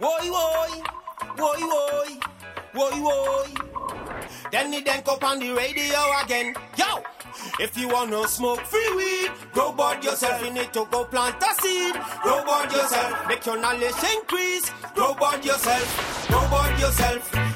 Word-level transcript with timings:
Woy, 0.00 0.30
woy, 0.32 0.82
woy, 1.36 1.60
woy, 1.72 2.20
woy, 2.72 2.96
woy. 3.04 4.50
Then 4.50 4.70
the 4.70 4.80
then 4.80 5.02
up 5.06 5.22
on 5.22 5.38
the 5.38 5.52
radio 5.52 5.98
again. 6.24 6.54
Yo! 6.78 7.02
If 7.60 7.76
you 7.76 7.86
wanna 7.88 8.26
smoke 8.26 8.60
free 8.60 8.94
weed, 8.96 9.30
grow 9.52 9.72
bud 9.72 10.02
yourself. 10.02 10.42
You 10.42 10.52
need 10.54 10.72
to 10.72 10.86
go 10.90 11.04
plant 11.04 11.36
a 11.42 11.54
seed. 11.60 11.94
Grow 12.22 12.42
Bud 12.46 12.72
Yourself. 12.72 13.28
Make 13.28 13.44
your 13.44 13.60
knowledge 13.60 14.02
increase. 14.16 14.70
Grow 14.94 15.12
Bud 15.12 15.44
Yourself. 15.44 16.28
Grow 16.28 16.48
Bud 16.48 16.80
Yourself. 16.80 17.50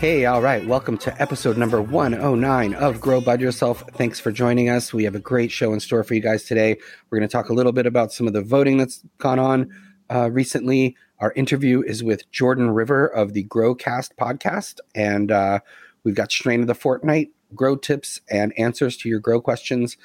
Hey, 0.00 0.24
all 0.26 0.42
right. 0.42 0.66
Welcome 0.66 0.98
to 0.98 1.22
episode 1.22 1.56
number 1.56 1.80
109 1.80 2.74
of 2.74 3.00
Grow 3.00 3.20
Bud 3.20 3.40
Yourself. 3.40 3.84
Thanks 3.92 4.18
for 4.18 4.32
joining 4.32 4.68
us. 4.68 4.92
We 4.92 5.04
have 5.04 5.14
a 5.14 5.20
great 5.20 5.50
show 5.50 5.72
in 5.72 5.80
store 5.80 6.04
for 6.04 6.14
you 6.14 6.20
guys 6.20 6.44
today. 6.44 6.76
We're 7.10 7.18
going 7.18 7.28
to 7.28 7.32
talk 7.32 7.48
a 7.48 7.52
little 7.52 7.72
bit 7.72 7.86
about 7.86 8.12
some 8.12 8.26
of 8.26 8.32
the 8.32 8.42
voting 8.42 8.78
that's 8.78 9.02
gone 9.18 9.38
on 9.38 9.70
uh, 10.10 10.30
recently. 10.30 10.96
Our 11.20 11.32
interview 11.32 11.82
is 11.82 12.02
with 12.02 12.30
Jordan 12.30 12.70
River 12.70 13.06
of 13.06 13.32
the 13.32 13.44
Growcast 13.44 14.10
podcast, 14.20 14.80
and 14.94 15.30
uh, 15.30 15.60
we've 16.02 16.14
got 16.14 16.32
Strain 16.32 16.60
of 16.60 16.66
the 16.66 16.74
Fortnight, 16.74 17.30
grow 17.54 17.76
tips, 17.76 18.20
and 18.30 18.52
answers 18.58 18.96
to 18.98 19.08
your 19.08 19.20
grow 19.20 19.40
questions, 19.40 19.96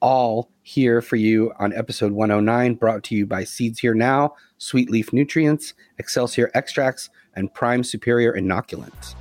all 0.00 0.50
here 0.62 1.00
for 1.00 1.16
you 1.16 1.52
on 1.58 1.72
episode 1.72 2.12
109, 2.12 2.74
brought 2.74 3.02
to 3.04 3.14
you 3.14 3.26
by 3.26 3.44
Seeds 3.44 3.78
Here 3.78 3.94
Now, 3.94 4.34
Sweet 4.58 4.90
Leaf 4.90 5.12
Nutrients, 5.12 5.74
Excelsior 5.98 6.50
Extracts, 6.54 7.08
and 7.34 7.52
Prime 7.52 7.84
Superior 7.84 8.32
Inoculants. 8.32 9.14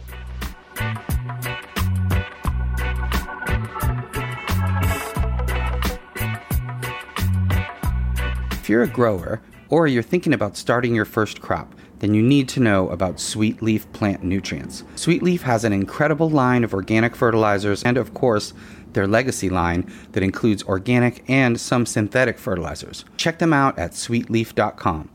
If 8.52 8.70
you're 8.70 8.84
a 8.84 8.88
grower 8.88 9.42
or 9.70 9.88
you're 9.88 10.04
thinking 10.04 10.34
about 10.34 10.58
starting 10.58 10.96
your 10.96 11.06
first 11.06 11.42
crop, 11.42 11.74
then 12.00 12.14
you 12.14 12.22
need 12.22 12.48
to 12.50 12.60
know 12.60 12.90
about 12.90 13.20
Sweet 13.20 13.62
Leaf 13.62 13.92
plant 13.94 14.24
nutrients. 14.24 14.84
Sweet 14.96 15.24
Leaf 15.24 15.44
has 15.44 15.64
an 15.64 15.74
incredible 15.74 16.30
line 16.30 16.64
of 16.64 16.74
organic 16.74 17.16
fertilizers 17.16 17.84
and, 17.84 17.98
of 17.98 18.14
course, 18.14 18.54
their 18.94 19.08
legacy 19.08 19.50
line 19.50 19.92
that 20.14 20.24
includes 20.24 20.64
organic 20.64 21.30
and 21.30 21.60
some 21.60 21.86
synthetic 21.86 22.38
fertilizers. 22.38 23.06
Check 23.18 23.40
them 23.40 23.54
out 23.54 23.78
at 23.78 23.92
sweetleaf.com. 23.92 25.10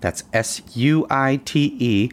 That's 0.00 0.24
S 0.32 0.62
U 0.74 1.06
I 1.10 1.40
T 1.44 1.76
E 1.78 2.10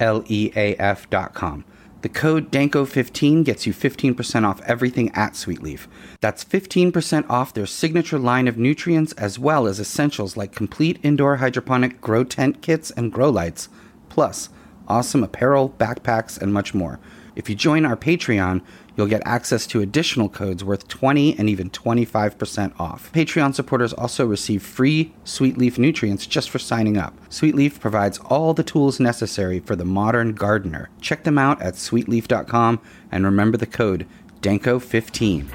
L 0.00 0.24
E 0.26 0.52
A 0.56 0.76
F.com. 0.76 1.64
The 2.02 2.08
code 2.08 2.50
DANKO15 2.50 3.44
gets 3.44 3.64
you 3.64 3.72
15% 3.72 4.44
off 4.44 4.60
everything 4.62 5.10
at 5.14 5.34
Sweetleaf. 5.34 5.86
That's 6.20 6.44
15% 6.44 7.30
off 7.30 7.54
their 7.54 7.64
signature 7.64 8.18
line 8.18 8.48
of 8.48 8.58
nutrients 8.58 9.12
as 9.12 9.38
well 9.38 9.68
as 9.68 9.78
essentials 9.78 10.36
like 10.36 10.52
complete 10.52 10.98
indoor 11.04 11.36
hydroponic 11.36 12.00
grow 12.00 12.24
tent 12.24 12.60
kits 12.60 12.90
and 12.90 13.12
grow 13.12 13.30
lights, 13.30 13.68
plus 14.08 14.48
awesome 14.88 15.22
apparel, 15.22 15.70
backpacks, 15.78 16.42
and 16.42 16.52
much 16.52 16.74
more. 16.74 16.98
If 17.36 17.48
you 17.48 17.54
join 17.54 17.86
our 17.86 17.96
Patreon, 17.96 18.62
you'll 18.96 19.06
get 19.06 19.22
access 19.24 19.66
to 19.68 19.80
additional 19.80 20.28
codes 20.28 20.64
worth 20.64 20.88
20 20.88 21.38
and 21.38 21.48
even 21.48 21.70
25% 21.70 22.78
off. 22.80 23.12
Patreon 23.12 23.54
supporters 23.54 23.92
also 23.92 24.26
receive 24.26 24.62
free 24.62 25.12
Sweet 25.24 25.58
Leaf 25.58 25.78
nutrients 25.78 26.26
just 26.26 26.50
for 26.50 26.58
signing 26.58 26.96
up. 26.96 27.14
Sweet 27.28 27.54
Leaf 27.54 27.80
provides 27.80 28.18
all 28.26 28.54
the 28.54 28.62
tools 28.62 29.00
necessary 29.00 29.60
for 29.60 29.76
the 29.76 29.84
modern 29.84 30.34
gardener. 30.34 30.90
Check 31.00 31.24
them 31.24 31.38
out 31.38 31.60
at 31.62 31.74
sweetleaf.com 31.74 32.80
and 33.10 33.24
remember 33.24 33.56
the 33.56 33.66
code 33.66 34.06
DANKO15. 34.40 35.48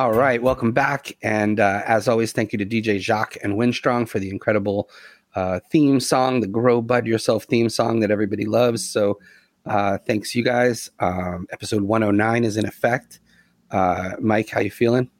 All 0.00 0.12
right, 0.12 0.42
welcome 0.42 0.72
back. 0.72 1.14
And 1.22 1.60
uh, 1.60 1.82
as 1.84 2.08
always, 2.08 2.32
thank 2.32 2.54
you 2.54 2.58
to 2.58 2.64
DJ 2.64 2.98
Jacques 2.98 3.36
and 3.42 3.58
Winstrong 3.58 4.08
for 4.08 4.18
the 4.18 4.30
incredible 4.30 4.88
uh, 5.34 5.60
theme 5.70 6.00
song, 6.00 6.40
the 6.40 6.46
Grow 6.46 6.80
Bud 6.80 7.06
Yourself 7.06 7.44
theme 7.44 7.68
song 7.68 8.00
that 8.00 8.10
everybody 8.10 8.46
loves. 8.46 8.82
So 8.82 9.18
uh, 9.66 9.98
thanks, 9.98 10.34
you 10.34 10.42
guys. 10.42 10.90
Um, 11.00 11.46
episode 11.52 11.82
109 11.82 12.44
is 12.44 12.56
in 12.56 12.64
effect. 12.64 13.20
Uh, 13.70 14.12
Mike, 14.20 14.48
how 14.48 14.60
you 14.60 14.70
feeling? 14.70 15.10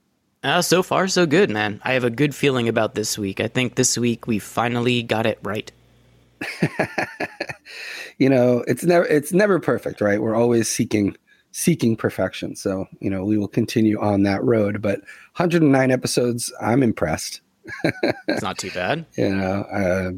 Uh, 0.43 0.63
so 0.63 0.83
far, 0.83 1.09
so 1.09 1.27
good, 1.27 1.51
man. 1.51 1.79
I 1.85 1.93
have 1.93 2.05
a 2.05 2.09
good 2.09 2.35
feeling 2.35 2.67
about 2.67 2.95
this 2.95 3.19
week. 3.19 3.39
I 3.39 3.49
think 3.49 3.75
this 3.75 3.99
week 3.99 4.27
we 4.27 4.39
finally 4.39 5.03
got 5.03 5.27
it 5.27 5.39
right. 5.43 5.71
you 8.17 8.31
know, 8.31 8.65
it's 8.67 8.83
never 8.83 9.05
it's 9.05 9.35
never 9.35 9.61
perfect, 9.61 10.01
right? 10.01 10.23
We're 10.23 10.37
always 10.37 10.71
seeking 10.71 11.19
seeking 11.53 11.97
perfection. 11.97 12.55
So, 12.57 12.87
you 13.01 13.11
know, 13.11 13.25
we 13.25 13.37
will 13.37 13.49
continue 13.49 14.01
on 14.01 14.23
that 14.23 14.43
road. 14.45 14.81
But 14.81 15.01
109 15.37 15.91
episodes, 15.91 16.53
I'm 16.61 16.83
impressed. 16.83 17.41
it's 18.29 18.43
not 18.43 18.59
too 18.59 18.71
bad. 18.71 19.07
you 19.17 19.35
know, 19.35 19.63
uh, 19.73 20.11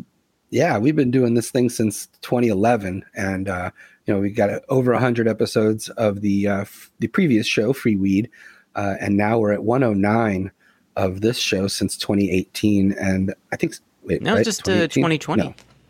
yeah, 0.51 0.77
we've 0.77 0.97
been 0.97 1.11
doing 1.11 1.35
this 1.35 1.51
thing 1.51 1.71
since 1.71 2.07
2011, 2.21 3.05
and 3.17 3.49
uh, 3.49 3.71
you 4.05 4.13
know, 4.13 4.21
we 4.21 4.31
got 4.31 4.63
over 4.69 4.93
100 4.93 5.27
episodes 5.27 5.89
of 5.91 6.21
the 6.21 6.47
uh, 6.47 6.61
f- 6.61 6.91
the 6.99 7.09
previous 7.09 7.47
show, 7.47 7.73
Free 7.73 7.97
Weed, 7.97 8.31
uh, 8.75 8.97
and 9.01 9.17
now 9.17 9.39
we're 9.39 9.53
at 9.53 9.65
109 9.65 10.51
of 10.97 11.23
this 11.23 11.39
show 11.39 11.69
since 11.69 11.97
2018. 11.97 12.93
And 12.93 13.35
I 13.51 13.57
think 13.57 13.77
wait, 14.03 14.21
no, 14.21 14.35
right? 14.35 14.45
just 14.45 14.65
2020. 14.65 15.43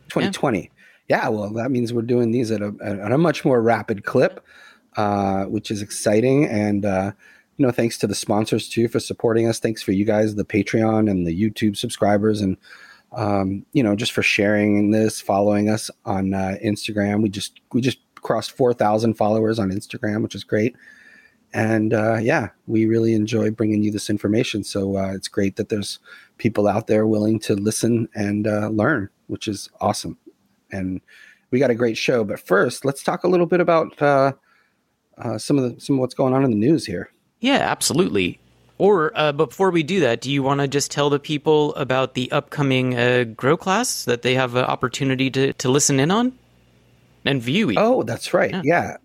2020. 0.08 0.70
Yeah. 1.08 1.16
yeah. 1.24 1.28
well, 1.28 1.50
that 1.50 1.72
means 1.72 1.92
we're 1.92 2.02
doing 2.02 2.30
these 2.30 2.52
at 2.52 2.62
a 2.62 2.72
at 2.82 3.10
a 3.10 3.18
much 3.18 3.44
more 3.44 3.60
rapid 3.60 4.04
clip 4.04 4.46
uh, 4.96 5.44
which 5.44 5.70
is 5.70 5.82
exciting. 5.82 6.46
And, 6.46 6.84
uh, 6.84 7.12
you 7.56 7.66
know, 7.66 7.72
thanks 7.72 7.98
to 7.98 8.06
the 8.06 8.14
sponsors 8.14 8.68
too 8.68 8.88
for 8.88 9.00
supporting 9.00 9.48
us. 9.48 9.58
Thanks 9.58 9.82
for 9.82 9.92
you 9.92 10.04
guys, 10.04 10.34
the 10.34 10.44
Patreon 10.44 11.10
and 11.10 11.26
the 11.26 11.38
YouTube 11.38 11.76
subscribers, 11.76 12.40
and, 12.40 12.56
um, 13.12 13.66
you 13.72 13.82
know, 13.82 13.94
just 13.94 14.12
for 14.12 14.22
sharing 14.22 14.90
this, 14.90 15.20
following 15.20 15.68
us 15.68 15.90
on 16.04 16.34
uh, 16.34 16.56
Instagram. 16.64 17.22
We 17.22 17.28
just, 17.28 17.60
we 17.72 17.80
just 17.80 17.98
crossed 18.16 18.52
4,000 18.52 19.14
followers 19.14 19.58
on 19.58 19.70
Instagram, 19.70 20.22
which 20.22 20.34
is 20.34 20.44
great. 20.44 20.74
And 21.54 21.92
uh, 21.92 22.16
yeah, 22.16 22.48
we 22.66 22.86
really 22.86 23.14
enjoy 23.14 23.50
bringing 23.50 23.82
you 23.82 23.90
this 23.90 24.08
information. 24.08 24.64
So 24.64 24.96
uh, 24.96 25.12
it's 25.12 25.28
great 25.28 25.56
that 25.56 25.68
there's 25.68 25.98
people 26.38 26.66
out 26.66 26.86
there 26.86 27.06
willing 27.06 27.38
to 27.40 27.54
listen 27.54 28.08
and 28.14 28.46
uh, 28.46 28.68
learn, 28.68 29.10
which 29.26 29.48
is 29.48 29.68
awesome. 29.80 30.16
And 30.70 31.02
we 31.50 31.58
got 31.58 31.70
a 31.70 31.74
great 31.74 31.98
show. 31.98 32.24
But 32.24 32.40
first, 32.40 32.84
let's 32.84 33.02
talk 33.02 33.24
a 33.24 33.28
little 33.28 33.46
bit 33.46 33.60
about 33.60 34.00
uh, 35.18 35.32
uh, 35.32 35.38
some 35.38 35.58
of 35.58 35.74
the 35.74 35.80
some 35.80 35.96
of 35.96 36.00
what's 36.00 36.14
going 36.14 36.34
on 36.34 36.44
in 36.44 36.50
the 36.50 36.56
news 36.56 36.86
here. 36.86 37.10
Yeah, 37.40 37.58
absolutely. 37.58 38.38
Or 38.78 39.12
uh, 39.14 39.32
before 39.32 39.70
we 39.70 39.82
do 39.82 40.00
that, 40.00 40.20
do 40.20 40.30
you 40.30 40.42
want 40.42 40.60
to 40.60 40.68
just 40.68 40.90
tell 40.90 41.10
the 41.10 41.20
people 41.20 41.74
about 41.74 42.14
the 42.14 42.30
upcoming 42.32 42.98
uh, 42.98 43.24
grow 43.24 43.56
class 43.56 44.04
that 44.06 44.22
they 44.22 44.34
have 44.34 44.56
an 44.56 44.64
opportunity 44.64 45.30
to, 45.30 45.52
to 45.54 45.68
listen 45.68 46.00
in 46.00 46.10
on 46.10 46.36
and 47.24 47.40
view? 47.40 47.70
Even? 47.70 47.82
Oh, 47.82 48.02
that's 48.02 48.34
right. 48.34 48.50
Yeah, 48.50 48.62
yeah 48.64 48.96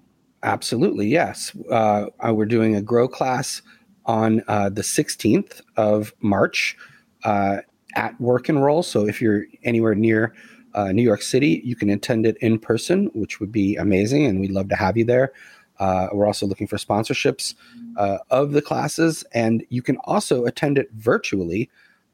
absolutely. 0.41 1.07
Yes, 1.07 1.56
uh, 1.69 2.07
uh, 2.25 2.34
we're 2.34 2.46
doing 2.46 2.75
a 2.75 2.81
grow 2.81 3.07
class 3.07 3.62
on 4.06 4.41
uh, 4.47 4.69
the 4.69 4.81
16th 4.81 5.62
of 5.75 6.13
March 6.22 6.75
at 7.23 8.19
Work 8.19 8.50
and 8.50 8.63
Roll. 8.63 8.81
So 8.84 9.07
if 9.07 9.22
you're 9.22 9.46
anywhere 9.63 9.96
near 9.96 10.34
New 10.75 11.03
York 11.03 11.22
City, 11.22 11.62
you 11.63 11.75
can 11.75 11.90
attend 11.90 12.25
it 12.25 12.38
in 12.38 12.57
person, 12.57 13.12
which 13.13 13.40
would 13.40 13.51
be 13.51 13.75
amazing, 13.75 14.25
and 14.25 14.40
we'd 14.40 14.51
love 14.51 14.69
to 14.69 14.75
have 14.75 14.96
you 14.96 15.06
there. 15.06 15.34
Uh, 15.79 16.07
we're 16.11 16.25
also 16.25 16.45
looking 16.45 16.67
for 16.67 16.77
sponsorships 16.77 17.55
uh, 17.97 18.17
of 18.29 18.51
the 18.51 18.61
classes, 18.61 19.23
and 19.33 19.65
you 19.69 19.81
can 19.81 19.97
also 20.05 20.45
attend 20.45 20.77
it 20.77 20.89
virtually. 20.93 21.69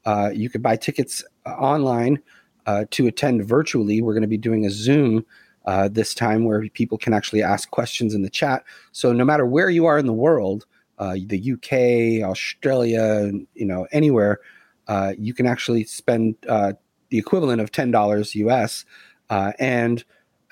Uh, 0.06 0.30
you 0.34 0.50
can 0.50 0.62
buy 0.62 0.76
tickets 0.76 1.24
uh, 1.46 1.52
online 1.52 2.20
uh, 2.66 2.86
to 2.92 3.08
attend 3.08 3.46
virtually. 3.46 4.02
We're 4.02 4.14
going 4.14 4.22
to 4.22 4.28
be 4.28 4.38
doing 4.38 4.66
a 4.66 4.70
Zoom 4.70 5.26
uh, 5.66 5.88
this 5.88 6.14
time 6.14 6.44
where 6.44 6.68
people 6.70 6.98
can 6.98 7.14
actually 7.14 7.42
ask 7.42 7.70
questions 7.72 8.14
in 8.14 8.22
the 8.22 8.30
chat. 8.30 8.64
So 8.92 9.14
no 9.14 9.24
matter 9.24 9.46
where 9.46 9.70
you 9.70 9.86
are 9.86 9.98
in 9.98 10.06
the 10.06 10.14
world, 10.14 10.66
the 10.98 11.54
UK, 11.54 12.26
Australia, 12.26 13.32
you 13.56 13.66
know, 13.66 13.88
anywhere, 13.92 14.40
you 15.18 15.34
can 15.34 15.46
actually 15.46 15.84
spend 15.84 16.36
the 16.44 16.78
equivalent 17.18 17.62
of 17.62 17.72
ten 17.72 17.92
dollars 17.92 18.36
US 18.36 18.86
and 19.30 20.04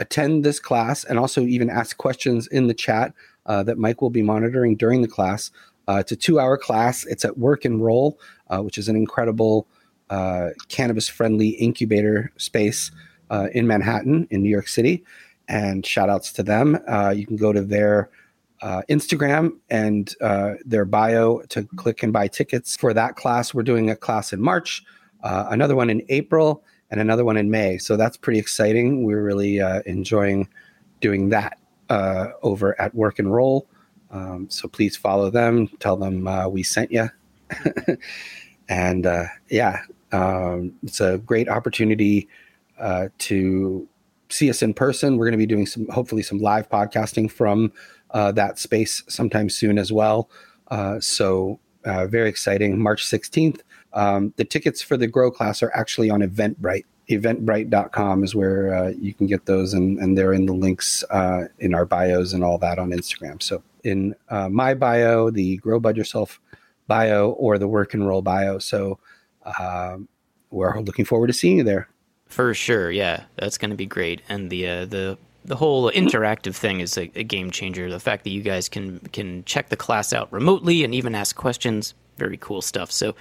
attend 0.02 0.44
this 0.44 0.60
class 0.60 1.04
and 1.04 1.18
also 1.20 1.42
even 1.42 1.70
ask 1.70 1.96
questions 1.96 2.48
in 2.48 2.68
the 2.68 2.74
chat 2.74 3.14
uh, 3.46 3.64
that 3.64 3.78
Mike 3.78 4.02
will 4.02 4.10
be 4.10 4.24
monitoring 4.24 4.76
during 4.76 5.02
the 5.02 5.08
class. 5.08 5.52
Uh, 5.88 5.98
it's 6.00 6.12
a 6.12 6.16
two 6.16 6.40
hour 6.40 6.58
class. 6.58 7.06
It's 7.06 7.24
at 7.24 7.38
Work 7.38 7.66
and 7.66 7.84
Roll, 7.84 8.20
uh, 8.50 8.62
which 8.62 8.78
is 8.78 8.90
an 8.90 8.96
incredible 8.96 9.68
uh, 10.10 10.50
cannabis 10.70 11.08
friendly 11.08 11.50
incubator 11.50 12.32
space 12.38 12.92
uh, 13.30 13.48
in 13.54 13.68
Manhattan, 13.68 14.28
in 14.32 14.42
New 14.42 14.50
York 14.50 14.68
City. 14.68 15.04
And 15.48 15.86
shout 15.86 16.10
outs 16.10 16.34
to 16.34 16.44
them. 16.44 16.80
Uh, 16.88 17.14
you 17.16 17.26
can 17.26 17.38
go 17.38 17.54
to 17.54 17.62
their 17.62 18.10
Instagram 18.90 19.58
and 19.70 20.16
their 20.66 20.86
bio 20.86 21.42
to 21.50 21.64
click 21.78 22.04
and 22.04 22.14
buy 22.14 22.28
tickets 22.28 22.76
for 22.76 22.94
that 22.94 23.16
class. 23.16 23.54
We're 23.54 23.64
doing 23.64 23.90
a 23.90 23.96
class 23.96 24.34
in 24.34 24.42
March, 24.42 24.84
another 25.24 25.76
one 25.76 25.90
in 25.90 26.04
April 26.10 26.64
and 26.92 27.00
another 27.00 27.26
one 27.26 27.38
in 27.38 27.50
May. 27.50 27.78
So 27.78 27.96
that's 27.98 28.18
pretty 28.18 28.40
exciting. 28.40 29.04
We're 29.04 29.24
really 29.24 29.62
uh, 29.62 29.82
enjoying 29.86 30.50
doing 31.00 31.30
that 31.30 31.58
uh, 31.90 32.28
over 32.44 32.80
at 32.80 32.94
Work 32.94 33.18
and 33.18 33.34
Roll. 33.34 33.66
Um, 34.12 34.48
so 34.50 34.68
please 34.68 34.98
follow 34.98 35.30
them. 35.30 35.68
Tell 35.80 35.96
them 35.96 36.28
uh, 36.28 36.50
we 36.50 36.64
sent 36.64 36.92
you. 36.92 37.10
and 38.70 39.06
uh, 39.06 39.26
yeah, 39.50 39.84
um, 40.12 40.74
it's 40.84 41.00
a 41.00 41.18
great 41.20 41.48
opportunity 41.48 42.28
uh, 42.78 43.08
to 43.20 43.88
see 44.28 44.50
us 44.50 44.62
in 44.62 44.74
person. 44.74 45.18
We're 45.18 45.26
going 45.26 45.32
to 45.34 45.38
be 45.38 45.46
doing 45.46 45.66
some, 45.66 45.88
hopefully, 45.88 46.24
some 46.24 46.40
live 46.40 46.70
podcasting 46.70 47.32
from 47.32 47.72
uh, 48.12 48.34
that 48.34 48.60
space 48.60 49.04
sometime 49.08 49.50
soon 49.50 49.78
as 49.78 49.94
well. 49.94 50.30
So 51.00 51.60
very 51.86 52.28
exciting. 52.28 52.78
March 52.80 53.06
16th. 53.06 53.62
Um, 53.94 54.34
the 54.38 54.46
tickets 54.46 54.82
for 54.82 54.98
the 54.98 55.08
Grow 55.08 55.32
class 55.32 55.62
are 55.62 55.72
actually 55.74 56.10
on 56.10 56.22
Eventbrite. 56.22 56.86
Eventbrite.com 57.10 58.24
is 58.24 58.34
where 58.36 58.74
uh, 58.74 58.90
you 59.00 59.14
can 59.14 59.28
get 59.28 59.46
those, 59.46 59.74
and, 59.74 60.00
and 60.00 60.18
they're 60.18 60.34
in 60.34 60.46
the 60.46 60.54
links 60.54 61.04
uh, 61.10 61.48
in 61.60 61.74
our 61.74 61.86
bios 61.86 62.34
and 62.34 62.44
all 62.44 62.58
that 62.60 62.80
on 62.80 62.92
Instagram. 62.92 63.42
So 63.42 63.64
in 63.84 64.16
uh, 64.30 64.50
my 64.50 64.74
bio, 64.74 65.30
the 65.30 65.58
Grow 65.58 65.80
Bud 65.80 65.98
Yourself 65.98 66.40
bio, 66.88 67.32
or 67.32 67.58
the 67.58 67.68
Work 67.68 67.94
and 67.94 68.08
Roll 68.08 68.22
bio. 68.22 68.60
So 68.60 69.00
um, 69.60 70.08
we're 70.52 70.80
looking 70.80 71.06
forward 71.06 71.28
to 71.28 71.34
seeing 71.34 71.58
you 71.58 71.64
there. 71.64 71.88
For 72.28 72.54
sure, 72.54 72.92
yeah, 72.92 73.24
that's 73.36 73.58
going 73.58 73.72
to 73.72 73.78
be 73.78 73.86
great, 73.86 74.22
and 74.30 74.50
the 74.50 74.68
uh, 74.68 74.86
the 74.86 75.18
the 75.44 75.56
whole 75.56 75.92
interactive 75.92 76.56
thing 76.56 76.80
is 76.80 76.98
a, 76.98 77.12
a, 77.16 77.24
game 77.24 77.50
changer. 77.50 77.90
The 77.90 78.00
fact 78.00 78.24
that 78.24 78.30
you 78.30 78.42
guys 78.42 78.70
can 78.70 79.00
can 79.12 79.44
check 79.44 79.70
the 79.70 79.76
class 79.76 80.14
out 80.14 80.32
remotely 80.32 80.84
and 80.84 80.94
even 80.94 81.16
ask 81.16 81.36
questions, 81.36 81.94
very 82.18 82.38
cool 82.38 82.62
stuff. 82.62 82.92
So, 82.92 83.16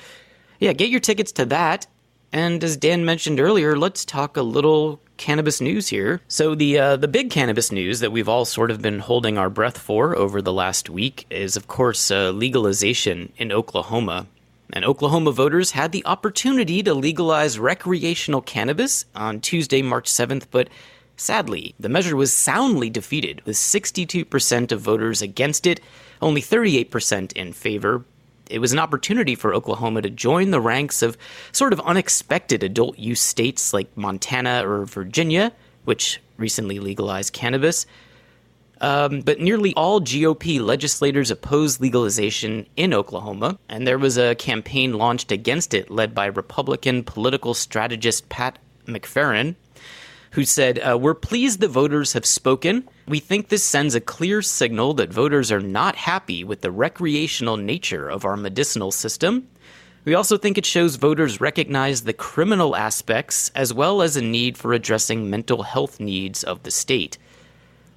yeah, 0.61 0.73
get 0.73 0.91
your 0.91 1.01
tickets 1.01 1.33
to 1.33 1.47
that. 1.47 1.87
And 2.33 2.63
as 2.63 2.77
Dan 2.77 3.05
mentioned 3.05 3.41
earlier, 3.41 3.77
let's 3.77 4.05
talk 4.05 4.37
a 4.37 4.43
little 4.43 5.01
cannabis 5.17 5.61
news 5.61 5.89
here. 5.89 6.21
So 6.29 6.55
the 6.55 6.79
uh, 6.79 6.97
the 6.97 7.09
big 7.09 7.31
cannabis 7.31 7.73
news 7.73 7.99
that 7.99 8.13
we've 8.13 8.29
all 8.29 8.45
sort 8.45 8.71
of 8.71 8.81
been 8.81 9.01
holding 9.01 9.37
our 9.37 9.51
breath 9.51 9.77
for 9.77 10.17
over 10.17 10.41
the 10.41 10.53
last 10.53 10.89
week 10.89 11.27
is, 11.29 11.57
of 11.57 11.67
course, 11.67 12.11
uh, 12.13 12.31
legalization 12.31 13.33
in 13.37 13.51
Oklahoma 13.51 14.29
and 14.73 14.85
Oklahoma 14.85 15.33
voters 15.33 15.73
had 15.73 15.93
the 15.93 16.07
opportunity 16.07 16.83
to 16.83 16.95
legalize 16.95 17.59
recreational 17.59 18.41
cannabis 18.41 19.05
on 19.15 19.41
Tuesday, 19.41 19.83
March 19.83 20.09
7th, 20.09 20.47
but 20.51 20.69
sadly, 21.17 21.75
the 21.81 21.89
measure 21.89 22.17
was 22.17 22.33
soundly 22.33 22.89
defeated, 22.91 23.43
with 23.45 23.57
62% 23.57 24.73
of 24.73 24.81
voters 24.81 25.23
against 25.23 25.67
it, 25.67 25.81
only 26.23 26.41
38% 26.41 27.33
in 27.33 27.53
favor. 27.53 28.05
It 28.51 28.59
was 28.59 28.73
an 28.73 28.79
opportunity 28.79 29.35
for 29.35 29.55
Oklahoma 29.55 30.03
to 30.03 30.11
join 30.11 30.51
the 30.51 30.61
ranks 30.61 31.03
of 31.03 31.17
sort 31.53 31.73
of 31.73 31.81
unexpected 31.81 32.63
adult 32.63 32.99
use 32.99 33.21
states 33.21 33.73
like 33.73 33.97
Montana 33.97 34.69
or 34.69 34.85
Virginia, 34.85 35.53
which 35.85 36.21
recently 36.37 36.79
legalized 36.81 37.33
cannabis. 37.33 37.87
Um, 38.81 39.21
but 39.21 39.41
nearly 39.41 39.75
all 39.75 40.01
GOP 40.01 40.59
legislators 40.61 41.31
opposed 41.31 41.81
legalization 41.81 42.67
in 42.77 42.95
Oklahoma, 42.95 43.59
and 43.69 43.87
there 43.87 43.99
was 43.99 44.17
a 44.17 44.35
campaign 44.37 44.95
launched 44.95 45.31
against 45.31 45.75
it 45.75 45.91
led 45.91 46.15
by 46.15 46.27
Republican 46.27 47.05
political 47.05 47.53
strategist 47.53 48.31
Pat 48.31 48.59
McFerron, 48.87 49.55
who 50.31 50.45
said, 50.45 50.79
uh, 50.79 50.97
We're 50.99 51.15
pleased 51.15 51.61
the 51.61 51.69
voters 51.69 52.13
have 52.13 52.27
spoken. 52.27 52.89
We 53.07 53.21
think 53.21 53.49
this 53.49 53.65
sends 53.65 53.95
a 53.95 54.01
clear 54.01 54.43
signal 54.43 54.95
that 54.95 55.13
voters 55.13 55.51
are 55.51 55.61
not 55.61 55.97
happy 55.97 56.45
with 56.45 56.61
the 56.61 56.71
recreational 56.71 57.57
nature 57.57 58.09
of 58.09 58.25
our 58.25 58.37
medicinal 58.37 58.93
system. 58.93 59.49
We 60.05 60.15
also 60.15 60.39
think 60.39 60.57
it 60.57 60.65
shows 60.65 60.97
voters 60.97 61.41
recognize 61.41 62.03
the 62.03 62.15
criminal 62.15 62.75
aspects 62.75 63.51
as 63.55 63.75
well 63.75 64.01
as 64.01 64.17
a 64.17 64.23
need 64.23 64.57
for 64.57 64.73
addressing 64.73 65.29
mental 65.29 65.63
health 65.63 66.01
needs 66.01 66.43
of 66.43 66.63
the 66.63 66.71
state. 66.71 67.19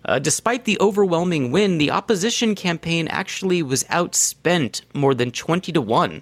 Uh, 0.06 0.20
despite 0.20 0.66
the 0.66 0.78
overwhelming 0.82 1.52
win, 1.52 1.78
the 1.78 1.92
opposition 1.92 2.56
campaign 2.56 3.08
actually 3.08 3.64
was 3.64 3.86
outspent 3.86 4.82
more 4.94 5.16
than 5.16 5.32
20 5.32 5.72
to 5.72 5.80
1, 5.80 6.22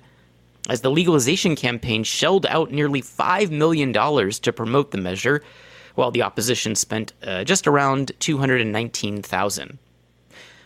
as 0.69 0.81
the 0.81 0.92
legalization 0.92 1.56
campaign 1.56 2.04
shelled 2.04 2.46
out 2.46 2.72
nearly 2.72 3.02
$5 3.02 3.50
million 3.50 3.92
to 3.92 4.54
promote 4.54 4.92
the 4.92 5.00
measure, 5.00 5.42
while 5.96 6.12
the 6.12 6.22
opposition 6.22 6.76
spent 6.76 7.14
uh, 7.24 7.44
just 7.44 7.68
around 7.68 8.12
219,000. 8.20 9.78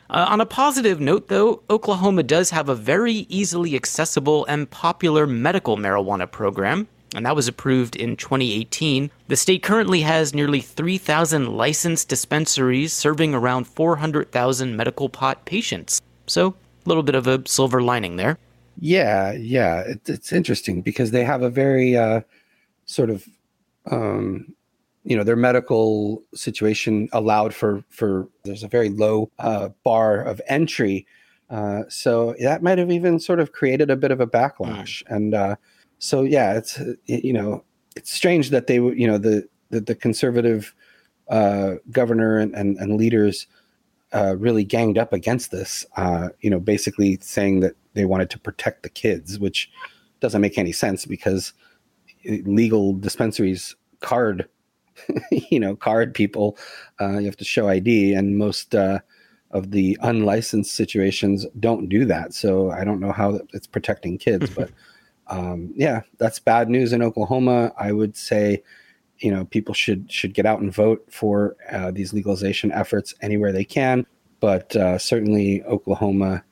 Uh, 0.07 0.25
on 0.29 0.39
a 0.39 0.45
positive 0.45 0.99
note, 0.99 1.29
though, 1.29 1.63
Oklahoma 1.69 2.23
does 2.23 2.51
have 2.51 2.69
a 2.69 2.75
very 2.75 3.25
easily 3.29 3.75
accessible 3.75 4.45
and 4.45 4.69
popular 4.69 5.25
medical 5.25 5.77
marijuana 5.77 6.31
program 6.31 6.87
and 7.15 7.25
that 7.25 7.35
was 7.35 7.47
approved 7.47 7.95
in 7.95 8.17
2018. 8.17 9.09
The 9.27 9.35
state 9.35 9.63
currently 9.63 10.01
has 10.01 10.33
nearly 10.33 10.59
3,000 10.59 11.55
licensed 11.55 12.09
dispensaries 12.09 12.93
serving 12.93 13.33
around 13.33 13.65
400,000 13.65 14.75
medical 14.75 15.09
pot 15.09 15.45
patients. 15.45 16.01
So, 16.27 16.49
a 16.85 16.89
little 16.89 17.03
bit 17.03 17.15
of 17.15 17.25
a 17.27 17.41
silver 17.47 17.81
lining 17.81 18.17
there. 18.17 18.37
Yeah, 18.79 19.31
yeah, 19.31 19.79
it, 19.81 20.01
it's 20.07 20.33
interesting 20.33 20.81
because 20.81 21.11
they 21.11 21.23
have 21.23 21.41
a 21.41 21.49
very 21.49 21.95
uh, 21.95 22.21
sort 22.85 23.09
of, 23.09 23.25
um, 23.89 24.53
you 25.05 25.15
know, 25.15 25.23
their 25.23 25.35
medical 25.35 26.23
situation 26.33 27.07
allowed 27.13 27.53
for 27.53 27.83
for 27.89 28.27
there's 28.43 28.63
a 28.63 28.67
very 28.67 28.89
low 28.89 29.31
uh, 29.39 29.69
bar 29.83 30.21
of 30.21 30.41
entry, 30.47 31.05
uh, 31.49 31.83
so 31.87 32.35
that 32.41 32.63
might 32.63 32.79
have 32.79 32.91
even 32.91 33.19
sort 33.19 33.39
of 33.39 33.51
created 33.51 33.91
a 33.91 33.95
bit 33.95 34.11
of 34.11 34.19
a 34.19 34.27
backlash, 34.27 35.03
mm. 35.03 35.15
and 35.15 35.33
uh, 35.35 35.55
so 35.99 36.23
yeah, 36.23 36.53
it's 36.53 36.79
you 37.05 37.33
know 37.33 37.63
it's 37.95 38.11
strange 38.11 38.49
that 38.49 38.65
they 38.67 38.75
you 38.75 39.07
know 39.07 39.19
the 39.19 39.47
the, 39.69 39.79
the 39.79 39.95
conservative 39.95 40.73
uh, 41.29 41.75
governor 41.91 42.37
and, 42.37 42.53
and, 42.55 42.77
and 42.77 42.95
leaders 42.95 43.47
uh, 44.13 44.35
really 44.37 44.63
ganged 44.63 44.97
up 44.97 45.13
against 45.13 45.51
this. 45.51 45.85
Uh, 45.97 46.29
you 46.41 46.49
know, 46.49 46.59
basically 46.59 47.17
saying 47.21 47.59
that 47.59 47.73
they 47.93 48.05
wanted 48.05 48.29
to 48.31 48.39
protect 48.39 48.83
the 48.83 48.89
kids, 48.89 49.39
which 49.39 49.71
doesn't 50.19 50.41
make 50.41 50.57
any 50.57 50.71
sense 50.71 51.05
because 51.05 51.53
legal 52.45 52.93
dispensaries 52.93 53.75
card 54.01 54.47
you 55.31 55.59
know 55.59 55.75
card 55.75 56.13
people. 56.13 56.57
Uh, 56.99 57.19
you 57.19 57.25
have 57.25 57.37
to 57.37 57.45
show 57.45 57.67
ID, 57.67 58.13
and 58.13 58.37
most 58.37 58.75
uh, 58.75 58.99
of 59.51 59.71
the 59.71 59.97
unlicensed 60.01 60.73
situations 60.73 61.45
don't 61.59 61.87
do 61.89 62.05
that. 62.05 62.33
So 62.33 62.71
I 62.71 62.83
don't 62.83 62.99
know 62.99 63.11
how 63.11 63.39
it's 63.53 63.67
protecting 63.67 64.17
kids, 64.17 64.49
but 64.49 64.69
um, 65.27 65.71
yeah, 65.75 66.01
that's 66.17 66.39
bad 66.39 66.69
news 66.69 66.93
in 66.93 67.01
Oklahoma. 67.01 67.73
I 67.77 67.91
would 67.91 68.15
say, 68.15 68.63
you 69.19 69.31
know, 69.31 69.45
people 69.45 69.73
should 69.73 70.11
should 70.11 70.33
get 70.33 70.45
out 70.45 70.59
and 70.59 70.73
vote 70.73 71.05
for 71.09 71.55
uh, 71.71 71.91
these 71.91 72.13
legalization 72.13 72.71
efforts 72.71 73.13
anywhere 73.21 73.51
they 73.51 73.63
can. 73.63 74.05
But 74.39 74.75
uh, 74.75 74.97
certainly, 74.97 75.63
Oklahoma 75.63 76.43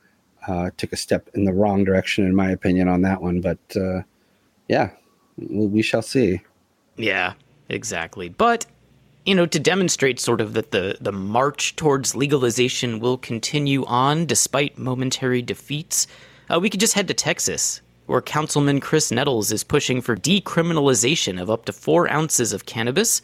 uh, 0.48 0.72
took 0.78 0.94
a 0.94 0.98
step 0.98 1.30
in 1.34 1.46
the 1.46 1.54
wrong 1.54 1.84
direction, 1.84 2.26
in 2.26 2.36
my 2.36 2.52
opinion, 2.52 2.88
on 2.88 3.02
that 3.02 3.22
one. 3.22 3.42
But 3.42 3.60
uh, 3.76 4.02
yeah, 4.68 4.92
we 5.38 5.82
shall 5.82 6.02
see. 6.02 6.42
Yeah, 6.96 7.34
exactly. 7.74 8.30
But 8.30 8.66
you 9.26 9.36
know, 9.36 9.46
to 9.46 9.60
demonstrate 9.60 10.20
sort 10.20 10.42
of 10.42 10.54
that 10.54 10.72
the, 10.72 10.98
the 11.00 11.14
march 11.14 11.78
towards 11.78 12.14
legalization 12.14 13.00
will 13.00 13.18
continue 13.18 13.86
on 13.86 14.26
despite 14.26 14.78
momentary 14.78 15.42
defeats, 15.42 16.08
uh, 16.50 16.60
we 16.60 16.70
could 16.70 16.82
just 16.82 16.94
head 16.94 17.08
to 17.08 17.14
Texas 17.14 17.82
where 18.06 18.22
Councilman 18.22 18.80
Chris 18.80 19.12
Nettles 19.12 19.52
is 19.52 19.64
pushing 19.64 20.02
for 20.02 20.16
decriminalization 20.16 21.42
of 21.42 21.50
up 21.50 21.66
to 21.66 21.74
four 21.74 22.12
ounces 22.12 22.52
of 22.54 22.66
cannabis. 22.66 23.22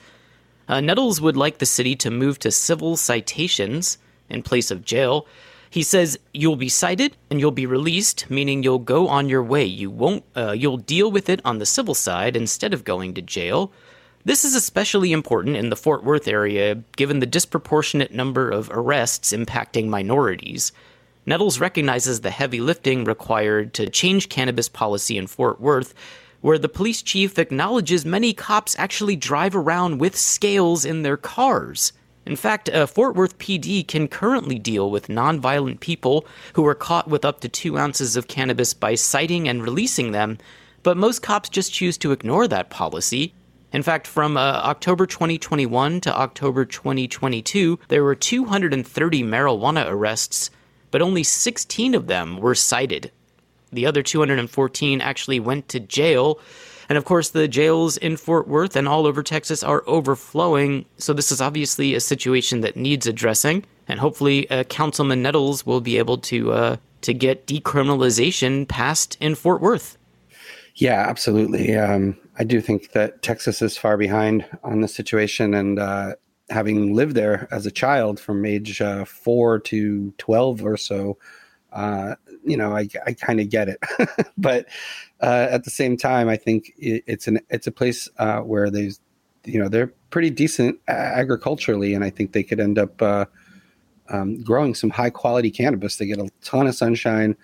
Uh, 0.68 0.80
Nettles 0.80 1.20
would 1.20 1.36
like 1.36 1.58
the 1.58 1.66
city 1.66 1.96
to 1.98 2.12
move 2.12 2.40
to 2.40 2.52
civil 2.52 2.96
citations 2.96 3.98
in 4.30 4.42
place 4.42 4.72
of 4.72 4.86
jail. 4.86 5.28
He 5.70 5.84
says 5.84 6.18
you'll 6.34 6.56
be 6.56 6.70
cited 6.70 7.18
and 7.30 7.40
you'll 7.40 7.52
be 7.52 7.66
released, 7.66 8.30
meaning 8.30 8.64
you'll 8.64 8.80
go 8.80 9.08
on 9.08 9.30
your 9.30 9.44
way. 9.44 9.66
You 9.66 9.92
won't. 9.92 10.24
Uh, 10.36 10.52
you'll 10.52 10.78
deal 10.78 11.12
with 11.12 11.30
it 11.30 11.42
on 11.44 11.60
the 11.60 11.66
civil 11.66 11.94
side 11.94 12.36
instead 12.36 12.74
of 12.74 12.84
going 12.84 13.14
to 13.16 13.22
jail. 13.22 13.72
This 14.26 14.44
is 14.44 14.54
especially 14.54 15.14
important 15.14 15.56
in 15.56 15.70
the 15.70 15.78
Fort 15.78 16.04
Worth 16.04 16.28
area, 16.28 16.76
given 16.98 17.20
the 17.20 17.26
disproportionate 17.26 18.12
number 18.12 18.50
of 18.50 18.70
arrests 18.70 19.32
impacting 19.32 19.88
minorities. 19.88 20.74
Nettles 21.26 21.60
recognizes 21.60 22.20
the 22.20 22.30
heavy 22.30 22.60
lifting 22.60 23.06
required 23.06 23.74
to 23.76 23.90
change 23.90 24.28
cannabis 24.28 24.68
policy 24.68 25.18
in 25.18 25.28
Fort 25.28 25.62
Worth, 25.62 25.94
where 26.42 26.58
the 26.58 26.68
police 26.68 27.02
chief 27.02 27.40
acknowledges 27.40 28.06
many 28.06 28.34
cops 28.34 28.78
actually 28.78 29.16
drive 29.16 29.56
around 29.56 30.00
with 30.00 30.18
scales 30.18 30.84
in 30.84 31.04
their 31.04 31.18
cars. 31.18 31.94
In 32.26 32.36
fact, 32.36 32.68
uh, 32.70 32.88
Fort 32.88 33.16
Worth 33.16 33.38
PD 33.40 33.88
can 33.88 34.10
currently 34.10 34.60
deal 34.60 34.92
with 34.92 35.08
nonviolent 35.08 35.80
people 35.80 36.26
who 36.54 36.66
are 36.68 36.76
caught 36.76 37.08
with 37.08 37.24
up 37.24 37.40
to 37.40 37.48
two 37.48 37.78
ounces 37.78 38.18
of 38.18 38.28
cannabis 38.28 38.74
by 38.74 38.96
citing 38.96 39.48
and 39.48 39.64
releasing 39.64 40.12
them, 40.12 40.38
but 40.84 40.98
most 40.98 41.22
cops 41.22 41.48
just 41.48 41.74
choose 41.74 41.98
to 42.00 42.12
ignore 42.12 42.50
that 42.50 42.70
policy. 42.70 43.34
In 43.72 43.84
fact, 43.84 44.08
from 44.08 44.36
uh, 44.36 44.40
October 44.40 45.06
2021 45.06 46.02
to 46.02 46.18
October 46.18 46.66
2022, 46.66 47.80
there 47.88 48.04
were 48.04 48.16
230 48.16 49.24
marijuana 49.24 49.86
arrests 49.88 50.50
but 50.92 51.02
only 51.02 51.24
16 51.24 51.96
of 51.96 52.08
them 52.08 52.38
were 52.38 52.56
cited. 52.56 53.12
The 53.72 53.86
other 53.86 54.02
214 54.02 55.02
actually 55.02 55.40
went 55.40 55.70
to 55.70 55.80
jail. 55.80 56.40
And 56.88 56.98
of 56.98 57.06
course, 57.06 57.30
the 57.30 57.48
jails 57.48 57.98
in 57.98 58.18
Fort 58.18 58.48
Worth 58.48 58.76
and 58.76 58.88
all 58.88 59.06
over 59.06 59.22
Texas 59.22 59.62
are 59.62 59.84
overflowing. 59.86 60.86
So, 60.98 61.14
this 61.14 61.32
is 61.32 61.40
obviously 61.40 61.94
a 61.94 62.00
situation 62.00 62.62
that 62.62 62.76
needs 62.76 63.06
addressing. 63.06 63.66
and 63.88 64.00
hopefully 64.00 64.50
uh, 64.50 64.64
Councilman 64.66 65.22
Nettles 65.22 65.66
will 65.66 65.82
be 65.82 65.98
able 65.98 66.18
to 66.18 66.52
uh, 66.52 66.78
to 67.02 67.14
get 67.14 67.46
decriminalization 67.48 68.68
passed 68.68 69.18
in 69.20 69.36
Fort 69.36 69.62
Worth. 69.62 69.98
Yeah, 70.76 71.06
absolutely. 71.08 71.76
Um, 71.76 72.18
I 72.40 72.46
do 72.46 72.62
think 72.62 72.94
that 72.94 73.22
Texas 73.22 73.62
is 73.62 73.78
far 73.78 73.98
behind 73.98 74.46
on 74.64 74.80
the 74.80 74.88
situation, 74.88 75.54
and 75.54 75.78
uh, 75.78 76.16
having 76.50 76.96
lived 76.96 77.14
there 77.14 77.50
as 77.52 77.66
a 77.66 77.72
child 77.72 78.18
from 78.18 78.46
age 78.46 78.82
uh, 78.82 79.04
four 79.04 79.60
to 79.60 80.14
twelve 80.18 80.64
or 80.64 80.78
so, 80.78 81.18
uh, 81.74 82.16
you 82.46 82.56
know, 82.56 82.76
I, 82.76 82.88
I 83.06 83.12
kind 83.12 83.42
of 83.42 83.50
get 83.50 83.68
it. 83.68 83.80
but 84.38 84.68
uh, 85.22 85.48
at 85.52 85.66
the 85.66 85.70
same 85.70 85.98
time, 85.98 86.30
I 86.30 86.38
think 86.38 86.72
it, 86.78 87.04
it's 87.08 87.28
an 87.28 87.42
it's 87.50 87.68
a 87.68 87.72
place 87.74 88.08
uh, 88.18 88.40
where 88.40 88.70
there's, 88.70 89.02
you 89.44 89.60
know, 89.60 89.68
they're 89.68 89.94
pretty 90.10 90.30
decent 90.30 90.80
agriculturally, 90.88 91.94
and 91.94 92.06
I 92.06 92.10
think 92.10 92.32
they 92.32 92.44
could 92.44 92.62
end 92.62 92.80
up 92.80 93.02
uh, 93.02 93.26
um, 94.08 94.42
growing 94.44 94.76
some 94.76 94.92
high 94.92 95.10
quality 95.10 95.52
cannabis. 95.52 95.98
They 95.98 96.06
get 96.06 96.20
a 96.20 96.30
ton 96.42 96.68
of 96.68 96.76
sunshine, 96.76 97.36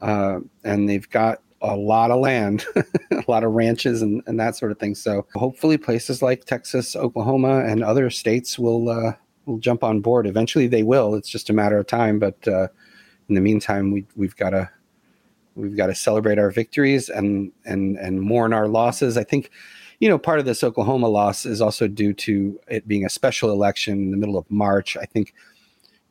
and 0.00 0.88
they've 0.88 1.10
got 1.10 1.40
a 1.64 1.76
lot 1.76 2.10
of 2.10 2.20
land, 2.20 2.64
a 2.76 3.24
lot 3.26 3.44
of 3.44 3.52
ranches, 3.52 4.02
and, 4.02 4.22
and 4.26 4.38
that 4.38 4.56
sort 4.56 4.70
of 4.70 4.78
thing. 4.78 4.94
So 4.94 5.26
hopefully, 5.34 5.78
places 5.78 6.22
like 6.22 6.44
Texas, 6.44 6.94
Oklahoma, 6.94 7.64
and 7.64 7.82
other 7.82 8.10
states 8.10 8.58
will 8.58 8.88
uh, 8.88 9.12
will 9.46 9.58
jump 9.58 9.82
on 9.82 10.00
board. 10.00 10.26
Eventually, 10.26 10.66
they 10.66 10.82
will. 10.82 11.14
It's 11.14 11.28
just 11.28 11.50
a 11.50 11.52
matter 11.52 11.78
of 11.78 11.86
time. 11.86 12.18
But 12.18 12.46
uh, 12.46 12.68
in 13.28 13.34
the 13.34 13.40
meantime, 13.40 13.90
we 13.90 14.06
we've 14.14 14.36
got 14.36 14.50
to 14.50 14.70
we've 15.54 15.76
got 15.76 15.86
to 15.86 15.94
celebrate 15.94 16.38
our 16.38 16.50
victories 16.50 17.08
and 17.08 17.50
and 17.64 17.96
and 17.96 18.20
mourn 18.20 18.52
our 18.52 18.68
losses. 18.68 19.16
I 19.16 19.24
think. 19.24 19.50
You 20.00 20.08
know, 20.08 20.18
part 20.18 20.40
of 20.40 20.44
this 20.44 20.64
Oklahoma 20.64 21.08
loss 21.08 21.46
is 21.46 21.60
also 21.60 21.86
due 21.86 22.12
to 22.14 22.60
it 22.68 22.86
being 22.86 23.06
a 23.06 23.08
special 23.08 23.52
election 23.52 23.94
in 23.94 24.10
the 24.10 24.16
middle 24.16 24.36
of 24.36 24.44
March. 24.50 24.96
I 24.96 25.06
think 25.06 25.32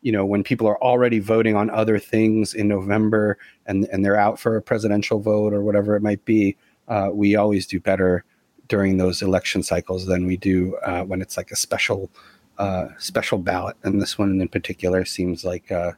you 0.03 0.11
know 0.11 0.25
when 0.25 0.43
people 0.43 0.67
are 0.67 0.81
already 0.83 1.19
voting 1.19 1.55
on 1.55 1.69
other 1.71 1.97
things 1.97 2.53
in 2.53 2.67
November 2.67 3.37
and 3.65 3.87
and 3.91 4.05
they're 4.05 4.19
out 4.19 4.39
for 4.39 4.55
a 4.55 4.61
presidential 4.61 5.19
vote 5.19 5.53
or 5.53 5.63
whatever 5.63 5.95
it 5.95 6.03
might 6.03 6.23
be, 6.25 6.55
uh, 6.89 7.09
we 7.11 7.35
always 7.35 7.65
do 7.65 7.79
better 7.79 8.23
during 8.67 8.97
those 8.97 9.21
election 9.21 9.63
cycles 9.63 10.05
than 10.05 10.25
we 10.25 10.37
do 10.37 10.75
uh, 10.77 11.03
when 11.03 11.21
it's 11.21 11.37
like 11.37 11.51
a 11.51 11.55
special 11.55 12.11
uh, 12.57 12.87
special 12.97 13.37
ballot. 13.37 13.75
And 13.83 14.01
this 14.01 14.17
one 14.17 14.39
in 14.39 14.47
particular 14.47 15.05
seems 15.05 15.43
like 15.43 15.71
uh, 15.71 15.93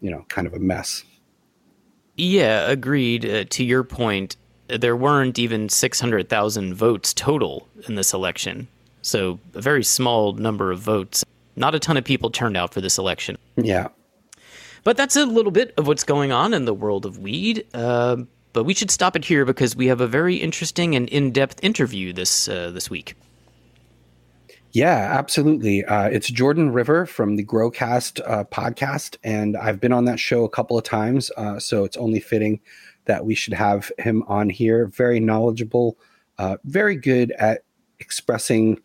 you 0.00 0.10
know 0.10 0.24
kind 0.28 0.46
of 0.46 0.54
a 0.54 0.60
mess. 0.60 1.04
Yeah, 2.16 2.68
agreed. 2.68 3.24
Uh, 3.24 3.44
to 3.50 3.64
your 3.64 3.84
point, 3.84 4.36
there 4.68 4.96
weren't 4.96 5.38
even 5.40 5.68
six 5.68 5.98
hundred 5.98 6.28
thousand 6.28 6.74
votes 6.74 7.12
total 7.12 7.68
in 7.88 7.96
this 7.96 8.14
election, 8.14 8.68
so 9.02 9.40
a 9.54 9.60
very 9.60 9.82
small 9.82 10.34
number 10.34 10.70
of 10.70 10.78
votes 10.78 11.24
not 11.58 11.74
a 11.74 11.78
ton 11.78 11.96
of 11.96 12.04
people 12.04 12.30
turned 12.30 12.56
out 12.56 12.72
for 12.72 12.80
this 12.80 12.98
election. 12.98 13.36
Yeah. 13.56 13.88
But 14.84 14.96
that's 14.96 15.16
a 15.16 15.26
little 15.26 15.52
bit 15.52 15.74
of 15.76 15.86
what's 15.86 16.04
going 16.04 16.32
on 16.32 16.54
in 16.54 16.64
the 16.64 16.74
world 16.74 17.04
of 17.04 17.18
weed. 17.18 17.66
Uh, 17.74 18.18
but 18.52 18.64
we 18.64 18.74
should 18.74 18.90
stop 18.90 19.16
it 19.16 19.24
here 19.24 19.44
because 19.44 19.76
we 19.76 19.88
have 19.88 20.00
a 20.00 20.06
very 20.06 20.36
interesting 20.36 20.94
and 20.94 21.08
in-depth 21.08 21.62
interview 21.62 22.12
this 22.12 22.48
uh, 22.48 22.70
this 22.70 22.88
week. 22.88 23.14
Yeah, 24.72 25.16
absolutely. 25.18 25.84
Uh, 25.84 26.08
it's 26.08 26.28
Jordan 26.28 26.72
River 26.72 27.06
from 27.06 27.36
the 27.36 27.44
Growcast 27.44 28.20
uh, 28.26 28.44
podcast, 28.44 29.16
and 29.24 29.56
I've 29.56 29.80
been 29.80 29.92
on 29.92 30.04
that 30.04 30.20
show 30.20 30.44
a 30.44 30.48
couple 30.48 30.76
of 30.76 30.84
times, 30.84 31.30
uh, 31.36 31.58
so 31.58 31.84
it's 31.84 31.96
only 31.96 32.20
fitting 32.20 32.60
that 33.06 33.24
we 33.24 33.34
should 33.34 33.54
have 33.54 33.90
him 33.98 34.22
on 34.28 34.50
here. 34.50 34.86
Very 34.86 35.20
knowledgeable, 35.20 35.98
uh, 36.38 36.58
very 36.64 36.96
good 36.96 37.32
at 37.32 37.62
expressing 37.98 38.78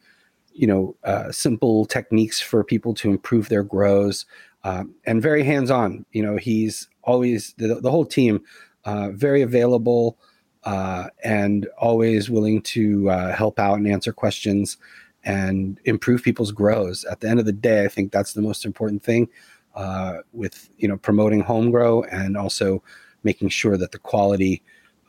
you 0.53 0.67
know 0.67 0.95
uh, 1.03 1.31
simple 1.31 1.85
techniques 1.85 2.39
for 2.39 2.63
people 2.63 2.93
to 2.95 3.09
improve 3.09 3.49
their 3.49 3.63
grows 3.63 4.25
um, 4.63 4.93
and 5.05 5.21
very 5.21 5.43
hands-on. 5.43 6.05
You 6.11 6.23
know 6.23 6.37
he's 6.37 6.87
always 7.03 7.53
the, 7.57 7.75
the 7.75 7.91
whole 7.91 8.05
team 8.05 8.41
uh, 8.85 9.09
very 9.11 9.41
available 9.41 10.17
uh, 10.63 11.07
and 11.23 11.67
always 11.77 12.29
willing 12.29 12.61
to 12.61 13.09
uh, 13.09 13.35
help 13.35 13.59
out 13.59 13.77
and 13.77 13.87
answer 13.87 14.13
questions 14.13 14.77
and 15.25 15.79
improve 15.85 16.23
people's 16.23 16.51
grows. 16.51 17.05
At 17.05 17.21
the 17.21 17.29
end 17.29 17.39
of 17.39 17.45
the 17.45 17.53
day 17.53 17.85
i 17.85 17.87
think 17.87 18.11
that's 18.11 18.33
the 18.33 18.41
most 18.41 18.65
important 18.65 19.03
thing 19.03 19.29
uh, 19.75 20.17
with 20.31 20.69
you 20.77 20.87
know 20.87 20.97
promoting 20.97 21.41
home 21.41 21.71
grow 21.71 22.03
and 22.03 22.37
also 22.37 22.83
making 23.23 23.49
sure 23.49 23.77
that 23.77 23.91
the 23.91 23.99
quality 23.99 24.61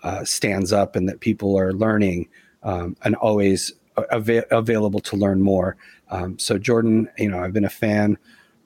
uh, 0.02 0.24
stands 0.24 0.72
up 0.72 0.96
and 0.96 1.08
that 1.08 1.20
people 1.20 1.58
are 1.58 1.72
learning 1.72 2.28
um, 2.62 2.96
and 3.04 3.14
always 3.16 3.72
av- 3.96 4.44
available 4.50 5.00
to 5.00 5.16
learn 5.16 5.42
more. 5.42 5.76
Um, 6.10 6.38
so 6.38 6.58
Jordan, 6.58 7.08
you 7.18 7.28
know, 7.28 7.38
I've 7.38 7.52
been 7.52 7.64
a 7.64 7.70
fan 7.70 8.18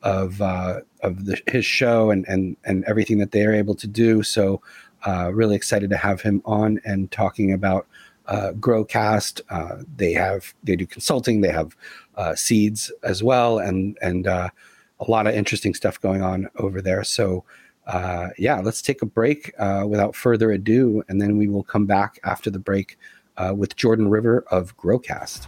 of 0.02 0.40
uh, 0.40 0.80
of 1.02 1.24
the, 1.26 1.40
his 1.46 1.64
show 1.64 2.10
and 2.10 2.26
and 2.28 2.56
and 2.64 2.84
everything 2.84 3.18
that 3.18 3.32
they 3.32 3.44
are 3.44 3.54
able 3.54 3.74
to 3.76 3.86
do. 3.86 4.22
So 4.22 4.60
uh, 5.06 5.30
really 5.32 5.56
excited 5.56 5.90
to 5.90 5.96
have 5.96 6.20
him 6.20 6.42
on 6.44 6.80
and 6.84 7.10
talking 7.10 7.52
about 7.52 7.86
uh, 8.26 8.52
Growcast. 8.52 9.40
Uh, 9.48 9.82
they 9.96 10.12
have 10.12 10.54
they 10.64 10.76
do 10.76 10.86
consulting. 10.86 11.40
They 11.40 11.52
have 11.52 11.76
uh, 12.16 12.34
seeds 12.34 12.92
as 13.02 13.22
well, 13.22 13.58
and 13.58 13.96
and 14.02 14.26
uh, 14.26 14.50
a 15.00 15.10
lot 15.10 15.26
of 15.26 15.34
interesting 15.34 15.74
stuff 15.74 16.00
going 16.00 16.22
on 16.22 16.48
over 16.56 16.80
there. 16.80 17.04
So. 17.04 17.44
Uh, 17.86 18.28
yeah, 18.36 18.60
let's 18.60 18.82
take 18.82 19.00
a 19.00 19.06
break 19.06 19.50
without 19.86 20.14
further 20.14 20.52
ado, 20.52 21.02
and 21.08 21.22
then 21.22 21.38
we 21.38 21.48
will 21.48 21.62
come 21.62 21.86
back 21.86 22.18
after 22.22 22.50
the 22.50 22.58
break 22.58 22.98
uh, 23.38 23.54
with 23.54 23.76
Jordan 23.76 24.08
River 24.08 24.44
of 24.50 24.76
Growcast. 24.76 25.46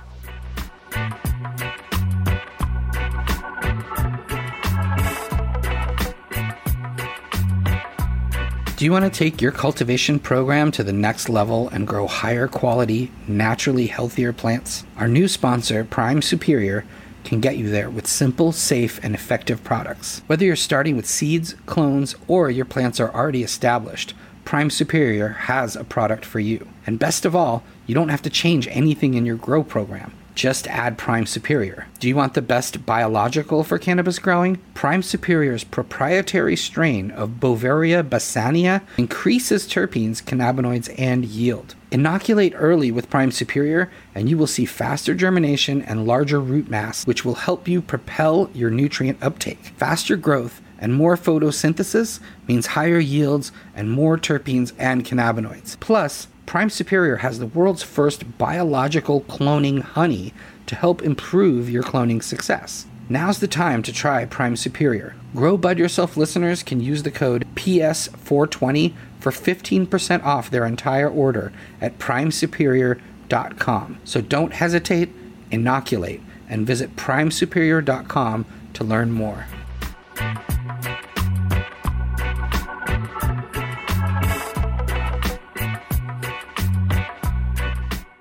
Do 8.80 8.86
you 8.86 8.92
want 8.92 9.04
to 9.04 9.10
take 9.10 9.42
your 9.42 9.52
cultivation 9.52 10.18
program 10.18 10.72
to 10.72 10.82
the 10.82 10.90
next 10.90 11.28
level 11.28 11.68
and 11.68 11.86
grow 11.86 12.06
higher 12.06 12.48
quality, 12.48 13.12
naturally 13.28 13.88
healthier 13.88 14.32
plants? 14.32 14.84
Our 14.96 15.06
new 15.06 15.28
sponsor, 15.28 15.84
Prime 15.84 16.22
Superior, 16.22 16.86
can 17.22 17.40
get 17.40 17.58
you 17.58 17.68
there 17.68 17.90
with 17.90 18.06
simple, 18.06 18.52
safe, 18.52 18.98
and 19.04 19.14
effective 19.14 19.62
products. 19.62 20.22
Whether 20.28 20.46
you're 20.46 20.56
starting 20.56 20.96
with 20.96 21.04
seeds, 21.04 21.56
clones, 21.66 22.14
or 22.26 22.50
your 22.50 22.64
plants 22.64 22.98
are 23.00 23.14
already 23.14 23.42
established, 23.42 24.14
Prime 24.46 24.70
Superior 24.70 25.28
has 25.28 25.76
a 25.76 25.84
product 25.84 26.24
for 26.24 26.40
you. 26.40 26.66
And 26.86 26.98
best 26.98 27.26
of 27.26 27.36
all, 27.36 27.62
you 27.90 27.94
don't 27.94 28.10
have 28.10 28.22
to 28.22 28.30
change 28.30 28.68
anything 28.68 29.14
in 29.14 29.26
your 29.26 29.34
grow 29.34 29.64
program. 29.64 30.12
Just 30.36 30.68
add 30.68 30.96
Prime 30.96 31.26
Superior. 31.26 31.88
Do 31.98 32.06
you 32.06 32.14
want 32.14 32.34
the 32.34 32.40
best 32.40 32.86
biological 32.86 33.64
for 33.64 33.80
cannabis 33.80 34.20
growing? 34.20 34.58
Prime 34.74 35.02
Superior's 35.02 35.64
proprietary 35.64 36.54
strain 36.54 37.10
of 37.10 37.40
Beauveria 37.40 38.08
bassiana 38.08 38.82
increases 38.96 39.66
terpenes, 39.66 40.22
cannabinoids, 40.22 40.94
and 40.96 41.24
yield. 41.24 41.74
Inoculate 41.90 42.52
early 42.54 42.92
with 42.92 43.10
Prime 43.10 43.32
Superior, 43.32 43.90
and 44.14 44.30
you 44.30 44.38
will 44.38 44.46
see 44.46 44.66
faster 44.66 45.12
germination 45.12 45.82
and 45.82 46.06
larger 46.06 46.38
root 46.38 46.68
mass, 46.68 47.04
which 47.08 47.24
will 47.24 47.34
help 47.34 47.66
you 47.66 47.82
propel 47.82 48.48
your 48.54 48.70
nutrient 48.70 49.20
uptake. 49.20 49.72
Faster 49.76 50.16
growth 50.16 50.62
and 50.78 50.94
more 50.94 51.16
photosynthesis 51.16 52.20
means 52.46 52.68
higher 52.68 53.00
yields 53.00 53.50
and 53.74 53.90
more 53.90 54.16
terpenes 54.16 54.72
and 54.78 55.04
cannabinoids. 55.04 55.78
Plus, 55.80 56.28
Prime 56.50 56.68
Superior 56.68 57.16
has 57.18 57.38
the 57.38 57.46
world's 57.46 57.84
first 57.84 58.36
biological 58.36 59.20
cloning 59.20 59.82
honey 59.82 60.34
to 60.66 60.74
help 60.74 61.00
improve 61.00 61.70
your 61.70 61.84
cloning 61.84 62.20
success. 62.20 62.86
Now's 63.08 63.38
the 63.38 63.46
time 63.46 63.84
to 63.84 63.92
try 63.92 64.24
Prime 64.24 64.56
Superior. 64.56 65.14
Grow 65.32 65.56
Bud 65.56 65.78
Yourself 65.78 66.16
listeners 66.16 66.64
can 66.64 66.80
use 66.80 67.04
the 67.04 67.12
code 67.12 67.46
PS420 67.54 68.94
for 69.20 69.30
15% 69.30 70.24
off 70.24 70.50
their 70.50 70.66
entire 70.66 71.08
order 71.08 71.52
at 71.80 72.00
primesuperior.com. 72.00 74.00
So 74.02 74.20
don't 74.20 74.52
hesitate, 74.52 75.10
inoculate, 75.52 76.20
and 76.48 76.66
visit 76.66 76.96
primesuperior.com 76.96 78.44
to 78.72 78.82
learn 78.82 79.12
more. 79.12 79.46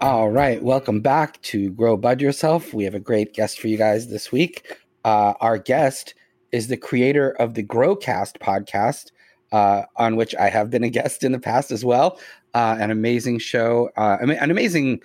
All 0.02 0.30
right, 0.30 0.64
welcome 0.64 1.02
back 1.02 1.42
to 1.42 1.72
Grow 1.72 1.98
Bud 1.98 2.22
Yourself. 2.22 2.74
We 2.74 2.86
have 2.86 2.96
a 2.96 3.02
great 3.02 3.34
guest 3.34 3.60
for 3.60 3.68
you 3.68 3.78
guys 3.78 4.08
this 4.08 4.32
week. 4.32 4.78
Uh, 5.04 5.34
our 5.42 5.58
guest 5.58 6.14
is 6.54 6.70
the 6.70 6.78
creator 6.78 7.32
of 7.32 7.54
the 7.54 7.64
Growcast 7.64 8.38
podcast, 8.40 9.12
uh, 9.52 9.84
on 9.98 10.16
which 10.16 10.34
I 10.36 10.48
have 10.48 10.70
been 10.70 10.86
a 10.86 10.90
guest 10.90 11.26
in 11.26 11.34
the 11.34 11.40
past 11.40 11.70
as 11.70 11.84
well. 11.84 12.18
Uh, 12.54 12.78
an 12.80 12.92
amazing 12.92 13.40
show, 13.40 13.90
uh, 13.98 14.16
an 14.22 14.50
amazing, 14.50 15.02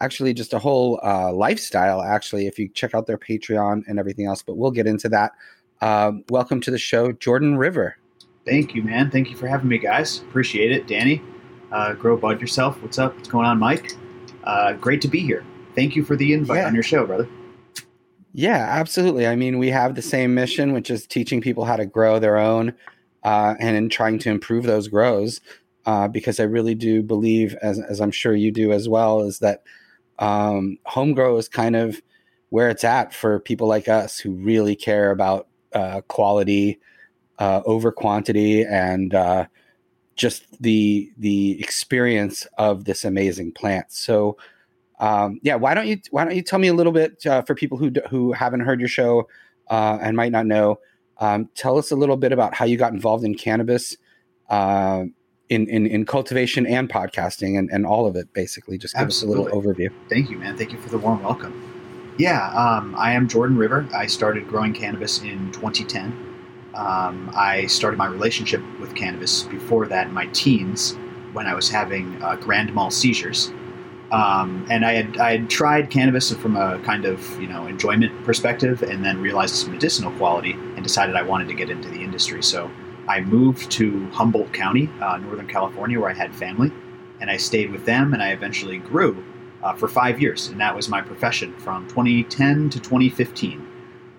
actually, 0.00 0.32
just 0.32 0.54
a 0.54 0.58
whole 0.58 0.98
uh, 1.04 1.30
lifestyle. 1.30 2.00
Actually, 2.00 2.46
if 2.46 2.58
you 2.58 2.70
check 2.70 2.94
out 2.94 3.06
their 3.06 3.18
Patreon 3.18 3.82
and 3.86 3.98
everything 3.98 4.24
else, 4.24 4.42
but 4.42 4.56
we'll 4.56 4.70
get 4.70 4.86
into 4.86 5.10
that. 5.10 5.32
Um, 5.82 6.24
welcome 6.30 6.62
to 6.62 6.70
the 6.70 6.78
show, 6.78 7.12
Jordan 7.12 7.58
River. 7.58 7.98
Thank 8.46 8.74
you, 8.74 8.82
man. 8.82 9.10
Thank 9.10 9.28
you 9.28 9.36
for 9.36 9.46
having 9.46 9.68
me, 9.68 9.76
guys. 9.76 10.20
Appreciate 10.20 10.72
it, 10.72 10.86
Danny. 10.86 11.20
Uh, 11.70 11.92
grow 11.92 12.16
Bud 12.16 12.40
yourself. 12.40 12.80
What's 12.80 12.98
up? 12.98 13.14
What's 13.14 13.28
going 13.28 13.44
on, 13.44 13.58
Mike? 13.58 13.92
Uh, 14.48 14.72
great 14.72 15.02
to 15.02 15.08
be 15.08 15.20
here. 15.20 15.44
Thank 15.74 15.94
you 15.94 16.02
for 16.02 16.16
the 16.16 16.32
invite 16.32 16.58
yeah. 16.58 16.66
on 16.66 16.74
your 16.74 16.82
show, 16.82 17.06
brother. 17.06 17.28
Yeah, 18.32 18.66
absolutely. 18.68 19.26
I 19.26 19.36
mean, 19.36 19.58
we 19.58 19.68
have 19.68 19.94
the 19.94 20.02
same 20.02 20.34
mission, 20.34 20.72
which 20.72 20.90
is 20.90 21.06
teaching 21.06 21.42
people 21.42 21.66
how 21.66 21.76
to 21.76 21.84
grow 21.84 22.18
their 22.18 22.38
own 22.38 22.74
uh, 23.24 23.54
and 23.60 23.76
in 23.76 23.90
trying 23.90 24.18
to 24.20 24.30
improve 24.30 24.64
those 24.64 24.88
grows. 24.88 25.40
Uh, 25.84 26.08
because 26.08 26.40
I 26.40 26.44
really 26.44 26.74
do 26.74 27.02
believe, 27.02 27.54
as, 27.62 27.78
as 27.78 28.00
I'm 28.00 28.10
sure 28.10 28.34
you 28.34 28.50
do 28.50 28.72
as 28.72 28.88
well, 28.88 29.20
is 29.20 29.38
that 29.38 29.62
um, 30.18 30.78
home 30.84 31.14
grow 31.14 31.36
is 31.36 31.48
kind 31.48 31.76
of 31.76 32.00
where 32.50 32.70
it's 32.70 32.84
at 32.84 33.14
for 33.14 33.40
people 33.40 33.68
like 33.68 33.88
us 33.88 34.18
who 34.18 34.32
really 34.32 34.76
care 34.76 35.10
about 35.10 35.46
uh, 35.74 36.00
quality 36.08 36.78
uh, 37.38 37.62
over 37.66 37.92
quantity 37.92 38.64
and 38.64 39.14
uh, 39.14 39.46
just 40.18 40.60
the 40.60 41.10
the 41.16 41.58
experience 41.60 42.46
of 42.58 42.84
this 42.84 43.04
amazing 43.04 43.52
plant. 43.52 43.86
So 43.88 44.36
um, 45.00 45.38
yeah, 45.42 45.54
why 45.54 45.72
don't 45.72 45.86
you 45.86 45.98
why 46.10 46.24
don't 46.24 46.36
you 46.36 46.42
tell 46.42 46.58
me 46.58 46.68
a 46.68 46.74
little 46.74 46.92
bit 46.92 47.24
uh, 47.24 47.42
for 47.42 47.54
people 47.54 47.78
who 47.78 47.90
who 48.10 48.32
haven't 48.32 48.60
heard 48.60 48.80
your 48.80 48.88
show 48.88 49.28
uh, 49.70 49.98
and 50.02 50.16
might 50.16 50.32
not 50.32 50.44
know? 50.44 50.80
Um, 51.20 51.48
tell 51.54 51.78
us 51.78 51.90
a 51.90 51.96
little 51.96 52.16
bit 52.16 52.32
about 52.32 52.54
how 52.54 52.64
you 52.64 52.76
got 52.76 52.92
involved 52.92 53.24
in 53.24 53.34
cannabis, 53.34 53.96
uh, 54.50 55.04
in, 55.48 55.68
in 55.68 55.86
in 55.86 56.04
cultivation 56.04 56.66
and 56.66 56.88
podcasting 56.88 57.58
and, 57.58 57.70
and 57.70 57.86
all 57.86 58.06
of 58.06 58.16
it. 58.16 58.32
Basically, 58.32 58.76
just 58.76 58.94
give 58.94 59.02
Absolutely. 59.02 59.46
us 59.46 59.52
a 59.52 59.56
little 59.56 59.74
overview. 59.74 59.88
Thank 60.08 60.30
you, 60.30 60.38
man. 60.38 60.56
Thank 60.56 60.72
you 60.72 60.78
for 60.78 60.90
the 60.90 60.98
warm 60.98 61.22
welcome. 61.22 61.64
Yeah, 62.18 62.50
um, 62.50 62.96
I 62.96 63.12
am 63.12 63.28
Jordan 63.28 63.56
River. 63.56 63.88
I 63.94 64.06
started 64.06 64.48
growing 64.48 64.74
cannabis 64.74 65.22
in 65.22 65.52
2010. 65.52 66.27
Um, 66.78 67.30
I 67.34 67.66
started 67.66 67.96
my 67.96 68.06
relationship 68.06 68.62
with 68.78 68.94
cannabis 68.94 69.42
before 69.42 69.86
that 69.88 70.06
in 70.06 70.14
my 70.14 70.26
teens 70.26 70.96
when 71.32 71.46
I 71.46 71.54
was 71.54 71.68
having 71.68 72.22
uh, 72.22 72.36
grand 72.36 72.72
mal 72.72 72.92
seizures. 72.92 73.52
Um, 74.12 74.64
and 74.70 74.86
I 74.86 74.92
had 74.92 75.18
I 75.18 75.32
had 75.32 75.50
tried 75.50 75.90
cannabis 75.90 76.32
from 76.32 76.56
a 76.56 76.78
kind 76.78 77.04
of 77.04 77.38
you 77.40 77.48
know 77.48 77.66
enjoyment 77.66 78.24
perspective, 78.24 78.82
and 78.82 79.04
then 79.04 79.20
realized 79.20 79.54
its 79.54 79.66
medicinal 79.66 80.12
quality, 80.12 80.52
and 80.52 80.82
decided 80.82 81.16
I 81.16 81.22
wanted 81.22 81.48
to 81.48 81.54
get 81.54 81.68
into 81.68 81.88
the 81.90 82.00
industry. 82.00 82.42
So 82.42 82.70
I 83.08 83.20
moved 83.22 83.70
to 83.72 84.06
Humboldt 84.10 84.52
County, 84.52 84.88
uh, 85.00 85.18
Northern 85.18 85.48
California, 85.48 85.98
where 86.00 86.10
I 86.10 86.14
had 86.14 86.32
family, 86.34 86.72
and 87.20 87.28
I 87.28 87.36
stayed 87.38 87.72
with 87.72 87.84
them, 87.84 88.14
and 88.14 88.22
I 88.22 88.30
eventually 88.30 88.78
grew 88.78 89.22
uh, 89.64 89.74
for 89.74 89.88
five 89.88 90.22
years, 90.22 90.46
and 90.46 90.60
that 90.60 90.76
was 90.76 90.88
my 90.88 91.02
profession 91.02 91.52
from 91.58 91.88
2010 91.88 92.70
to 92.70 92.78
2015. 92.78 93.66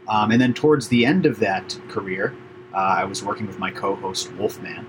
Um, 0.09 0.31
and 0.31 0.41
then 0.41 0.53
towards 0.53 0.87
the 0.89 1.05
end 1.05 1.25
of 1.25 1.39
that 1.39 1.79
career, 1.87 2.35
uh, 2.73 2.77
I 2.77 3.03
was 3.03 3.23
working 3.23 3.47
with 3.47 3.59
my 3.59 3.71
co-host 3.71 4.31
Wolfman, 4.33 4.85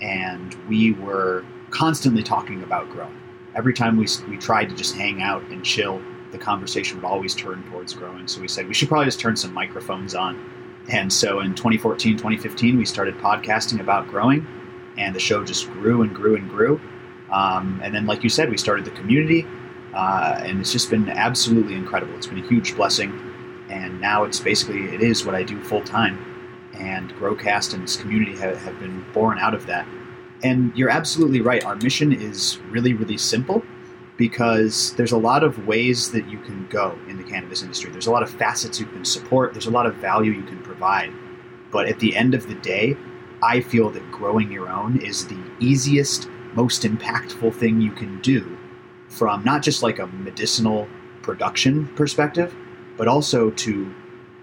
and 0.00 0.54
we 0.68 0.92
were 0.92 1.44
constantly 1.70 2.22
talking 2.22 2.62
about 2.62 2.90
growing 2.90 3.20
every 3.54 3.74
time 3.74 3.96
we, 3.96 4.06
we 4.28 4.36
tried 4.36 4.68
to 4.68 4.76
just 4.76 4.94
hang 4.94 5.22
out 5.22 5.42
and 5.50 5.64
chill, 5.64 6.00
the 6.32 6.38
conversation 6.38 6.96
would 6.96 7.06
always 7.06 7.34
turn 7.34 7.62
towards 7.70 7.92
growing. 7.92 8.28
So 8.28 8.40
we 8.40 8.48
said 8.48 8.68
we 8.68 8.74
should 8.74 8.88
probably 8.88 9.06
just 9.06 9.20
turn 9.20 9.36
some 9.36 9.52
microphones 9.52 10.14
on. 10.14 10.38
And 10.88 11.12
so 11.12 11.40
in 11.40 11.54
2014, 11.54 12.16
2015, 12.16 12.78
we 12.78 12.84
started 12.84 13.16
podcasting 13.18 13.80
about 13.80 14.08
growing, 14.08 14.46
and 14.96 15.14
the 15.14 15.20
show 15.20 15.44
just 15.44 15.70
grew 15.72 16.02
and 16.02 16.14
grew 16.14 16.36
and 16.36 16.48
grew. 16.48 16.80
Um, 17.30 17.80
and 17.84 17.94
then, 17.94 18.06
like 18.06 18.24
you 18.24 18.30
said, 18.30 18.50
we 18.50 18.56
started 18.56 18.84
the 18.84 18.90
community, 18.92 19.46
uh, 19.94 20.40
and 20.42 20.60
it's 20.60 20.72
just 20.72 20.90
been 20.90 21.08
absolutely 21.08 21.74
incredible. 21.74 22.14
It's 22.16 22.26
been 22.26 22.42
a 22.42 22.48
huge 22.48 22.74
blessing, 22.74 23.12
and 23.68 24.00
now 24.00 24.24
it's 24.24 24.40
basically 24.40 24.86
it 24.86 25.00
is 25.00 25.24
what 25.24 25.36
I 25.36 25.44
do 25.44 25.62
full 25.62 25.82
time. 25.82 26.18
And 26.80 27.14
Growcast 27.16 27.74
and 27.74 27.82
this 27.82 27.96
community 27.96 28.36
have, 28.38 28.56
have 28.62 28.80
been 28.80 29.04
born 29.12 29.38
out 29.38 29.54
of 29.54 29.66
that. 29.66 29.86
And 30.42 30.74
you're 30.74 30.88
absolutely 30.88 31.42
right. 31.42 31.62
Our 31.64 31.76
mission 31.76 32.12
is 32.12 32.58
really, 32.70 32.94
really 32.94 33.18
simple 33.18 33.62
because 34.16 34.94
there's 34.94 35.12
a 35.12 35.18
lot 35.18 35.44
of 35.44 35.66
ways 35.66 36.10
that 36.12 36.28
you 36.28 36.38
can 36.38 36.66
go 36.68 36.98
in 37.08 37.18
the 37.18 37.24
cannabis 37.24 37.62
industry. 37.62 37.90
There's 37.90 38.06
a 38.06 38.10
lot 38.10 38.22
of 38.22 38.30
facets 38.30 38.80
you 38.80 38.86
can 38.86 39.04
support, 39.04 39.52
there's 39.52 39.66
a 39.66 39.70
lot 39.70 39.86
of 39.86 39.94
value 39.96 40.32
you 40.32 40.42
can 40.42 40.62
provide. 40.62 41.12
But 41.70 41.86
at 41.86 41.98
the 42.00 42.16
end 42.16 42.34
of 42.34 42.46
the 42.46 42.54
day, 42.56 42.96
I 43.42 43.60
feel 43.60 43.90
that 43.90 44.10
growing 44.10 44.50
your 44.50 44.68
own 44.68 45.00
is 45.00 45.26
the 45.26 45.40
easiest, 45.60 46.28
most 46.54 46.82
impactful 46.82 47.54
thing 47.54 47.80
you 47.80 47.92
can 47.92 48.20
do 48.20 48.58
from 49.08 49.44
not 49.44 49.62
just 49.62 49.82
like 49.82 49.98
a 49.98 50.06
medicinal 50.06 50.88
production 51.22 51.86
perspective, 51.88 52.54
but 52.96 53.08
also 53.08 53.50
to 53.50 53.94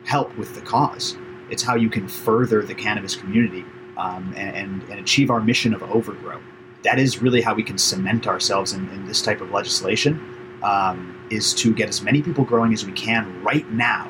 help 0.05 0.35
with 0.37 0.55
the 0.55 0.61
cause. 0.61 1.17
It's 1.49 1.63
how 1.63 1.75
you 1.75 1.89
can 1.89 2.07
further 2.07 2.63
the 2.63 2.75
cannabis 2.75 3.15
community 3.15 3.65
um, 3.97 4.33
and, 4.35 4.83
and, 4.83 4.99
achieve 4.99 5.31
our 5.31 5.41
mission 5.41 5.73
of 5.73 5.81
overgrow. 5.83 6.39
That 6.83 6.99
is 6.99 7.21
really 7.21 7.41
how 7.41 7.55
we 7.55 7.63
can 7.63 7.77
cement 7.77 8.27
ourselves 8.27 8.73
in, 8.73 8.87
in 8.89 9.07
this 9.07 9.21
type 9.21 9.41
of 9.41 9.51
legislation. 9.51 10.21
Um, 10.61 11.17
is 11.29 11.53
to 11.55 11.73
get 11.73 11.89
as 11.89 12.01
many 12.01 12.21
people 12.21 12.43
growing 12.43 12.73
as 12.73 12.85
we 12.85 12.91
can 12.93 13.43
right 13.43 13.69
now, 13.71 14.09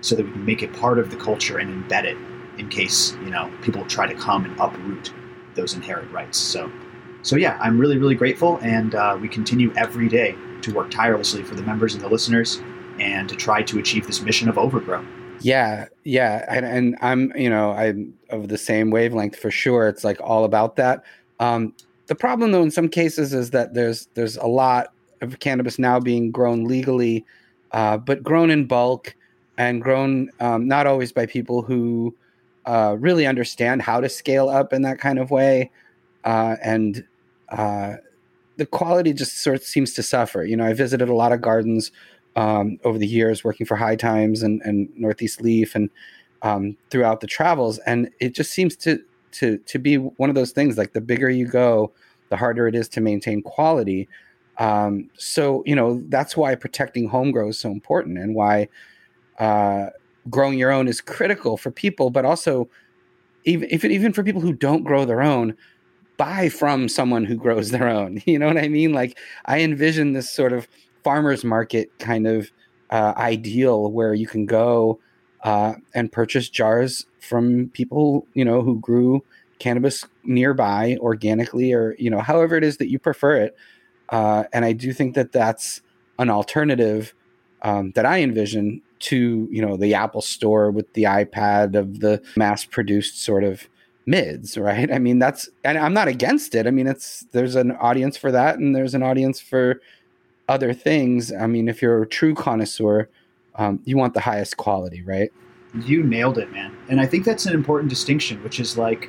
so 0.00 0.14
that 0.16 0.24
we 0.24 0.32
can 0.32 0.44
make 0.44 0.62
it 0.62 0.72
part 0.72 0.98
of 0.98 1.10
the 1.10 1.16
culture 1.16 1.58
and 1.58 1.70
embed 1.70 2.04
it 2.04 2.16
in 2.58 2.68
case 2.68 3.12
you 3.22 3.30
know 3.30 3.50
people 3.62 3.84
try 3.86 4.06
to 4.06 4.14
come 4.14 4.44
and 4.44 4.58
uproot 4.58 5.12
those 5.54 5.74
inherent 5.74 6.10
rights. 6.10 6.38
So, 6.38 6.70
so 7.22 7.36
yeah, 7.36 7.58
I'm 7.60 7.78
really 7.78 7.98
really 7.98 8.14
grateful, 8.14 8.58
and 8.62 8.94
uh, 8.94 9.18
we 9.20 9.28
continue 9.28 9.72
every 9.76 10.08
day 10.08 10.36
to 10.62 10.72
work 10.72 10.90
tirelessly 10.90 11.42
for 11.42 11.54
the 11.54 11.62
members 11.62 11.94
and 11.94 12.02
the 12.02 12.08
listeners, 12.08 12.60
and 12.98 13.28
to 13.28 13.36
try 13.36 13.62
to 13.62 13.78
achieve 13.78 14.06
this 14.06 14.20
mission 14.20 14.48
of 14.48 14.58
overgrow. 14.58 15.04
Yeah, 15.38 15.86
yeah, 16.04 16.44
and, 16.48 16.64
and 16.64 16.96
I'm 17.00 17.32
you 17.36 17.50
know 17.50 17.72
I'm 17.72 18.14
of 18.30 18.48
the 18.48 18.58
same 18.58 18.90
wavelength 18.90 19.36
for 19.36 19.50
sure. 19.50 19.88
It's 19.88 20.04
like 20.04 20.20
all 20.20 20.44
about 20.44 20.76
that. 20.76 21.04
Um, 21.40 21.74
the 22.06 22.14
problem 22.14 22.52
though 22.52 22.62
in 22.62 22.70
some 22.70 22.88
cases 22.88 23.34
is 23.34 23.50
that 23.50 23.74
there's 23.74 24.06
there's 24.14 24.36
a 24.36 24.46
lot 24.46 24.92
of 25.20 25.38
cannabis 25.40 25.78
now 25.78 25.98
being 26.00 26.30
grown 26.30 26.64
legally, 26.64 27.24
uh, 27.72 27.96
but 27.98 28.22
grown 28.22 28.50
in 28.50 28.66
bulk 28.66 29.14
and 29.58 29.82
grown 29.82 30.30
um, 30.40 30.66
not 30.68 30.86
always 30.86 31.12
by 31.12 31.26
people 31.26 31.62
who 31.62 32.14
uh, 32.66 32.96
really 32.98 33.26
understand 33.26 33.82
how 33.82 34.00
to 34.00 34.08
scale 34.08 34.48
up 34.48 34.72
in 34.72 34.82
that 34.82 34.98
kind 34.98 35.18
of 35.18 35.30
way, 35.30 35.70
uh, 36.24 36.56
and 36.62 37.04
uh, 37.50 37.94
the 38.56 38.66
quality 38.66 39.12
just 39.12 39.38
sort 39.42 39.56
of 39.56 39.64
seems 39.64 39.92
to 39.94 40.02
suffer. 40.02 40.44
You 40.44 40.56
know, 40.56 40.64
I 40.64 40.72
visited 40.72 41.08
a 41.08 41.14
lot 41.14 41.32
of 41.32 41.40
gardens 41.40 41.90
um, 42.36 42.78
over 42.84 42.98
the 42.98 43.06
years 43.06 43.44
working 43.44 43.66
for 43.66 43.76
High 43.76 43.96
Times 43.96 44.42
and, 44.42 44.60
and 44.62 44.88
Northeast 44.96 45.40
Leaf 45.40 45.74
and 45.74 45.90
um, 46.42 46.76
throughout 46.90 47.20
the 47.20 47.26
travels, 47.26 47.78
and 47.80 48.10
it 48.20 48.34
just 48.34 48.52
seems 48.52 48.76
to 48.76 49.02
to 49.32 49.58
to 49.58 49.78
be 49.78 49.96
one 49.96 50.28
of 50.28 50.34
those 50.34 50.52
things. 50.52 50.76
Like 50.76 50.92
the 50.92 51.00
bigger 51.00 51.30
you 51.30 51.46
go, 51.46 51.92
the 52.28 52.36
harder 52.36 52.68
it 52.68 52.74
is 52.74 52.88
to 52.90 53.00
maintain 53.00 53.42
quality. 53.42 54.08
Um, 54.58 55.10
so 55.16 55.62
you 55.66 55.74
know 55.74 56.02
that's 56.08 56.36
why 56.36 56.54
protecting 56.54 57.08
home 57.08 57.30
grow 57.30 57.48
is 57.48 57.58
so 57.58 57.70
important, 57.70 58.18
and 58.18 58.34
why 58.34 58.68
uh, 59.38 59.86
growing 60.28 60.58
your 60.58 60.70
own 60.70 60.86
is 60.86 61.00
critical 61.00 61.56
for 61.56 61.70
people, 61.70 62.10
but 62.10 62.24
also 62.24 62.68
even 63.44 63.68
if, 63.70 63.84
even 63.84 64.12
for 64.12 64.22
people 64.22 64.40
who 64.40 64.52
don't 64.52 64.84
grow 64.84 65.04
their 65.04 65.22
own 65.22 65.56
buy 66.16 66.48
from 66.48 66.88
someone 66.88 67.24
who 67.24 67.36
grows 67.36 67.70
their 67.70 67.88
own 67.88 68.22
you 68.26 68.38
know 68.38 68.46
what 68.46 68.58
i 68.58 68.68
mean 68.68 68.92
like 68.92 69.18
i 69.46 69.60
envision 69.60 70.12
this 70.12 70.30
sort 70.30 70.52
of 70.52 70.68
farmers 71.04 71.44
market 71.44 71.90
kind 71.98 72.26
of 72.26 72.50
uh, 72.90 73.12
ideal 73.16 73.90
where 73.90 74.14
you 74.14 74.26
can 74.26 74.46
go 74.46 74.98
uh, 75.42 75.74
and 75.94 76.10
purchase 76.10 76.48
jars 76.48 77.06
from 77.20 77.68
people 77.70 78.26
you 78.34 78.44
know 78.44 78.62
who 78.62 78.78
grew 78.80 79.22
cannabis 79.58 80.04
nearby 80.24 80.96
organically 81.00 81.72
or 81.72 81.94
you 81.98 82.10
know 82.10 82.20
however 82.20 82.56
it 82.56 82.64
is 82.64 82.78
that 82.78 82.90
you 82.90 82.98
prefer 82.98 83.36
it. 83.36 83.56
Uh, 84.10 84.44
and 84.52 84.64
i 84.64 84.72
do 84.72 84.92
think 84.92 85.14
that 85.14 85.32
that's 85.32 85.80
an 86.18 86.28
alternative 86.28 87.14
um, 87.62 87.90
that 87.92 88.04
i 88.04 88.20
envision 88.20 88.80
to 88.98 89.48
you 89.50 89.64
know 89.64 89.76
the 89.76 89.94
apple 89.94 90.20
store 90.20 90.70
with 90.70 90.92
the 90.92 91.04
ipad 91.04 91.74
of 91.74 92.00
the 92.00 92.22
mass 92.36 92.64
produced 92.64 93.22
sort 93.22 93.44
of 93.44 93.68
mids 94.06 94.58
right? 94.58 94.92
I 94.92 94.98
mean 94.98 95.18
that's 95.18 95.48
and 95.64 95.78
i'm 95.78 95.94
not 95.94 96.08
against 96.08 96.54
it. 96.54 96.66
I 96.66 96.70
mean 96.70 96.86
it's 96.86 97.26
there's 97.32 97.56
an 97.56 97.72
audience 97.72 98.16
for 98.16 98.30
that 98.32 98.58
and 98.58 98.74
there's 98.74 98.94
an 98.94 99.02
audience 99.02 99.40
for 99.40 99.80
other 100.48 100.72
things, 100.72 101.32
I 101.32 101.46
mean, 101.46 101.68
if 101.68 101.80
you're 101.82 102.02
a 102.02 102.06
true 102.06 102.34
connoisseur, 102.34 103.08
um, 103.56 103.80
you 103.84 103.96
want 103.96 104.14
the 104.14 104.20
highest 104.20 104.56
quality, 104.56 105.02
right? 105.02 105.32
You 105.82 106.02
nailed 106.02 106.38
it, 106.38 106.52
man. 106.52 106.76
And 106.88 107.00
I 107.00 107.06
think 107.06 107.24
that's 107.24 107.46
an 107.46 107.54
important 107.54 107.90
distinction, 107.90 108.42
which 108.42 108.60
is 108.60 108.76
like, 108.76 109.08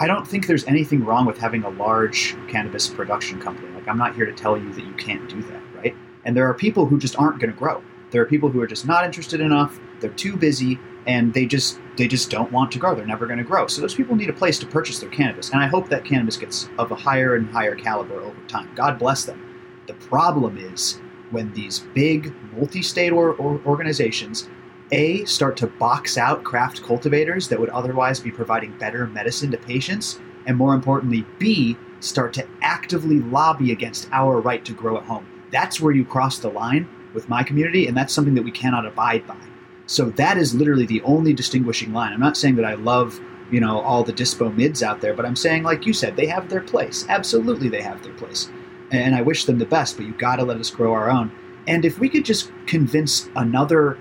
I 0.00 0.06
don't 0.06 0.26
think 0.26 0.46
there's 0.46 0.64
anything 0.66 1.04
wrong 1.04 1.26
with 1.26 1.38
having 1.38 1.64
a 1.64 1.70
large 1.70 2.36
cannabis 2.48 2.88
production 2.88 3.40
company. 3.40 3.68
Like, 3.74 3.88
I'm 3.88 3.98
not 3.98 4.14
here 4.14 4.26
to 4.26 4.32
tell 4.32 4.56
you 4.56 4.72
that 4.72 4.84
you 4.84 4.92
can't 4.94 5.28
do 5.28 5.42
that, 5.42 5.62
right? 5.74 5.94
And 6.24 6.36
there 6.36 6.48
are 6.48 6.54
people 6.54 6.86
who 6.86 6.98
just 6.98 7.18
aren't 7.18 7.40
going 7.40 7.50
to 7.50 7.56
grow. 7.56 7.82
There 8.10 8.22
are 8.22 8.26
people 8.26 8.48
who 8.48 8.60
are 8.60 8.66
just 8.66 8.86
not 8.86 9.04
interested 9.04 9.40
enough. 9.40 9.78
They're 10.00 10.10
too 10.10 10.36
busy, 10.36 10.78
and 11.06 11.34
they 11.34 11.46
just 11.46 11.80
they 11.96 12.06
just 12.06 12.30
don't 12.30 12.50
want 12.52 12.70
to 12.72 12.78
grow. 12.78 12.94
They're 12.94 13.06
never 13.06 13.26
going 13.26 13.38
to 13.38 13.44
grow. 13.44 13.66
So 13.66 13.80
those 13.80 13.94
people 13.94 14.14
need 14.14 14.30
a 14.30 14.32
place 14.32 14.58
to 14.60 14.66
purchase 14.66 15.00
their 15.00 15.10
cannabis. 15.10 15.50
And 15.50 15.60
I 15.60 15.66
hope 15.66 15.88
that 15.88 16.04
cannabis 16.04 16.36
gets 16.36 16.68
of 16.78 16.92
a 16.92 16.94
higher 16.94 17.34
and 17.34 17.50
higher 17.50 17.74
caliber 17.74 18.20
over 18.20 18.40
time. 18.46 18.70
God 18.74 18.98
bless 18.98 19.24
them. 19.24 19.47
The 19.88 19.94
problem 19.94 20.58
is 20.58 21.00
when 21.30 21.52
these 21.54 21.80
big 21.94 22.34
multi 22.52 22.82
state 22.82 23.10
or, 23.10 23.32
or 23.32 23.58
organizations 23.64 24.48
A, 24.92 25.24
start 25.24 25.56
to 25.58 25.66
box 25.66 26.18
out 26.18 26.44
craft 26.44 26.82
cultivators 26.82 27.48
that 27.48 27.58
would 27.58 27.70
otherwise 27.70 28.20
be 28.20 28.30
providing 28.30 28.76
better 28.78 29.06
medicine 29.06 29.50
to 29.50 29.56
patients, 29.56 30.20
and 30.46 30.58
more 30.58 30.74
importantly, 30.74 31.24
B, 31.38 31.78
start 32.00 32.34
to 32.34 32.46
actively 32.60 33.20
lobby 33.20 33.72
against 33.72 34.08
our 34.12 34.40
right 34.40 34.62
to 34.66 34.74
grow 34.74 34.98
at 34.98 35.04
home. 35.04 35.26
That's 35.50 35.80
where 35.80 35.92
you 35.92 36.04
cross 36.04 36.38
the 36.38 36.50
line 36.50 36.86
with 37.14 37.30
my 37.30 37.42
community, 37.42 37.86
and 37.86 37.96
that's 37.96 38.12
something 38.12 38.34
that 38.34 38.44
we 38.44 38.50
cannot 38.50 38.86
abide 38.86 39.26
by. 39.26 39.40
So 39.86 40.10
that 40.10 40.36
is 40.36 40.54
literally 40.54 40.84
the 40.84 41.00
only 41.00 41.32
distinguishing 41.32 41.94
line. 41.94 42.12
I'm 42.12 42.20
not 42.20 42.36
saying 42.36 42.56
that 42.56 42.66
I 42.66 42.74
love 42.74 43.18
you 43.50 43.60
know 43.60 43.80
all 43.80 44.04
the 44.04 44.12
dispo 44.12 44.54
mids 44.54 44.82
out 44.82 45.00
there, 45.00 45.14
but 45.14 45.24
I'm 45.24 45.36
saying 45.36 45.62
like 45.62 45.86
you 45.86 45.94
said, 45.94 46.14
they 46.14 46.26
have 46.26 46.50
their 46.50 46.60
place. 46.60 47.06
Absolutely, 47.08 47.70
they 47.70 47.80
have 47.80 48.02
their 48.02 48.12
place, 48.12 48.50
and 48.90 49.14
I 49.14 49.22
wish 49.22 49.44
them 49.44 49.58
the 49.58 49.66
best. 49.66 49.96
But 49.96 50.06
you 50.06 50.12
got 50.12 50.36
to 50.36 50.44
let 50.44 50.58
us 50.58 50.70
grow 50.70 50.92
our 50.92 51.10
own. 51.10 51.30
And 51.66 51.84
if 51.84 51.98
we 51.98 52.08
could 52.08 52.24
just 52.24 52.50
convince 52.66 53.28
another 53.36 53.98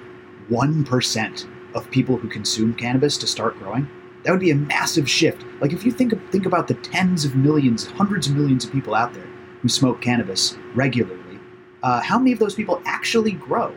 one 0.47 0.83
percent 0.83 1.47
of 1.73 1.91
people 1.91 2.17
who 2.17 2.29
consume 2.29 2.73
cannabis 2.73 3.17
to 3.17 3.27
start 3.27 3.59
growing, 3.59 3.87
that 4.23 4.31
would 4.31 4.39
be 4.39 4.51
a 4.51 4.55
massive 4.55 5.09
shift. 5.09 5.43
Like 5.61 5.73
if 5.73 5.85
you 5.85 5.91
think 5.91 6.13
think 6.31 6.45
about 6.45 6.67
the 6.67 6.73
tens 6.75 7.25
of 7.25 7.35
millions, 7.35 7.85
hundreds 7.85 8.27
of 8.27 8.35
millions 8.35 8.65
of 8.65 8.71
people 8.71 8.95
out 8.95 9.13
there 9.13 9.27
who 9.61 9.69
smoke 9.69 10.01
cannabis 10.01 10.55
regularly, 10.75 11.39
uh, 11.83 12.01
how 12.01 12.17
many 12.17 12.31
of 12.31 12.39
those 12.39 12.55
people 12.55 12.81
actually 12.85 13.31
grow, 13.31 13.73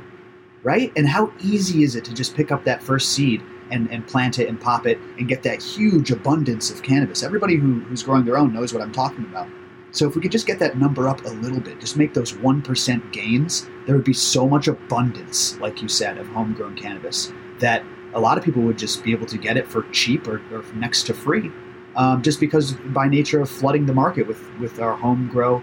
right? 0.62 0.92
And 0.96 1.09
how 1.09 1.33
easy 1.40 1.83
is 1.83 1.96
it 1.96 2.05
to 2.05 2.14
just 2.14 2.35
pick 2.35 2.53
up 2.53 2.64
that 2.64 2.83
first 2.83 3.12
seed 3.12 3.42
and, 3.70 3.90
and 3.90 4.07
plant 4.07 4.38
it 4.38 4.49
and 4.49 4.61
pop 4.61 4.87
it 4.87 4.99
and 5.18 5.29
get 5.29 5.42
that 5.44 5.62
huge 5.62 6.11
abundance 6.11 6.70
of 6.70 6.83
cannabis? 6.83 7.23
Everybody 7.23 7.57
who, 7.57 7.81
who's 7.81 8.03
growing 8.03 8.25
their 8.25 8.37
own 8.37 8.53
knows 8.53 8.73
what 8.73 8.83
I'm 8.83 8.92
talking 8.92 9.25
about. 9.25 9.49
So 9.92 10.09
if 10.09 10.14
we 10.14 10.22
could 10.22 10.33
just 10.33 10.46
get 10.46 10.59
that 10.61 10.79
number 10.79 11.09
up 11.09 11.24
a 11.24 11.29
little 11.29 11.61
bit, 11.61 11.81
just 11.81 11.96
make 11.96 12.14
those 12.14 12.33
1% 12.33 13.12
gains, 13.12 13.68
there 13.87 13.96
would 13.96 14.05
be 14.05 14.12
so 14.12 14.48
much 14.48 14.68
abundance, 14.68 15.59
like 15.59 15.83
you 15.83 15.88
said, 15.88 16.18
of 16.18 16.29
homegrown 16.29 16.76
cannabis 16.76 17.33
that 17.59 17.85
a 18.14 18.20
lot 18.20 18.38
of 18.38 18.44
people 18.44 18.62
would 18.62 18.79
just 18.79 19.05
be 19.05 19.12
able 19.12 19.26
to 19.26 19.38
get 19.38 19.57
it 19.57 19.66
for 19.66 19.83
cheap 19.92 20.26
or, 20.26 20.42
or 20.53 20.64
next 20.74 21.05
to 21.05 21.14
free, 21.14 21.50
um, 21.96 22.22
just 22.22 22.40
because 22.40 22.72
by 22.72 23.09
nature 23.09 23.40
of 23.40 23.48
flooding 23.48 23.87
the 23.87 23.92
market 23.92 24.26
with 24.26 24.42
with 24.59 24.81
our 24.81 24.96
home 24.96 25.29
grow 25.29 25.62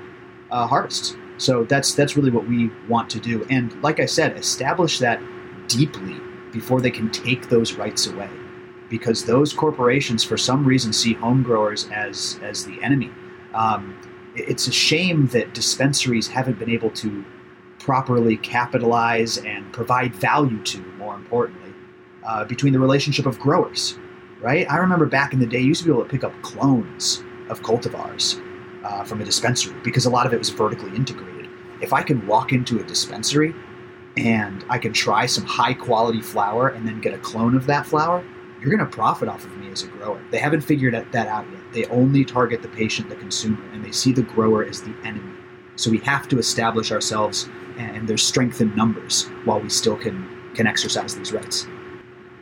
uh, 0.51 0.67
harvests. 0.67 1.15
So 1.37 1.63
that's 1.63 1.93
that's 1.93 2.15
really 2.15 2.31
what 2.31 2.47
we 2.47 2.71
want 2.87 3.09
to 3.11 3.19
do, 3.19 3.45
and 3.49 3.81
like 3.83 3.99
I 3.99 4.05
said, 4.05 4.37
establish 4.37 4.99
that 4.99 5.21
deeply 5.67 6.15
before 6.51 6.81
they 6.81 6.91
can 6.91 7.11
take 7.11 7.49
those 7.49 7.73
rights 7.73 8.07
away, 8.07 8.29
because 8.89 9.25
those 9.25 9.53
corporations, 9.53 10.23
for 10.23 10.37
some 10.37 10.65
reason, 10.65 10.93
see 10.93 11.13
home 11.13 11.43
growers 11.43 11.87
as 11.91 12.39
as 12.41 12.65
the 12.65 12.81
enemy. 12.81 13.11
Um, 13.53 13.95
it's 14.38 14.67
a 14.67 14.71
shame 14.71 15.28
that 15.28 15.54
dispensaries 15.54 16.28
haven't 16.28 16.60
been 16.60 16.69
able 16.69 16.91
to 16.91 17.26
properly 17.80 18.38
capitalize 18.38 19.38
and 19.38 19.71
provide 19.73 20.13
value 20.15 20.62
to, 20.63 20.80
more 20.97 21.15
importantly 21.15 21.73
uh, 22.28 22.43
between 22.43 22.73
the 22.73 22.80
relationship 22.80 23.26
of 23.26 23.39
growers, 23.39 23.97
right? 24.41 24.69
I 24.69 24.78
remember 24.78 25.06
back 25.06 25.34
in 25.34 25.39
the 25.39 25.45
day, 25.45 25.60
you 25.60 25.67
used 25.67 25.82
to 25.82 25.86
be 25.86 25.91
able 25.91 26.04
to 26.04 26.10
pick 26.10 26.23
up 26.23 26.39
clones 26.41 27.23
of 27.50 27.62
cultivars 27.62 28.41
uh, 28.84 29.04
from 29.04 29.21
a 29.21 29.26
dispensary 29.26 29.76
because 29.84 30.06
a 30.06 30.10
lot 30.10 30.26
of 30.26 30.34
it 30.34 30.38
was 30.38 30.50
vertically 30.50 30.93
integrated. 30.95 31.50
If 31.82 31.93
I 31.93 32.04
can 32.04 32.26
walk 32.28 32.52
into 32.52 32.80
a 32.80 32.84
dispensary 32.84 33.56
and 34.17 34.65
I 34.69 34.78
can 34.78 34.93
try 34.93 35.26
some 35.26 35.45
high 35.45 35.73
quality 35.73 36.21
flower 36.21 36.69
and 36.69 36.88
then 36.88 37.00
get 37.00 37.13
a 37.13 37.19
clone 37.19 37.56
of 37.56 37.65
that 37.67 37.86
flower, 37.86 38.26
you're 38.62 38.76
going 38.76 38.89
to 38.89 38.96
profit 38.96 39.30
off 39.30 39.46
of 39.46 39.56
me 39.58 39.72
as 39.72 39.84
a 39.84 39.88
grower. 39.88 40.22
They 40.32 40.39
haven't 40.39 40.62
figured 40.62 40.93
that 40.93 41.28
out 41.28 41.46
yet. 41.52 41.62
They 41.74 41.86
only 41.86 42.26
target 42.26 42.62
the 42.62 42.70
patient, 42.70 43.10
the 43.10 43.15
consumer, 43.15 43.63
and 43.72 43.84
they 43.84 43.91
see 43.91 44.12
the 44.12 44.24
grower 44.24 44.63
as 44.63 44.82
the 44.82 44.96
enemy. 45.04 45.34
So 45.76 45.91
we 45.91 46.00
have 46.00 46.28
to 46.30 46.39
establish 46.39 46.91
ourselves 46.91 47.48
and 47.78 48.08
there's 48.08 48.24
strength 48.24 48.62
in 48.62 48.76
numbers 48.76 49.26
while 49.46 49.60
we 49.60 49.70
still 49.70 49.96
can 49.96 50.28
can 50.56 50.67
exercise 50.67 51.15
these 51.15 51.32
rights. 51.32 51.67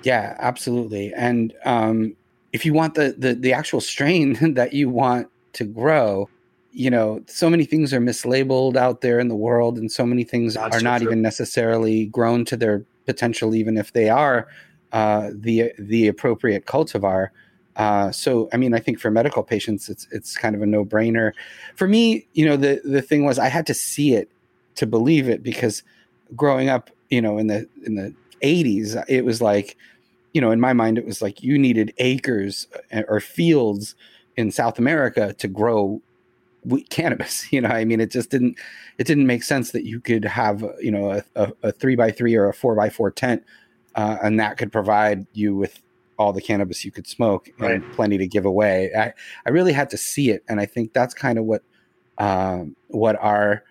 Yeah, 0.03 0.35
absolutely. 0.39 1.13
And 1.13 1.53
um, 1.65 2.15
if 2.53 2.65
you 2.65 2.73
want 2.73 2.93
the, 2.93 3.15
the 3.17 3.35
the 3.35 3.53
actual 3.53 3.81
strain 3.81 4.53
that 4.53 4.73
you 4.73 4.89
want 4.89 5.29
to 5.53 5.65
grow, 5.65 6.29
you 6.71 6.89
know, 6.89 7.23
so 7.27 7.49
many 7.49 7.65
things 7.65 7.93
are 7.93 7.99
mislabeled 7.99 8.75
out 8.75 9.01
there 9.01 9.19
in 9.19 9.27
the 9.27 9.35
world, 9.35 9.77
and 9.77 9.91
so 9.91 10.05
many 10.05 10.23
things 10.23 10.53
That's 10.53 10.77
are 10.77 10.81
not 10.81 11.01
true. 11.01 11.09
even 11.09 11.21
necessarily 11.21 12.05
grown 12.05 12.45
to 12.45 12.57
their 12.57 12.85
potential, 13.05 13.53
even 13.53 13.77
if 13.77 13.93
they 13.93 14.09
are 14.09 14.47
uh, 14.91 15.31
the 15.33 15.71
the 15.77 16.07
appropriate 16.07 16.65
cultivar. 16.65 17.29
Uh, 17.75 18.09
so, 18.09 18.47
I 18.53 18.57
mean, 18.57 18.73
I 18.73 18.79
think 18.79 18.99
for 18.99 19.11
medical 19.11 19.43
patients, 19.43 19.89
it's 19.89 20.07
it's 20.11 20.37
kind 20.37 20.55
of 20.55 20.61
a 20.61 20.65
no 20.65 20.85
brainer. 20.85 21.33
For 21.75 21.87
me, 21.87 22.27
you 22.33 22.45
know, 22.45 22.55
the 22.55 22.81
the 22.83 23.01
thing 23.01 23.25
was 23.25 23.37
I 23.37 23.49
had 23.49 23.67
to 23.67 23.73
see 23.73 24.13
it 24.13 24.29
to 24.75 24.87
believe 24.87 25.27
it 25.27 25.43
because 25.43 25.83
growing 26.35 26.69
up, 26.69 26.89
you 27.09 27.21
know, 27.21 27.37
in 27.37 27.47
the 27.47 27.67
in 27.85 27.95
the 27.95 28.13
80s, 28.41 29.03
it 29.07 29.25
was 29.25 29.41
like 29.41 29.77
you 30.35 30.41
know, 30.41 30.51
in 30.51 30.59
my 30.59 30.73
mind, 30.73 30.97
it 30.97 31.05
was 31.05 31.21
like 31.21 31.41
you 31.41 31.57
needed 31.57 31.93
acres 31.97 32.67
uh, 32.93 33.03
or 33.07 33.21
fields 33.21 33.95
in 34.35 34.51
South 34.51 34.77
America 34.77 35.33
to 35.35 35.47
grow 35.47 36.01
cannabis. 36.89 37.51
You 37.53 37.61
know, 37.61 37.69
I 37.69 37.85
mean, 37.85 38.01
it 38.01 38.11
just 38.11 38.29
didn't 38.31 38.57
it 38.97 39.07
didn't 39.07 39.27
make 39.27 39.43
sense 39.43 39.71
that 39.71 39.85
you 39.85 39.99
could 39.99 40.25
have 40.25 40.63
you 40.81 40.91
know 40.91 41.11
a, 41.11 41.23
a, 41.35 41.53
a 41.63 41.71
three 41.71 41.95
by 41.95 42.11
three 42.11 42.35
or 42.35 42.47
a 42.49 42.53
four 42.53 42.75
by 42.75 42.89
four 42.89 43.11
tent, 43.11 43.43
uh, 43.95 44.17
and 44.21 44.39
that 44.39 44.57
could 44.57 44.71
provide 44.71 45.25
you 45.33 45.55
with 45.55 45.81
all 46.17 46.33
the 46.33 46.41
cannabis 46.41 46.85
you 46.85 46.91
could 46.91 47.07
smoke 47.07 47.49
right. 47.59 47.71
and 47.75 47.93
plenty 47.93 48.17
to 48.17 48.27
give 48.27 48.45
away. 48.45 48.91
I 48.97 49.13
I 49.45 49.49
really 49.49 49.73
had 49.73 49.89
to 49.91 49.97
see 49.97 50.29
it, 50.29 50.43
and 50.47 50.59
I 50.59 50.65
think 50.65 50.93
that's 50.93 51.13
kind 51.13 51.39
of 51.39 51.45
what 51.45 51.63
um, 52.17 52.75
what 52.87 53.15
our 53.19 53.63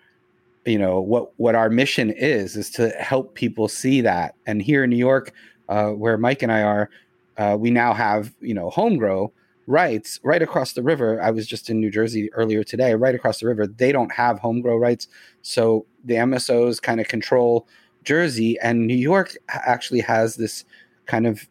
you 0.65 0.77
know 0.77 0.99
what 0.99 1.31
what 1.37 1.55
our 1.55 1.69
mission 1.69 2.09
is 2.09 2.55
is 2.55 2.69
to 2.71 2.89
help 2.89 3.35
people 3.35 3.67
see 3.67 4.01
that. 4.01 4.35
And 4.45 4.61
here 4.61 4.83
in 4.83 4.89
New 4.89 4.97
York, 4.97 5.31
uh, 5.69 5.89
where 5.89 6.17
Mike 6.17 6.41
and 6.41 6.51
I 6.51 6.63
are, 6.63 6.89
uh, 7.37 7.57
we 7.59 7.71
now 7.71 7.93
have 7.93 8.33
you 8.41 8.53
know 8.53 8.69
home 8.69 8.97
grow 8.97 9.31
rights 9.67 10.19
right 10.23 10.43
across 10.43 10.73
the 10.73 10.83
river. 10.83 11.19
I 11.21 11.31
was 11.31 11.47
just 11.47 11.71
in 11.71 11.79
New 11.79 11.89
Jersey 11.89 12.31
earlier 12.33 12.63
today. 12.63 12.93
Right 12.93 13.15
across 13.15 13.39
the 13.39 13.47
river, 13.47 13.65
they 13.65 13.91
don't 13.91 14.11
have 14.11 14.39
home 14.39 14.61
grow 14.61 14.77
rights, 14.77 15.07
so 15.41 15.85
the 16.03 16.15
MSOs 16.15 16.81
kind 16.81 16.99
of 16.99 17.07
control 17.07 17.67
Jersey, 18.05 18.57
and 18.59 18.87
New 18.87 18.95
York 18.95 19.35
actually 19.49 20.01
has 20.01 20.35
this 20.35 20.65
kind 21.05 21.27
of 21.27 21.47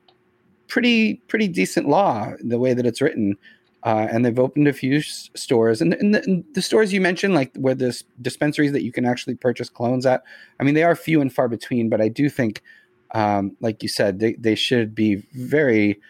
pretty 0.69 1.15
pretty 1.29 1.49
decent 1.49 1.89
law 1.89 2.33
the 2.41 2.59
way 2.59 2.75
that 2.75 2.87
it's 2.87 3.01
written. 3.01 3.37
Uh, 3.83 4.09
and 4.11 4.25
they've 4.25 4.39
opened 4.39 4.67
a 4.67 4.73
few 4.73 4.97
s- 4.97 5.29
stores, 5.35 5.83
and, 5.83 5.93
and, 5.93 6.15
the, 6.15 6.23
and, 6.23 6.43
the, 6.55 6.63
stores 6.63 6.91
you 6.91 7.03
mentioned, 7.03 7.35
like 7.35 7.55
where 7.55 7.75
the 7.75 8.03
dispensaries 8.23 8.73
that 8.73 8.83
you 8.83 8.91
can 8.91 9.05
actually 9.05 9.35
purchase 9.35 9.69
clones 9.69 10.07
at. 10.07 10.23
I 10.59 10.65
mean, 10.65 10.73
they 10.73 10.85
are 10.85 10.97
few 10.97 11.21
and 11.21 11.31
far 11.31 11.49
between, 11.49 11.91
but 11.91 12.01
I 12.01 12.09
do 12.09 12.31
think 12.31 12.63
um, 13.15 13.57
like 13.61 13.83
you 13.83 13.89
said, 13.89 14.19
they, 14.19 14.35
they 14.35 14.57
should 14.57 14.95
be 14.95 15.17
very 15.33 16.01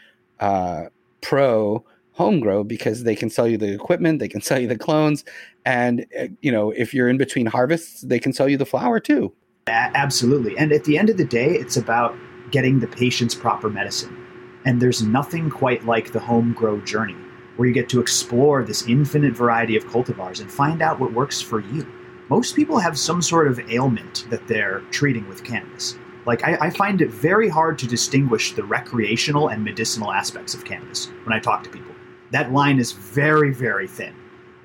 uh, 0.41 0.85
pro 1.21 1.85
home 2.13 2.41
grow 2.41 2.65
because 2.65 3.05
they 3.05 3.15
can 3.15 3.29
sell 3.29 3.47
you 3.47 3.59
the 3.59 3.73
equipment, 3.73 4.19
they 4.19 4.29
can 4.29 4.41
sell 4.41 4.59
you 4.59 4.67
the 4.67 4.79
clones, 4.79 5.25
and 5.65 6.07
uh, 6.19 6.27
you 6.41 6.51
know 6.51 6.71
if 6.71 6.95
you're 6.95 7.09
in 7.09 7.19
between 7.19 7.47
harvests, 7.47 8.01
they 8.03 8.19
can 8.19 8.33
sell 8.33 8.49
you 8.49 8.57
the 8.57 8.67
flower 8.67 8.99
too. 8.99 9.33
Absolutely, 9.67 10.59
and 10.59 10.73
at 10.73 10.85
the 10.85 10.99
end 10.99 11.09
of 11.09 11.17
the 11.17 11.25
day, 11.25 11.51
it's 11.51 11.77
about 11.77 12.15
getting 12.51 12.81
the 12.81 12.87
patient's 12.87 13.35
proper 13.35 13.71
medicine. 13.71 14.17
And 14.65 14.81
there's 14.81 15.03
nothing 15.03 15.51
quite 15.51 15.85
like 15.85 16.13
the 16.13 16.21
home 16.21 16.53
grow 16.53 16.81
journey, 16.81 17.17
where 17.57 17.67
you 17.67 17.75
get 17.75 17.89
to 17.91 18.01
explore 18.01 18.63
this 18.63 18.87
infinite 18.87 19.35
variety 19.35 19.77
of 19.77 19.85
cultivars 19.87 20.41
and 20.41 20.51
find 20.51 20.83
out 20.83 21.01
what 21.01 21.13
works 21.13 21.41
for 21.41 21.61
you. 21.61 21.87
Most 22.29 22.57
people 22.57 22.79
have 22.79 22.99
some 22.99 23.21
sort 23.21 23.49
of 23.49 23.61
ailment 23.71 24.27
that 24.31 24.47
they're 24.47 24.81
treating 24.91 25.29
with 25.29 25.45
cannabis. 25.45 25.97
Like, 26.27 26.43
I, 26.45 26.57
I, 26.57 26.71
find 26.71 27.03
it 27.03 27.11
very 27.11 27.51
hard 27.51 27.79
to 27.81 27.87
distinguish 27.87 28.55
the 28.55 28.65
recreational 28.65 29.49
and 29.49 29.63
medicinal 29.63 30.11
aspects 30.11 30.55
of 30.55 30.65
cannabis 30.65 31.11
when 31.25 31.35
I 31.35 31.39
talk 31.39 31.63
to 31.65 31.71
people. 31.71 31.95
That 32.31 32.51
line 32.51 32.79
is 32.79 32.93
very, 32.93 33.53
very 33.53 33.87
thin. 33.87 34.15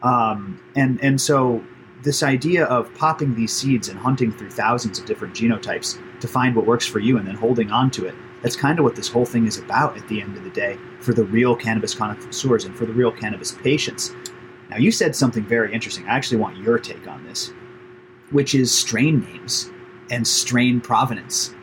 Um, 0.02 0.62
and, 0.78 1.04
and 1.04 1.20
so, 1.20 1.62
this 2.04 2.24
idea 2.24 2.66
of 2.66 2.94
popping 2.96 3.36
these 3.36 3.52
seeds 3.52 3.90
and 3.90 4.00
hunting 4.00 4.32
through 4.32 4.52
thousands 4.52 5.00
of 5.00 5.06
different 5.06 5.34
genotypes 5.34 6.00
to 6.22 6.28
find 6.28 6.56
what 6.56 6.66
works 6.66 6.86
for 6.86 7.00
you 7.00 7.18
and 7.18 7.28
then 7.28 7.36
holding 7.36 7.72
on 7.72 7.92
to 7.92 8.06
it, 8.06 8.16
that's 8.42 8.56
kind 8.56 8.80
of 8.80 8.86
what 8.86 8.96
this 8.96 9.10
whole 9.10 9.26
thing 9.26 9.48
is 9.48 9.58
about 9.58 9.98
at 9.98 10.08
the 10.08 10.22
end 10.22 10.38
of 10.38 10.44
the 10.44 10.50
day 10.50 10.78
for 11.02 11.14
the 11.14 11.26
real 11.26 11.56
cannabis 11.56 11.94
connoisseurs 11.94 12.66
and 12.66 12.76
for 12.76 12.86
the 12.86 12.94
real 12.94 13.12
cannabis 13.12 13.52
patients. 13.52 14.14
Now, 14.70 14.78
you 14.78 14.92
said 14.92 15.16
something 15.16 15.44
very 15.44 15.74
interesting. 15.74 16.08
I 16.08 16.16
actually 16.16 16.38
want 16.38 16.58
your 16.58 16.80
take 16.80 17.08
on 17.08 17.26
this, 17.26 17.52
which 18.30 18.56
is 18.56 18.72
strain 18.72 19.20
names 19.22 19.72
and 20.10 20.26
strain 20.26 20.80
provenance. 20.80 21.54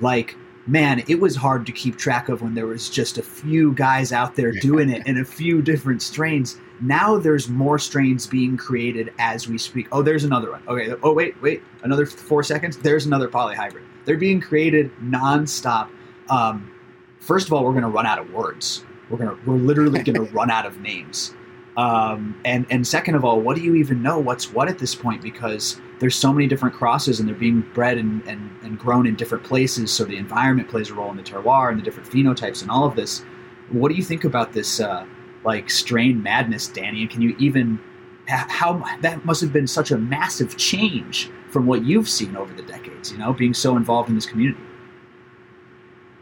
Like, 0.00 0.36
man, 0.66 1.04
it 1.06 1.20
was 1.20 1.36
hard 1.36 1.66
to 1.66 1.72
keep 1.72 1.96
track 1.96 2.28
of 2.28 2.42
when 2.42 2.54
there 2.54 2.66
was 2.66 2.88
just 2.88 3.18
a 3.18 3.22
few 3.22 3.72
guys 3.72 4.12
out 4.12 4.34
there 4.34 4.50
doing 4.50 4.88
it 4.90 5.06
in 5.06 5.18
a 5.18 5.24
few 5.24 5.62
different 5.62 6.02
strains. 6.02 6.58
Now 6.80 7.18
there's 7.18 7.48
more 7.48 7.78
strains 7.78 8.26
being 8.26 8.56
created 8.56 9.12
as 9.18 9.48
we 9.48 9.58
speak. 9.58 9.88
Oh, 9.92 10.02
there's 10.02 10.24
another 10.24 10.50
one. 10.50 10.62
Okay. 10.68 10.92
Oh, 11.02 11.12
wait, 11.12 11.40
wait. 11.40 11.62
Another 11.82 12.06
four 12.06 12.42
seconds. 12.42 12.76
There's 12.76 13.06
another 13.06 13.28
polyhybrid. 13.28 13.82
They're 14.04 14.16
being 14.16 14.40
created 14.40 14.90
nonstop. 15.00 15.88
Um, 16.28 16.72
first 17.20 17.46
of 17.46 17.52
all, 17.52 17.64
we're 17.64 17.72
going 17.72 17.82
to 17.82 17.88
run 17.88 18.06
out 18.06 18.18
of 18.18 18.30
words. 18.32 18.84
We're 19.10 19.18
gonna 19.18 19.38
we're 19.46 19.56
literally 19.56 20.02
going 20.02 20.26
to 20.26 20.32
run 20.32 20.50
out 20.50 20.66
of 20.66 20.80
names. 20.80 21.34
Um, 21.76 22.40
and 22.44 22.66
and 22.70 22.86
second 22.86 23.14
of 23.14 23.24
all, 23.24 23.40
what 23.40 23.56
do 23.56 23.62
you 23.62 23.74
even 23.74 24.02
know 24.02 24.18
what's 24.18 24.52
what 24.52 24.68
at 24.68 24.78
this 24.78 24.94
point? 24.94 25.22
Because 25.22 25.80
there's 25.98 26.14
so 26.14 26.32
many 26.32 26.46
different 26.46 26.74
crosses 26.74 27.20
and 27.20 27.28
they're 27.28 27.36
being 27.36 27.60
bred 27.72 27.98
and, 27.98 28.22
and, 28.26 28.50
and 28.62 28.78
grown 28.78 29.06
in 29.06 29.14
different 29.14 29.44
places. 29.44 29.92
So 29.92 30.04
the 30.04 30.16
environment 30.16 30.68
plays 30.68 30.90
a 30.90 30.94
role 30.94 31.10
in 31.10 31.16
the 31.16 31.22
terroir 31.22 31.70
and 31.70 31.78
the 31.78 31.82
different 31.82 32.10
phenotypes 32.10 32.62
and 32.62 32.70
all 32.70 32.84
of 32.84 32.96
this. 32.96 33.24
What 33.70 33.88
do 33.88 33.94
you 33.94 34.02
think 34.02 34.24
about 34.24 34.52
this 34.52 34.80
uh, 34.80 35.06
like 35.44 35.70
strain 35.70 36.22
madness, 36.22 36.68
Danny? 36.68 37.02
And 37.02 37.10
can 37.10 37.20
you 37.20 37.36
even 37.38 37.78
how 38.26 38.82
that 39.02 39.24
must 39.24 39.40
have 39.40 39.52
been 39.52 39.66
such 39.66 39.90
a 39.90 39.98
massive 39.98 40.56
change 40.56 41.30
from 41.50 41.66
what 41.66 41.84
you've 41.84 42.08
seen 42.08 42.36
over 42.36 42.52
the 42.52 42.62
decades. 42.62 43.12
You 43.12 43.18
know, 43.18 43.32
being 43.32 43.54
so 43.54 43.76
involved 43.76 44.08
in 44.08 44.14
this 44.14 44.26
community. 44.26 44.60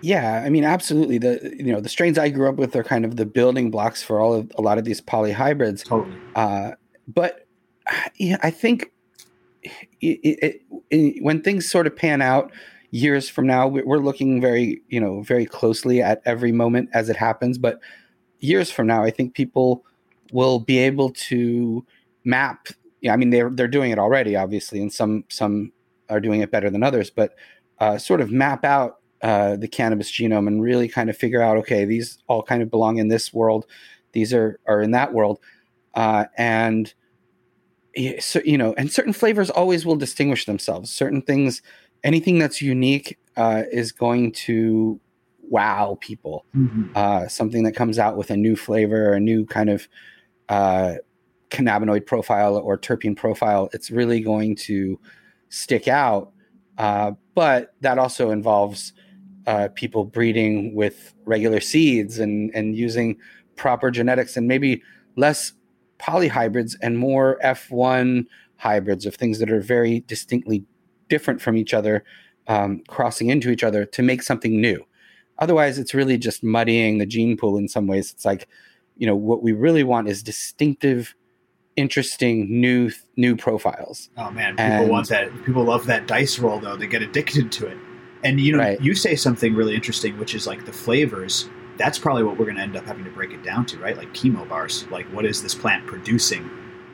Yeah, 0.00 0.42
I 0.44 0.50
mean, 0.50 0.64
absolutely. 0.64 1.18
The 1.18 1.54
you 1.56 1.72
know 1.72 1.80
the 1.80 1.88
strains 1.88 2.18
I 2.18 2.28
grew 2.28 2.48
up 2.48 2.56
with 2.56 2.74
are 2.74 2.82
kind 2.82 3.04
of 3.04 3.16
the 3.16 3.26
building 3.26 3.70
blocks 3.70 4.02
for 4.02 4.20
all 4.20 4.34
of 4.34 4.52
a 4.58 4.62
lot 4.62 4.78
of 4.78 4.84
these 4.84 5.00
polyhybrids. 5.00 5.84
Totally. 5.84 6.16
Uh, 6.34 6.72
but 7.06 7.46
yeah, 8.16 8.38
I 8.42 8.50
think 8.50 8.92
it, 10.00 10.18
it, 10.22 10.62
it, 10.90 11.22
when 11.22 11.40
things 11.42 11.70
sort 11.70 11.86
of 11.86 11.94
pan 11.94 12.20
out 12.20 12.52
years 12.90 13.28
from 13.28 13.46
now, 13.46 13.68
we're 13.68 13.98
looking 13.98 14.40
very 14.40 14.82
you 14.88 15.00
know 15.00 15.22
very 15.22 15.46
closely 15.46 16.02
at 16.02 16.20
every 16.24 16.52
moment 16.52 16.90
as 16.92 17.08
it 17.08 17.16
happens. 17.16 17.56
But 17.56 17.78
years 18.42 18.70
from 18.70 18.86
now, 18.86 19.02
I 19.02 19.10
think 19.10 19.34
people 19.34 19.84
will 20.32 20.58
be 20.58 20.78
able 20.78 21.10
to 21.10 21.84
map. 22.24 22.68
I 23.08 23.16
mean 23.16 23.30
they're 23.30 23.50
they're 23.50 23.68
doing 23.68 23.90
it 23.90 23.98
already, 23.98 24.36
obviously, 24.36 24.80
and 24.80 24.92
some 24.92 25.24
some 25.28 25.72
are 26.08 26.20
doing 26.20 26.40
it 26.40 26.50
better 26.50 26.70
than 26.70 26.82
others, 26.82 27.10
but 27.10 27.34
uh, 27.78 27.98
sort 27.98 28.20
of 28.20 28.30
map 28.30 28.64
out 28.64 28.98
uh, 29.22 29.56
the 29.56 29.68
cannabis 29.68 30.10
genome 30.10 30.46
and 30.46 30.62
really 30.62 30.88
kind 30.88 31.08
of 31.08 31.16
figure 31.16 31.40
out 31.40 31.56
okay 31.56 31.84
these 31.84 32.18
all 32.26 32.42
kind 32.42 32.60
of 32.62 32.70
belong 32.70 32.98
in 32.98 33.08
this 33.08 33.32
world 33.32 33.66
these 34.12 34.34
are 34.34 34.58
are 34.66 34.82
in 34.82 34.90
that 34.90 35.12
world 35.12 35.38
uh, 35.94 36.24
and 36.36 36.92
so 38.18 38.40
you 38.44 38.58
know 38.58 38.74
and 38.76 38.90
certain 38.90 39.12
flavors 39.12 39.48
always 39.48 39.86
will 39.86 39.94
distinguish 39.94 40.44
themselves 40.44 40.90
certain 40.90 41.22
things 41.22 41.62
anything 42.02 42.38
that's 42.38 42.60
unique 42.60 43.16
uh, 43.36 43.62
is 43.70 43.92
going 43.92 44.32
to 44.32 45.00
wow 45.48 45.96
people 46.00 46.44
mm-hmm. 46.56 46.90
Uh, 46.94 47.26
something 47.28 47.64
that 47.64 47.72
comes 47.72 47.98
out 47.98 48.16
with 48.16 48.30
a 48.30 48.36
new 48.36 48.56
flavor 48.56 49.12
a 49.12 49.20
new 49.20 49.44
kind 49.44 49.70
of 49.70 49.88
uh, 50.48 50.94
cannabinoid 51.50 52.06
profile 52.06 52.56
or 52.56 52.78
terpene 52.78 53.16
profile 53.16 53.68
it's 53.72 53.90
really 53.90 54.20
going 54.20 54.54
to 54.54 54.98
stick 55.48 55.88
out 55.88 56.32
uh, 56.78 57.12
but 57.34 57.74
that 57.80 57.98
also 57.98 58.30
involves 58.30 58.92
uh, 59.46 59.68
people 59.74 60.04
breeding 60.04 60.74
with 60.74 61.14
regular 61.24 61.60
seeds 61.60 62.18
and 62.18 62.50
and 62.54 62.76
using 62.76 63.16
proper 63.56 63.90
genetics 63.90 64.36
and 64.36 64.46
maybe 64.48 64.82
less 65.16 65.52
polyhybrids 65.98 66.74
and 66.82 66.98
more 66.98 67.38
F1 67.44 68.26
hybrids 68.56 69.06
of 69.06 69.14
things 69.14 69.38
that 69.38 69.50
are 69.50 69.60
very 69.60 70.00
distinctly 70.00 70.64
different 71.08 71.40
from 71.40 71.56
each 71.56 71.74
other, 71.74 72.04
um, 72.48 72.82
crossing 72.88 73.28
into 73.28 73.50
each 73.50 73.62
other 73.62 73.84
to 73.84 74.02
make 74.02 74.22
something 74.22 74.60
new. 74.60 74.84
Otherwise, 75.42 75.76
it's 75.76 75.92
really 75.92 76.16
just 76.16 76.44
muddying 76.44 76.98
the 76.98 77.04
gene 77.04 77.36
pool 77.36 77.58
in 77.58 77.66
some 77.66 77.88
ways. 77.88 78.12
It's 78.12 78.24
like, 78.24 78.46
you 78.96 79.08
know, 79.08 79.16
what 79.16 79.42
we 79.42 79.50
really 79.50 79.82
want 79.82 80.08
is 80.08 80.22
distinctive, 80.22 81.16
interesting 81.74 82.60
new 82.60 82.92
new 83.16 83.34
profiles. 83.34 84.08
Oh 84.16 84.30
man, 84.30 84.52
people 84.52 84.64
and, 84.64 84.88
want 84.88 85.08
that. 85.08 85.30
People 85.44 85.64
love 85.64 85.86
that 85.86 86.06
dice 86.06 86.38
roll 86.38 86.60
though. 86.60 86.76
They 86.76 86.86
get 86.86 87.02
addicted 87.02 87.50
to 87.50 87.66
it. 87.66 87.76
And 88.22 88.38
you 88.38 88.52
know, 88.52 88.58
right. 88.58 88.80
you 88.80 88.94
say 88.94 89.16
something 89.16 89.56
really 89.56 89.74
interesting, 89.74 90.16
which 90.16 90.32
is 90.36 90.46
like 90.46 90.64
the 90.64 90.72
flavors. 90.72 91.50
That's 91.76 91.98
probably 91.98 92.22
what 92.22 92.38
we're 92.38 92.44
going 92.44 92.58
to 92.58 92.62
end 92.62 92.76
up 92.76 92.84
having 92.84 93.04
to 93.04 93.10
break 93.10 93.32
it 93.32 93.42
down 93.42 93.66
to, 93.66 93.78
right? 93.78 93.96
Like 93.96 94.14
chemovars. 94.14 94.88
Like, 94.92 95.06
what 95.06 95.24
is 95.24 95.42
this 95.42 95.56
plant 95.56 95.88
producing? 95.88 96.48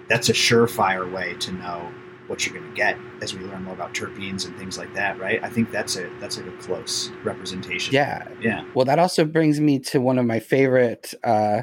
That's 0.09 0.31
a 0.31 0.33
surefire 0.33 1.13
way 1.13 1.35
to 1.35 1.53
know 1.53 1.93
what 2.29 2.47
you're 2.47 2.55
going 2.55 2.71
to 2.71 2.77
get 2.77 2.97
as 3.21 3.35
we 3.35 3.41
learn 3.45 3.65
more 3.65 3.75
about 3.75 3.95
terpenes 3.95 4.47
and 4.47 4.57
things 4.57 4.79
like 4.79 4.95
that, 4.95 5.19
right? 5.19 5.43
I 5.43 5.49
think 5.49 5.71
that's 5.71 5.97
a 5.97 6.09
that's 6.21 6.39
like 6.39 6.47
a 6.47 6.57
close 6.59 7.11
representation. 7.25 7.93
Yeah, 7.95 8.29
yeah. 8.41 8.65
Well, 8.75 8.85
that 8.85 8.99
also 8.99 9.25
brings 9.25 9.61
me 9.61 9.79
to 9.81 10.01
one 10.01 10.19
of 10.19 10.27
my 10.27 10.39
favorite 10.39 11.13
uh, 11.25 11.63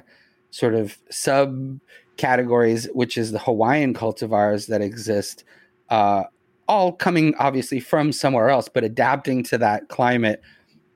sort 0.52 0.74
of 0.74 0.98
sub 1.10 1.80
categories, 2.18 2.88
which 2.94 3.18
is 3.18 3.32
the 3.32 3.40
Hawaiian 3.40 3.94
cultivars 3.94 4.68
that 4.68 4.82
exist 4.82 5.44
uh, 5.90 6.24
all 6.68 6.92
coming 6.92 7.36
obviously 7.38 7.80
from 7.80 8.12
somewhere 8.12 8.50
else, 8.50 8.68
but 8.68 8.84
adapting 8.84 9.44
to 9.44 9.58
that 9.60 9.88
climate. 9.90 10.42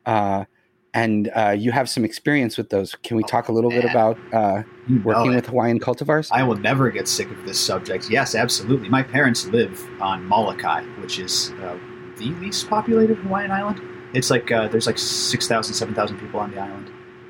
Uh, 0.05 0.45
and 0.93 1.31
uh, 1.35 1.55
you 1.57 1.71
have 1.71 1.89
some 1.89 2.03
experience 2.03 2.57
with 2.57 2.69
those. 2.69 2.95
Can 3.03 3.17
we 3.17 3.23
talk 3.23 3.47
a 3.47 3.51
little 3.51 3.69
bit 3.69 3.85
about 3.85 4.17
uh, 4.33 4.63
working 5.03 5.35
with 5.35 5.47
Hawaiian 5.47 5.79
cultivars? 5.79 6.29
I 6.31 6.43
will 6.43 6.57
never 6.57 6.89
get 6.89 7.07
sick 7.07 7.29
of 7.29 7.45
this 7.45 7.59
subject. 7.59 8.09
Yes, 8.09 8.35
absolutely. 8.35 8.89
My 8.89 9.03
parents 9.03 9.45
live 9.47 9.87
on 10.01 10.25
Molokai, 10.25 10.83
which 11.01 11.19
is 11.19 11.51
uh, 11.61 11.77
the 12.17 12.31
least 12.41 12.69
populated 12.69 13.17
Hawaiian 13.17 13.51
island. 13.51 13.81
It's 14.13 14.31
like 14.31 14.51
uh, 14.51 14.67
there's 14.67 14.87
like 14.87 14.97
6,000, 14.97 15.73
7,000 15.73 16.17
people 16.19 16.39
on 16.39 16.51
the 16.51 16.59
island. 16.59 16.89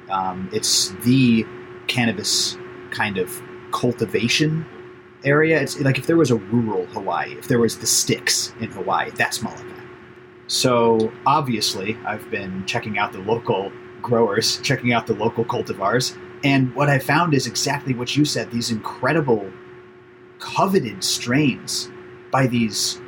Um, 0.09 0.49
it's 0.53 0.89
the 1.03 1.45
cannabis 1.87 2.57
kind 2.91 3.17
of 3.17 3.41
cultivation 3.71 4.65
area. 5.23 5.61
It's 5.61 5.79
like 5.79 5.97
if 5.97 6.07
there 6.07 6.17
was 6.17 6.31
a 6.31 6.35
rural 6.35 6.85
Hawaii, 6.87 7.33
if 7.33 7.47
there 7.47 7.59
was 7.59 7.79
the 7.79 7.87
sticks 7.87 8.53
in 8.59 8.71
Hawaii, 8.71 9.11
that's 9.11 9.41
Molokai. 9.41 9.78
So 10.49 11.13
obviously, 11.27 11.95
I've 12.05 12.29
been 12.31 12.65
checking 12.65 12.97
out 12.97 13.13
the 13.13 13.19
local 13.19 13.71
growers, 14.01 14.59
checking 14.61 14.93
out 14.93 15.05
the 15.05 15.13
local 15.13 15.45
cultivars, 15.45 16.17
and 16.43 16.73
what 16.73 16.89
I 16.89 16.97
found 16.97 17.35
is 17.35 17.45
exactly 17.45 17.93
what 17.93 18.17
you 18.17 18.25
said: 18.25 18.49
these 18.49 18.71
incredible, 18.71 19.51
coveted 20.39 21.03
strains 21.03 21.91
by 22.31 22.47
these 22.47 22.99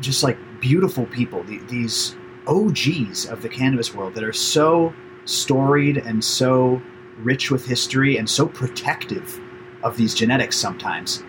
just 0.00 0.22
like 0.22 0.38
beautiful 0.60 1.06
people, 1.06 1.42
these 1.42 2.14
OGs 2.46 3.26
of 3.26 3.42
the 3.42 3.48
cannabis 3.48 3.92
world 3.92 4.14
that 4.14 4.22
are 4.22 4.32
so 4.32 4.94
storied 5.24 5.96
and 5.96 6.24
so 6.24 6.80
rich 7.18 7.50
with 7.50 7.66
history 7.66 8.16
and 8.16 8.30
so 8.30 8.46
protective 8.46 9.40
of 9.82 9.96
these 9.96 10.14
genetics 10.14 10.56
sometimes. 10.56 11.24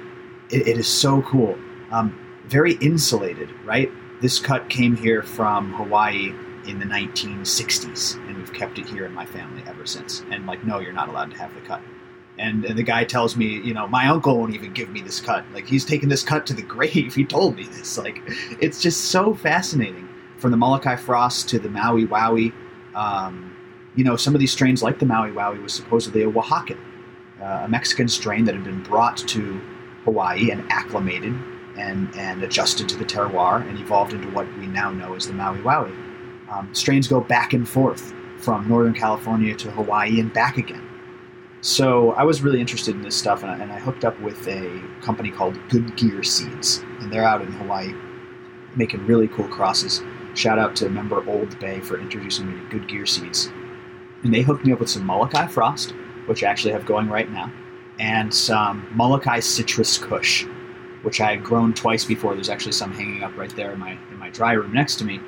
it, 0.52 0.68
it 0.68 0.78
is 0.78 0.88
so 0.88 1.24
cool. 1.24 1.58
Um, 1.92 2.16
very 2.48 2.74
insulated, 2.74 3.50
right? 3.66 3.92
This 4.22 4.40
cut 4.40 4.70
came 4.70 4.96
here 4.96 5.24
from 5.24 5.74
Hawaii 5.74 6.34
in 6.68 6.80
the 6.80 6.86
1960s, 6.86 8.16
and 8.28 8.38
we've 8.38 8.54
kept 8.54 8.78
it 8.78 8.88
here 8.88 9.06
in 9.06 9.14
my 9.14 9.26
family 9.26 9.64
ever 9.66 9.86
since. 9.86 10.24
And 10.30 10.46
like, 10.46 10.64
no, 10.66 10.80
you're 10.80 10.94
not 10.94 11.10
allowed 11.10 11.32
to 11.32 11.38
have 11.38 11.54
the 11.54 11.62
cut. 11.62 11.82
And, 12.38 12.64
and 12.66 12.78
the 12.78 12.84
guy 12.84 13.04
tells 13.04 13.36
me, 13.36 13.60
you 13.62 13.74
know, 13.74 13.88
my 13.88 14.08
uncle 14.08 14.38
won't 14.38 14.54
even 14.54 14.74
give 14.74 14.90
me 14.90 15.02
this 15.02 15.20
cut. 15.20 15.46
Like, 15.54 15.68
he's 15.68 15.84
taking 15.84 16.10
this 16.10 16.24
cut 16.24 16.46
to 16.48 16.54
the 16.54 16.62
grave. 16.76 17.16
He 17.16 17.26
told 17.26 17.56
me 17.56 17.64
this. 17.64 17.98
Like, 17.98 18.22
it's 18.62 18.82
just 18.82 19.06
so 19.06 19.34
fascinating. 19.34 20.08
From 20.38 20.52
the 20.52 20.58
Molokai 20.58 20.96
Frost 20.96 21.50
to 21.50 21.60
the 21.60 21.70
Maui 21.70 22.06
Wowie, 22.06 22.54
um, 22.96 23.54
you 23.96 24.06
know, 24.06 24.16
some 24.16 24.34
of 24.34 24.40
these 24.40 24.54
strains, 24.54 24.82
like 24.82 25.00
the 25.00 25.06
Maui 25.06 25.32
Wowie, 25.32 25.62
was 25.62 25.74
supposedly 25.74 26.24
a 26.24 26.32
Oaxacan 26.32 26.78
uh, 27.42 27.62
a 27.64 27.68
Mexican 27.68 28.08
strain 28.08 28.46
that 28.46 28.56
had 28.56 28.64
been 28.64 28.84
brought 28.84 29.18
to 29.18 29.62
Hawaii 30.04 30.52
and 30.52 30.64
acclimated 30.72 31.34
and, 31.80 32.14
and 32.16 32.44
adjusted 32.44 32.90
to 32.90 32.98
the 32.98 33.06
terroir 33.06 33.68
and 33.68 33.80
evolved 33.80 34.14
into 34.14 34.30
what 34.30 34.48
we 34.58 34.68
now 34.68 34.92
know 34.92 35.16
as 35.16 35.28
the 35.28 35.34
Maui 35.34 35.60
Wowie. 35.60 35.96
Um, 36.50 36.74
strains 36.74 37.08
go 37.08 37.22
back 37.22 37.54
and 37.54 37.68
forth 37.68 38.14
from 38.38 38.68
Northern 38.68 38.94
California 38.94 39.56
to 39.56 39.72
Hawaii 39.72 40.20
and 40.20 40.34
back 40.34 40.58
again. 40.58 40.88
So 41.62 42.14
I 42.14 42.24
was 42.24 42.42
really 42.42 42.62
interested 42.62 42.96
in 42.96 43.02
this 43.02 43.18
stuff, 43.18 43.44
and 43.44 43.52
I, 43.52 43.58
and 43.58 43.72
I 43.72 43.80
hooked 43.80 44.06
up 44.06 44.20
with 44.22 44.48
a 44.48 44.82
company 45.02 45.30
called 45.30 45.60
Good 45.70 45.98
Gear 45.98 46.24
Seeds, 46.24 46.84
and 47.00 47.12
they're 47.12 47.26
out 47.26 47.42
in 47.42 47.52
Hawaii 47.52 47.94
making 48.76 49.06
really 49.06 49.28
cool 49.28 49.48
crosses. 49.48 50.02
Shout 50.36 50.58
out 50.58 50.76
to 50.78 50.90
member 50.90 51.28
Old 51.30 51.60
Bay 51.60 51.82
for 51.82 52.00
introducing 52.00 52.48
me 52.48 52.62
to 52.62 52.70
Good 52.70 52.88
Gear 52.88 53.06
Seeds. 53.06 53.52
And 54.24 54.34
they 54.34 54.42
hooked 54.42 54.66
me 54.66 54.72
up 54.72 54.80
with 54.80 54.90
some 54.90 55.06
Molokai 55.06 55.48
Frost, 55.48 55.92
which 56.28 56.44
I 56.44 56.48
actually 56.48 56.74
have 56.74 56.86
going 56.86 57.10
right 57.10 57.30
now, 57.30 57.52
and 58.00 58.34
some 58.34 58.88
Molokai 58.92 59.42
Citrus 59.42 59.98
Kush, 59.98 60.46
which 61.02 61.22
I 61.22 61.32
had 61.32 61.44
grown 61.44 61.74
twice 61.74 62.06
before. 62.06 62.34
There's 62.34 62.50
actually 62.50 62.74
some 62.74 62.92
hanging 62.92 63.24
up 63.24 63.36
right 63.38 63.54
there 63.56 63.74
in 63.74 63.80
my 63.80 63.98
in 64.12 64.18
my 64.18 64.30
dry 64.30 64.54
room 64.54 64.74
next 64.74 64.98
to 64.98 65.06
me. 65.06 65.20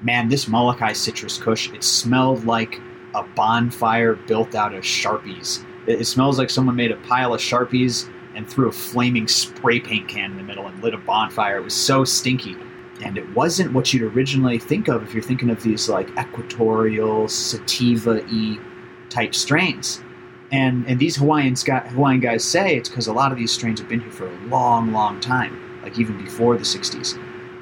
Man, 0.00 0.28
this 0.28 0.48
Molokai 0.48 0.92
Citrus 0.92 1.38
Kush, 1.38 1.72
it 1.72 1.82
smelled 1.82 2.44
like 2.44 2.80
a 3.14 3.24
bonfire 3.34 4.14
built 4.14 4.54
out 4.54 4.74
of 4.74 4.84
Sharpies. 4.84 5.64
It, 5.86 6.02
it 6.02 6.04
smells 6.06 6.38
like 6.38 6.50
someone 6.50 6.76
made 6.76 6.92
a 6.92 6.96
pile 6.96 7.34
of 7.34 7.40
Sharpies 7.40 8.08
and 8.34 8.48
threw 8.48 8.68
a 8.68 8.72
flaming 8.72 9.26
spray 9.26 9.80
paint 9.80 10.08
can 10.08 10.30
in 10.30 10.36
the 10.36 10.42
middle 10.42 10.66
and 10.66 10.80
lit 10.82 10.94
a 10.94 10.98
bonfire. 10.98 11.56
It 11.56 11.64
was 11.64 11.74
so 11.74 12.04
stinky. 12.04 12.56
And 13.04 13.16
it 13.16 13.28
wasn't 13.34 13.72
what 13.72 13.92
you'd 13.92 14.02
originally 14.14 14.58
think 14.58 14.88
of 14.88 15.02
if 15.02 15.14
you're 15.14 15.22
thinking 15.22 15.50
of 15.50 15.62
these 15.62 15.88
like 15.88 16.10
equatorial 16.18 17.28
sativa 17.28 18.22
y 18.30 18.58
type 19.08 19.34
strains. 19.34 20.02
And 20.50 20.86
and 20.86 20.98
these 20.98 21.16
Hawaiian 21.16 21.54
Hawaiian 21.56 22.20
guys 22.20 22.44
say 22.44 22.76
it's 22.76 22.88
because 22.88 23.06
a 23.06 23.12
lot 23.12 23.32
of 23.32 23.38
these 23.38 23.52
strains 23.52 23.80
have 23.80 23.88
been 23.88 24.00
here 24.00 24.10
for 24.10 24.28
a 24.28 24.36
long, 24.46 24.92
long 24.92 25.20
time, 25.20 25.80
like 25.82 25.98
even 25.98 26.22
before 26.22 26.56
the 26.56 26.64
'60s. 26.64 27.18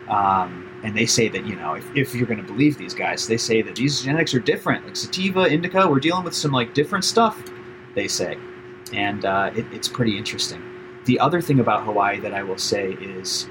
Um, 0.09 0.62
and 0.85 0.96
they 0.96 1.07
say 1.07 1.29
that 1.29 1.44
you 1.46 1.57
know, 1.57 1.75
if, 1.75 1.96
if 1.96 2.14
you're 2.14 2.29
going 2.29 2.40
to 2.40 2.46
believe 2.46 2.79
these 2.79 2.94
guys, 2.94 3.27
they 3.27 3.38
say 3.38 3.61
that 3.62 3.75
these 3.75 4.03
genetics 4.03 4.35
are 4.35 4.40
different. 4.40 4.87
Like 4.87 4.94
sativa, 4.94 5.51
indica, 5.51 5.88
we're 5.88 5.99
dealing 5.99 6.22
with 6.22 6.35
some 6.35 6.53
like 6.53 6.75
different 6.75 7.05
stuff. 7.05 7.42
They 7.96 8.07
say, 8.07 8.38
and 8.92 9.25
uh, 9.25 9.51
it, 9.57 9.66
it's 9.72 9.88
pretty 9.88 10.16
interesting. 10.16 10.62
The 11.07 11.18
other 11.18 11.40
thing 11.40 11.59
about 11.59 11.85
Hawaii 11.85 12.20
that 12.20 12.35
I 12.35 12.42
will 12.44 12.59
say 12.59 12.92
is 12.92 13.49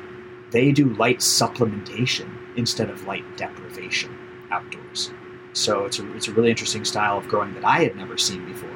they 0.51 0.71
do 0.71 0.93
light 0.93 1.19
supplementation 1.19 2.29
instead 2.55 2.89
of 2.89 3.05
light 3.05 3.25
deprivation 3.35 4.15
outdoors. 4.51 5.11
So 5.51 5.85
it's 5.85 5.99
a, 5.99 6.15
it's 6.15 6.27
a 6.27 6.31
really 6.31 6.49
interesting 6.49 6.85
style 6.85 7.17
of 7.17 7.27
growing 7.27 7.53
that 7.55 7.65
I 7.65 7.83
had 7.83 7.95
never 7.95 8.17
seen 8.17 8.45
before 8.45 8.69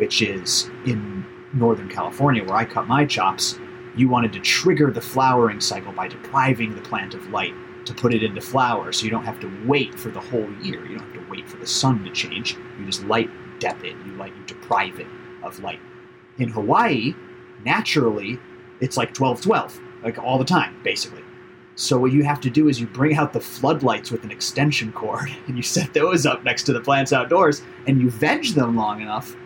which 0.00 0.22
is 0.22 0.70
in 0.86 1.26
Northern 1.52 1.86
California, 1.86 2.42
where 2.42 2.56
I 2.56 2.64
cut 2.64 2.88
my 2.88 3.04
chops, 3.04 3.58
you 3.94 4.08
wanted 4.08 4.32
to 4.32 4.40
trigger 4.40 4.90
the 4.90 5.00
flowering 5.02 5.60
cycle 5.60 5.92
by 5.92 6.08
depriving 6.08 6.74
the 6.74 6.80
plant 6.80 7.12
of 7.12 7.28
light 7.28 7.52
to 7.84 7.92
put 7.92 8.14
it 8.14 8.22
into 8.22 8.40
flower 8.40 8.92
so 8.92 9.04
you 9.04 9.10
don't 9.10 9.26
have 9.26 9.38
to 9.40 9.52
wait 9.66 9.94
for 9.94 10.10
the 10.10 10.18
whole 10.18 10.50
year. 10.62 10.86
You 10.86 10.96
don't 10.96 11.12
have 11.12 11.22
to 11.22 11.30
wait 11.30 11.46
for 11.46 11.58
the 11.58 11.66
sun 11.66 12.02
to 12.04 12.10
change. 12.12 12.56
You 12.78 12.86
just 12.86 13.04
light 13.04 13.28
dep 13.58 13.84
it, 13.84 13.94
you 14.06 14.12
light 14.14 14.32
you 14.34 14.42
deprive 14.46 14.98
it 14.98 15.06
of 15.42 15.60
light. 15.60 15.80
In 16.38 16.48
Hawaii, 16.48 17.14
naturally, 17.62 18.38
it's 18.80 18.96
like 18.96 19.12
12 19.12 19.42
12, 19.42 19.78
like 20.02 20.18
all 20.18 20.38
the 20.38 20.46
time, 20.46 20.80
basically. 20.82 21.24
So 21.74 21.98
what 21.98 22.12
you 22.12 22.24
have 22.24 22.40
to 22.40 22.48
do 22.48 22.70
is 22.70 22.80
you 22.80 22.86
bring 22.86 23.16
out 23.16 23.34
the 23.34 23.40
floodlights 23.40 24.10
with 24.10 24.24
an 24.24 24.30
extension 24.30 24.92
cord 24.92 25.28
and 25.46 25.58
you 25.58 25.62
set 25.62 25.92
those 25.92 26.24
up 26.24 26.42
next 26.42 26.62
to 26.64 26.72
the 26.72 26.80
plants 26.80 27.12
outdoors 27.12 27.60
and 27.86 28.00
you 28.00 28.08
veg 28.08 28.46
them 28.54 28.76
long 28.76 29.02
enough 29.02 29.36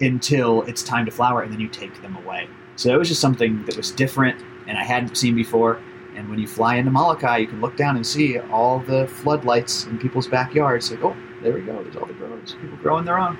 until 0.00 0.62
it's 0.62 0.82
time 0.82 1.04
to 1.04 1.10
flower 1.10 1.42
and 1.42 1.52
then 1.52 1.60
you 1.60 1.68
take 1.68 2.00
them 2.02 2.16
away. 2.16 2.48
So 2.76 2.88
that 2.88 2.98
was 2.98 3.08
just 3.08 3.20
something 3.20 3.64
that 3.66 3.76
was 3.76 3.90
different 3.90 4.42
and 4.66 4.78
I 4.78 4.84
hadn't 4.84 5.16
seen 5.16 5.34
before. 5.34 5.80
And 6.16 6.28
when 6.28 6.38
you 6.38 6.46
fly 6.46 6.76
into 6.76 6.90
Molokai, 6.90 7.38
you 7.38 7.46
can 7.46 7.60
look 7.60 7.76
down 7.76 7.96
and 7.96 8.06
see 8.06 8.38
all 8.38 8.80
the 8.80 9.06
floodlights 9.06 9.86
in 9.86 9.98
people's 9.98 10.26
backyards. 10.26 10.90
Like, 10.90 11.02
oh, 11.04 11.16
there 11.42 11.52
we 11.52 11.60
go. 11.62 11.82
There's 11.82 11.96
all 11.96 12.06
the 12.06 12.14
growers. 12.14 12.54
People 12.60 12.76
growing 12.78 13.04
their 13.04 13.18
own. 13.18 13.38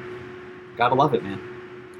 Gotta 0.76 0.94
love 0.94 1.14
it, 1.14 1.22
man. 1.22 1.40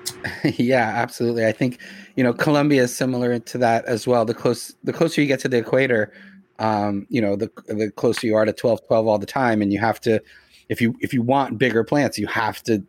yeah, 0.56 0.92
absolutely. 0.96 1.46
I 1.46 1.52
think 1.52 1.78
you 2.16 2.24
know 2.24 2.32
Colombia 2.32 2.82
is 2.82 2.94
similar 2.94 3.38
to 3.38 3.58
that 3.58 3.84
as 3.86 4.06
well. 4.06 4.24
The 4.24 4.34
close 4.34 4.74
the 4.84 4.92
closer 4.92 5.20
you 5.20 5.26
get 5.26 5.40
to 5.40 5.48
the 5.48 5.58
equator, 5.58 6.12
um, 6.58 7.06
you 7.08 7.20
know, 7.20 7.36
the 7.36 7.50
the 7.66 7.90
closer 7.90 8.26
you 8.26 8.36
are 8.36 8.44
to 8.44 8.52
12 8.52 8.86
12 8.86 9.06
all 9.06 9.18
the 9.18 9.26
time 9.26 9.62
and 9.62 9.72
you 9.72 9.80
have 9.80 10.00
to 10.02 10.22
if 10.68 10.80
you 10.80 10.96
if 11.00 11.12
you 11.12 11.22
want 11.22 11.58
bigger 11.58 11.84
plants, 11.84 12.18
you 12.18 12.26
have 12.28 12.62
to 12.64 12.82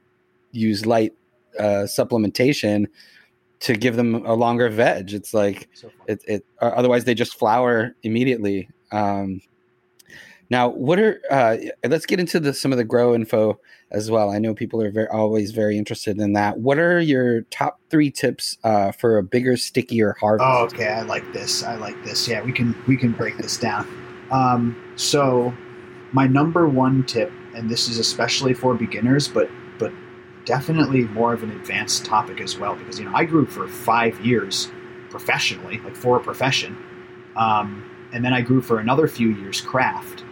use 0.51 0.85
light 0.85 1.13
uh, 1.59 1.85
supplementation 1.85 2.87
to 3.61 3.75
give 3.75 3.95
them 3.95 4.25
a 4.25 4.33
longer 4.33 4.69
veg. 4.69 5.13
It's 5.13 5.33
like 5.33 5.69
so 5.73 5.91
it, 6.07 6.23
it 6.27 6.45
otherwise 6.59 7.05
they 7.05 7.13
just 7.13 7.37
flower 7.37 7.95
immediately. 8.03 8.69
Um, 8.91 9.41
now, 10.49 10.67
what 10.67 10.99
are 10.99 11.21
uh, 11.31 11.57
let's 11.87 12.05
get 12.05 12.19
into 12.19 12.39
the, 12.39 12.53
some 12.53 12.71
of 12.71 12.77
the 12.77 12.83
grow 12.83 13.15
info 13.15 13.59
as 13.91 14.09
well. 14.09 14.31
I 14.31 14.39
know 14.39 14.53
people 14.53 14.81
are 14.81 14.91
very, 14.91 15.07
always 15.07 15.51
very 15.51 15.77
interested 15.77 16.19
in 16.19 16.33
that. 16.33 16.59
What 16.59 16.77
are 16.77 16.99
your 16.99 17.41
top 17.43 17.79
three 17.89 18.09
tips 18.09 18.57
uh, 18.63 18.91
for 18.91 19.17
a 19.17 19.23
bigger, 19.23 19.57
stickier 19.57 20.15
harvest? 20.19 20.47
Oh, 20.49 20.63
okay, 20.65 20.87
I 20.87 21.01
like 21.01 21.31
this. 21.33 21.63
I 21.63 21.75
like 21.75 22.01
this. 22.03 22.27
Yeah, 22.27 22.41
we 22.41 22.51
can 22.51 22.75
we 22.87 22.97
can 22.97 23.11
break 23.11 23.37
this 23.37 23.57
down. 23.57 23.87
Um, 24.31 24.75
so, 24.95 25.53
my 26.13 26.27
number 26.27 26.67
one 26.67 27.05
tip, 27.05 27.31
and 27.53 27.69
this 27.69 27.87
is 27.89 27.99
especially 27.99 28.53
for 28.53 28.73
beginners, 28.73 29.27
but 29.27 29.49
but 29.49 29.49
definitely 30.45 31.03
more 31.05 31.33
of 31.33 31.43
an 31.43 31.51
advanced 31.51 32.05
topic 32.05 32.41
as 32.41 32.57
well, 32.57 32.75
because 32.75 32.99
you 32.99 33.05
know 33.05 33.15
I 33.15 33.25
grew 33.25 33.45
for 33.45 33.67
five 33.67 34.19
years 34.25 34.69
professionally, 35.09 35.79
like 35.79 35.95
for 35.95 36.17
a 36.17 36.19
profession, 36.19 36.77
um, 37.35 37.89
and 38.13 38.23
then 38.23 38.33
I 38.33 38.41
grew 38.41 38.61
for 38.61 38.79
another 38.79 39.07
few 39.07 39.29
years 39.29 39.61
craft 39.61 40.23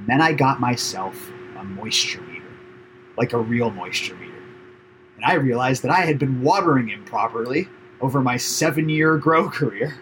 and 0.00 0.08
then 0.08 0.22
I 0.22 0.32
got 0.32 0.60
myself 0.60 1.30
a 1.58 1.64
moisture 1.64 2.22
meter, 2.22 2.50
like 3.18 3.34
a 3.34 3.38
real 3.38 3.70
moisture 3.70 4.14
meter. 4.16 4.32
And 5.16 5.26
I 5.26 5.34
realized 5.34 5.82
that 5.82 5.90
I 5.90 6.00
had 6.00 6.18
been 6.18 6.40
watering 6.40 6.88
improperly 6.88 7.68
over 8.00 8.22
my 8.22 8.38
seven 8.38 8.88
year 8.88 9.18
grow 9.18 9.50
career. 9.50 10.00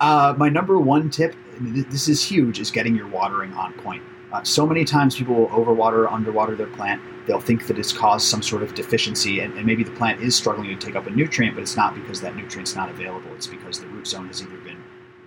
Uh, 0.00 0.34
my 0.36 0.48
number 0.48 0.80
one 0.80 1.10
tip, 1.10 1.36
this 1.60 2.08
is 2.08 2.24
huge, 2.24 2.58
is 2.58 2.72
getting 2.72 2.96
your 2.96 3.06
watering 3.06 3.52
on 3.52 3.72
point. 3.74 4.02
Uh, 4.32 4.42
so 4.44 4.64
many 4.64 4.84
times 4.84 5.16
people 5.16 5.34
will 5.34 5.48
overwater 5.48 6.04
or 6.04 6.08
underwater 6.08 6.54
their 6.54 6.68
plant. 6.68 7.02
They'll 7.26 7.40
think 7.40 7.66
that 7.66 7.78
it's 7.78 7.92
caused 7.92 8.26
some 8.26 8.42
sort 8.42 8.62
of 8.62 8.74
deficiency, 8.74 9.40
and, 9.40 9.54
and, 9.54 9.66
maybe 9.66 9.82
the 9.82 9.90
plant 9.90 10.20
is 10.20 10.36
struggling 10.36 10.68
to 10.68 10.76
take 10.76 10.94
up 10.94 11.06
a 11.06 11.10
nutrient, 11.10 11.56
but 11.56 11.62
it's 11.62 11.76
not 11.76 11.94
because 11.94 12.20
that 12.20 12.36
nutrient's 12.36 12.76
not 12.76 12.88
available. 12.90 13.30
It's 13.34 13.46
because 13.48 13.80
the 13.80 13.88
root 13.88 14.06
zone 14.06 14.28
has 14.28 14.42
either 14.42 14.56
been 14.58 14.82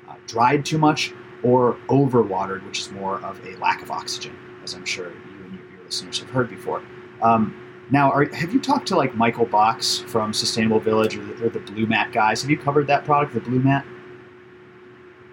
uh, 0.07 0.15
dried 0.25 0.65
too 0.65 0.77
much 0.77 1.13
or 1.43 1.77
overwatered, 1.89 2.65
which 2.65 2.79
is 2.79 2.91
more 2.91 3.19
of 3.21 3.45
a 3.45 3.57
lack 3.57 3.81
of 3.81 3.91
oxygen, 3.91 4.35
as 4.63 4.73
I'm 4.73 4.85
sure 4.85 5.09
you 5.09 5.45
and 5.45 5.53
your, 5.53 5.83
listeners 5.83 6.19
have 6.19 6.29
heard 6.29 6.49
before. 6.49 6.81
Um, 7.21 7.55
now, 7.91 8.09
are, 8.09 8.25
have 8.33 8.53
you 8.53 8.61
talked 8.61 8.87
to 8.87 8.95
like 8.95 9.15
Michael 9.15 9.45
Box 9.45 9.99
from 9.99 10.33
Sustainable 10.33 10.79
Village 10.79 11.17
or 11.17 11.25
the, 11.25 11.45
or 11.45 11.49
the 11.49 11.59
Blumat 11.59 12.13
guys? 12.13 12.41
Have 12.41 12.49
you 12.49 12.57
covered 12.57 12.87
that 12.87 13.03
product, 13.03 13.33
the 13.33 13.41
Blumat? 13.41 13.83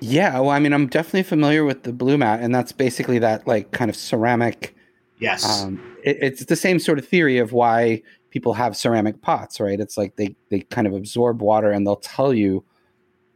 Yeah, 0.00 0.40
well, 0.40 0.50
I 0.50 0.58
mean, 0.58 0.72
I'm 0.72 0.86
definitely 0.86 1.24
familiar 1.24 1.64
with 1.64 1.82
the 1.82 1.92
Blumat, 1.92 2.42
and 2.42 2.54
that's 2.54 2.72
basically 2.72 3.18
that 3.18 3.46
like 3.46 3.70
kind 3.72 3.90
of 3.90 3.96
ceramic. 3.96 4.74
Yes, 5.18 5.62
um, 5.62 5.80
it, 6.02 6.18
it's 6.20 6.44
the 6.46 6.56
same 6.56 6.78
sort 6.78 6.98
of 6.98 7.06
theory 7.06 7.38
of 7.38 7.52
why 7.52 8.02
people 8.30 8.54
have 8.54 8.76
ceramic 8.76 9.20
pots, 9.20 9.60
right? 9.60 9.78
It's 9.78 9.98
like 9.98 10.16
they 10.16 10.34
they 10.50 10.60
kind 10.60 10.86
of 10.86 10.94
absorb 10.94 11.42
water, 11.42 11.70
and 11.70 11.86
they'll 11.86 11.96
tell 11.96 12.32
you 12.32 12.64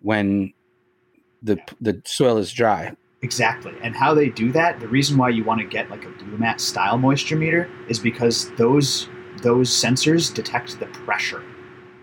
when 0.00 0.53
the 1.42 1.59
the 1.81 2.00
soil 2.05 2.38
is 2.38 2.53
dry. 2.53 2.92
Exactly. 3.22 3.72
And 3.83 3.96
how 3.96 4.12
they 4.12 4.29
do 4.29 4.53
that, 4.53 4.81
the 4.81 4.88
reason 4.88 5.16
why 5.16 5.31
you 5.31 5.44
want 5.44 5.61
to 5.61 5.66
get 5.66 5.88
like 5.88 6.05
a 6.05 6.09
Blumat 6.09 6.61
style 6.61 6.98
moisture 6.98 7.37
meter 7.37 7.70
is 7.88 7.98
because 7.98 8.50
those 8.57 9.09
those 9.42 9.70
sensors 9.70 10.33
detect 10.33 10.79
the 10.79 10.87
pressure. 10.87 11.42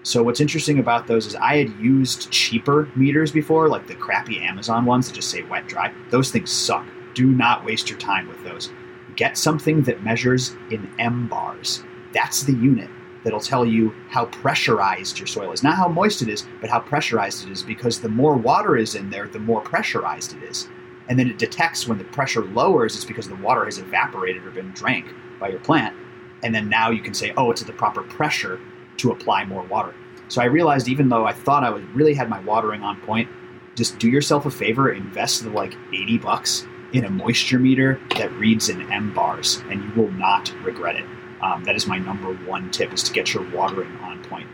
So 0.04 0.24
what's 0.24 0.42
interesting 0.42 0.80
about 0.80 1.06
those 1.06 1.28
is 1.28 1.36
I 1.36 1.58
had 1.58 1.70
used 1.80 2.32
cheaper 2.32 2.90
meters 2.96 3.32
before, 3.32 3.70
like 3.70 3.86
the 3.86 3.94
crappy 3.94 4.42
Amazon 4.42 4.86
ones 4.86 5.08
that 5.08 5.14
just 5.14 5.30
say 5.30 5.44
wet 5.44 5.68
dry. 5.68 5.94
Those 6.10 6.32
things 6.32 6.52
suck. 6.52 6.86
Do 7.14 7.28
not 7.28 7.64
waste 7.64 7.90
your 7.90 8.00
time 8.00 8.28
with 8.28 8.44
those. 8.44 8.72
Get 9.16 9.38
something 9.38 9.84
that 9.84 10.04
measures 10.04 10.56
in 10.72 10.90
M 10.98 11.28
bars. 11.28 11.84
That's 12.14 12.44
the 12.44 12.54
unit 12.54 12.90
that'll 13.24 13.40
tell 13.40 13.66
you 13.66 13.94
how 14.10 14.26
pressurized 14.26 15.20
your 15.20 15.28
soil 15.28 15.52
is. 15.52 15.62
Not 15.62 15.78
how 15.78 15.88
moist 15.88 16.24
it 16.24 16.30
is, 16.30 16.48
but 16.60 16.70
how 16.70 16.80
pressurized 16.80 17.46
it 17.46 17.52
is, 17.52 17.62
because 17.62 18.00
the 18.00 18.10
more 18.10 18.36
water 18.36 18.76
is 18.76 18.96
in 18.96 19.10
there, 19.12 19.28
the 19.28 19.40
more 19.40 19.62
pressurized 19.62 20.36
it 20.36 20.44
is. 20.44 20.68
And 21.08 21.20
then 21.20 21.30
it 21.30 21.38
detects 21.38 21.88
when 21.88 21.98
the 21.98 22.04
pressure 22.06 22.44
lowers, 22.44 22.96
it's 22.96 23.06
because 23.06 23.28
the 23.28 23.36
water 23.36 23.66
has 23.66 23.78
evaporated 23.78 24.46
or 24.46 24.52
been 24.52 24.72
drank 24.72 25.14
by 25.40 25.50
your 25.50 25.60
plant. 25.60 25.96
And 26.44 26.56
then 26.56 26.70
now 26.70 26.90
you 26.90 27.02
can 27.02 27.14
say, 27.14 27.34
oh, 27.38 27.52
it's 27.52 27.62
at 27.62 27.68
the 27.68 27.74
proper 27.74 28.02
pressure 28.02 28.60
to 29.02 29.12
apply 29.12 29.46
more 29.46 29.64
water. 29.64 29.94
So 30.28 30.42
I 30.42 30.46
realized 30.46 30.88
even 30.88 31.10
though 31.10 31.26
I 31.26 31.34
thought 31.34 31.64
I 31.64 31.70
was 31.70 31.84
really 31.94 32.14
had 32.14 32.30
my 32.30 32.40
watering 32.42 32.84
on 32.84 33.02
point, 33.02 33.30
just 33.76 34.00
do 34.00 34.10
yourself 34.10 34.46
a 34.46 34.52
favor, 34.52 34.92
invest 34.92 35.44
the 35.44 35.50
like 35.50 35.76
80 35.94 36.20
bucks 36.20 36.66
in 36.94 37.06
a 37.06 37.10
moisture 37.10 37.60
meter 37.60 38.00
that 38.18 38.32
reads 38.34 38.70
in 38.70 38.92
M 38.92 39.14
bars, 39.14 39.62
and 39.70 39.84
you 39.84 40.02
will 40.02 40.12
not 40.12 40.54
regret 40.64 40.96
it. 40.96 41.06
Um, 41.42 41.64
that 41.64 41.76
is 41.76 41.88
my 41.88 41.98
number 41.98 42.34
one 42.46 42.70
tip: 42.72 42.94
is 42.94 43.04
to 43.04 43.14
get 43.14 43.34
your 43.34 43.50
watering 43.52 43.96
on 43.98 44.24
point. 44.26 44.48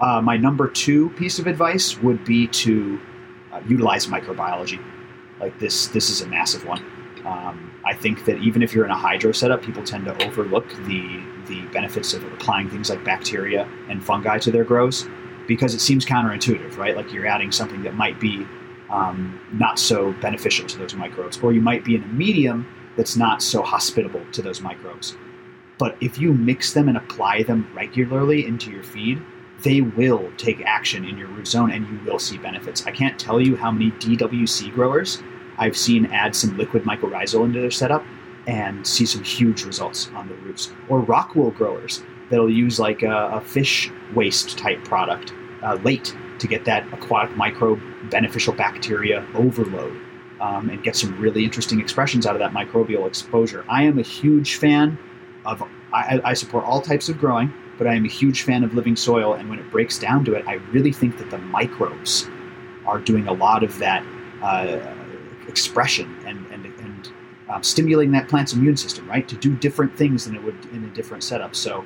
Uh, 0.00 0.20
my 0.20 0.36
number 0.36 0.68
two 0.68 1.10
piece 1.10 1.38
of 1.38 1.46
advice 1.46 1.98
would 1.98 2.24
be 2.24 2.48
to 2.48 3.00
uh, 3.52 3.60
utilize 3.68 4.06
microbiology. 4.06 4.82
Like 5.40 5.58
this, 5.58 5.88
this 5.88 6.10
is 6.10 6.20
a 6.20 6.26
massive 6.26 6.64
one. 6.64 6.84
Um, 7.24 7.72
I 7.84 7.94
think 7.94 8.24
that 8.24 8.38
even 8.38 8.62
if 8.62 8.74
you're 8.74 8.84
in 8.84 8.90
a 8.90 8.96
hydro 8.96 9.32
setup, 9.32 9.62
people 9.62 9.82
tend 9.82 10.04
to 10.06 10.26
overlook 10.26 10.68
the 10.86 11.22
the 11.52 11.66
benefits 11.68 12.14
of 12.14 12.24
applying 12.32 12.70
things 12.70 12.88
like 12.88 13.04
bacteria 13.04 13.68
and 13.88 14.02
fungi 14.02 14.38
to 14.38 14.50
their 14.50 14.64
grows 14.64 15.06
because 15.46 15.74
it 15.74 15.80
seems 15.80 16.06
counterintuitive, 16.06 16.76
right? 16.78 16.96
Like 16.96 17.12
you're 17.12 17.26
adding 17.26 17.52
something 17.52 17.82
that 17.82 17.94
might 17.94 18.18
be 18.18 18.46
um, 18.88 19.38
not 19.52 19.78
so 19.78 20.12
beneficial 20.14 20.66
to 20.66 20.78
those 20.78 20.94
microbes, 20.94 21.38
or 21.42 21.52
you 21.52 21.60
might 21.60 21.84
be 21.84 21.96
in 21.96 22.02
a 22.02 22.08
medium 22.08 22.66
that's 22.96 23.16
not 23.16 23.42
so 23.42 23.62
hospitable 23.62 24.24
to 24.32 24.42
those 24.42 24.60
microbes. 24.60 25.16
But 25.78 25.96
if 26.00 26.18
you 26.18 26.32
mix 26.32 26.72
them 26.72 26.88
and 26.88 26.96
apply 26.96 27.42
them 27.42 27.68
regularly 27.74 28.46
into 28.46 28.70
your 28.70 28.82
feed, 28.82 29.20
they 29.62 29.80
will 29.80 30.30
take 30.36 30.60
action 30.64 31.04
in 31.04 31.18
your 31.18 31.28
root 31.28 31.46
zone 31.46 31.70
and 31.70 31.86
you 31.86 31.98
will 32.04 32.18
see 32.18 32.38
benefits. 32.38 32.86
I 32.86 32.90
can't 32.90 33.18
tell 33.18 33.40
you 33.40 33.56
how 33.56 33.70
many 33.70 33.90
DWC 33.92 34.74
growers 34.74 35.22
I've 35.58 35.76
seen 35.76 36.06
add 36.06 36.34
some 36.34 36.56
liquid 36.56 36.84
mycorrhizal 36.84 37.44
into 37.44 37.60
their 37.60 37.70
setup 37.70 38.04
and 38.46 38.86
see 38.86 39.06
some 39.06 39.22
huge 39.22 39.64
results 39.64 40.10
on 40.14 40.28
the 40.28 40.34
roots. 40.36 40.72
Or 40.88 41.00
rock 41.00 41.34
wool 41.34 41.50
growers 41.50 42.02
that'll 42.30 42.50
use 42.50 42.78
like 42.78 43.02
a, 43.02 43.30
a 43.34 43.40
fish 43.40 43.90
waste 44.14 44.58
type 44.58 44.82
product 44.84 45.32
uh, 45.62 45.74
late 45.82 46.16
to 46.38 46.48
get 46.48 46.64
that 46.64 46.90
aquatic 46.92 47.36
microbe 47.36 47.80
beneficial 48.10 48.52
bacteria 48.52 49.26
overload 49.34 49.96
um, 50.40 50.70
and 50.70 50.82
get 50.82 50.96
some 50.96 51.18
really 51.20 51.44
interesting 51.44 51.80
expressions 51.80 52.26
out 52.26 52.34
of 52.34 52.40
that 52.40 52.50
microbial 52.52 53.06
exposure. 53.06 53.64
I 53.68 53.84
am 53.84 53.98
a 53.98 54.02
huge 54.02 54.56
fan 54.56 54.98
of 55.44 55.62
I, 55.92 56.20
I, 56.24 56.34
support 56.34 56.64
all 56.64 56.80
types 56.80 57.08
of 57.08 57.18
growing, 57.18 57.52
but 57.78 57.86
I 57.86 57.94
am 57.94 58.04
a 58.04 58.08
huge 58.08 58.42
fan 58.42 58.64
of 58.64 58.74
living 58.74 58.96
soil. 58.96 59.34
And 59.34 59.50
when 59.50 59.58
it 59.58 59.70
breaks 59.70 59.98
down 59.98 60.24
to 60.24 60.34
it, 60.34 60.44
I 60.46 60.54
really 60.72 60.92
think 60.92 61.18
that 61.18 61.30
the 61.30 61.38
microbes 61.38 62.28
are 62.86 62.98
doing 62.98 63.28
a 63.28 63.32
lot 63.32 63.62
of 63.62 63.78
that 63.78 64.04
uh, 64.42 64.94
expression 65.48 66.16
and 66.26 66.46
um, 67.52 67.62
stimulating 67.62 68.12
that 68.12 68.28
plant's 68.28 68.54
immune 68.54 68.76
system, 68.76 69.06
right, 69.08 69.28
to 69.28 69.36
do 69.36 69.54
different 69.56 69.96
things 69.96 70.24
than 70.24 70.34
it 70.34 70.42
would 70.42 70.56
in 70.72 70.84
a 70.84 70.94
different 70.94 71.22
setup. 71.22 71.54
So 71.54 71.84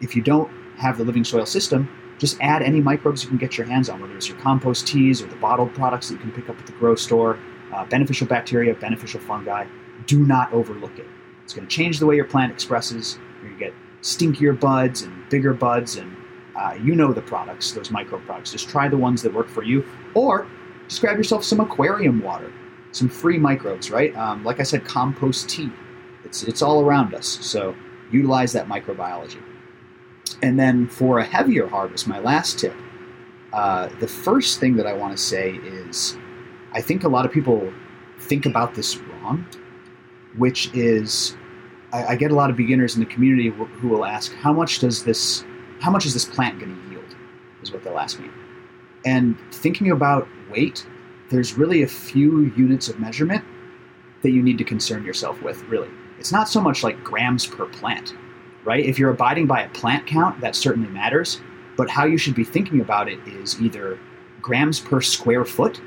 if 0.00 0.14
you 0.14 0.22
don't 0.22 0.50
have 0.76 0.96
the 0.96 1.04
living 1.04 1.24
soil 1.24 1.44
system, 1.44 1.88
just 2.18 2.36
add 2.40 2.62
any 2.62 2.80
microbes 2.80 3.24
you 3.24 3.28
can 3.28 3.38
get 3.38 3.58
your 3.58 3.66
hands 3.66 3.88
on, 3.88 4.00
whether 4.00 4.16
it's 4.16 4.28
your 4.28 4.38
compost 4.38 4.86
teas 4.86 5.20
or 5.20 5.26
the 5.26 5.36
bottled 5.36 5.74
products 5.74 6.08
that 6.08 6.14
you 6.14 6.20
can 6.20 6.30
pick 6.30 6.48
up 6.48 6.58
at 6.58 6.66
the 6.66 6.72
grow 6.72 6.94
store, 6.94 7.38
uh, 7.72 7.84
beneficial 7.86 8.28
bacteria, 8.28 8.74
beneficial 8.74 9.18
fungi. 9.18 9.66
Do 10.06 10.24
not 10.24 10.52
overlook 10.52 10.98
it. 10.98 11.06
It's 11.42 11.52
going 11.52 11.66
to 11.66 11.74
change 11.74 11.98
the 11.98 12.06
way 12.06 12.14
your 12.14 12.24
plant 12.24 12.52
expresses. 12.52 13.18
You're 13.40 13.50
going 13.50 13.58
to 13.58 13.64
get 13.66 13.74
stinkier 14.02 14.58
buds 14.58 15.02
and 15.02 15.28
bigger 15.30 15.52
buds, 15.52 15.96
and 15.96 16.16
uh, 16.54 16.76
you 16.80 16.94
know 16.94 17.12
the 17.12 17.22
products, 17.22 17.72
those 17.72 17.90
micro 17.90 18.20
products. 18.20 18.52
Just 18.52 18.68
try 18.68 18.88
the 18.88 18.96
ones 18.96 19.22
that 19.22 19.34
work 19.34 19.48
for 19.48 19.64
you, 19.64 19.84
or 20.14 20.46
just 20.88 21.00
grab 21.00 21.16
yourself 21.16 21.42
some 21.42 21.58
aquarium 21.58 22.20
water, 22.22 22.52
some 22.92 23.08
free 23.08 23.38
microbes, 23.38 23.90
right? 23.90 24.14
Um, 24.16 24.44
like 24.44 24.60
I 24.60 24.62
said, 24.62 24.84
compost 24.84 25.48
tea. 25.48 25.70
It's 26.24 26.42
it's 26.44 26.62
all 26.62 26.84
around 26.84 27.14
us. 27.14 27.38
So 27.40 27.74
utilize 28.10 28.52
that 28.52 28.68
microbiology. 28.68 29.42
And 30.42 30.58
then 30.58 30.88
for 30.88 31.18
a 31.18 31.24
heavier 31.24 31.66
harvest, 31.66 32.06
my 32.06 32.18
last 32.18 32.58
tip. 32.58 32.74
Uh, 33.52 33.88
the 34.00 34.08
first 34.08 34.60
thing 34.60 34.76
that 34.76 34.86
I 34.86 34.94
want 34.94 35.16
to 35.16 35.22
say 35.22 35.52
is, 35.52 36.16
I 36.72 36.80
think 36.80 37.04
a 37.04 37.08
lot 37.08 37.26
of 37.26 37.32
people 37.32 37.72
think 38.18 38.46
about 38.46 38.74
this 38.74 38.96
wrong, 38.96 39.46
which 40.36 40.72
is, 40.74 41.36
I, 41.92 42.06
I 42.06 42.16
get 42.16 42.30
a 42.30 42.34
lot 42.34 42.48
of 42.48 42.56
beginners 42.56 42.94
in 42.94 43.00
the 43.00 43.06
community 43.06 43.48
who, 43.48 43.66
who 43.66 43.88
will 43.88 44.06
ask, 44.06 44.32
how 44.32 44.52
much 44.52 44.78
does 44.78 45.04
this, 45.04 45.44
how 45.80 45.90
much 45.90 46.06
is 46.06 46.14
this 46.14 46.24
plant 46.24 46.60
going 46.60 46.74
to 46.74 46.90
yield? 46.90 47.16
Is 47.62 47.72
what 47.72 47.84
they'll 47.84 47.98
ask 47.98 48.18
me. 48.18 48.28
And 49.04 49.36
thinking 49.52 49.90
about 49.90 50.26
weight, 50.50 50.86
there's 51.32 51.56
really 51.56 51.82
a 51.82 51.88
few 51.88 52.52
units 52.56 52.88
of 52.88 53.00
measurement 53.00 53.42
that 54.22 54.30
you 54.30 54.42
need 54.42 54.58
to 54.58 54.64
concern 54.64 55.04
yourself 55.04 55.40
with, 55.42 55.62
really. 55.64 55.88
It's 56.18 56.30
not 56.30 56.48
so 56.48 56.60
much 56.60 56.84
like 56.84 57.02
grams 57.02 57.46
per 57.46 57.66
plant, 57.66 58.14
right? 58.64 58.84
If 58.84 58.98
you're 58.98 59.10
abiding 59.10 59.46
by 59.46 59.62
a 59.62 59.68
plant 59.70 60.06
count, 60.06 60.40
that 60.42 60.54
certainly 60.54 60.90
matters. 60.90 61.40
But 61.76 61.88
how 61.88 62.04
you 62.04 62.18
should 62.18 62.34
be 62.34 62.44
thinking 62.44 62.80
about 62.80 63.08
it 63.08 63.18
is 63.26 63.60
either 63.60 63.98
grams 64.42 64.78
per 64.78 65.00
square 65.00 65.44
foot 65.44 65.80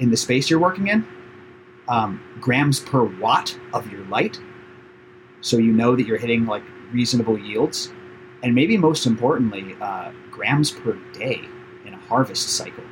in 0.00 0.10
the 0.10 0.16
space 0.16 0.50
you're 0.50 0.58
working 0.58 0.88
in, 0.88 1.06
um, 1.88 2.20
grams 2.40 2.80
per 2.80 3.04
watt 3.04 3.56
of 3.72 3.90
your 3.92 4.04
light, 4.06 4.40
so 5.40 5.56
you 5.56 5.72
know 5.72 5.94
that 5.94 6.06
you're 6.06 6.18
hitting 6.18 6.46
like 6.46 6.64
reasonable 6.92 7.38
yields, 7.38 7.92
and 8.42 8.54
maybe 8.54 8.76
most 8.76 9.06
importantly, 9.06 9.76
uh, 9.80 10.10
grams 10.30 10.70
per 10.70 10.98
day 11.12 11.42
in 11.84 11.94
a 11.94 11.98
harvest 11.98 12.50
cycle. 12.50 12.84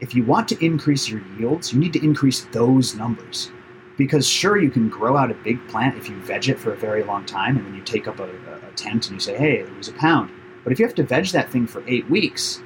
If 0.00 0.14
you 0.14 0.24
want 0.24 0.48
to 0.48 0.64
increase 0.64 1.08
your 1.08 1.22
yields, 1.38 1.72
you 1.72 1.80
need 1.80 1.94
to 1.94 2.04
increase 2.04 2.44
those 2.52 2.94
numbers. 2.94 3.50
Because 3.96 4.28
sure, 4.28 4.58
you 4.58 4.70
can 4.70 4.90
grow 4.90 5.16
out 5.16 5.30
a 5.30 5.34
big 5.34 5.66
plant 5.68 5.96
if 5.96 6.10
you 6.10 6.20
veg 6.20 6.50
it 6.50 6.58
for 6.58 6.72
a 6.72 6.76
very 6.76 7.02
long 7.02 7.24
time, 7.24 7.56
and 7.56 7.66
then 7.66 7.74
you 7.74 7.82
take 7.82 8.06
up 8.06 8.20
a, 8.20 8.24
a 8.24 8.72
tent 8.76 9.06
and 9.06 9.14
you 9.14 9.20
say, 9.20 9.36
hey, 9.36 9.60
it 9.60 9.76
was 9.76 9.88
a 9.88 9.92
pound. 9.94 10.30
But 10.64 10.72
if 10.72 10.78
you 10.78 10.84
have 10.84 10.94
to 10.96 11.02
veg 11.02 11.28
that 11.28 11.50
thing 11.50 11.66
for 11.66 11.82
eight 11.86 12.08
weeks, 12.10 12.62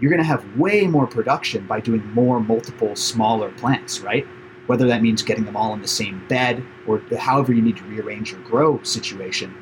you're 0.00 0.10
going 0.10 0.22
to 0.22 0.26
have 0.26 0.56
way 0.56 0.86
more 0.86 1.06
production 1.06 1.66
by 1.66 1.80
doing 1.80 2.02
more 2.14 2.40
multiple 2.40 2.96
smaller 2.96 3.50
plants, 3.50 4.00
right? 4.00 4.26
Whether 4.66 4.86
that 4.86 5.02
means 5.02 5.22
getting 5.22 5.44
them 5.44 5.56
all 5.56 5.74
in 5.74 5.82
the 5.82 5.88
same 5.88 6.26
bed 6.28 6.64
or 6.86 7.02
however 7.18 7.52
you 7.52 7.60
need 7.60 7.76
to 7.76 7.84
rearrange 7.84 8.32
your 8.32 8.40
grow 8.40 8.82
situation, 8.82 9.54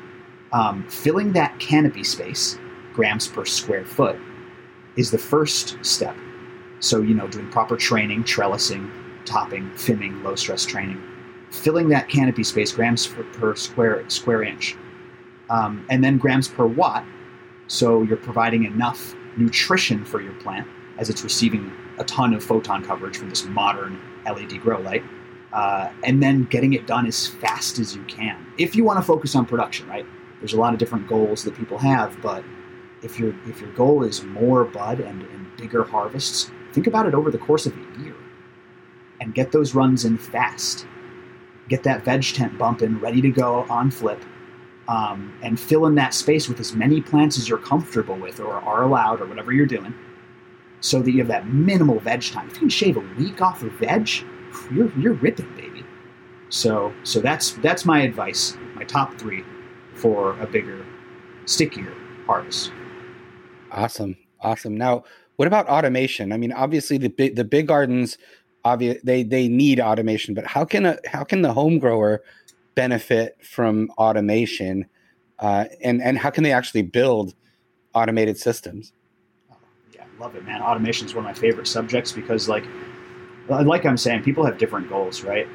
um, 0.53 0.87
filling 0.87 1.33
that 1.33 1.59
canopy 1.59 2.05
space, 2.05 2.57
grams 2.93 3.27
per 3.27 3.43
square 3.43 3.85
foot, 3.85 4.17
is 4.95 5.11
the 5.11 5.17
first 5.17 5.83
step. 5.83 6.15
So, 6.79 7.01
you 7.01 7.13
know, 7.13 7.27
doing 7.27 7.49
proper 7.49 7.75
training, 7.75 8.23
trellising, 8.23 8.89
topping, 9.25 9.69
fimming, 9.71 10.23
low 10.23 10.35
stress 10.35 10.65
training, 10.65 11.01
filling 11.51 11.89
that 11.89 12.09
canopy 12.09 12.43
space, 12.43 12.71
grams 12.71 13.07
per, 13.07 13.55
square 13.55 14.07
square 14.09 14.43
inch, 14.43 14.75
um, 15.49 15.85
and 15.89 16.03
then 16.03 16.17
grams 16.17 16.47
per 16.47 16.65
watt. 16.65 17.05
So 17.67 18.01
you're 18.03 18.17
providing 18.17 18.63
enough 18.65 19.15
nutrition 19.37 20.03
for 20.05 20.21
your 20.21 20.33
plant 20.33 20.67
as 20.97 21.09
it's 21.09 21.23
receiving 21.23 21.71
a 21.97 22.03
ton 22.03 22.33
of 22.33 22.43
photon 22.43 22.83
coverage 22.83 23.17
from 23.17 23.29
this 23.29 23.45
modern 23.45 23.99
LED 24.25 24.61
grow 24.61 24.79
light, 24.79 25.03
uh, 25.53 25.89
and 26.03 26.21
then 26.21 26.45
getting 26.45 26.73
it 26.73 26.87
done 26.87 27.05
as 27.05 27.27
fast 27.27 27.79
as 27.79 27.95
you 27.95 28.03
can. 28.03 28.45
If 28.57 28.75
you 28.75 28.83
want 28.83 28.99
to 28.99 29.03
focus 29.03 29.35
on 29.35 29.45
production, 29.45 29.87
right? 29.87 30.05
There's 30.39 30.53
a 30.53 30.59
lot 30.59 30.73
of 30.73 30.79
different 30.79 31.07
goals 31.07 31.43
that 31.43 31.55
people 31.55 31.77
have, 31.77 32.19
but 32.21 32.43
if 33.01 33.19
your 33.19 33.33
if 33.47 33.61
your 33.61 33.71
goal 33.71 34.03
is 34.03 34.23
more 34.23 34.65
bud 34.65 34.99
and, 34.99 35.21
and 35.21 35.57
bigger 35.57 35.83
harvests, 35.83 36.51
think 36.73 36.87
about 36.87 37.05
it 37.05 37.13
over 37.13 37.31
the 37.31 37.37
course 37.37 37.65
of 37.65 37.73
a 37.75 38.01
year, 38.01 38.15
and 39.21 39.33
get 39.33 39.51
those 39.51 39.75
runs 39.75 40.05
in 40.05 40.17
fast. 40.17 40.85
Get 41.67 41.83
that 41.83 42.03
veg 42.03 42.23
tent 42.23 42.57
bumping, 42.57 42.99
ready 42.99 43.21
to 43.21 43.29
go 43.29 43.65
on 43.69 43.91
flip, 43.91 44.23
um, 44.87 45.37
and 45.43 45.59
fill 45.59 45.85
in 45.85 45.95
that 45.95 46.13
space 46.13 46.49
with 46.49 46.59
as 46.59 46.73
many 46.73 46.99
plants 46.99 47.37
as 47.37 47.47
you're 47.47 47.59
comfortable 47.59 48.15
with 48.15 48.39
or 48.39 48.53
are 48.53 48.83
allowed 48.83 49.21
or 49.21 49.27
whatever 49.27 49.51
you're 49.51 49.67
doing 49.67 49.93
so 50.81 51.01
that 51.01 51.11
you 51.11 51.19
have 51.19 51.27
that 51.27 51.47
minimal 51.47 51.99
veg 51.99 52.23
time. 52.23 52.47
If 52.47 52.53
you 52.55 52.59
can 52.59 52.69
shave 52.69 52.97
a 52.97 53.07
week 53.17 53.41
off 53.41 53.61
of 53.63 53.71
veg, 53.73 54.09
you're, 54.73 54.91
you're 54.97 55.13
ripping, 55.13 55.53
baby. 55.55 55.85
So, 56.49 56.93
so 57.03 57.19
that's 57.19 57.51
that's 57.53 57.85
my 57.85 58.01
advice, 58.01 58.57
my 58.73 58.83
top 58.83 59.13
three 59.19 59.43
for 59.93 60.39
a 60.39 60.47
bigger, 60.47 60.83
stickier 61.45 61.93
harvest. 62.25 62.71
Awesome, 63.71 64.17
awesome. 64.41 64.75
Now, 64.75 65.03
what 65.39 65.47
about 65.47 65.69
automation? 65.69 66.33
I 66.33 66.37
mean, 66.37 66.51
obviously 66.51 66.97
the 66.97 67.07
big 67.07 67.37
the 67.37 67.45
big 67.45 67.65
gardens, 67.65 68.17
obvious 68.65 69.01
they 69.05 69.23
they 69.23 69.47
need 69.47 69.79
automation, 69.79 70.33
but 70.33 70.45
how 70.45 70.65
can 70.65 70.85
a 70.85 70.97
how 71.05 71.23
can 71.23 71.43
the 71.43 71.53
home 71.53 71.79
grower 71.79 72.21
benefit 72.75 73.37
from 73.41 73.89
automation, 73.97 74.85
uh, 75.39 75.63
and 75.81 76.01
and 76.01 76.17
how 76.17 76.29
can 76.29 76.43
they 76.43 76.51
actually 76.51 76.81
build 76.81 77.35
automated 77.95 78.37
systems? 78.37 78.91
Yeah, 79.95 80.03
I 80.03 80.21
love 80.21 80.35
it, 80.35 80.43
man. 80.43 80.61
Automation 80.61 81.07
is 81.07 81.15
one 81.15 81.23
of 81.23 81.29
my 81.33 81.39
favorite 81.39 81.67
subjects 81.67 82.11
because, 82.11 82.49
like, 82.49 82.65
like 83.47 83.85
I'm 83.85 83.95
saying, 83.95 84.23
people 84.23 84.45
have 84.45 84.57
different 84.57 84.89
goals, 84.89 85.23
right? 85.23 85.47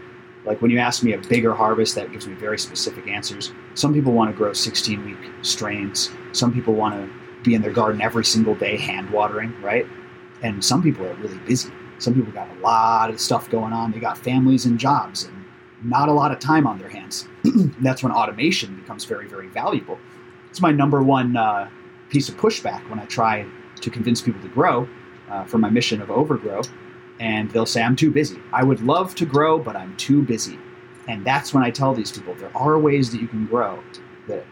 Like 0.46 0.62
when 0.62 0.70
you 0.70 0.78
ask 0.78 1.02
me 1.02 1.12
a 1.12 1.18
bigger 1.18 1.52
harvest, 1.52 1.94
that 1.96 2.10
gives 2.10 2.26
me 2.26 2.32
very 2.32 2.58
specific 2.58 3.06
answers. 3.06 3.52
Some 3.74 3.92
people 3.92 4.14
want 4.14 4.30
to 4.30 4.36
grow 4.36 4.54
16 4.54 5.04
week 5.04 5.30
strains. 5.42 6.10
Some 6.32 6.54
people 6.54 6.72
want 6.72 6.94
to 6.94 7.23
be 7.44 7.54
in 7.54 7.62
their 7.62 7.72
garden 7.72 8.00
every 8.00 8.24
single 8.24 8.54
day, 8.54 8.76
hand 8.76 9.10
watering, 9.10 9.54
right? 9.62 9.86
And 10.42 10.64
some 10.64 10.82
people 10.82 11.06
are 11.06 11.14
really 11.14 11.38
busy. 11.38 11.70
Some 11.98 12.14
people 12.14 12.32
got 12.32 12.48
a 12.50 12.60
lot 12.60 13.10
of 13.10 13.20
stuff 13.20 13.48
going 13.50 13.72
on. 13.72 13.92
They 13.92 14.00
got 14.00 14.18
families 14.18 14.66
and 14.66 14.78
jobs 14.78 15.24
and 15.24 15.44
not 15.82 16.08
a 16.08 16.12
lot 16.12 16.32
of 16.32 16.38
time 16.38 16.66
on 16.66 16.78
their 16.78 16.88
hands. 16.88 17.28
That's 17.80 18.02
when 18.02 18.12
automation 18.12 18.74
becomes 18.74 19.04
very, 19.04 19.28
very 19.28 19.48
valuable. 19.48 19.98
It's 20.50 20.60
my 20.60 20.72
number 20.72 21.02
one 21.02 21.36
uh, 21.36 21.68
piece 22.08 22.28
of 22.28 22.36
pushback 22.36 22.88
when 22.90 22.98
I 22.98 23.04
try 23.06 23.46
to 23.80 23.90
convince 23.90 24.20
people 24.20 24.40
to 24.42 24.48
grow 24.48 24.88
uh, 25.28 25.44
for 25.44 25.58
my 25.58 25.70
mission 25.70 26.00
of 26.00 26.10
overgrow. 26.10 26.62
And 27.20 27.50
they'll 27.50 27.66
say, 27.66 27.82
I'm 27.82 27.96
too 27.96 28.10
busy. 28.10 28.40
I 28.52 28.64
would 28.64 28.80
love 28.80 29.14
to 29.16 29.26
grow, 29.26 29.58
but 29.58 29.76
I'm 29.76 29.96
too 29.96 30.22
busy. 30.22 30.58
And 31.06 31.24
that's 31.24 31.52
when 31.52 31.62
I 31.62 31.70
tell 31.70 31.94
these 31.94 32.10
people 32.10 32.34
there 32.34 32.56
are 32.56 32.78
ways 32.78 33.10
that 33.12 33.20
you 33.20 33.28
can 33.28 33.46
grow 33.46 33.82
that 34.26 34.44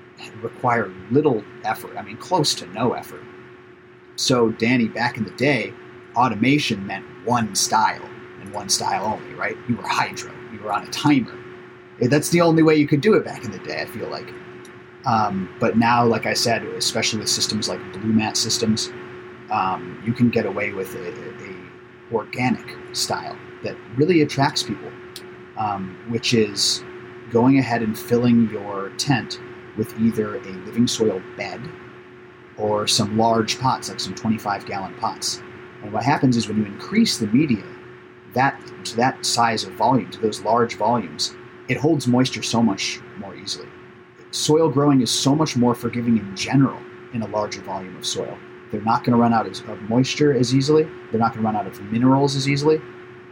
require 0.43 0.93
little 1.11 1.45
effort. 1.65 1.97
I 1.97 2.03
mean, 2.03 2.17
close 2.17 2.55
to 2.57 2.67
no 2.67 2.93
effort. 2.93 3.23
So, 4.17 4.51
Danny, 4.51 4.89
back 4.89 5.17
in 5.17 5.25
the 5.25 5.31
day, 5.33 5.73
automation 6.17 6.87
meant 6.87 7.05
one 7.25 7.55
style 7.55 8.09
and 8.41 8.53
one 8.53 8.69
style 8.69 9.05
only, 9.05 9.35
right? 9.35 9.57
You 9.69 9.77
were 9.77 9.87
hydro 9.87 10.33
you 10.53 10.61
were 10.61 10.73
on 10.73 10.87
a 10.87 10.91
timer. 10.91 11.37
That's 12.01 12.31
the 12.31 12.41
only 12.41 12.63
way 12.63 12.77
you 12.77 12.87
could 12.87 13.01
do 13.01 13.15
it 13.15 13.25
back 13.25 13.45
in 13.45 13.51
the 13.51 13.59
day, 13.59 13.81
I 13.81 13.87
feel 13.87 14.09
like. 14.09 14.33
Um, 15.05 15.53
but 15.59 15.77
now, 15.77 16.05
like 16.05 16.27
I 16.27 16.35
said, 16.35 16.63
especially 16.65 17.21
with 17.21 17.29
systems 17.29 17.69
like 17.69 17.81
Blumat 17.93 18.37
systems, 18.37 18.91
um, 19.51 20.01
you 20.05 20.13
can 20.13 20.31
get 20.31 20.47
away 20.47 20.73
with 20.73 20.95
a, 20.95 21.09
a, 21.09 21.53
organic 22.13 22.77
style 22.95 23.39
that 23.63 23.75
really 23.97 24.21
attracts 24.21 24.63
people, 24.63 24.91
um, 25.57 25.97
which 26.11 26.35
is 26.35 26.85
going 27.31 27.59
ahead 27.59 27.81
and 27.81 27.99
filling 27.99 28.51
your 28.51 28.91
tent 28.99 29.41
with 29.77 29.99
either 29.99 30.37
a 30.37 30.53
living 30.67 30.87
soil 30.87 31.23
bed 31.37 31.61
or 32.57 32.87
some 32.87 33.17
large 33.17 33.59
pots, 33.59 33.89
like 33.89 34.01
some 34.01 34.15
25 34.15 34.67
gallon 34.67 34.95
pots. 34.95 35.43
And 35.83 35.93
what 35.93 36.05
happens 36.05 36.37
is 36.37 36.49
when 36.49 36.59
you 36.59 36.65
increase 36.65 37.19
the 37.19 37.27
media 37.29 37.65
that 38.35 38.61
to 38.85 38.97
that 38.97 39.25
size 39.25 39.65
of 39.65 39.73
volume, 39.75 40.11
to 40.11 40.21
those 40.21 40.43
large 40.43 40.77
volumes, 40.77 41.35
it 41.69 41.77
holds 41.77 42.07
moisture 42.07 42.43
so 42.43 42.63
much 42.63 43.01
more 43.19 43.35
easily. 43.35 43.69
Soil 44.31 44.71
growing 44.71 45.03
is 45.03 45.11
so 45.11 45.35
much 45.35 45.57
more 45.57 45.75
forgiving 45.75 46.17
in 46.17 46.37
general 46.37 46.79
in 47.13 47.23
a 47.23 47.27
larger 47.29 47.61
volume 47.61 47.97
of 47.97 48.07
soil. 48.07 48.37
They're 48.71 48.81
not 48.81 49.05
going 49.05 49.13
to 49.13 49.21
run 49.21 49.35
out 49.35 49.47
of 49.47 49.83
moisture 49.83 50.33
as 50.33 50.55
easily. 50.55 50.85
They're 51.11 51.21
not 51.21 51.35
going 51.35 51.43
to 51.43 51.47
run 51.47 51.57
out 51.57 51.67
of 51.67 51.81
minerals 51.93 52.37
as 52.37 52.49
easily. 52.49 52.81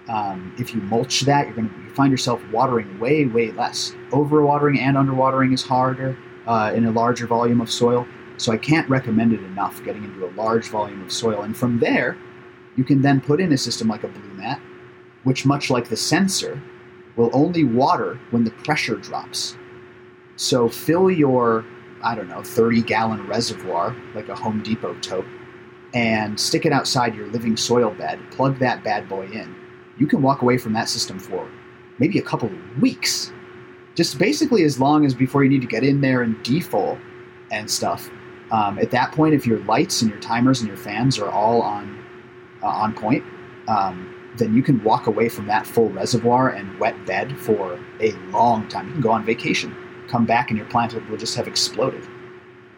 Um, 0.08 0.54
if 0.58 0.74
you 0.74 0.82
mulch 0.82 1.20
that, 1.22 1.46
you're 1.46 1.54
going 1.54 1.70
to 1.70 1.94
find 1.94 2.10
yourself 2.10 2.42
watering 2.52 2.98
way, 2.98 3.24
way 3.24 3.52
less. 3.52 3.94
Overwatering 4.10 4.78
and 4.78 4.96
underwatering 4.96 5.54
is 5.54 5.62
harder 5.62 6.18
uh, 6.46 6.72
in 6.74 6.84
a 6.86 6.90
larger 6.90 7.26
volume 7.26 7.60
of 7.60 7.70
soil. 7.70 8.06
So 8.36 8.52
I 8.52 8.56
can't 8.56 8.88
recommend 8.88 9.32
it 9.32 9.40
enough 9.40 9.82
getting 9.84 10.04
into 10.04 10.26
a 10.26 10.32
large 10.32 10.68
volume 10.68 11.02
of 11.02 11.12
soil. 11.12 11.42
And 11.42 11.56
from 11.56 11.78
there, 11.78 12.16
you 12.76 12.84
can 12.84 13.02
then 13.02 13.20
put 13.20 13.40
in 13.40 13.52
a 13.52 13.58
system 13.58 13.88
like 13.88 14.04
a 14.04 14.08
Blumat 14.08 14.60
which, 15.24 15.44
much 15.44 15.70
like 15.70 15.88
the 15.88 15.96
sensor, 15.96 16.62
will 17.16 17.30
only 17.32 17.64
water 17.64 18.18
when 18.30 18.44
the 18.44 18.50
pressure 18.50 18.96
drops. 18.96 19.56
So 20.36 20.68
fill 20.68 21.10
your, 21.10 21.64
I 22.02 22.14
don't 22.14 22.28
know, 22.28 22.42
30 22.42 22.82
gallon 22.82 23.26
reservoir, 23.26 23.94
like 24.14 24.28
a 24.28 24.34
Home 24.34 24.62
Depot 24.62 24.94
tote, 25.00 25.26
and 25.92 26.38
stick 26.38 26.64
it 26.64 26.72
outside 26.72 27.14
your 27.14 27.26
living 27.26 27.56
soil 27.56 27.90
bed, 27.90 28.18
plug 28.30 28.58
that 28.60 28.82
bad 28.84 29.08
boy 29.08 29.26
in. 29.26 29.54
You 29.98 30.06
can 30.06 30.22
walk 30.22 30.40
away 30.40 30.56
from 30.56 30.72
that 30.74 30.88
system 30.88 31.18
for 31.18 31.50
maybe 31.98 32.18
a 32.18 32.22
couple 32.22 32.48
of 32.48 32.80
weeks. 32.80 33.32
Just 33.94 34.18
basically 34.18 34.64
as 34.64 34.78
long 34.78 35.04
as 35.04 35.14
before 35.14 35.44
you 35.44 35.50
need 35.50 35.60
to 35.62 35.66
get 35.66 35.82
in 35.82 36.00
there 36.00 36.22
and 36.22 36.36
defol 36.44 36.98
and 37.50 37.70
stuff. 37.70 38.10
Um, 38.50 38.78
at 38.78 38.90
that 38.90 39.12
point, 39.12 39.34
if 39.34 39.46
your 39.46 39.58
lights 39.60 40.02
and 40.02 40.10
your 40.10 40.20
timers 40.20 40.60
and 40.60 40.68
your 40.68 40.76
fans 40.76 41.18
are 41.18 41.30
all 41.30 41.62
on 41.62 41.98
uh, 42.62 42.66
on 42.66 42.92
point, 42.94 43.24
um, 43.68 44.14
then 44.36 44.54
you 44.54 44.62
can 44.62 44.82
walk 44.82 45.06
away 45.06 45.28
from 45.28 45.46
that 45.46 45.66
full 45.66 45.88
reservoir 45.90 46.50
and 46.50 46.78
wet 46.78 47.06
bed 47.06 47.36
for 47.38 47.78
a 48.00 48.12
long 48.32 48.68
time. 48.68 48.86
You 48.88 48.92
can 48.94 49.02
go 49.02 49.10
on 49.10 49.24
vacation, 49.24 49.74
come 50.08 50.26
back, 50.26 50.50
and 50.50 50.58
your 50.58 50.66
plant 50.66 50.94
will 51.08 51.16
just 51.16 51.36
have 51.36 51.48
exploded. 51.48 52.06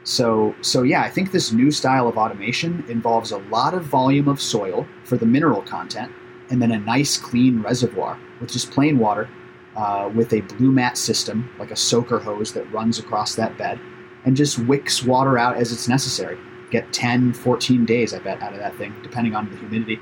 So, 0.04 0.54
so 0.60 0.82
yeah, 0.82 1.02
I 1.02 1.08
think 1.08 1.30
this 1.30 1.52
new 1.52 1.70
style 1.70 2.08
of 2.08 2.18
automation 2.18 2.84
involves 2.88 3.30
a 3.30 3.38
lot 3.38 3.72
of 3.72 3.84
volume 3.84 4.28
of 4.28 4.40
soil 4.40 4.86
for 5.04 5.16
the 5.16 5.26
mineral 5.26 5.62
content, 5.62 6.10
and 6.50 6.60
then 6.60 6.72
a 6.72 6.78
nice 6.78 7.16
clean 7.16 7.62
reservoir 7.62 8.18
with 8.40 8.50
just 8.50 8.70
plain 8.72 8.98
water, 8.98 9.28
uh, 9.76 10.10
with 10.14 10.32
a 10.32 10.42
Blumat 10.42 10.96
system 10.96 11.50
like 11.58 11.70
a 11.70 11.76
soaker 11.76 12.18
hose 12.18 12.52
that 12.52 12.70
runs 12.72 12.98
across 12.98 13.34
that 13.36 13.56
bed, 13.56 13.78
and 14.24 14.36
just 14.36 14.58
wicks 14.58 15.02
water 15.02 15.38
out 15.38 15.56
as 15.56 15.72
it's 15.72 15.88
necessary. 15.88 16.38
Get 16.70 16.92
10, 16.92 17.34
14 17.34 17.84
days, 17.84 18.14
I 18.14 18.18
bet, 18.18 18.42
out 18.42 18.52
of 18.52 18.58
that 18.58 18.76
thing, 18.76 18.94
depending 19.02 19.34
on 19.34 19.50
the 19.50 19.56
humidity. 19.56 19.98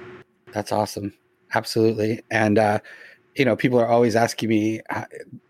That's 0.53 0.73
awesome. 0.73 1.13
Absolutely. 1.55 2.21
And, 2.31 2.59
uh, 2.59 2.79
you 3.37 3.45
know, 3.45 3.57
people 3.57 3.79
are 3.79 3.89
always 3.89 4.17
asking 4.17 4.49
me 4.49 4.81
uh, 4.91 5.05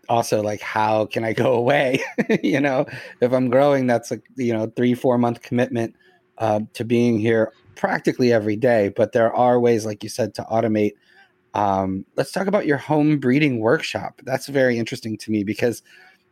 also, 0.09 0.41
like, 0.41 0.61
how 0.61 1.05
can 1.05 1.23
I 1.23 1.33
go 1.33 1.53
away? 1.57 2.01
you 2.43 2.59
know, 2.59 2.85
if 3.21 3.31
I'm 3.31 3.49
growing, 3.49 3.87
that's 3.87 4.11
a, 4.11 4.21
you 4.35 4.53
know, 4.53 4.71
three, 4.75 4.93
four 4.93 5.17
month 5.17 5.41
commitment 5.41 5.95
uh, 6.37 6.61
to 6.73 6.83
being 6.83 7.19
here 7.19 7.53
practically 7.75 8.33
every 8.33 8.55
day. 8.55 8.89
But 8.95 9.11
there 9.11 9.33
are 9.33 9.59
ways, 9.59 9.85
like 9.85 10.03
you 10.03 10.09
said, 10.09 10.33
to 10.35 10.43
automate. 10.43 10.93
Um, 11.53 12.05
let's 12.15 12.31
talk 12.31 12.47
about 12.47 12.65
your 12.65 12.77
home 12.77 13.19
breeding 13.19 13.59
workshop. 13.59 14.21
That's 14.23 14.47
very 14.47 14.77
interesting 14.77 15.17
to 15.17 15.31
me 15.31 15.43
because, 15.43 15.81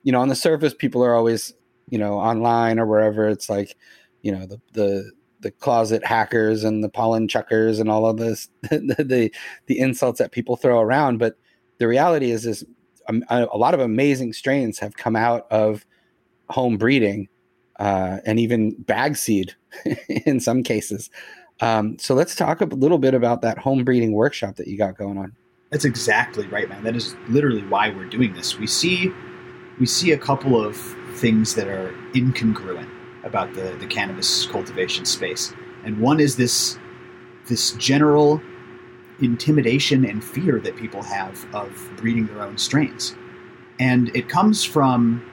you 0.03 0.11
know, 0.11 0.21
on 0.21 0.29
the 0.29 0.35
surface, 0.35 0.73
people 0.73 1.03
are 1.03 1.15
always, 1.15 1.53
you 1.89 1.97
know, 1.97 2.13
online 2.13 2.79
or 2.79 2.85
wherever. 2.85 3.27
It's 3.27 3.49
like, 3.49 3.75
you 4.21 4.31
know, 4.31 4.45
the, 4.45 4.61
the, 4.73 5.11
the 5.41 5.51
closet 5.51 6.05
hackers 6.05 6.63
and 6.63 6.83
the 6.83 6.89
pollen 6.89 7.27
chuckers 7.27 7.79
and 7.79 7.89
all 7.89 8.05
of 8.05 8.17
this 8.17 8.49
the, 8.63 8.95
the, 8.99 9.31
the 9.67 9.79
insults 9.79 10.19
that 10.19 10.31
people 10.31 10.55
throw 10.55 10.79
around. 10.79 11.17
But 11.17 11.37
the 11.79 11.87
reality 11.87 12.31
is 12.31 12.45
is 12.45 12.65
a, 13.07 13.47
a 13.51 13.57
lot 13.57 13.73
of 13.73 13.79
amazing 13.79 14.33
strains 14.33 14.79
have 14.79 14.95
come 14.95 15.15
out 15.15 15.47
of 15.51 15.85
home 16.49 16.77
breeding 16.77 17.27
uh, 17.79 18.17
and 18.25 18.39
even 18.39 18.75
bag 18.81 19.15
seed 19.15 19.55
in 20.25 20.39
some 20.39 20.63
cases 20.63 21.09
um, 21.61 21.97
so 21.99 22.13
let's 22.13 22.35
talk 22.35 22.61
a 22.61 22.65
little 22.65 22.97
bit 22.97 23.13
about 23.13 23.41
that 23.41 23.57
home 23.57 23.83
breeding 23.83 24.13
workshop 24.13 24.55
that 24.55 24.67
you 24.67 24.77
got 24.77 24.97
going 24.97 25.17
on 25.17 25.35
that's 25.69 25.85
exactly 25.85 26.47
right 26.47 26.69
man 26.69 26.83
that 26.83 26.95
is 26.95 27.15
literally 27.27 27.63
why 27.63 27.89
we're 27.89 28.05
doing 28.05 28.33
this 28.33 28.57
we 28.57 28.67
see 28.67 29.11
we 29.79 29.85
see 29.85 30.11
a 30.11 30.17
couple 30.17 30.63
of 30.63 30.75
things 31.15 31.55
that 31.55 31.67
are 31.67 31.93
incongruent 32.13 32.89
about 33.23 33.53
the, 33.53 33.75
the 33.79 33.87
cannabis 33.87 34.45
cultivation 34.47 35.05
space. 35.05 35.53
And 35.83 35.99
one 35.99 36.19
is 36.19 36.35
this 36.35 36.77
this 37.47 37.71
general 37.73 38.41
intimidation 39.21 40.05
and 40.05 40.23
fear 40.23 40.59
that 40.59 40.75
people 40.75 41.01
have 41.01 41.45
of 41.53 41.89
breeding 41.97 42.27
their 42.27 42.43
own 42.43 42.57
strains. 42.57 43.15
And 43.79 44.15
it 44.15 44.29
comes 44.29 44.63
from 44.63 45.25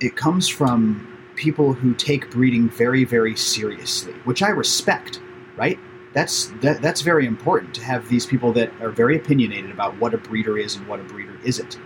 it 0.00 0.16
comes 0.16 0.48
from 0.48 1.06
people 1.36 1.72
who 1.72 1.94
take 1.94 2.30
breeding 2.30 2.68
very, 2.68 3.04
very 3.04 3.36
seriously, 3.36 4.12
which 4.24 4.42
I 4.42 4.48
respect, 4.48 5.20
right? 5.60 5.78
That's 6.14 6.46
that, 6.62 6.80
that's 6.80 7.02
very 7.02 7.26
important 7.26 7.74
to 7.74 7.84
have 7.84 8.08
these 8.08 8.26
people 8.26 8.52
that 8.54 8.72
are 8.80 8.90
very 8.90 9.16
opinionated 9.16 9.70
about 9.70 9.96
what 10.00 10.14
a 10.14 10.18
breeder 10.18 10.58
is 10.58 10.74
and 10.74 10.88
what 10.88 10.98
a 10.98 11.04
breeder 11.04 11.38
isn't. 11.44 11.78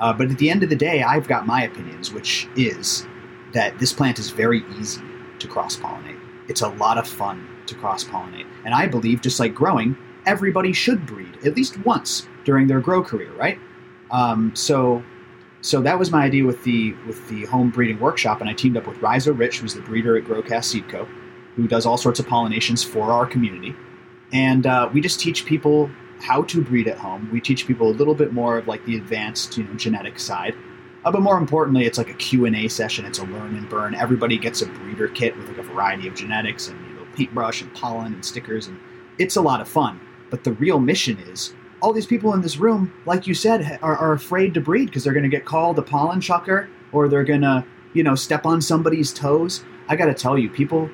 Uh, 0.00 0.12
but 0.12 0.30
at 0.30 0.38
the 0.38 0.50
end 0.50 0.62
of 0.62 0.68
the 0.68 0.76
day, 0.76 1.02
I've 1.02 1.28
got 1.28 1.46
my 1.46 1.62
opinions, 1.62 2.12
which 2.12 2.48
is 2.56 3.06
that 3.52 3.78
this 3.78 3.92
plant 3.92 4.18
is 4.18 4.30
very 4.30 4.64
easy 4.78 5.02
to 5.38 5.46
cross 5.46 5.76
pollinate. 5.76 6.20
It's 6.48 6.62
a 6.62 6.68
lot 6.68 6.98
of 6.98 7.06
fun 7.06 7.46
to 7.66 7.74
cross 7.76 8.02
pollinate. 8.02 8.46
And 8.64 8.74
I 8.74 8.86
believe, 8.86 9.20
just 9.20 9.38
like 9.38 9.54
growing, 9.54 9.96
everybody 10.26 10.72
should 10.72 11.06
breed 11.06 11.38
at 11.44 11.54
least 11.56 11.78
once 11.84 12.26
during 12.44 12.66
their 12.66 12.80
grow 12.80 13.02
career, 13.02 13.32
right? 13.34 13.58
Um, 14.10 14.54
so, 14.56 15.04
so 15.60 15.80
that 15.82 15.98
was 15.98 16.10
my 16.10 16.24
idea 16.24 16.44
with 16.44 16.64
the 16.64 16.94
with 17.06 17.28
the 17.28 17.44
home 17.44 17.70
breeding 17.70 18.00
workshop, 18.00 18.40
and 18.40 18.50
I 18.50 18.54
teamed 18.54 18.76
up 18.76 18.88
with 18.88 18.98
Rizo 18.98 19.38
Rich, 19.38 19.60
who's 19.60 19.74
the 19.74 19.82
breeder 19.82 20.16
at 20.16 20.24
Growcast 20.24 20.64
Seed 20.64 20.88
Co., 20.88 21.06
who 21.56 21.68
does 21.68 21.86
all 21.86 21.96
sorts 21.96 22.20
of 22.20 22.26
pollinations 22.26 22.84
for 22.84 23.12
our 23.12 23.26
community, 23.26 23.74
and 24.32 24.66
uh, 24.66 24.88
we 24.92 25.00
just 25.00 25.20
teach 25.20 25.44
people 25.44 25.90
how 26.20 26.42
to 26.42 26.62
breed 26.62 26.86
at 26.86 26.98
home. 26.98 27.28
We 27.32 27.40
teach 27.40 27.66
people 27.66 27.88
a 27.88 27.94
little 27.94 28.14
bit 28.14 28.32
more 28.32 28.58
of 28.58 28.68
like 28.68 28.84
the 28.84 28.96
advanced, 28.96 29.56
you 29.56 29.64
know, 29.64 29.74
genetic 29.74 30.18
side, 30.18 30.54
uh, 31.04 31.10
but 31.10 31.22
more 31.22 31.38
importantly, 31.38 31.86
it's 31.86 31.98
like 31.98 32.10
a 32.10 32.14
Q&A 32.14 32.68
session. 32.68 33.04
It's 33.04 33.18
a 33.18 33.24
learn 33.24 33.56
and 33.56 33.68
burn. 33.68 33.94
Everybody 33.94 34.38
gets 34.38 34.62
a 34.62 34.66
breeder 34.66 35.08
kit 35.08 35.36
with 35.36 35.48
like 35.48 35.58
a 35.58 35.62
variety 35.62 36.06
of 36.08 36.14
genetics 36.14 36.68
and 36.68 36.78
you 36.86 36.94
know, 36.94 37.06
paintbrush 37.14 37.62
and 37.62 37.72
pollen 37.74 38.12
and 38.12 38.24
stickers, 38.24 38.66
and 38.66 38.78
it's 39.18 39.36
a 39.36 39.40
lot 39.40 39.60
of 39.60 39.68
fun. 39.68 40.00
But 40.30 40.44
the 40.44 40.52
real 40.52 40.78
mission 40.78 41.18
is 41.18 41.54
all 41.80 41.92
these 41.92 42.06
people 42.06 42.34
in 42.34 42.42
this 42.42 42.58
room, 42.58 42.92
like 43.06 43.26
you 43.26 43.34
said, 43.34 43.78
are, 43.82 43.96
are 43.96 44.12
afraid 44.12 44.54
to 44.54 44.60
breed 44.60 44.86
because 44.86 45.04
they're 45.04 45.12
going 45.12 45.24
to 45.24 45.30
get 45.30 45.44
called 45.44 45.78
a 45.78 45.82
pollen 45.82 46.20
chucker 46.20 46.68
or 46.92 47.08
they're 47.08 47.24
going 47.24 47.40
to, 47.40 47.64
you 47.94 48.02
know, 48.02 48.14
step 48.14 48.46
on 48.46 48.60
somebody's 48.60 49.12
toes. 49.12 49.64
I 49.88 49.96
got 49.96 50.06
to 50.06 50.14
tell 50.14 50.38
you, 50.38 50.50
people 50.50 50.90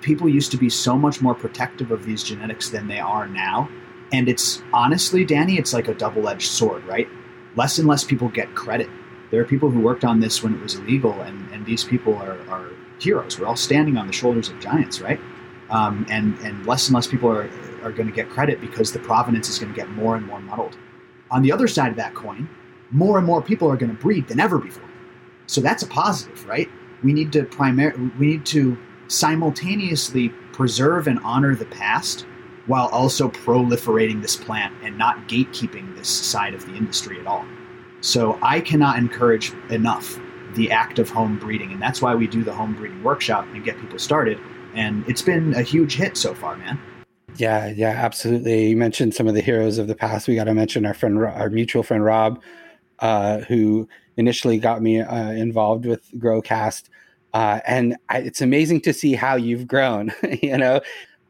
people 0.00 0.28
used 0.28 0.50
to 0.52 0.56
be 0.56 0.68
so 0.68 0.96
much 0.96 1.20
more 1.20 1.34
protective 1.34 1.90
of 1.90 2.04
these 2.04 2.22
genetics 2.22 2.70
than 2.70 2.88
they 2.88 3.00
are 3.00 3.26
now. 3.26 3.68
And 4.12 4.28
it's 4.28 4.62
honestly, 4.72 5.24
Danny, 5.24 5.58
it's 5.58 5.72
like 5.72 5.88
a 5.88 5.94
double 5.94 6.28
edged 6.28 6.50
sword, 6.50 6.84
right? 6.84 7.08
Less 7.56 7.78
and 7.78 7.86
less 7.86 8.04
people 8.04 8.28
get 8.28 8.54
credit 8.54 8.88
there 9.30 9.40
are 9.40 9.44
people 9.44 9.70
who 9.70 9.80
worked 9.80 10.04
on 10.04 10.20
this 10.20 10.42
when 10.42 10.54
it 10.54 10.60
was 10.60 10.74
illegal, 10.74 11.12
and, 11.22 11.48
and 11.52 11.64
these 11.64 11.84
people 11.84 12.14
are, 12.16 12.38
are 12.48 12.70
heroes. 12.98 13.38
We're 13.38 13.46
all 13.46 13.56
standing 13.56 13.96
on 13.96 14.06
the 14.06 14.12
shoulders 14.12 14.48
of 14.48 14.58
giants, 14.60 15.00
right? 15.00 15.20
Um, 15.70 16.04
and, 16.10 16.36
and 16.40 16.66
less 16.66 16.88
and 16.88 16.94
less 16.96 17.06
people 17.06 17.30
are, 17.30 17.48
are 17.82 17.92
going 17.92 18.08
to 18.08 18.14
get 18.14 18.28
credit 18.28 18.60
because 18.60 18.92
the 18.92 18.98
provenance 18.98 19.48
is 19.48 19.58
going 19.58 19.72
to 19.72 19.76
get 19.76 19.88
more 19.90 20.16
and 20.16 20.26
more 20.26 20.40
muddled. 20.40 20.76
On 21.30 21.42
the 21.42 21.52
other 21.52 21.68
side 21.68 21.90
of 21.90 21.96
that 21.96 22.14
coin, 22.14 22.48
more 22.90 23.18
and 23.18 23.26
more 23.26 23.40
people 23.40 23.70
are 23.70 23.76
going 23.76 23.94
to 23.94 24.02
breed 24.02 24.26
than 24.26 24.40
ever 24.40 24.58
before. 24.58 24.88
So 25.46 25.60
that's 25.60 25.84
a 25.84 25.86
positive, 25.86 26.44
right? 26.46 26.68
We 27.04 27.12
need 27.12 27.32
to 27.32 27.44
primar- 27.44 28.18
we 28.18 28.26
need 28.26 28.46
to 28.46 28.76
simultaneously 29.10 30.28
preserve 30.52 31.08
and 31.08 31.18
honor 31.24 31.56
the 31.56 31.66
past 31.66 32.24
while 32.66 32.86
also 32.88 33.28
proliferating 33.28 34.22
this 34.22 34.36
plant 34.36 34.72
and 34.84 34.96
not 34.96 35.28
gatekeeping 35.28 35.96
this 35.96 36.08
side 36.08 36.54
of 36.54 36.64
the 36.66 36.74
industry 36.74 37.18
at 37.18 37.26
all. 37.26 37.44
So 38.02 38.38
I 38.40 38.60
cannot 38.60 38.98
encourage 38.98 39.52
enough 39.68 40.18
the 40.54 40.70
act 40.70 40.98
of 40.98 41.10
home 41.10 41.38
breeding, 41.38 41.72
and 41.72 41.82
that's 41.82 42.00
why 42.00 42.14
we 42.14 42.28
do 42.28 42.44
the 42.44 42.52
home 42.52 42.74
breeding 42.74 43.02
workshop 43.02 43.46
and 43.52 43.64
get 43.64 43.78
people 43.80 43.98
started. 43.98 44.38
And 44.74 45.04
it's 45.08 45.22
been 45.22 45.54
a 45.54 45.62
huge 45.62 45.96
hit 45.96 46.16
so 46.16 46.32
far, 46.32 46.56
man. 46.56 46.80
Yeah, 47.36 47.68
yeah, 47.68 47.90
absolutely. 47.90 48.68
You 48.68 48.76
mentioned 48.76 49.14
some 49.14 49.26
of 49.26 49.34
the 49.34 49.40
heroes 49.40 49.78
of 49.78 49.88
the 49.88 49.94
past. 49.96 50.28
We 50.28 50.36
got 50.36 50.44
to 50.44 50.54
mention 50.54 50.86
our 50.86 50.94
friend, 50.94 51.18
our 51.18 51.50
mutual 51.50 51.82
friend 51.82 52.04
Rob, 52.04 52.40
uh, 53.00 53.38
who 53.40 53.88
initially 54.16 54.58
got 54.58 54.82
me 54.82 55.00
uh, 55.00 55.30
involved 55.32 55.86
with 55.86 56.08
Growcast, 56.12 56.88
uh, 57.34 57.60
and 57.66 57.96
I, 58.08 58.18
it's 58.18 58.40
amazing 58.40 58.80
to 58.82 58.92
see 58.92 59.14
how 59.14 59.36
you've 59.36 59.66
grown. 59.66 60.12
you 60.42 60.56
know, 60.56 60.80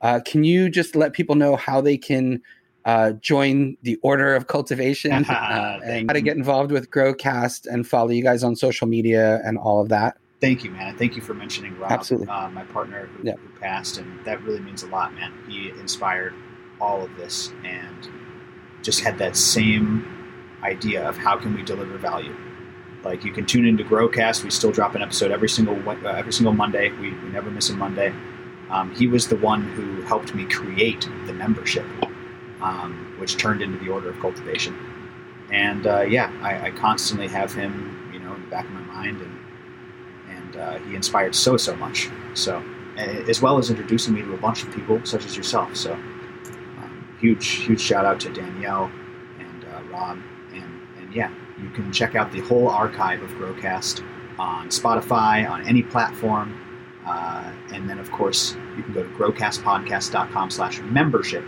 uh, 0.01 0.21
can 0.25 0.45
you 0.45 0.69
just 0.69 0.97
let 0.97 1.13
people 1.13 1.35
know 1.35 1.57
how 1.57 1.81
they 1.81 1.97
can 1.97 2.43
uh, 2.85 3.13
join 3.13 3.77
the 3.83 3.97
Order 4.03 4.35
of 4.35 4.47
Cultivation 4.47 5.13
uh, 5.29 5.81
and 5.85 6.09
how 6.09 6.15
to 6.15 6.21
get 6.21 6.37
involved 6.37 6.73
with 6.73 6.91
Growcast 6.91 7.67
and 7.67 7.87
follow 7.87 8.11
you 8.11 8.23
guys 8.23 8.43
on 8.43 8.57
social 8.57 8.87
media 8.87 9.41
and 9.45 9.59
all 9.59 9.81
of 9.81 9.89
that. 9.91 10.17
Thank 10.41 10.65
you, 10.65 10.71
man. 10.71 10.97
Thank 10.97 11.17
you 11.17 11.23
for 11.23 11.35
mentioning 11.35 11.79
Rob, 11.79 11.93
Absolutely. 11.93 12.29
Uh, 12.29 12.49
my 12.49 12.65
partner 12.65 13.07
who, 13.07 13.29
yeah. 13.29 13.35
who 13.35 13.61
passed, 13.61 13.99
and 13.99 14.25
that 14.25 14.43
really 14.43 14.61
means 14.61 14.83
a 14.83 14.87
lot, 14.87 15.13
man. 15.13 15.33
He 15.47 15.69
inspired 15.69 16.33
all 16.81 17.03
of 17.03 17.15
this 17.17 17.53
and 17.63 18.09
just 18.83 19.01
had 19.01 19.19
that 19.19 19.37
same 19.37 20.07
idea 20.63 21.07
of 21.07 21.19
how 21.19 21.37
can 21.37 21.55
we 21.55 21.63
deliver 21.63 21.99
value. 21.99 22.35
Like 23.05 23.25
you 23.25 23.33
can 23.33 23.47
tune 23.47 23.67
into 23.67 23.85
Growcast. 23.85 24.45
We 24.45 24.51
still 24.51 24.73
drop 24.73 24.95
an 24.95 25.03
episode 25.03 25.31
every 25.31 25.49
single 25.49 25.77
uh, 25.89 26.09
every 26.09 26.33
single 26.33 26.53
Monday. 26.53 26.91
We, 26.91 27.11
we 27.11 27.29
never 27.31 27.51
miss 27.51 27.71
a 27.71 27.75
Monday. 27.75 28.15
Um, 28.71 28.95
he 28.95 29.07
was 29.07 29.29
the 29.29 29.37
one 29.37 29.63
who 29.63 30.03
helped 30.03 30.35
me 30.35 30.45
create 30.45 31.09
the 31.27 31.33
membership 31.33 31.85
um, 32.61 33.15
which 33.19 33.37
turned 33.37 33.63
into 33.63 33.79
the 33.79 33.91
Order 33.91 34.11
of 34.11 34.21
Cultivation. 34.21 34.77
And 35.51 35.87
uh, 35.87 36.03
yeah, 36.03 36.33
I, 36.43 36.69
I, 36.69 36.71
constantly 36.71 37.27
have 37.29 37.53
him, 37.53 38.11
you 38.13 38.21
know, 38.21 38.35
in 38.35 38.43
the 38.43 38.49
back 38.49 38.67
of 38.67 38.71
my 38.71 38.81
mind, 38.83 39.21
and 39.21 39.39
and 40.29 40.57
uh, 40.57 40.79
he 40.79 40.95
inspired 40.95 41.35
so 41.35 41.57
so 41.57 41.75
much. 41.75 42.09
So 42.35 42.63
as 42.97 43.41
well 43.41 43.59
as 43.59 43.71
introducing 43.71 44.15
me 44.15 44.23
to 44.23 44.35
a 44.35 44.37
bunch 44.37 44.63
of 44.63 44.73
people 44.73 45.01
such 45.05 45.25
as 45.25 45.37
yourself. 45.37 45.75
So 45.75 45.95
um, 45.95 47.17
huge 47.19 47.49
huge 47.49 47.81
shout 47.81 48.05
out 48.05 48.21
to 48.21 48.33
Danielle 48.33 48.93
and 49.41 49.65
uh, 49.65 49.83
Rob, 49.91 50.19
and 50.53 50.81
and 50.99 51.13
yeah, 51.13 51.33
you 51.63 51.71
can 51.71 51.93
check 51.93 52.15
out 52.15 52.33
the 52.33 52.41
whole 52.41 52.69
archive 52.69 53.23
of 53.23 53.31
Growcast 53.33 54.05
on 54.39 54.69
Spotify 54.69 55.49
on 55.49 55.67
any 55.67 55.83
platform. 55.83 56.59
Uh, 57.07 57.53
and 57.73 57.89
then, 57.89 57.99
of 57.99 58.11
course, 58.13 58.57
you 58.77 58.83
can 58.83 58.93
go 58.93 59.03
to 59.03 59.09
growcastpodcast.com 59.11 60.51
slash 60.51 60.81
membership 60.83 61.45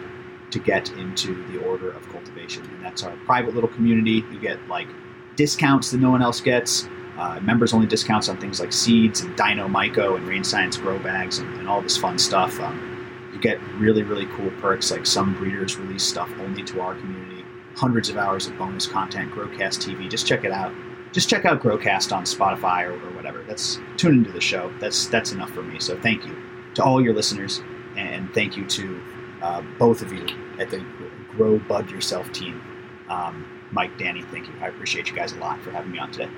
to 0.51 0.59
get 0.59 0.91
into 0.93 1.43
the 1.53 1.59
order 1.59 1.91
of 1.91 2.09
cultivation. 2.09 2.65
And 2.65 2.85
that's 2.85 3.03
our 3.03 3.17
private 3.25 3.55
little 3.55 3.71
community. 3.71 4.25
You 4.33 4.39
get 4.41 4.59
like 4.69 4.89
discounts 5.37 5.91
that 5.91 5.99
no 5.99 6.11
one 6.11 6.23
else 6.23 6.41
gets. 6.41 6.89
uh, 7.17 7.41
members 7.41 7.75
only 7.75 7.87
discounts 7.87 8.29
on 8.29 8.37
things 8.39 8.59
like 8.61 8.73
seeds 8.73 9.21
and 9.21 9.37
Dynomyco 9.37 10.17
and 10.17 10.27
Rain 10.27 10.45
Science 10.45 10.77
grow 10.77 10.99
bags 10.99 11.39
and, 11.39 11.59
and 11.59 11.69
all 11.69 11.83
this 11.83 11.97
fun 11.97 12.19
stuff. 12.19 12.59
Um, 12.61 12.89
you 13.33 13.41
get 13.41 13.61
really, 13.77 14.03
really 14.03 14.27
cool 14.27 14.51
perks 14.61 14.91
like 14.91 15.07
some 15.07 15.35
breeders 15.35 15.77
release 15.77 16.05
stuff 16.05 16.31
only 16.41 16.63
to 16.65 16.81
our 16.81 16.95
community, 16.95 17.32
hundreds 17.75 18.09
of 18.09 18.17
hours 18.17 18.47
of 18.47 18.57
bonus 18.59 18.87
content, 18.87 19.33
Growcast 19.33 19.81
TV. 19.81 20.09
Just 20.11 20.27
check 20.27 20.45
it 20.45 20.53
out. 20.53 20.73
Just 21.13 21.29
check 21.29 21.45
out 21.45 21.61
Growcast 21.63 22.15
on 22.15 22.25
Spotify 22.25 22.85
or, 22.85 22.95
or 22.95 23.13
whatever. 23.15 23.43
That's 23.43 23.79
tune 23.97 24.19
into 24.19 24.33
the 24.33 24.41
show. 24.41 24.73
That's 24.81 25.07
that's 25.09 25.33
enough 25.33 25.51
for 25.51 25.63
me. 25.63 25.79
So 25.79 25.99
thank 26.01 26.27
you 26.27 26.37
to 26.75 26.83
all 26.83 27.03
your 27.03 27.15
listeners, 27.15 27.63
and 27.97 28.33
thank 28.35 28.57
you 28.57 28.67
to 28.67 29.03
uh, 29.43 29.63
both 29.79 30.03
of 30.03 30.13
you 30.13 30.27
at 30.59 30.71
the 30.71 30.85
Grow 31.31 31.59
Bud 31.59 31.91
Yourself 31.91 32.31
team. 32.33 32.63
Um, 33.09 33.47
Mike, 33.73 33.99
Danny, 33.99 34.23
thank 34.23 34.47
you. 34.49 34.55
I 34.61 34.69
appreciate 34.69 35.11
you 35.11 35.17
guys 35.17 35.33
a 35.33 35.39
lot 35.39 35.61
for 35.61 35.71
having 35.71 35.93
me 35.93 35.99
on 35.99 36.13
today. 36.13 36.31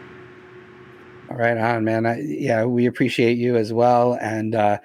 All 1.31 1.37
right, 1.37 1.57
on 1.57 1.85
man. 1.85 2.07
I, 2.07 2.21
yeah, 2.21 2.65
we 2.65 2.87
appreciate 2.87 3.39
you 3.39 3.57
as 3.57 3.73
well, 3.73 4.19
and 4.21 4.55
uh, 4.55 4.79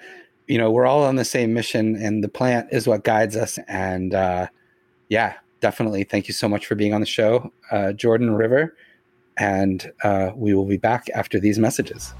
you 0.46 0.58
know 0.58 0.70
we're 0.70 0.86
all 0.86 1.04
on 1.04 1.16
the 1.16 1.24
same 1.24 1.52
mission, 1.52 1.96
and 1.96 2.24
the 2.24 2.28
plant 2.28 2.68
is 2.72 2.86
what 2.86 3.04
guides 3.04 3.36
us. 3.36 3.58
And 3.68 4.14
uh, 4.14 4.46
yeah, 5.08 5.34
definitely. 5.60 6.04
Thank 6.04 6.28
you 6.28 6.34
so 6.34 6.48
much 6.48 6.66
for 6.66 6.74
being 6.74 6.92
on 6.92 7.00
the 7.00 7.06
show, 7.06 7.52
uh, 7.70 7.92
Jordan 7.92 8.34
River, 8.34 8.76
and 9.36 9.92
uh, 10.02 10.30
we 10.34 10.54
will 10.54 10.66
be 10.66 10.76
back 10.76 11.08
after 11.14 11.38
these 11.38 11.58
messages. 11.58 12.14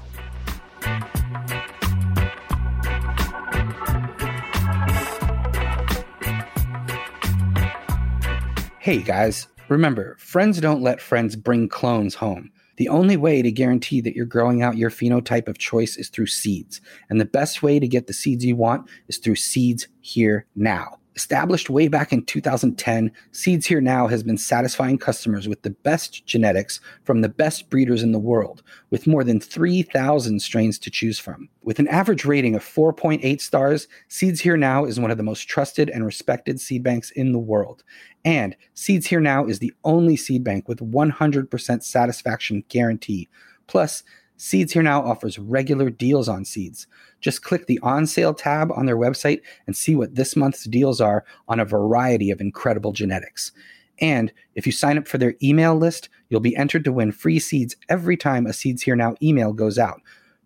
Hey 8.79 9.03
guys, 9.03 9.47
remember, 9.69 10.17
friends 10.19 10.59
don't 10.59 10.81
let 10.81 10.99
friends 10.99 11.35
bring 11.35 11.69
clones 11.69 12.15
home. 12.15 12.51
The 12.77 12.89
only 12.89 13.15
way 13.15 13.43
to 13.43 13.51
guarantee 13.51 14.01
that 14.01 14.15
you're 14.15 14.25
growing 14.25 14.63
out 14.63 14.75
your 14.75 14.89
phenotype 14.89 15.47
of 15.47 15.59
choice 15.59 15.97
is 15.97 16.09
through 16.09 16.25
seeds. 16.25 16.81
And 17.07 17.21
the 17.21 17.25
best 17.25 17.61
way 17.61 17.79
to 17.79 17.87
get 17.87 18.07
the 18.07 18.13
seeds 18.13 18.43
you 18.43 18.55
want 18.55 18.89
is 19.07 19.19
through 19.19 19.35
Seeds 19.35 19.87
Here 19.99 20.47
Now. 20.55 21.00
Established 21.15 21.69
way 21.69 21.89
back 21.89 22.13
in 22.13 22.23
2010, 22.23 23.11
Seeds 23.33 23.65
Here 23.65 23.81
Now 23.81 24.07
has 24.07 24.23
been 24.23 24.37
satisfying 24.37 24.97
customers 24.97 25.45
with 25.45 25.61
the 25.61 25.71
best 25.71 26.25
genetics 26.25 26.79
from 27.03 27.19
the 27.19 27.27
best 27.27 27.69
breeders 27.69 28.01
in 28.01 28.13
the 28.13 28.19
world, 28.19 28.63
with 28.91 29.07
more 29.07 29.25
than 29.25 29.41
3,000 29.41 30.41
strains 30.41 30.79
to 30.79 30.89
choose 30.89 31.19
from. 31.19 31.49
With 31.63 31.79
an 31.79 31.89
average 31.89 32.23
rating 32.23 32.55
of 32.55 32.63
4.8 32.63 33.41
stars, 33.41 33.89
Seeds 34.07 34.39
Here 34.39 34.55
Now 34.55 34.85
is 34.85 35.01
one 35.01 35.11
of 35.11 35.17
the 35.17 35.23
most 35.23 35.49
trusted 35.49 35.89
and 35.89 36.05
respected 36.05 36.61
seed 36.61 36.81
banks 36.81 37.11
in 37.11 37.33
the 37.33 37.39
world. 37.39 37.83
And 38.23 38.55
Seeds 38.73 39.07
Here 39.07 39.19
Now 39.19 39.45
is 39.45 39.59
the 39.59 39.73
only 39.83 40.15
seed 40.15 40.45
bank 40.45 40.69
with 40.69 40.79
100% 40.79 41.83
satisfaction 41.83 42.63
guarantee. 42.69 43.27
Plus, 43.67 44.03
Seeds 44.41 44.73
Here 44.73 44.81
Now 44.81 45.03
offers 45.03 45.37
regular 45.37 45.91
deals 45.91 46.27
on 46.27 46.45
seeds. 46.45 46.87
Just 47.19 47.43
click 47.43 47.67
the 47.67 47.79
on 47.83 48.07
sale 48.07 48.33
tab 48.33 48.71
on 48.71 48.87
their 48.87 48.97
website 48.97 49.41
and 49.67 49.77
see 49.77 49.95
what 49.95 50.15
this 50.15 50.35
month's 50.35 50.63
deals 50.63 50.99
are 50.99 51.23
on 51.47 51.59
a 51.59 51.65
variety 51.65 52.31
of 52.31 52.41
incredible 52.41 52.91
genetics. 52.91 53.51
And 53.99 54.33
if 54.55 54.65
you 54.65 54.71
sign 54.71 54.97
up 54.97 55.07
for 55.07 55.19
their 55.19 55.35
email 55.43 55.75
list, 55.75 56.09
you'll 56.29 56.39
be 56.39 56.55
entered 56.55 56.83
to 56.85 56.91
win 56.91 57.11
free 57.11 57.37
seeds 57.37 57.75
every 57.87 58.17
time 58.17 58.47
a 58.47 58.53
Seeds 58.53 58.81
Here 58.81 58.95
Now 58.95 59.13
email 59.21 59.53
goes 59.53 59.77
out. 59.77 60.01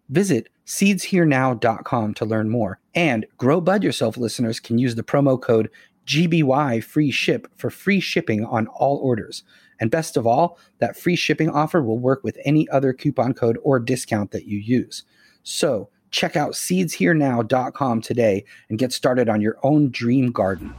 Visit 0.09 0.49
seedsherenow.com 0.65 2.15
to 2.15 2.25
learn 2.25 2.49
more. 2.49 2.81
And 2.95 3.25
Grow 3.37 3.61
Bud 3.61 3.81
Yourself 3.81 4.17
listeners 4.17 4.59
can 4.59 4.77
use 4.77 4.95
the 4.95 5.03
promo 5.03 5.41
code 5.41 5.69
GBY 6.05 6.83
free 6.83 7.11
ship 7.11 7.47
for 7.55 7.69
free 7.69 8.01
shipping 8.01 8.43
on 8.43 8.67
all 8.67 8.97
orders. 8.97 9.43
And 9.79 9.91
best 9.91 10.17
of 10.17 10.25
all, 10.25 10.57
that 10.79 10.97
free 10.97 11.15
shipping 11.15 11.49
offer 11.49 11.81
will 11.81 11.99
work 11.99 12.23
with 12.23 12.37
any 12.45 12.67
other 12.69 12.93
coupon 12.93 13.33
code 13.33 13.57
or 13.63 13.79
discount 13.79 14.31
that 14.31 14.45
you 14.45 14.57
use. 14.57 15.03
So 15.43 15.89
check 16.11 16.35
out 16.35 16.53
seedsherenow.com 16.53 18.01
today 18.01 18.45
and 18.69 18.79
get 18.79 18.93
started 18.93 19.29
on 19.29 19.41
your 19.41 19.57
own 19.63 19.89
dream 19.89 20.31
garden. 20.31 20.73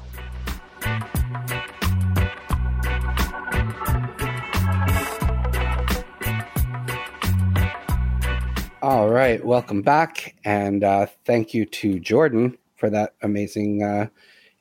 All 8.82 9.10
right, 9.10 9.44
welcome 9.44 9.82
back, 9.82 10.36
and 10.44 10.84
uh, 10.84 11.06
thank 11.24 11.52
you 11.52 11.66
to 11.66 11.98
Jordan 11.98 12.56
for 12.76 12.88
that 12.88 13.14
amazing 13.20 13.82
uh, 13.82 14.06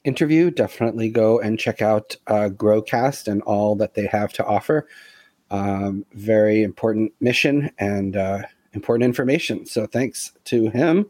interview. 0.06 0.52
Definitely 0.52 1.10
go 1.10 1.40
and 1.40 1.60
check 1.60 1.82
out 1.82 2.16
uh, 2.28 2.50
Growcast 2.50 3.28
and 3.28 3.42
all 3.42 3.76
that 3.76 3.96
they 3.96 4.06
have 4.08 4.32
to 4.34 4.46
offer. 4.46 4.88
Um, 5.52 6.06
very 6.14 6.64
important 6.64 7.14
mission 7.20 7.72
and 7.78 8.16
uh, 8.16 8.44
important 8.74 9.06
information. 9.06 9.66
So 9.66 9.86
thanks 9.86 10.32
to 10.46 10.70
him. 10.70 11.08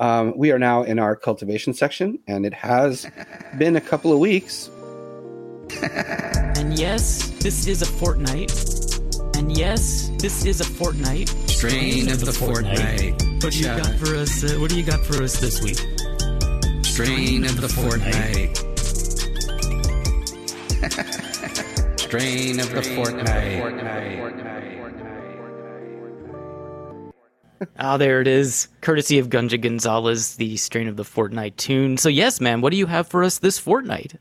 Um, 0.00 0.36
we 0.36 0.50
are 0.50 0.58
now 0.58 0.82
in 0.82 0.98
our 0.98 1.14
cultivation 1.14 1.74
section, 1.74 2.18
and 2.26 2.44
it 2.44 2.54
has 2.54 3.06
been 3.58 3.76
a 3.76 3.80
couple 3.80 4.12
of 4.12 4.18
weeks. 4.18 4.68
and 5.82 6.76
yes, 6.76 7.30
this 7.40 7.66
is 7.66 7.82
a 7.82 7.86
fortnight. 7.86 8.52
And 9.36 9.56
yes, 9.56 10.10
this 10.18 10.44
is 10.44 10.60
a 10.60 10.64
fortnight. 10.64 11.28
Strain 11.46 12.10
of 12.10 12.24
the 12.24 12.32
fortnight. 12.32 13.12
What 13.42 13.52
do 13.52 13.58
you 13.58 13.64
got 13.64 13.94
for 13.94 14.16
us? 14.16 14.44
Uh, 14.44 14.58
what 14.58 14.70
do 14.70 14.76
you 14.76 14.84
got 14.84 15.04
for 15.04 15.22
us 15.22 15.38
this 15.40 15.62
week? 15.62 15.78
Strain 16.92 17.44
of 17.46 17.58
the 17.58 17.70
fortnight. 17.70 18.58
Strain 21.98 22.60
of 22.60 22.70
the 22.70 22.82
fortnight. 22.82 23.62
Ah, 27.78 27.96
there 27.96 28.20
it 28.20 28.28
is. 28.28 28.68
Courtesy 28.82 29.18
of 29.18 29.30
Gunja 29.30 29.58
Gonzalez, 29.58 30.36
the 30.36 30.58
strain 30.58 30.86
of 30.86 30.96
the 30.96 31.04
fortnight 31.04 31.56
tune. 31.56 31.96
So, 31.96 32.10
yes, 32.10 32.42
man, 32.42 32.60
what 32.60 32.72
do 32.72 32.76
you 32.76 32.84
have 32.84 33.08
for 33.08 33.24
us 33.24 33.38
this 33.38 33.58
fortnight? 33.58 34.16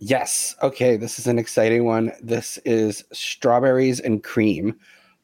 Yes. 0.00 0.56
Okay, 0.60 0.96
this 0.96 1.20
is 1.20 1.28
an 1.28 1.38
exciting 1.38 1.84
one. 1.84 2.10
This 2.20 2.58
is 2.64 3.04
Strawberries 3.12 4.00
and 4.00 4.24
Cream. 4.24 4.80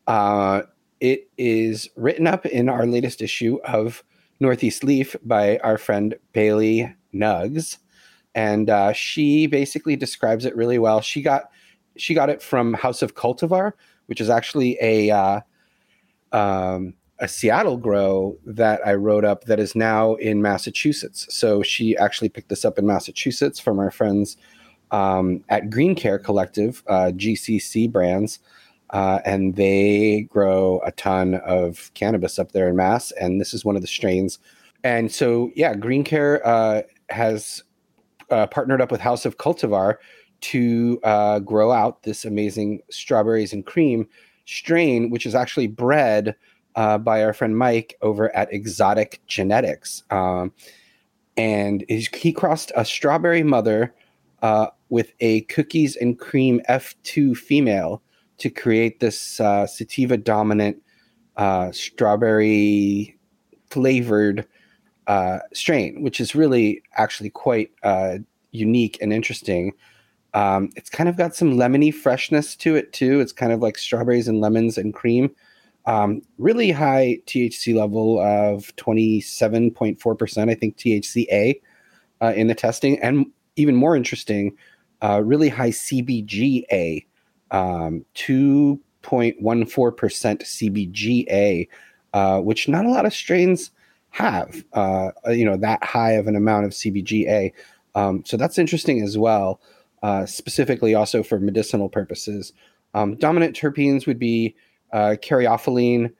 Uh, 0.07 0.63
it 1.01 1.29
is 1.37 1.89
written 1.97 2.29
up 2.29 2.47
in 2.47 2.69
our 2.69 2.87
latest 2.87 3.23
issue 3.23 3.59
of 3.65 4.05
Northeast 4.43 4.85
Leaf 4.85 5.17
by 5.25 5.59
our 5.59 5.79
friend 5.79 6.15
Bailey 6.33 6.95
Nugs, 7.15 7.79
and 8.35 8.69
uh, 8.69 8.93
she 8.93 9.47
basically 9.47 9.97
describes 9.97 10.45
it 10.45 10.55
really 10.57 10.79
well. 10.79 11.01
She 11.01 11.23
got 11.23 11.51
she 11.97 12.13
got 12.13 12.29
it 12.29 12.43
from 12.43 12.75
House 12.75 13.03
of 13.03 13.15
Cultivar, 13.15 13.73
which 14.07 14.21
is 14.21 14.29
actually 14.29 14.77
a 14.83 15.11
uh, 15.11 15.41
um, 16.33 16.95
a 17.21 17.29
Seattle 17.29 17.77
grow 17.77 18.37
that 18.45 18.85
I 18.85 18.95
wrote 18.95 19.25
up 19.25 19.45
that 19.45 19.61
is 19.61 19.77
now 19.77 20.15
in 20.15 20.43
Massachusetts. 20.43 21.27
So 21.31 21.63
she 21.63 21.97
actually 21.97 22.29
picked 22.29 22.49
this 22.49 22.65
up 22.65 22.79
in 22.79 22.87
Massachusetts 22.87 23.61
from 23.61 23.79
our 23.79 23.93
friends 23.93 24.37
um, 24.91 25.45
at 25.49 25.71
Green 25.71 25.95
Care 25.95 26.19
Collective, 26.19 26.83
uh, 26.89 27.13
GCC 27.15 27.91
brands. 27.91 28.41
Uh, 28.93 29.21
and 29.25 29.57
they 29.57 30.29
grow 30.31 30.81
a 30.85 30.93
ton 30.93 31.37
of 31.47 31.91
cannabis 31.95 32.39
up 32.39 32.53
there 32.53 32.69
in 32.69 32.77
Mass. 32.77 33.11
And 33.13 33.41
this 33.41 33.55
is 33.55 33.65
one 33.65 33.77
of 33.77 33.83
the 33.83 33.89
strains. 33.89 34.39
And 34.85 35.11
so, 35.11 35.51
yeah, 35.55 35.75
Green 35.75 36.05
Care 36.05 36.47
uh, 36.47 36.83
has 37.09 37.63
uh, 38.31 38.47
partnered 38.47 38.81
up 38.81 38.91
with 38.91 39.01
House 39.01 39.25
of 39.25 39.39
Cultivar 39.39 39.97
to 40.41 41.01
uh, 41.05 41.39
grow 41.39 41.71
out 41.71 42.03
this 42.03 42.25
amazing 42.25 42.81
strawberries 42.91 43.53
and 43.53 43.65
cream 43.65 44.09
strain, 44.45 45.11
which 45.11 45.25
is 45.25 45.35
actually 45.35 45.69
bred 45.69 46.35
uh, 46.75 46.99
by 46.99 47.23
our 47.23 47.33
friend 47.33 47.57
Mike 47.57 47.97
over 48.03 48.35
at 48.35 48.53
Exotic 48.53 49.21
Genetics. 49.27 50.03
Um, 50.11 50.53
and 51.37 51.85
he 51.89 52.33
crossed 52.33 52.73
a 52.77 52.85
strawberry 52.85 53.43
mother 53.43 53.95
uh, 54.43 54.69
with 54.89 55.13
a 55.21 55.43
cookies 55.43 55.97
and 55.97 56.19
cream 56.19 56.61
F2 56.69 57.37
female 57.37 58.03
to 58.39 58.51
create 58.51 59.01
this 59.01 59.41
uh, 59.41 59.67
sativa 59.67 60.17
dominant 60.17 60.83
uh, 61.37 61.71
strawberry 61.73 63.19
flavored 63.71 64.47
uh, 65.07 65.39
strain, 65.53 66.03
which 66.03 66.21
is 66.21 66.35
really 66.35 66.83
actually 66.97 67.31
quite 67.31 67.71
uh, 67.83 68.19
unique 68.53 68.99
and 69.01 69.13
interesting. 69.13 69.73
Um, 70.35 70.71
it's 70.77 70.91
kind 70.91 71.09
of 71.09 71.17
got 71.17 71.35
some 71.35 71.55
lemony 71.55 71.93
freshness 71.93 72.57
to 72.57 72.75
it 72.77 72.93
too. 72.93 73.21
It's 73.21 73.33
kind 73.33 73.53
of 73.53 73.61
like 73.61 73.77
strawberries 73.77 74.29
and 74.29 74.41
lemons 74.41 74.79
and 74.79 74.95
cream. 74.95 75.35
Um, 75.85 76.23
really 76.39 76.71
high 76.71 77.19
THC 77.27 77.75
level 77.75 78.21
of 78.21 78.75
27.4%, 78.77 80.51
I 80.51 80.55
think 80.55 80.77
THCA 80.77 81.61
uh, 82.21 82.33
in 82.37 82.47
the 82.47 82.55
testing. 82.55 82.99
And 83.01 83.27
even 83.57 83.75
more 83.75 83.97
interesting, 83.97 84.57
uh, 85.03 85.23
really 85.25 85.49
high 85.49 85.71
CBGA, 85.71 87.05
um, 87.53 88.05
2.14% 88.15 88.75
CBGA, 90.43 91.69
uh, 92.13 92.41
which 92.41 92.69
not 92.69 92.85
a 92.85 92.91
lot 92.91 93.07
of 93.07 93.15
strains 93.15 93.71
have, 94.11 94.65
uh, 94.73 95.11
you 95.29 95.45
know, 95.45 95.57
that 95.57 95.85
high 95.85 96.13
of 96.13 96.27
an 96.27 96.37
amount 96.37 96.67
of 96.67 96.73
CBGA. 96.73 97.53
Um, 97.95 98.25
so 98.25 98.37
that's 98.37 98.59
interesting 98.59 99.03
as 99.03 99.17
well, 99.17 99.61
uh, 100.03 100.27
specifically 100.27 100.95
also 100.95 101.23
for 101.23 101.39
medicinal 101.39 101.89
purposes. 101.89 102.53
Um, 102.95 103.17
dominant 103.17 103.57
terpenes 103.57 104.07
would 104.07 104.19
be 104.19 104.55
uh, 104.93 105.17
caryophyllene, 105.23 106.13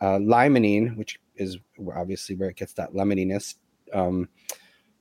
uh, 0.00 0.18
limonene, 0.18 0.96
which 0.96 1.18
is 1.36 1.58
obviously 1.94 2.36
where 2.36 2.50
it 2.50 2.56
gets 2.56 2.72
that 2.74 2.94
lemoniness, 2.94 3.56
um, 3.92 4.28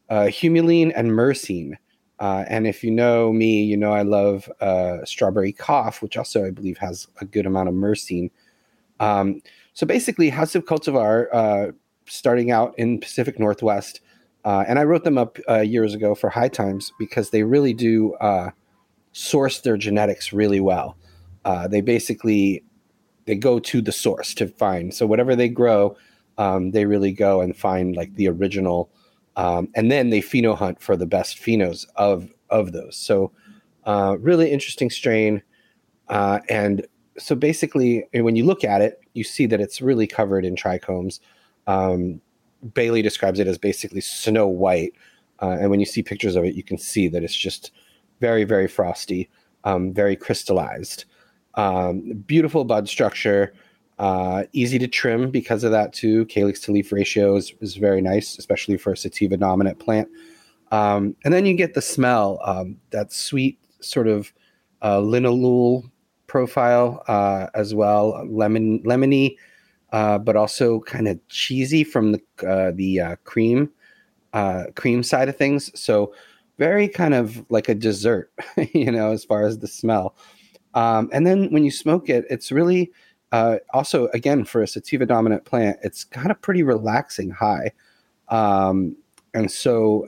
uh, 0.10 0.24
humulene, 0.26 0.92
and 0.96 1.12
myrcene. 1.12 1.74
Uh, 2.20 2.43
and 2.47 2.67
if 2.67 2.84
you 2.84 2.91
know 2.91 3.32
me, 3.32 3.63
you 3.63 3.78
know 3.78 3.93
I 3.93 4.01
love 4.01 4.51
uh, 4.59 5.05
strawberry 5.05 5.53
cough, 5.53 6.01
which 6.01 6.17
also 6.17 6.45
I 6.45 6.51
believe 6.51 6.78
has 6.78 7.07
a 7.22 7.26
good 7.26 7.45
amount 7.45 7.70
of 7.70 7.76
myrcene. 7.76 8.30
Um, 8.99 9.41
so 9.74 9.88
basically, 9.88 10.30
House 10.30 10.55
of 10.55 10.65
Cultivar, 10.65 11.28
uh, 11.32 11.72
starting 12.05 12.51
out 12.51 12.78
in 12.78 12.99
Pacific 12.99 13.39
Northwest, 13.39 14.01
uh, 14.43 14.65
and 14.67 14.80
I 14.80 14.84
wrote 14.84 15.05
them 15.05 15.17
up 15.17 15.38
uh, 15.49 15.61
years 15.61 15.93
ago 15.93 16.13
for 16.13 16.30
High 16.30 16.49
Times 16.49 16.91
because 16.99 17.30
they 17.30 17.43
really 17.43 17.74
do 17.74 18.13
uh, 18.15 18.51
source 19.13 19.61
their 19.61 19.78
genetics 19.78 20.34
really 20.34 20.59
well. 20.59 20.97
they 21.70 21.82
basically 21.82 22.63
they 23.26 23.36
go 23.36 23.59
to 23.59 23.80
the 23.80 23.91
source 23.91 24.34
to 24.34 24.47
find. 24.47 24.91
So 24.91 25.05
whatever 25.05 25.36
they 25.36 25.49
grow, 25.49 25.95
um, 26.39 26.72
they 26.72 26.86
really 26.86 27.11
go 27.11 27.41
and 27.41 27.55
find 27.55 27.95
like 27.95 28.15
the 28.15 28.28
original 28.28 28.89
um, 29.40 29.70
and 29.74 29.90
then 29.90 30.10
they 30.10 30.20
pheno 30.20 30.54
hunt 30.54 30.82
for 30.82 30.98
the 30.98 31.06
best 31.06 31.38
phenos 31.38 31.86
of 31.96 32.30
of 32.50 32.74
those. 32.74 32.98
So 32.98 33.32
uh, 33.86 34.18
really 34.20 34.52
interesting 34.52 34.90
strain, 34.90 35.42
uh, 36.10 36.40
and 36.50 36.86
so 37.18 37.36
basically 37.36 38.04
when 38.14 38.36
you 38.36 38.46
look 38.46 38.66
at 38.66 38.82
it, 38.82 39.00
you 39.14 39.24
see 39.24 39.46
that 39.46 39.62
it's 39.62 39.82
really 39.82 40.08
covered 40.08 40.44
in 40.44 40.56
trichomes. 40.56 41.22
Um, 41.68 42.22
Bailey 42.74 43.02
describes 43.02 43.40
it 43.40 43.48
as 43.48 43.58
basically 43.58 44.02
snow 44.02 44.48
white, 44.48 44.94
uh, 45.42 45.56
and 45.62 45.70
when 45.70 45.80
you 45.80 45.86
see 45.86 46.04
pictures 46.04 46.36
of 46.36 46.44
it, 46.44 46.56
you 46.56 46.64
can 46.64 46.78
see 46.78 47.08
that 47.08 47.24
it's 47.24 47.42
just 47.48 47.72
very 48.20 48.44
very 48.44 48.68
frosty, 48.68 49.30
um, 49.64 49.94
very 49.94 50.18
crystallized, 50.18 51.06
um, 51.56 52.12
beautiful 52.28 52.66
bud 52.66 52.90
structure. 52.90 53.54
Uh, 54.00 54.45
easy 54.54 54.80
to 54.80 54.88
trim 54.88 55.30
because 55.30 55.66
of 55.66 55.72
that 55.72 55.91
too. 55.91 56.26
Calyx 56.28 56.62
to 56.62 56.72
leaf 56.72 56.91
ratio 56.91 57.36
is, 57.36 57.54
is 57.60 57.76
very 57.76 58.02
nice, 58.02 58.38
especially 58.38 58.78
for 58.78 58.93
a 58.93 58.97
sativa 58.97 59.36
dominant 59.36 59.78
plant. 59.78 60.08
Um, 60.72 61.16
and 61.26 61.34
then 61.34 61.45
you 61.45 61.54
get 61.54 61.74
the 61.74 61.82
smell, 61.82 62.39
um, 62.45 62.78
that 62.91 63.12
sweet 63.12 63.60
sort 63.82 64.08
of 64.08 64.32
uh, 64.82 65.00
linalool 65.00 65.89
profile 66.28 67.04
uh, 67.08 67.47
as 67.54 67.76
well, 67.76 68.26
lemon 68.30 68.80
lemony, 68.84 69.36
uh, 69.91 70.18
but 70.18 70.38
also 70.38 70.80
kind 70.82 71.08
of 71.08 71.20
cheesy 71.28 71.84
from 71.84 72.14
the 72.14 72.22
uh, 72.47 72.72
the 72.76 73.02
uh, 73.02 73.16
cream 73.26 73.70
cream 74.76 75.04
side 75.04 75.28
of 75.28 75.36
things. 75.36 75.72
So 75.80 76.14
very 76.58 76.88
kind 76.88 77.14
of 77.14 77.43
like 77.50 77.68
a 77.68 77.76
dessert, 77.76 78.32
you 78.74 78.91
know, 78.91 79.12
as 79.12 79.26
far 79.26 79.43
as 79.43 79.60
the 79.60 79.68
smell. 79.68 80.16
Um, 80.76 81.10
and 81.12 81.26
then 81.26 81.52
when 81.52 81.66
you 81.66 81.72
smoke 81.72 82.10
it, 82.10 82.26
it's 82.30 82.52
really 82.52 82.91
uh, 83.32 83.57
also, 83.73 84.07
again, 84.07 84.43
for 84.43 84.61
a 84.61 84.67
sativa 84.67 85.05
dominant 85.05 85.45
plant, 85.45 85.77
it's 85.84 86.03
got 86.03 86.32
a 86.32 86.36
pretty 86.36 86.63
relaxing 86.63 87.30
high. 87.30 87.71
Um, 88.30 88.95
and 89.34 89.51
so 89.51 90.07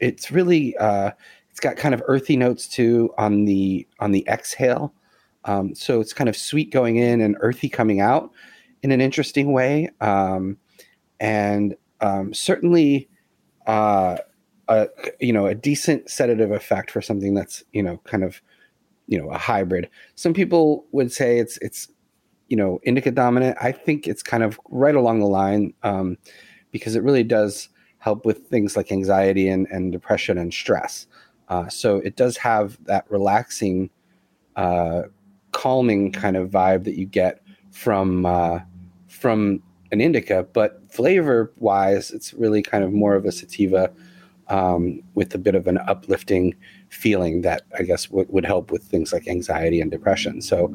it's 0.00 0.30
really, 0.30 0.76
uh, 0.76 1.12
it's 1.50 1.60
got 1.60 1.76
kind 1.76 1.94
of 1.94 2.02
earthy 2.06 2.36
notes 2.36 2.68
too 2.68 3.12
on 3.16 3.46
the, 3.46 3.86
on 4.00 4.12
the 4.12 4.26
exhale. 4.28 4.92
Um, 5.44 5.74
so 5.74 6.00
it's 6.00 6.12
kind 6.12 6.28
of 6.28 6.36
sweet 6.36 6.70
going 6.70 6.96
in 6.96 7.20
and 7.20 7.36
earthy 7.40 7.68
coming 7.68 8.00
out 8.00 8.30
in 8.82 8.92
an 8.92 9.00
interesting 9.00 9.52
way. 9.52 9.88
Um, 10.00 10.58
and 11.20 11.74
um, 12.00 12.34
certainly, 12.34 13.08
uh, 13.66 14.18
a, 14.68 14.88
you 15.18 15.32
know, 15.32 15.46
a 15.46 15.54
decent 15.54 16.10
sedative 16.10 16.50
effect 16.50 16.90
for 16.90 17.00
something 17.00 17.34
that's, 17.34 17.64
you 17.72 17.82
know, 17.82 17.98
kind 18.04 18.22
of, 18.22 18.42
you 19.06 19.18
know, 19.18 19.30
a 19.30 19.38
hybrid. 19.38 19.88
Some 20.14 20.34
people 20.34 20.84
would 20.92 21.10
say 21.10 21.38
it's, 21.38 21.56
it's, 21.58 21.88
you 22.48 22.56
know, 22.56 22.80
indica 22.82 23.10
dominant, 23.10 23.56
I 23.60 23.72
think 23.72 24.06
it's 24.06 24.22
kind 24.22 24.42
of 24.42 24.58
right 24.70 24.94
along 24.94 25.20
the 25.20 25.26
line 25.26 25.74
um, 25.82 26.16
because 26.70 26.96
it 26.96 27.02
really 27.02 27.22
does 27.22 27.68
help 27.98 28.24
with 28.24 28.46
things 28.48 28.76
like 28.76 28.90
anxiety 28.90 29.48
and, 29.48 29.66
and 29.70 29.92
depression 29.92 30.38
and 30.38 30.52
stress. 30.52 31.06
Uh, 31.48 31.68
so 31.68 31.96
it 31.98 32.16
does 32.16 32.36
have 32.36 32.82
that 32.84 33.04
relaxing, 33.10 33.90
uh, 34.56 35.02
calming 35.52 36.12
kind 36.12 36.36
of 36.36 36.50
vibe 36.50 36.84
that 36.84 36.96
you 36.96 37.06
get 37.06 37.42
from 37.70 38.26
uh, 38.26 38.60
from 39.08 39.62
an 39.90 40.00
indica, 40.00 40.46
but 40.52 40.82
flavor 40.90 41.52
wise, 41.58 42.10
it's 42.10 42.34
really 42.34 42.62
kind 42.62 42.84
of 42.84 42.92
more 42.92 43.14
of 43.14 43.24
a 43.24 43.32
sativa 43.32 43.90
um, 44.48 45.02
with 45.14 45.34
a 45.34 45.38
bit 45.38 45.54
of 45.54 45.66
an 45.66 45.78
uplifting 45.78 46.54
feeling 46.90 47.42
that 47.42 47.62
I 47.78 47.82
guess 47.82 48.06
w- 48.06 48.26
would 48.30 48.44
help 48.44 48.70
with 48.70 48.82
things 48.82 49.12
like 49.12 49.28
anxiety 49.28 49.80
and 49.80 49.90
depression. 49.90 50.40
So, 50.40 50.74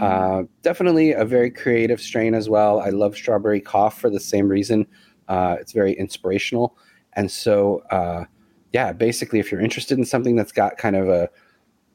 uh, 0.00 0.44
definitely 0.62 1.12
a 1.12 1.24
very 1.24 1.50
creative 1.50 2.00
strain 2.00 2.34
as 2.34 2.48
well. 2.48 2.80
I 2.80 2.90
love 2.90 3.14
strawberry 3.14 3.60
cough 3.60 4.00
for 4.00 4.10
the 4.10 4.20
same 4.20 4.48
reason. 4.48 4.86
Uh, 5.28 5.56
it's 5.60 5.72
very 5.72 5.92
inspirational. 5.92 6.76
And 7.14 7.30
so, 7.30 7.82
uh, 7.90 8.24
yeah, 8.72 8.92
basically, 8.92 9.38
if 9.38 9.50
you're 9.50 9.60
interested 9.60 9.98
in 9.98 10.04
something 10.04 10.36
that's 10.36 10.52
got 10.52 10.78
kind 10.78 10.96
of 10.96 11.08
a, 11.08 11.28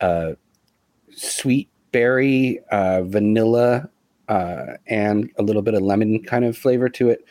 a 0.02 0.36
sweet 1.12 1.70
berry, 1.92 2.60
uh, 2.72 3.04
vanilla, 3.04 3.90
uh, 4.28 4.74
and 4.88 5.32
a 5.38 5.44
little 5.44 5.62
bit 5.62 5.74
of 5.74 5.82
lemon 5.82 6.22
kind 6.24 6.46
of 6.46 6.58
flavor 6.58 6.90
to 6.90 7.10
it, 7.10 7.26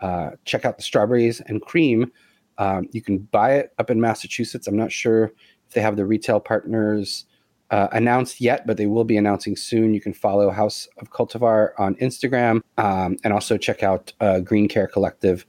uh, 0.00 0.30
check 0.44 0.64
out 0.64 0.76
the 0.76 0.82
strawberries 0.82 1.40
and 1.46 1.62
cream. 1.62 2.10
Um, 2.58 2.88
you 2.92 3.00
can 3.00 3.18
buy 3.18 3.54
it 3.54 3.72
up 3.78 3.90
in 3.90 4.00
Massachusetts. 4.00 4.66
I'm 4.66 4.76
not 4.76 4.92
sure 4.92 5.32
they 5.72 5.80
have 5.80 5.96
the 5.96 6.06
retail 6.06 6.40
partners 6.40 7.26
uh, 7.70 7.88
announced 7.92 8.40
yet, 8.40 8.66
but 8.66 8.76
they 8.76 8.86
will 8.86 9.04
be 9.04 9.16
announcing 9.16 9.56
soon. 9.56 9.94
You 9.94 10.00
can 10.00 10.12
follow 10.12 10.50
House 10.50 10.88
of 10.98 11.10
Cultivar 11.10 11.70
on 11.78 11.94
Instagram 11.96 12.62
um, 12.78 13.16
and 13.22 13.32
also 13.32 13.56
check 13.56 13.82
out 13.82 14.12
uh, 14.20 14.40
Green 14.40 14.68
Care 14.68 14.88
Collective 14.88 15.46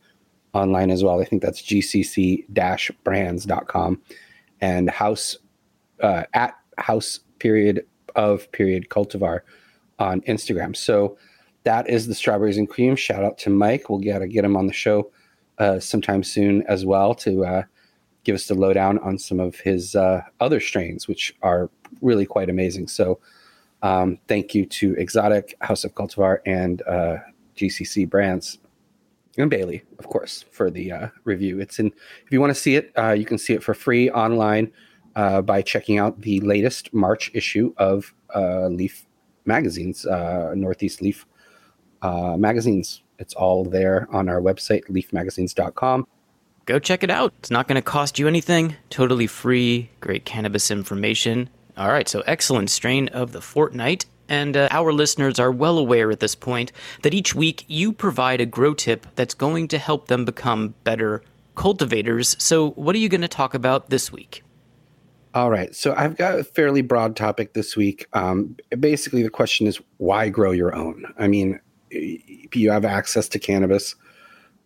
online 0.54 0.92
as 0.92 1.04
well. 1.04 1.22
I 1.22 1.26
think 1.26 1.42
that's 1.42 1.62
gcc 1.62 2.46
brands.com 3.04 4.02
and 4.60 4.90
house 4.90 5.38
uh, 6.02 6.24
at 6.34 6.56
house 6.78 7.20
period 7.40 7.86
of 8.16 8.52
period 8.52 8.90
cultivar 8.90 9.42
on 10.00 10.22
Instagram. 10.22 10.76
So 10.76 11.18
that 11.64 11.90
is 11.90 12.08
the 12.08 12.16
strawberries 12.16 12.58
and 12.58 12.70
cream. 12.70 12.96
Shout 12.96 13.24
out 13.24 13.38
to 13.40 13.50
Mike. 13.50 13.90
We'll 13.90 14.00
get 14.00 14.20
to 14.20 14.28
get 14.28 14.44
him 14.44 14.58
on 14.58 14.68
the 14.68 14.74
show 14.74 15.12
uh, 15.58 15.80
sometime 15.80 16.24
soon 16.24 16.64
as 16.64 16.86
well 16.86 17.14
to 17.16 17.46
uh, 17.46 17.64
give 18.24 18.36
us 18.36 18.48
the 18.48 18.56
lowdown 18.56 19.00
on 19.00 19.18
some 19.18 19.40
of 19.40 19.56
his 19.60 19.96
uh, 19.96 20.22
other 20.40 20.60
strains, 20.60 21.08
which 21.08 21.36
are 21.42 21.70
really 22.02 22.26
quite 22.26 22.50
amazing. 22.50 22.88
So, 22.88 23.20
um, 23.82 24.20
thank 24.28 24.54
you 24.54 24.66
to 24.68 24.94
Exotic, 24.96 25.56
House 25.62 25.84
of 25.84 25.96
Cultivar, 25.96 26.40
and 26.46 26.82
uh, 26.84 27.18
GCC 27.56 28.08
Brands, 28.08 28.60
and 29.38 29.50
Bailey, 29.50 29.84
of 29.98 30.08
course, 30.08 30.46
for 30.52 30.70
the 30.70 30.92
uh, 30.92 31.08
review. 31.24 31.60
It's 31.60 31.80
in. 31.80 31.88
If 31.88 32.32
you 32.32 32.40
want 32.40 32.52
to 32.52 32.60
see 32.60 32.76
it, 32.76 32.92
uh, 32.98 33.12
you 33.12 33.26
can 33.26 33.38
see 33.38 33.54
it 33.54 33.64
for 33.64 33.74
free 33.74 34.12
online 34.12 34.72
uh, 35.16 35.42
by 35.42 35.62
checking 35.62 35.98
out 35.98 36.22
the 36.22 36.40
latest 36.42 36.94
March 36.94 37.32
issue 37.34 37.74
of 37.78 38.14
uh, 38.36 38.68
Leaf 38.68 39.08
magazines, 39.46 40.06
Northeast 40.06 41.02
Leaf 41.02 41.26
magazines. 42.04 43.02
It's 43.18 43.34
all 43.34 43.64
there 43.64 44.08
on 44.12 44.30
our 44.30 44.42
website, 44.42 44.84
leafmagazines.com 44.90 46.08
go 46.66 46.80
check 46.80 47.04
it 47.04 47.10
out. 47.10 47.34
It's 47.40 47.52
not 47.52 47.68
going 47.68 47.76
to 47.76 47.82
cost 47.82 48.20
you 48.20 48.28
anything. 48.28 48.76
Totally 48.90 49.28
free. 49.28 49.90
Great 50.00 50.26
cannabis 50.26 50.72
information. 50.72 51.50
All 51.78 51.90
right, 51.90 52.08
so 52.08 52.22
excellent 52.28 52.70
strain 52.70 53.08
of 53.10 53.32
the 53.32 53.42
fortnight. 53.42 54.06
And 54.28 54.56
uh, 54.56 54.70
our 54.72 54.94
listeners 54.94 55.40
are 55.40 55.52
well 55.52 55.78
aware 55.78 56.10
at 56.12 56.22
this 56.22 56.36
point 56.36 56.72
that 57.02 57.14
each 57.14 57.36
week 57.36 57.66
you 57.68 57.92
provide 57.92 58.40
a 58.40 58.46
grow 58.46 58.74
tip 58.74 59.06
that's 59.16 59.34
going 59.34 59.68
to 59.70 59.78
help 59.78 60.08
them 60.08 60.24
become 60.24 60.74
better 60.84 61.22
cultivators. 61.56 62.38
So, 62.40 62.72
what 62.72 62.96
are 62.96 63.00
you 63.00 63.10
going 63.10 63.22
to 63.22 63.28
talk 63.28 63.54
about 63.54 63.90
this 63.90 64.12
week? 64.12 64.44
All 65.34 65.50
right. 65.50 65.76
So, 65.76 65.94
I've 65.98 66.16
got 66.16 66.40
a 66.40 66.44
fairly 66.46 66.82
broad 66.82 67.18
topic 67.18 67.54
this 67.54 67.76
week. 67.76 68.06
Um, 68.14 68.56
basically, 68.80 69.22
the 69.22 69.30
question 69.30 69.68
is 69.68 69.82
why 69.98 70.30
grow 70.30 70.52
your 70.52 70.74
own? 70.74 71.14
I 71.18 71.28
mean, 71.28 71.60
you 71.90 72.72
have 72.72 72.86
access 72.86 73.28
to 73.30 73.40
cannabis, 73.40 73.96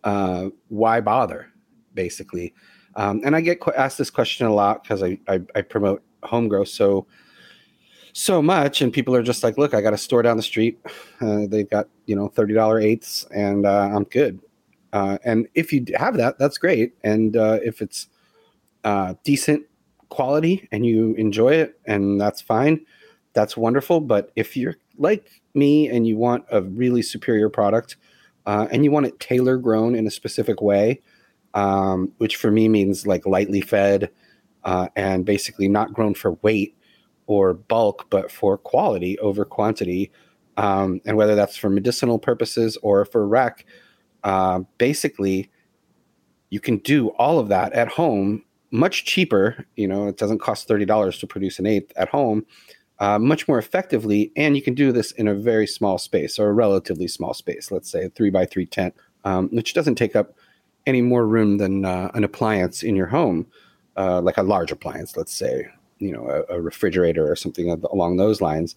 uh, 0.04 0.50
why 0.68 1.00
bother? 1.00 1.48
Basically. 1.96 2.54
Um, 2.94 3.20
and 3.24 3.34
I 3.34 3.40
get 3.40 3.58
asked 3.76 3.98
this 3.98 4.10
question 4.10 4.46
a 4.46 4.54
lot 4.54 4.84
because 4.84 5.02
I, 5.02 5.18
I, 5.26 5.40
I 5.56 5.62
promote 5.62 6.04
home 6.22 6.46
grow 6.46 6.62
so 6.62 7.06
so 8.12 8.40
much, 8.40 8.80
and 8.80 8.90
people 8.92 9.14
are 9.14 9.22
just 9.22 9.42
like, 9.42 9.58
"Look, 9.58 9.74
I 9.74 9.82
got 9.82 9.92
a 9.92 9.98
store 9.98 10.22
down 10.22 10.36
the 10.36 10.42
street. 10.42 10.78
Uh, 11.20 11.46
they've 11.48 11.68
got 11.68 11.88
you 12.06 12.16
know 12.16 12.28
thirty 12.28 12.54
dollar 12.54 12.78
eighths, 12.80 13.26
and 13.34 13.66
uh, 13.66 13.90
I'm 13.92 14.04
good." 14.04 14.40
Uh, 14.92 15.18
and 15.24 15.46
if 15.54 15.72
you 15.72 15.84
have 15.96 16.16
that, 16.16 16.38
that's 16.38 16.56
great. 16.56 16.94
And 17.04 17.36
uh, 17.36 17.58
if 17.62 17.82
it's 17.82 18.08
uh, 18.84 19.14
decent 19.24 19.66
quality 20.08 20.66
and 20.72 20.86
you 20.86 21.14
enjoy 21.14 21.54
it, 21.54 21.78
and 21.84 22.18
that's 22.18 22.40
fine, 22.40 22.86
that's 23.34 23.56
wonderful. 23.56 24.00
But 24.00 24.32
if 24.36 24.56
you're 24.56 24.76
like 24.96 25.28
me 25.54 25.88
and 25.90 26.06
you 26.06 26.16
want 26.16 26.44
a 26.50 26.62
really 26.62 27.02
superior 27.02 27.50
product, 27.50 27.96
uh, 28.46 28.68
and 28.70 28.84
you 28.84 28.90
want 28.90 29.04
it 29.04 29.20
tailor 29.20 29.58
grown 29.58 29.94
in 29.94 30.06
a 30.06 30.10
specific 30.10 30.62
way, 30.62 31.02
um, 31.56 32.12
which 32.18 32.36
for 32.36 32.50
me 32.52 32.68
means 32.68 33.06
like 33.06 33.26
lightly 33.26 33.62
fed 33.62 34.10
uh, 34.64 34.86
and 34.94 35.24
basically 35.24 35.68
not 35.68 35.92
grown 35.92 36.14
for 36.14 36.38
weight 36.42 36.72
or 37.26 37.54
bulk, 37.54 38.06
but 38.10 38.30
for 38.30 38.56
quality 38.58 39.18
over 39.18 39.44
quantity. 39.44 40.12
um, 40.56 41.00
and 41.04 41.16
whether 41.16 41.34
that's 41.34 41.56
for 41.56 41.68
medicinal 41.70 42.18
purposes 42.18 42.76
or 42.82 43.04
for 43.04 43.26
rec, 43.26 43.64
uh, 44.24 44.60
basically, 44.78 45.50
you 46.50 46.60
can 46.60 46.78
do 46.78 47.08
all 47.10 47.38
of 47.38 47.48
that 47.48 47.72
at 47.72 47.88
home 47.88 48.42
much 48.70 49.04
cheaper. 49.04 49.66
You 49.76 49.88
know, 49.88 50.08
it 50.08 50.16
doesn't 50.16 50.40
cost 50.40 50.66
thirty 50.68 50.84
dollars 50.84 51.18
to 51.18 51.26
produce 51.26 51.58
an 51.58 51.66
eighth 51.66 51.92
at 51.96 52.08
home, 52.08 52.46
uh, 52.98 53.18
much 53.18 53.46
more 53.48 53.58
effectively, 53.58 54.32
and 54.36 54.56
you 54.56 54.62
can 54.62 54.74
do 54.74 54.92
this 54.92 55.12
in 55.12 55.28
a 55.28 55.34
very 55.34 55.66
small 55.66 55.98
space 55.98 56.38
or 56.38 56.48
a 56.48 56.52
relatively 56.52 57.08
small 57.08 57.34
space. 57.34 57.70
Let's 57.70 57.90
say 57.90 58.04
a 58.04 58.10
three 58.10 58.30
by 58.30 58.46
three 58.46 58.66
tent, 58.66 58.94
um, 59.24 59.48
which 59.50 59.74
doesn't 59.74 59.96
take 59.96 60.16
up 60.16 60.34
any 60.86 61.02
more 61.02 61.26
room 61.26 61.58
than 61.58 61.84
uh, 61.84 62.10
an 62.14 62.24
appliance 62.24 62.82
in 62.82 62.96
your 62.96 63.06
home, 63.06 63.46
uh, 63.96 64.20
like 64.20 64.36
a 64.36 64.42
large 64.42 64.70
appliance. 64.72 65.16
Let's 65.16 65.32
say, 65.32 65.66
you 65.98 66.12
know, 66.12 66.28
a, 66.28 66.56
a 66.56 66.60
refrigerator 66.60 67.30
or 67.30 67.36
something 67.36 67.68
along 67.90 68.16
those 68.16 68.40
lines. 68.40 68.76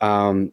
Um, 0.00 0.52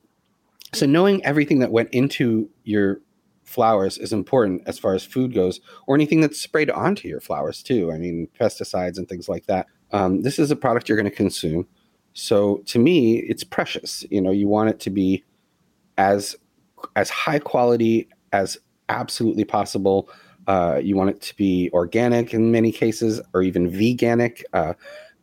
so 0.74 0.86
knowing 0.86 1.24
everything 1.26 1.60
that 1.60 1.72
went 1.72 1.90
into 1.92 2.50
your 2.64 3.02
flowers 3.44 3.98
is 3.98 4.14
important 4.14 4.62
as 4.68 4.78
far 4.78 4.94
as 4.94 5.04
food 5.04 5.34
goes, 5.34 5.60
or 5.88 5.96
anything 5.96 6.22
that's 6.22 6.40
sprayed 6.40 6.70
onto 6.70 7.08
your 7.08 7.20
flowers 7.20 7.64
too. 7.64 7.92
I 7.92 7.98
mean, 7.98 8.28
pesticides 8.40 8.98
and 8.98 9.10
things 9.10 9.28
like 9.28 9.48
that. 9.48 9.66
Um, 9.92 10.22
this 10.22 10.38
is 10.38 10.52
a 10.52 10.56
product 10.56 10.88
you're 10.88 10.98
going 10.98 11.10
to 11.10 11.16
consume. 11.16 11.68
So 12.14 12.58
to 12.68 12.78
me, 12.78 13.18
it's 13.18 13.44
precious. 13.44 14.06
You 14.12 14.22
know, 14.22 14.32
you 14.32 14.48
want 14.48 14.70
it 14.70 14.80
to 14.82 14.90
be 14.92 15.24
as 15.98 16.36
as 16.96 17.10
high 17.10 17.40
quality 17.40 18.08
as 18.32 18.58
absolutely 18.88 19.46
possible. 19.46 20.10
Uh, 20.50 20.82
you 20.84 20.98
want 20.98 21.12
it 21.12 21.22
to 21.22 21.36
be 21.36 21.70
organic 21.74 22.34
in 22.34 22.52
many 22.52 22.72
cases, 22.72 23.22
or 23.36 23.44
even 23.44 23.72
veganic. 23.72 24.42
Uh, 24.52 24.74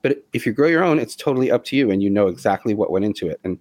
but 0.01 0.25
if 0.33 0.47
you 0.47 0.53
grow 0.53 0.69
your 0.69 0.85
own, 0.85 1.01
it's 1.01 1.17
totally 1.17 1.51
up 1.51 1.65
to 1.65 1.75
you, 1.75 1.91
and 1.91 2.01
you 2.01 2.09
know 2.09 2.29
exactly 2.29 2.75
what 2.75 2.93
went 2.93 3.05
into 3.05 3.29
it. 3.29 3.41
And 3.43 3.59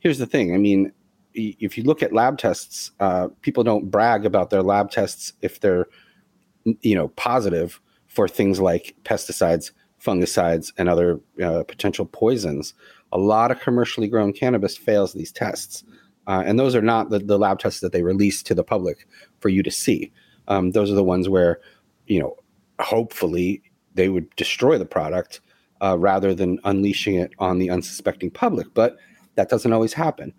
here's 0.00 0.16
the 0.16 0.26
thing: 0.26 0.54
I 0.54 0.58
mean, 0.58 0.90
if 1.34 1.76
you 1.76 1.84
look 1.84 2.02
at 2.02 2.14
lab 2.14 2.38
tests, 2.38 2.92
uh, 2.98 3.28
people 3.42 3.62
don't 3.62 3.90
brag 3.90 4.24
about 4.24 4.48
their 4.48 4.62
lab 4.62 4.90
tests 4.90 5.34
if 5.42 5.60
they're, 5.60 5.86
you 6.80 6.94
know, 6.94 7.08
positive 7.08 7.78
for 8.06 8.26
things 8.26 8.58
like 8.58 8.94
pesticides, 9.04 9.70
fungicides, 10.02 10.72
and 10.78 10.88
other 10.88 11.20
uh, 11.42 11.62
potential 11.64 12.06
poisons. 12.06 12.72
A 13.12 13.18
lot 13.18 13.50
of 13.50 13.60
commercially 13.60 14.08
grown 14.08 14.32
cannabis 14.32 14.78
fails 14.78 15.12
these 15.12 15.32
tests, 15.32 15.84
uh, 16.26 16.42
and 16.46 16.58
those 16.58 16.74
are 16.74 16.80
not 16.80 17.10
the, 17.10 17.18
the 17.18 17.38
lab 17.38 17.58
tests 17.58 17.80
that 17.80 17.92
they 17.92 18.02
release 18.02 18.42
to 18.44 18.54
the 18.54 18.64
public 18.64 19.06
for 19.40 19.50
you 19.50 19.62
to 19.62 19.70
see. 19.70 20.10
Um, 20.48 20.72
those 20.72 20.90
are 20.90 20.94
the 20.94 21.04
ones 21.04 21.28
where, 21.28 21.60
you 22.06 22.20
know, 22.20 22.36
hopefully 22.80 23.62
they 23.94 24.08
would 24.08 24.34
destroy 24.36 24.78
the 24.78 24.84
product 24.84 25.40
uh, 25.82 25.98
rather 25.98 26.34
than 26.34 26.58
unleashing 26.64 27.16
it 27.16 27.32
on 27.38 27.58
the 27.58 27.70
unsuspecting 27.70 28.30
public. 28.30 28.66
But 28.74 28.96
that 29.34 29.48
doesn't 29.48 29.72
always 29.72 29.92
happen. 29.92 30.32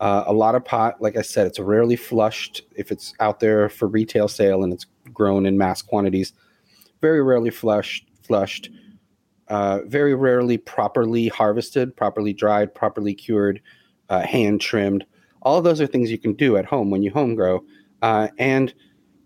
Uh, 0.00 0.24
a 0.26 0.32
lot 0.32 0.54
of 0.54 0.64
pot, 0.64 1.00
like 1.00 1.16
I 1.16 1.22
said, 1.22 1.46
it's 1.46 1.58
rarely 1.58 1.96
flushed 1.96 2.62
if 2.76 2.92
it's 2.92 3.14
out 3.20 3.40
there 3.40 3.68
for 3.68 3.88
retail 3.88 4.28
sale 4.28 4.62
and 4.62 4.72
it's 4.72 4.86
grown 5.12 5.44
in 5.44 5.58
mass 5.58 5.82
quantities. 5.82 6.32
Very 7.00 7.22
rarely 7.22 7.50
flushed, 7.50 8.06
flushed. 8.22 8.70
Uh, 9.48 9.80
very 9.86 10.14
rarely 10.14 10.58
properly 10.58 11.28
harvested, 11.28 11.96
properly 11.96 12.32
dried, 12.32 12.74
properly 12.74 13.14
cured, 13.14 13.60
uh, 14.10 14.20
hand 14.20 14.60
trimmed. 14.60 15.04
All 15.42 15.62
those 15.62 15.80
are 15.80 15.86
things 15.86 16.10
you 16.10 16.18
can 16.18 16.34
do 16.34 16.56
at 16.56 16.66
home 16.66 16.90
when 16.90 17.02
you 17.02 17.10
home 17.10 17.34
grow. 17.34 17.64
Uh, 18.02 18.28
and 18.38 18.74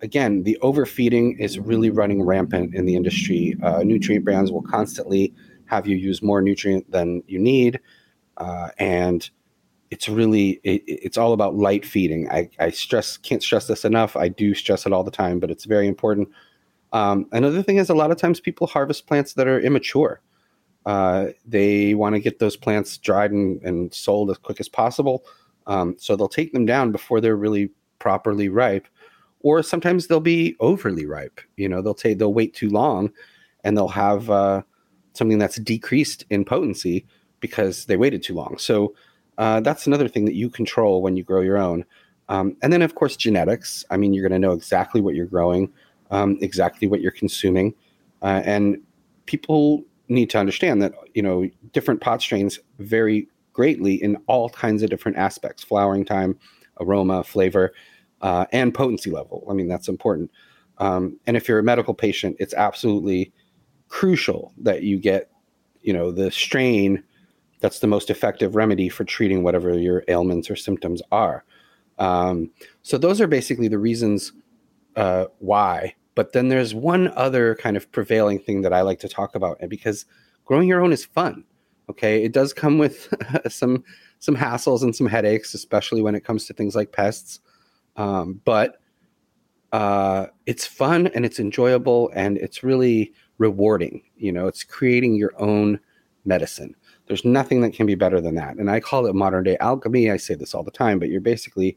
again, 0.02 0.42
the 0.42 0.58
overfeeding 0.58 1.38
is 1.38 1.58
really 1.58 1.90
running 1.90 2.22
rampant 2.22 2.74
in 2.74 2.84
the 2.84 2.96
industry. 2.96 3.56
Uh, 3.62 3.82
nutrient 3.82 4.24
brands 4.24 4.50
will 4.50 4.62
constantly 4.62 5.32
have 5.66 5.86
you 5.86 5.96
use 5.96 6.22
more 6.22 6.42
nutrient 6.42 6.90
than 6.90 7.22
you 7.26 7.38
need, 7.38 7.80
uh, 8.36 8.68
and 8.78 9.30
it's 9.90 10.08
really 10.08 10.60
it, 10.64 10.82
it's 10.86 11.16
all 11.16 11.32
about 11.32 11.54
light 11.54 11.86
feeding. 11.86 12.30
I, 12.30 12.50
I 12.58 12.70
stress 12.70 13.16
can't 13.16 13.42
stress 13.42 13.68
this 13.68 13.84
enough. 13.84 14.16
I 14.16 14.28
do 14.28 14.54
stress 14.54 14.86
it 14.86 14.92
all 14.92 15.04
the 15.04 15.10
time, 15.10 15.38
but 15.38 15.50
it's 15.50 15.64
very 15.64 15.86
important. 15.86 16.28
Um, 16.92 17.26
another 17.32 17.62
thing 17.62 17.78
is 17.78 17.88
a 17.88 17.94
lot 17.94 18.10
of 18.10 18.18
times 18.18 18.40
people 18.40 18.66
harvest 18.66 19.06
plants 19.06 19.34
that 19.34 19.46
are 19.46 19.60
immature. 19.60 20.20
Uh, 20.84 21.28
they 21.46 21.94
want 21.94 22.14
to 22.14 22.20
get 22.20 22.38
those 22.38 22.56
plants 22.56 22.98
dried 22.98 23.30
and, 23.30 23.62
and 23.62 23.94
sold 23.94 24.30
as 24.30 24.38
quick 24.38 24.60
as 24.60 24.68
possible. 24.68 25.24
Um, 25.66 25.94
so 25.98 26.16
they'll 26.16 26.28
take 26.28 26.52
them 26.52 26.66
down 26.66 26.90
before 26.90 27.20
they're 27.20 27.36
really 27.36 27.70
properly 27.98 28.48
ripe, 28.48 28.88
or 29.42 29.62
sometimes 29.62 30.06
they'll 30.06 30.20
be 30.20 30.56
overly 30.60 31.06
ripe. 31.06 31.40
You 31.56 31.68
know, 31.68 31.82
they'll 31.82 31.94
take 31.94 32.18
they'll 32.18 32.34
wait 32.34 32.54
too 32.54 32.70
long, 32.70 33.12
and 33.64 33.76
they'll 33.76 33.88
have 33.88 34.30
uh, 34.30 34.62
something 35.14 35.38
that's 35.38 35.56
decreased 35.56 36.24
in 36.30 36.44
potency 36.44 37.06
because 37.40 37.86
they 37.86 37.96
waited 37.96 38.22
too 38.22 38.34
long. 38.34 38.56
So 38.58 38.94
uh, 39.38 39.60
that's 39.60 39.86
another 39.86 40.08
thing 40.08 40.24
that 40.26 40.34
you 40.34 40.48
control 40.48 41.02
when 41.02 41.16
you 41.16 41.24
grow 41.24 41.40
your 41.40 41.58
own. 41.58 41.84
Um, 42.28 42.56
and 42.62 42.72
then, 42.72 42.82
of 42.82 42.94
course, 42.94 43.16
genetics. 43.16 43.84
I 43.90 43.96
mean, 43.96 44.14
you're 44.14 44.26
going 44.26 44.40
to 44.40 44.46
know 44.46 44.52
exactly 44.52 45.00
what 45.00 45.14
you're 45.14 45.26
growing, 45.26 45.72
um, 46.10 46.38
exactly 46.40 46.88
what 46.88 47.00
you're 47.00 47.10
consuming. 47.10 47.74
Uh, 48.22 48.42
and 48.44 48.80
people 49.26 49.84
need 50.08 50.30
to 50.30 50.38
understand 50.38 50.82
that, 50.82 50.92
you 51.14 51.22
know, 51.22 51.48
different 51.72 52.00
pot 52.00 52.22
strains 52.22 52.58
vary 52.78 53.28
greatly 53.52 53.94
in 54.02 54.16
all 54.28 54.48
kinds 54.48 54.82
of 54.82 54.90
different 54.90 55.18
aspects 55.18 55.62
flowering 55.62 56.04
time, 56.04 56.38
aroma, 56.80 57.24
flavor, 57.24 57.72
uh, 58.22 58.46
and 58.52 58.72
potency 58.72 59.10
level. 59.10 59.46
I 59.50 59.52
mean, 59.52 59.68
that's 59.68 59.88
important. 59.88 60.30
Um, 60.78 61.18
and 61.26 61.36
if 61.36 61.48
you're 61.48 61.58
a 61.58 61.62
medical 61.62 61.94
patient, 61.94 62.36
it's 62.38 62.54
absolutely 62.54 63.32
crucial 63.88 64.52
that 64.58 64.82
you 64.82 64.98
get, 64.98 65.30
you 65.82 65.92
know, 65.92 66.10
the 66.10 66.30
strain 66.30 67.02
that's 67.60 67.78
the 67.78 67.86
most 67.86 68.10
effective 68.10 68.56
remedy 68.56 68.88
for 68.88 69.04
treating 69.04 69.42
whatever 69.42 69.78
your 69.78 70.02
ailments 70.08 70.50
or 70.50 70.56
symptoms 70.56 71.00
are. 71.12 71.44
Um, 71.98 72.50
so 72.82 72.98
those 72.98 73.20
are 73.20 73.26
basically 73.26 73.68
the 73.68 73.78
reasons 73.78 74.32
uh, 74.96 75.26
why. 75.38 75.94
But 76.14 76.32
then 76.32 76.48
there's 76.48 76.74
one 76.74 77.08
other 77.08 77.54
kind 77.54 77.76
of 77.76 77.90
prevailing 77.92 78.38
thing 78.38 78.62
that 78.62 78.72
I 78.72 78.82
like 78.82 78.98
to 79.00 79.08
talk 79.08 79.34
about, 79.34 79.58
and 79.60 79.70
because 79.70 80.04
growing 80.44 80.68
your 80.68 80.82
own 80.82 80.92
is 80.92 81.04
fun. 81.04 81.44
Okay, 81.88 82.22
it 82.22 82.32
does 82.32 82.52
come 82.52 82.78
with 82.78 83.12
some 83.48 83.84
some 84.18 84.36
hassles 84.36 84.82
and 84.82 84.94
some 84.94 85.06
headaches, 85.06 85.54
especially 85.54 86.02
when 86.02 86.14
it 86.14 86.24
comes 86.24 86.46
to 86.46 86.52
things 86.52 86.76
like 86.76 86.92
pests. 86.92 87.40
Um, 87.96 88.40
but 88.44 88.78
uh, 89.72 90.26
it's 90.46 90.66
fun 90.66 91.08
and 91.08 91.24
it's 91.24 91.38
enjoyable 91.38 92.10
and 92.14 92.36
it's 92.38 92.62
really 92.62 93.12
rewarding. 93.38 94.02
You 94.16 94.32
know, 94.32 94.46
it's 94.46 94.64
creating 94.64 95.14
your 95.14 95.32
own 95.38 95.80
medicine. 96.24 96.74
There's 97.06 97.24
nothing 97.24 97.62
that 97.62 97.72
can 97.72 97.86
be 97.86 97.94
better 97.94 98.20
than 98.20 98.34
that. 98.36 98.56
And 98.56 98.70
I 98.70 98.80
call 98.80 99.06
it 99.06 99.14
modern 99.14 99.44
day 99.44 99.56
alchemy. 99.60 100.10
I 100.10 100.16
say 100.16 100.34
this 100.34 100.54
all 100.54 100.62
the 100.62 100.70
time, 100.70 100.98
but 100.98 101.08
you're 101.08 101.20
basically 101.20 101.76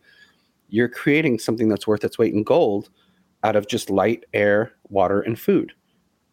you're 0.70 0.90
creating 0.90 1.40
something 1.40 1.70
that's 1.70 1.88
worth 1.88 2.04
its 2.04 2.18
weight 2.18 2.34
in 2.34 2.44
gold 2.44 2.90
out 3.44 3.56
of 3.56 3.68
just 3.68 3.90
light, 3.90 4.26
air, 4.34 4.74
water, 4.90 5.22
and 5.22 5.40
food, 5.40 5.74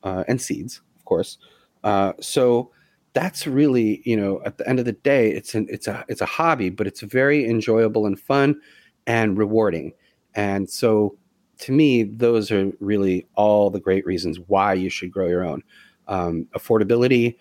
uh, 0.02 0.24
and 0.26 0.40
seeds, 0.40 0.80
of 0.96 1.04
course. 1.04 1.38
Uh, 1.84 2.12
so 2.20 2.70
that's 3.12 3.46
really, 3.46 4.02
you 4.04 4.16
know, 4.16 4.40
at 4.46 4.56
the 4.56 4.66
end 4.68 4.78
of 4.78 4.84
the 4.84 4.92
day, 4.92 5.30
it's 5.30 5.54
an 5.54 5.66
it's 5.70 5.86
a 5.86 6.04
it's 6.08 6.20
a 6.20 6.26
hobby, 6.26 6.70
but 6.70 6.86
it's 6.86 7.00
very 7.02 7.48
enjoyable 7.48 8.06
and 8.06 8.18
fun 8.18 8.60
and 9.06 9.36
rewarding. 9.36 9.92
And 10.34 10.68
so, 10.68 11.16
to 11.58 11.72
me, 11.72 12.02
those 12.02 12.50
are 12.50 12.72
really 12.80 13.26
all 13.34 13.70
the 13.70 13.80
great 13.80 14.04
reasons 14.04 14.38
why 14.48 14.74
you 14.74 14.88
should 14.88 15.12
grow 15.12 15.28
your 15.28 15.44
own. 15.44 15.62
Um, 16.08 16.46
affordability, 16.56 17.36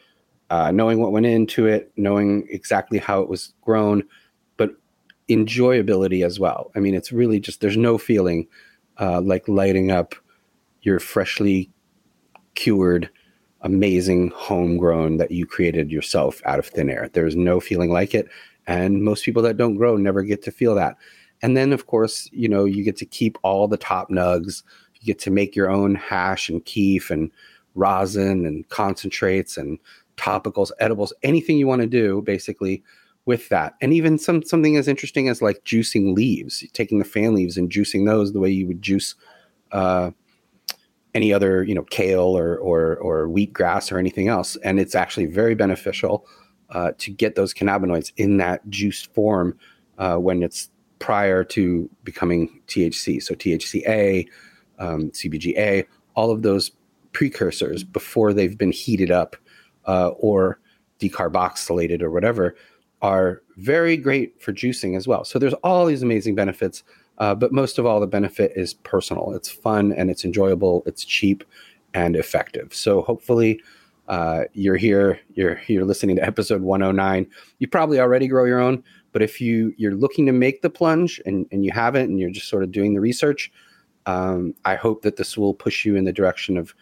uh, 0.51 0.71
knowing 0.71 0.99
what 0.99 1.11
went 1.11 1.25
into 1.25 1.65
it, 1.65 1.91
knowing 1.97 2.47
exactly 2.49 2.99
how 2.99 3.21
it 3.21 3.29
was 3.29 3.53
grown, 3.61 4.03
but 4.57 4.71
enjoyability 5.29 6.25
as 6.25 6.39
well. 6.39 6.71
I 6.75 6.79
mean, 6.79 6.93
it's 6.93 7.11
really 7.11 7.39
just 7.39 7.61
there's 7.61 7.77
no 7.77 7.97
feeling 7.97 8.47
uh, 8.99 9.21
like 9.21 9.47
lighting 9.47 9.91
up 9.91 10.13
your 10.81 10.99
freshly 10.99 11.69
cured, 12.55 13.09
amazing 13.61 14.31
homegrown 14.35 15.17
that 15.17 15.31
you 15.31 15.45
created 15.45 15.91
yourself 15.91 16.41
out 16.45 16.59
of 16.59 16.67
thin 16.67 16.89
air. 16.89 17.09
There's 17.13 17.35
no 17.35 17.59
feeling 17.59 17.91
like 17.91 18.13
it, 18.13 18.27
and 18.67 19.03
most 19.03 19.23
people 19.23 19.41
that 19.43 19.57
don't 19.57 19.75
grow 19.75 19.95
never 19.97 20.21
get 20.21 20.43
to 20.43 20.51
feel 20.51 20.75
that. 20.75 20.97
And 21.41 21.57
then, 21.57 21.73
of 21.73 21.87
course, 21.87 22.29
you 22.31 22.47
know, 22.47 22.65
you 22.65 22.83
get 22.83 22.97
to 22.97 23.05
keep 23.05 23.37
all 23.43 23.67
the 23.67 23.77
top 23.77 24.09
nugs. 24.09 24.63
You 24.95 25.05
get 25.05 25.19
to 25.19 25.31
make 25.31 25.55
your 25.55 25.69
own 25.69 25.95
hash 25.95 26.49
and 26.49 26.63
keef 26.65 27.09
and 27.09 27.31
rosin 27.75 28.45
and 28.45 28.67
concentrates 28.69 29.57
and 29.57 29.79
topicals, 30.17 30.71
edibles, 30.79 31.13
anything 31.23 31.57
you 31.57 31.67
want 31.67 31.81
to 31.81 31.87
do 31.87 32.21
basically 32.21 32.83
with 33.25 33.49
that. 33.49 33.73
And 33.81 33.93
even 33.93 34.17
some 34.17 34.43
something 34.43 34.77
as 34.77 34.87
interesting 34.87 35.29
as 35.29 35.41
like 35.41 35.63
juicing 35.63 36.15
leaves, 36.15 36.63
taking 36.73 36.99
the 36.99 37.05
fan 37.05 37.33
leaves 37.33 37.57
and 37.57 37.69
juicing 37.69 38.05
those 38.05 38.33
the 38.33 38.39
way 38.39 38.49
you 38.49 38.67
would 38.67 38.81
juice 38.81 39.15
uh, 39.71 40.11
any 41.13 41.33
other, 41.33 41.63
you 41.63 41.75
know, 41.75 41.83
kale 41.83 42.37
or 42.37 42.57
or 42.57 42.97
or 42.97 43.27
wheatgrass 43.27 43.91
or 43.91 43.97
anything 43.97 44.27
else. 44.27 44.55
And 44.57 44.79
it's 44.79 44.95
actually 44.95 45.27
very 45.27 45.55
beneficial 45.55 46.25
uh, 46.69 46.91
to 46.99 47.11
get 47.11 47.35
those 47.35 47.53
cannabinoids 47.53 48.11
in 48.17 48.37
that 48.37 48.67
juiced 48.69 49.13
form 49.13 49.57
uh, 49.97 50.17
when 50.17 50.41
it's 50.41 50.69
prior 51.01 51.43
to 51.43 51.89
becoming 52.03 52.61
THC. 52.67 53.21
So 53.21 53.33
THCA, 53.33 54.27
um, 54.79 55.09
CBGA, 55.11 55.85
all 56.15 56.31
of 56.31 56.43
those 56.43 56.71
precursors 57.11 57.83
before 57.83 58.33
they've 58.33 58.57
been 58.57 58.71
heated 58.71 59.11
up 59.11 59.35
uh, 59.87 60.09
or 60.09 60.59
decarboxylated 60.99 62.01
or 62.01 62.11
whatever 62.11 62.55
are 63.01 63.41
very 63.57 63.97
great 63.97 64.39
for 64.41 64.53
juicing 64.53 64.95
as 64.95 65.07
well. 65.07 65.25
So 65.25 65.39
there's 65.39 65.55
all 65.55 65.87
these 65.87 66.03
amazing 66.03 66.35
benefits, 66.35 66.83
uh, 67.17 67.33
but 67.33 67.51
most 67.51 67.79
of 67.79 67.85
all, 67.85 67.99
the 67.99 68.07
benefit 68.07 68.53
is 68.55 68.75
personal. 68.75 69.33
It's 69.33 69.49
fun 69.49 69.91
and 69.93 70.11
it's 70.11 70.23
enjoyable. 70.23 70.83
It's 70.85 71.03
cheap 71.03 71.43
and 71.93 72.15
effective. 72.15 72.73
So 72.73 73.01
hopefully. 73.01 73.61
Uh, 74.07 74.43
you're 74.51 74.75
here, 74.75 75.17
you're 75.35 75.61
you're 75.67 75.85
listening 75.85 76.17
to 76.17 76.25
episode 76.25 76.61
109. 76.61 77.25
You 77.59 77.67
probably 77.67 77.97
already 77.97 78.27
grow 78.27 78.43
your 78.43 78.59
own, 78.59 78.83
but 79.11 79.21
if 79.21 79.41
you 79.41 79.73
you're 79.77 79.95
looking 79.95 80.25
to 80.25 80.31
make 80.31 80.61
the 80.61 80.69
plunge 80.69 81.21
and, 81.25 81.45
and 81.51 81.65
you 81.65 81.71
haven't, 81.71 82.09
and 82.09 82.19
you're 82.19 82.31
just 82.31 82.47
sort 82.49 82.63
of 82.63 82.71
doing 82.71 82.93
the 82.93 83.01
research, 83.01 83.51
um, 84.05 84.53
I 84.65 84.75
hope 84.75 85.01
that 85.03 85.17
this 85.17 85.37
will 85.37 85.53
push 85.53 85.85
you 85.85 85.95
in 85.95 86.05
the 86.05 86.13
direction 86.13 86.57
of, 86.57 86.73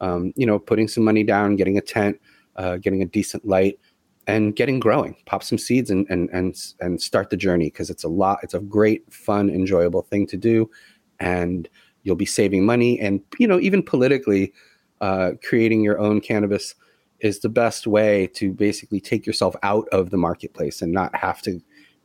um, 0.00 0.32
you 0.36 0.46
know, 0.46 0.58
putting 0.58 0.88
some 0.88 1.04
money 1.04 1.24
down, 1.24 1.56
getting 1.56 1.78
a 1.78 1.82
tent, 1.82 2.20
uh, 2.56 2.76
getting 2.76 3.02
a 3.02 3.06
decent 3.06 3.46
light, 3.46 3.78
and 4.26 4.54
getting 4.54 4.80
growing. 4.80 5.16
Pop 5.26 5.42
some 5.42 5.58
seeds 5.58 5.90
and 5.90 6.06
and 6.10 6.28
and 6.30 6.56
and 6.80 7.00
start 7.00 7.30
the 7.30 7.36
journey 7.36 7.66
because 7.66 7.90
it's 7.90 8.04
a 8.04 8.08
lot. 8.08 8.40
It's 8.42 8.54
a 8.54 8.60
great, 8.60 9.10
fun, 9.12 9.50
enjoyable 9.50 10.02
thing 10.02 10.26
to 10.28 10.36
do, 10.36 10.70
and 11.18 11.68
you'll 12.02 12.16
be 12.16 12.26
saving 12.26 12.64
money. 12.64 13.00
And 13.00 13.20
you 13.38 13.48
know, 13.48 13.58
even 13.60 13.82
politically, 13.82 14.52
uh, 15.00 15.32
creating 15.42 15.82
your 15.82 15.98
own 15.98 16.20
cannabis 16.20 16.74
is 17.20 17.40
the 17.40 17.48
best 17.48 17.86
way 17.86 18.26
to 18.28 18.52
basically 18.52 19.00
take 19.00 19.26
yourself 19.26 19.54
out 19.62 19.86
of 19.92 20.10
the 20.10 20.16
marketplace 20.16 20.82
and 20.82 20.92
not 20.92 21.14
have 21.14 21.42
to 21.42 21.60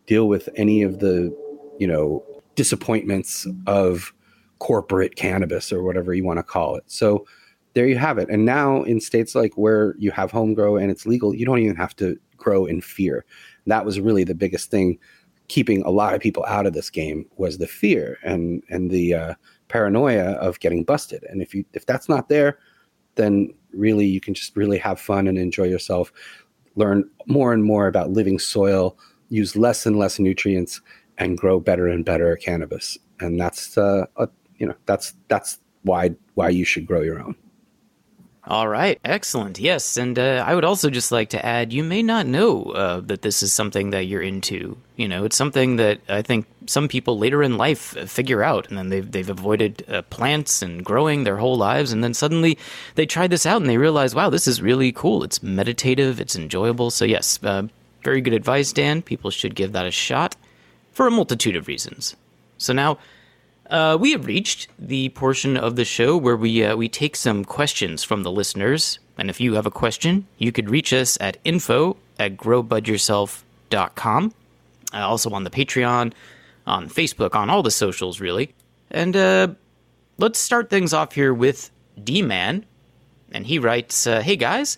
deal 0.06 0.28
with 0.28 0.50
any 0.56 0.82
of 0.82 1.00
the, 1.00 1.36
you 1.80 1.88
know, 1.88 2.24
disappointments 2.56 3.48
of 3.68 4.14
corporate 4.60 5.16
cannabis 5.16 5.72
or 5.72 5.84
whatever 5.84 6.14
you 6.14 6.24
want 6.24 6.40
to 6.40 6.44
call 6.44 6.76
it. 6.76 6.84
So 6.88 7.26
there 7.74 7.88
you 7.88 7.98
have 7.98 8.18
it. 8.18 8.30
And 8.30 8.46
now 8.46 8.84
in 8.84 9.02
states 9.02 9.36
like 9.36 9.54
where 9.56 9.96
you 9.98 10.12
have 10.12 10.32
home 10.32 10.54
grow 10.54 10.78
and 10.78 10.90
it's 10.90 11.06
legal, 11.06 11.36
you 11.36 11.46
don't 11.46 11.60
even 11.60 11.76
have 11.76 11.96
to 11.98 12.18
grow 12.38 12.66
in 12.66 12.82
fear. 12.82 13.26
That 13.68 13.86
was 13.86 14.00
really 14.00 14.24
the 14.24 14.36
biggest 14.36 14.72
thing 14.72 14.98
keeping 15.48 15.84
a 15.84 15.92
lot 15.92 16.14
of 16.14 16.22
people 16.22 16.44
out 16.48 16.66
of 16.66 16.74
this 16.74 16.90
game 16.90 17.26
was 17.38 17.58
the 17.58 17.68
fear 17.68 18.18
and 18.24 18.64
and 18.70 18.90
the 18.90 19.14
uh, 19.14 19.34
paranoia 19.68 20.32
of 20.34 20.60
getting 20.60 20.84
busted. 20.84 21.24
And 21.30 21.42
if 21.42 21.54
you 21.54 21.66
if 21.74 21.86
that's 21.86 22.10
not 22.10 22.30
there, 22.30 22.58
then 23.16 23.54
really 23.74 24.06
you 24.06 24.22
can 24.22 24.34
just 24.34 24.56
really 24.56 24.78
have 24.78 25.00
fun 25.00 25.28
and 25.28 25.38
enjoy 25.38 25.66
yourself. 25.66 26.12
Learn 26.76 27.10
more 27.28 27.54
and 27.54 27.64
more 27.64 27.88
about 27.88 28.12
living 28.12 28.40
soil, 28.40 28.98
use 29.30 29.56
less 29.56 29.86
and 29.86 29.98
less 29.98 30.20
nutrients, 30.20 30.82
and 31.18 31.38
grow 31.38 31.60
better 31.60 31.88
and 31.88 32.06
better 32.06 32.36
cannabis. 32.36 32.98
And 33.20 33.40
that's 33.40 33.78
uh, 33.78 34.06
a, 34.18 34.30
you 34.58 34.68
know 34.68 34.76
that's 34.86 35.14
that's 35.28 35.60
why 35.84 36.16
why 36.34 36.50
you 36.50 36.66
should 36.66 36.86
grow 36.86 37.02
your 37.02 37.20
own. 37.20 37.36
All 38.48 38.68
right, 38.68 39.00
excellent. 39.04 39.58
Yes, 39.58 39.98
and 39.98 40.20
uh, 40.20 40.44
I 40.46 40.54
would 40.54 40.66
also 40.66 40.92
just 40.92 41.12
like 41.12 41.30
to 41.30 41.44
add 41.44 41.74
you 41.74 41.84
may 41.84 42.04
not 42.04 42.28
know 42.28 42.66
uh, 42.66 43.00
that 43.02 43.24
this 43.24 43.42
is 43.42 43.52
something 43.52 43.90
that 43.90 44.06
you're 44.06 44.22
into. 44.22 44.78
You 44.98 45.08
know, 45.08 45.26
it's 45.26 45.36
something 45.36 45.78
that 45.78 46.00
I 46.08 46.22
think 46.22 46.46
some 46.68 46.88
people 46.88 47.18
later 47.18 47.42
in 47.42 47.58
life 47.58 47.98
figure 48.08 48.44
out, 48.44 48.70
and 48.70 48.78
then 48.78 48.90
they've, 48.90 49.12
they've 49.12 49.30
avoided 49.32 49.84
uh, 49.90 50.04
plants 50.04 50.62
and 50.62 50.86
growing 50.86 51.24
their 51.24 51.38
whole 51.38 51.58
lives, 51.58 51.92
and 51.92 52.04
then 52.04 52.14
suddenly 52.14 52.60
they 52.94 53.08
try 53.08 53.26
this 53.26 53.48
out 53.48 53.62
and 53.62 53.70
they 53.70 53.80
realize, 53.80 54.14
wow, 54.14 54.30
this 54.30 54.48
is 54.48 54.62
really 54.62 54.92
cool. 54.92 55.24
It's 55.24 55.42
meditative, 55.42 56.22
it's 56.22 56.36
enjoyable. 56.36 56.92
So, 56.92 57.04
yes, 57.04 57.40
uh, 57.44 57.64
very 58.06 58.22
good 58.22 58.34
advice, 58.34 58.72
Dan. 58.72 59.02
People 59.02 59.32
should 59.32 59.56
give 59.56 59.74
that 59.74 59.86
a 59.86 59.92
shot 59.92 60.38
for 60.94 61.08
a 61.08 61.12
multitude 61.12 61.58
of 61.58 61.68
reasons. 61.68 62.16
So 62.58 62.72
now 62.72 63.00
uh, 63.70 63.98
we 64.00 64.12
have 64.12 64.28
reached 64.28 64.70
the 64.78 65.10
portion 65.10 65.58
of 65.58 65.76
the 65.76 65.84
show 65.84 66.16
where 66.16 66.38
we 66.38 66.64
uh, 66.64 66.76
we 66.78 66.88
take 66.88 67.16
some 67.16 67.44
questions 67.44 68.04
from 68.04 68.24
the 68.24 68.32
listeners. 68.32 69.00
And 69.18 69.30
if 69.30 69.42
you 69.42 69.56
have 69.56 69.66
a 69.66 69.72
question, 69.72 70.28
you 70.38 70.52
could 70.52 70.70
reach 70.70 70.94
us 70.94 71.18
at 71.20 71.38
info 71.44 71.98
at 72.20 72.38
growbudyourself.com. 72.38 74.34
Uh, 74.94 74.98
also 74.98 75.32
on 75.32 75.44
the 75.44 75.50
Patreon, 75.50 76.14
on 76.68 76.88
Facebook, 76.90 77.36
on 77.36 77.50
all 77.50 77.64
the 77.64 77.72
socials, 77.72 78.22
really. 78.22 78.54
And 78.92 79.16
uh, 79.16 79.48
let's 80.20 80.38
start 80.40 80.70
things 80.70 80.94
off 80.94 81.14
here 81.14 81.34
with 81.34 81.72
D 82.02 82.22
Man. 82.22 82.66
And 83.32 83.48
he 83.48 83.58
writes 83.58 84.06
uh, 84.06 84.22
Hey 84.22 84.36
guys, 84.36 84.78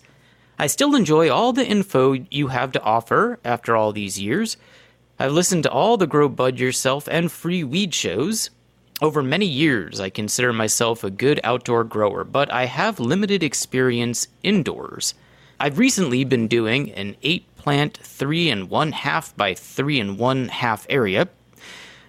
I 0.60 0.66
still 0.66 0.96
enjoy 0.96 1.30
all 1.30 1.52
the 1.52 1.64
info 1.64 2.14
you 2.32 2.48
have 2.48 2.72
to 2.72 2.82
offer 2.82 3.38
after 3.44 3.76
all 3.76 3.92
these 3.92 4.18
years. 4.18 4.56
I've 5.16 5.30
listened 5.30 5.62
to 5.62 5.70
all 5.70 5.96
the 5.96 6.08
Grow 6.08 6.28
Bud 6.28 6.58
Yourself 6.58 7.06
and 7.08 7.30
free 7.30 7.62
weed 7.62 7.94
shows. 7.94 8.50
Over 9.00 9.22
many 9.22 9.46
years, 9.46 10.00
I 10.00 10.10
consider 10.10 10.52
myself 10.52 11.04
a 11.04 11.10
good 11.10 11.38
outdoor 11.44 11.84
grower, 11.84 12.24
but 12.24 12.52
I 12.52 12.64
have 12.64 12.98
limited 12.98 13.44
experience 13.44 14.26
indoors. 14.42 15.14
I've 15.60 15.78
recently 15.78 16.24
been 16.24 16.48
doing 16.48 16.90
an 16.90 17.14
8 17.22 17.44
plant 17.56 17.96
3 17.98 18.50
and 18.50 18.68
1 18.68 18.92
half 18.92 19.36
by 19.36 19.54
3 19.54 20.00
and 20.00 20.18
1 20.18 20.48
half 20.48 20.86
area. 20.90 21.28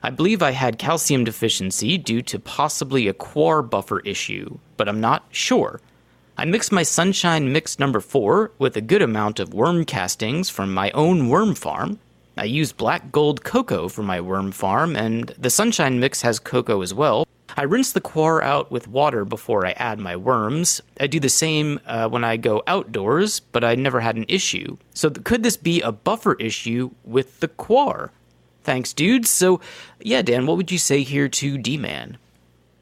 I 0.01 0.09
believe 0.09 0.41
I 0.41 0.51
had 0.51 0.79
calcium 0.79 1.23
deficiency 1.23 1.99
due 1.99 2.23
to 2.23 2.39
possibly 2.39 3.07
a 3.07 3.13
coir 3.13 3.61
buffer 3.61 3.99
issue, 3.99 4.57
but 4.75 4.89
I'm 4.89 5.01
not 5.01 5.25
sure. 5.29 5.81
I 6.39 6.45
mixed 6.45 6.71
my 6.71 6.83
Sunshine 6.83 7.51
Mix 7.51 7.79
number 7.79 7.99
4 7.99 8.51
with 8.59 8.77
a 8.77 8.81
good 8.81 9.01
amount 9.01 9.41
of 9.41 9.53
worm 9.53 9.83
castings 9.83 10.49
from 10.49 10.73
my 10.73 10.89
own 10.91 11.27
worm 11.27 11.53
farm. 11.53 11.99
I 12.37 12.45
use 12.45 12.71
black 12.71 13.11
gold 13.11 13.43
cocoa 13.43 13.89
for 13.89 14.03
my 14.03 14.21
worm 14.21 14.53
farm, 14.53 14.95
and 14.95 15.35
the 15.37 15.49
Sunshine 15.49 15.99
Mix 15.99 16.21
has 16.21 16.39
cocoa 16.39 16.81
as 16.81 16.93
well. 16.93 17.27
I 17.57 17.63
rinse 17.63 17.91
the 17.91 17.99
coir 17.99 18.41
out 18.41 18.71
with 18.71 18.87
water 18.87 19.25
before 19.25 19.65
I 19.65 19.71
add 19.71 19.99
my 19.99 20.15
worms. 20.15 20.79
I 20.97 21.07
do 21.07 21.19
the 21.19 21.27
same 21.27 21.81
uh, 21.85 22.07
when 22.07 22.23
I 22.23 22.37
go 22.37 22.63
outdoors, 22.67 23.41
but 23.41 23.65
I 23.65 23.75
never 23.75 23.99
had 23.99 24.15
an 24.15 24.25
issue. 24.29 24.77
So, 24.93 25.09
th- 25.09 25.25
could 25.25 25.43
this 25.43 25.57
be 25.57 25.81
a 25.81 25.91
buffer 25.91 26.35
issue 26.35 26.91
with 27.03 27.41
the 27.41 27.49
coir? 27.49 28.13
Thanks, 28.63 28.93
dudes. 28.93 29.29
So, 29.29 29.59
yeah, 29.99 30.21
Dan, 30.21 30.45
what 30.45 30.55
would 30.55 30.71
you 30.71 30.77
say 30.77 31.03
here 31.03 31.27
to 31.27 31.57
D 31.57 31.75
Man? 31.75 32.17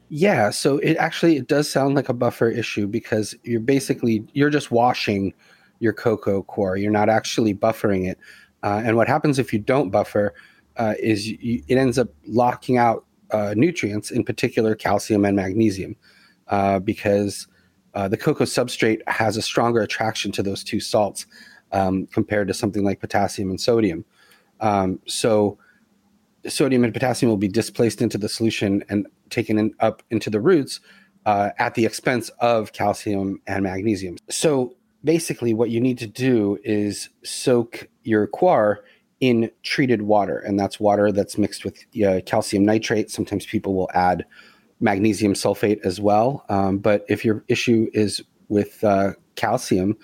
Yeah, 0.08 0.50
so 0.50 0.78
it 0.78 0.96
actually 0.96 1.36
it 1.36 1.48
does 1.48 1.70
sound 1.70 1.94
like 1.94 2.08
a 2.08 2.14
buffer 2.14 2.48
issue 2.48 2.86
because 2.86 3.34
you're 3.42 3.60
basically 3.60 4.24
you're 4.32 4.50
just 4.50 4.70
washing 4.70 5.34
your 5.80 5.92
cocoa 5.92 6.42
coir. 6.42 6.76
You're 6.76 6.90
not 6.90 7.08
actually 7.08 7.54
buffering 7.54 8.08
it. 8.08 8.18
Uh, 8.62 8.82
and 8.84 8.96
what 8.96 9.06
happens 9.06 9.38
if 9.38 9.52
you 9.52 9.58
don't 9.58 9.90
buffer 9.90 10.34
uh, 10.76 10.94
is 10.98 11.28
you, 11.28 11.62
it 11.68 11.76
ends 11.76 11.98
up 11.98 12.08
locking 12.26 12.78
out 12.78 13.04
uh, 13.30 13.54
nutrients, 13.56 14.10
in 14.10 14.24
particular 14.24 14.74
calcium 14.74 15.24
and 15.24 15.36
magnesium, 15.36 15.94
uh, 16.48 16.78
because 16.78 17.46
uh, 17.94 18.08
the 18.08 18.16
cocoa 18.16 18.44
substrate 18.44 19.00
has 19.06 19.36
a 19.36 19.42
stronger 19.42 19.80
attraction 19.80 20.32
to 20.32 20.42
those 20.42 20.64
two 20.64 20.80
salts 20.80 21.26
um, 21.72 22.06
compared 22.06 22.48
to 22.48 22.54
something 22.54 22.84
like 22.84 23.00
potassium 23.00 23.50
and 23.50 23.60
sodium. 23.60 24.04
Um, 24.60 25.00
so 25.06 25.58
sodium 26.46 26.84
and 26.84 26.94
potassium 26.94 27.28
will 27.28 27.36
be 27.36 27.48
displaced 27.48 28.00
into 28.00 28.16
the 28.16 28.28
solution 28.28 28.82
and 28.88 29.06
taken 29.30 29.58
in, 29.58 29.74
up 29.80 30.02
into 30.10 30.30
the 30.30 30.40
roots 30.40 30.80
uh, 31.26 31.50
at 31.58 31.74
the 31.74 31.84
expense 31.84 32.30
of 32.40 32.72
calcium 32.72 33.40
and 33.46 33.62
magnesium. 33.62 34.16
So 34.30 34.74
basically, 35.04 35.54
what 35.54 35.70
you 35.70 35.80
need 35.80 35.98
to 35.98 36.06
do 36.06 36.58
is 36.64 37.08
soak 37.22 37.88
your 38.02 38.26
coir 38.26 38.84
in 39.20 39.50
treated 39.62 40.02
water, 40.02 40.38
and 40.38 40.58
that's 40.58 40.78
water 40.78 41.12
that's 41.12 41.36
mixed 41.36 41.64
with 41.64 41.84
uh, 42.06 42.20
calcium 42.24 42.64
nitrate. 42.64 43.10
Sometimes 43.10 43.46
people 43.46 43.74
will 43.74 43.90
add 43.94 44.24
magnesium 44.80 45.34
sulfate 45.34 45.80
as 45.84 46.00
well. 46.00 46.44
Um, 46.48 46.78
but 46.78 47.04
if 47.08 47.24
your 47.24 47.44
issue 47.48 47.90
is 47.92 48.22
with 48.48 48.82
uh, 48.84 49.12
calcium, 49.34 49.96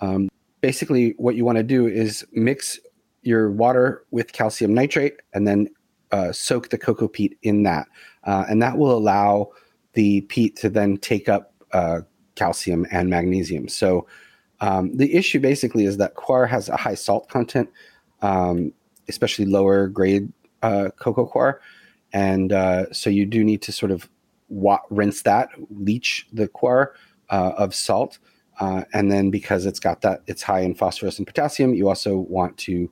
um, 0.00 0.28
basically 0.60 1.14
what 1.18 1.34
you 1.34 1.44
want 1.44 1.56
to 1.58 1.64
do 1.64 1.86
is 1.86 2.26
mix 2.32 2.78
your 3.22 3.50
water 3.50 4.04
with 4.10 4.32
calcium 4.32 4.74
nitrate 4.74 5.16
and 5.34 5.46
then 5.46 5.68
uh, 6.12 6.32
soak 6.32 6.68
the 6.70 6.78
cocoa 6.78 7.08
peat 7.08 7.38
in 7.42 7.62
that. 7.64 7.86
Uh, 8.28 8.44
and 8.50 8.60
that 8.60 8.76
will 8.76 8.92
allow 8.92 9.48
the 9.94 10.20
peat 10.22 10.54
to 10.54 10.68
then 10.68 10.98
take 10.98 11.30
up 11.30 11.54
uh, 11.72 12.00
calcium 12.34 12.86
and 12.92 13.08
magnesium. 13.08 13.68
So 13.68 14.06
um, 14.60 14.94
the 14.94 15.14
issue 15.14 15.40
basically 15.40 15.86
is 15.86 15.96
that 15.96 16.14
coir 16.14 16.44
has 16.44 16.68
a 16.68 16.76
high 16.76 16.94
salt 16.94 17.30
content, 17.30 17.70
um, 18.20 18.74
especially 19.08 19.46
lower 19.46 19.88
grade 19.88 20.30
uh, 20.62 20.90
cocoa 20.98 21.24
coir. 21.24 21.62
And 22.12 22.52
uh, 22.52 22.92
so 22.92 23.08
you 23.08 23.24
do 23.24 23.42
need 23.42 23.62
to 23.62 23.72
sort 23.72 23.92
of 23.92 24.10
wa- 24.50 24.82
rinse 24.90 25.22
that, 25.22 25.48
leach 25.70 26.26
the 26.30 26.48
coir 26.48 26.94
uh, 27.30 27.52
of 27.56 27.74
salt. 27.74 28.18
and 28.60 29.10
then 29.10 29.30
because 29.30 29.64
it's 29.64 29.80
got 29.80 30.02
that, 30.02 30.20
it's 30.26 30.42
high 30.42 30.60
in 30.60 30.74
phosphorus 30.74 31.16
and 31.16 31.26
potassium, 31.26 31.72
you 31.72 31.88
also 31.88 32.18
want 32.18 32.58
to 32.58 32.90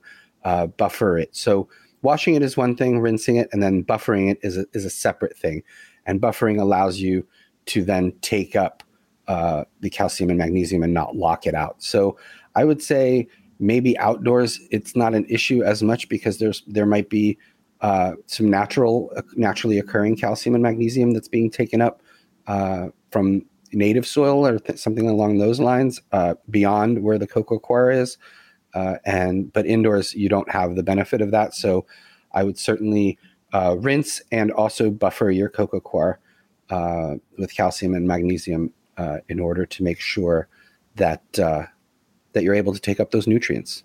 buffer 0.78 1.18
it. 1.18 1.36
So 1.36 1.68
washing 2.02 2.34
it 2.34 2.42
is 2.42 2.56
one 2.56 2.76
thing, 2.76 3.00
rinsing 3.00 3.36
it, 3.36 3.48
and 3.52 3.62
then 3.62 3.84
buffering 3.84 4.30
it 4.30 4.38
is 4.42 4.56
a, 4.56 4.66
is 4.72 4.84
a 4.84 4.90
separate 4.90 5.36
thing. 5.36 5.62
And 6.06 6.20
buffering 6.20 6.60
allows 6.60 6.98
you 6.98 7.26
to 7.66 7.84
then 7.84 8.12
take 8.20 8.54
up 8.54 8.82
uh, 9.28 9.64
the 9.80 9.90
calcium 9.90 10.30
and 10.30 10.38
magnesium 10.38 10.82
and 10.82 10.94
not 10.94 11.16
lock 11.16 11.46
it 11.46 11.54
out. 11.54 11.82
So 11.82 12.16
I 12.54 12.64
would 12.64 12.82
say 12.82 13.28
maybe 13.58 13.98
outdoors 13.98 14.60
it's 14.70 14.94
not 14.94 15.14
an 15.14 15.24
issue 15.28 15.62
as 15.62 15.82
much 15.82 16.08
because 16.08 16.38
there's 16.38 16.62
there 16.66 16.86
might 16.86 17.08
be 17.08 17.38
uh, 17.80 18.12
some 18.26 18.48
natural 18.48 19.10
naturally 19.34 19.78
occurring 19.78 20.16
calcium 20.16 20.54
and 20.54 20.62
magnesium 20.62 21.12
that's 21.12 21.28
being 21.28 21.50
taken 21.50 21.80
up 21.80 22.02
uh, 22.46 22.88
from 23.10 23.44
native 23.72 24.06
soil 24.06 24.46
or 24.46 24.58
th- 24.58 24.78
something 24.78 25.08
along 25.08 25.38
those 25.38 25.60
lines 25.60 26.00
uh, 26.12 26.34
beyond 26.50 27.02
where 27.02 27.18
the 27.18 27.26
cocoa 27.26 27.58
coir 27.58 27.90
is. 27.90 28.16
Uh, 28.76 28.98
and 29.06 29.50
but 29.54 29.64
indoors 29.64 30.14
you 30.14 30.28
don't 30.28 30.50
have 30.50 30.76
the 30.76 30.82
benefit 30.82 31.22
of 31.22 31.30
that. 31.30 31.54
So 31.54 31.86
I 32.32 32.44
would 32.44 32.58
certainly 32.58 33.18
uh, 33.54 33.76
rinse 33.78 34.20
and 34.30 34.52
also 34.52 34.90
buffer 34.90 35.30
your 35.30 35.48
coco 35.48 35.80
coir 35.80 36.20
uh, 36.68 37.14
with 37.38 37.56
calcium 37.56 37.94
and 37.94 38.06
magnesium 38.06 38.72
uh, 38.98 39.18
in 39.30 39.40
order 39.40 39.64
to 39.64 39.82
make 39.82 39.98
sure 39.98 40.48
that 40.96 41.38
uh, 41.38 41.64
that 42.34 42.44
you're 42.44 42.54
able 42.54 42.74
to 42.74 42.80
take 42.80 43.00
up 43.00 43.12
those 43.12 43.26
nutrients. 43.26 43.82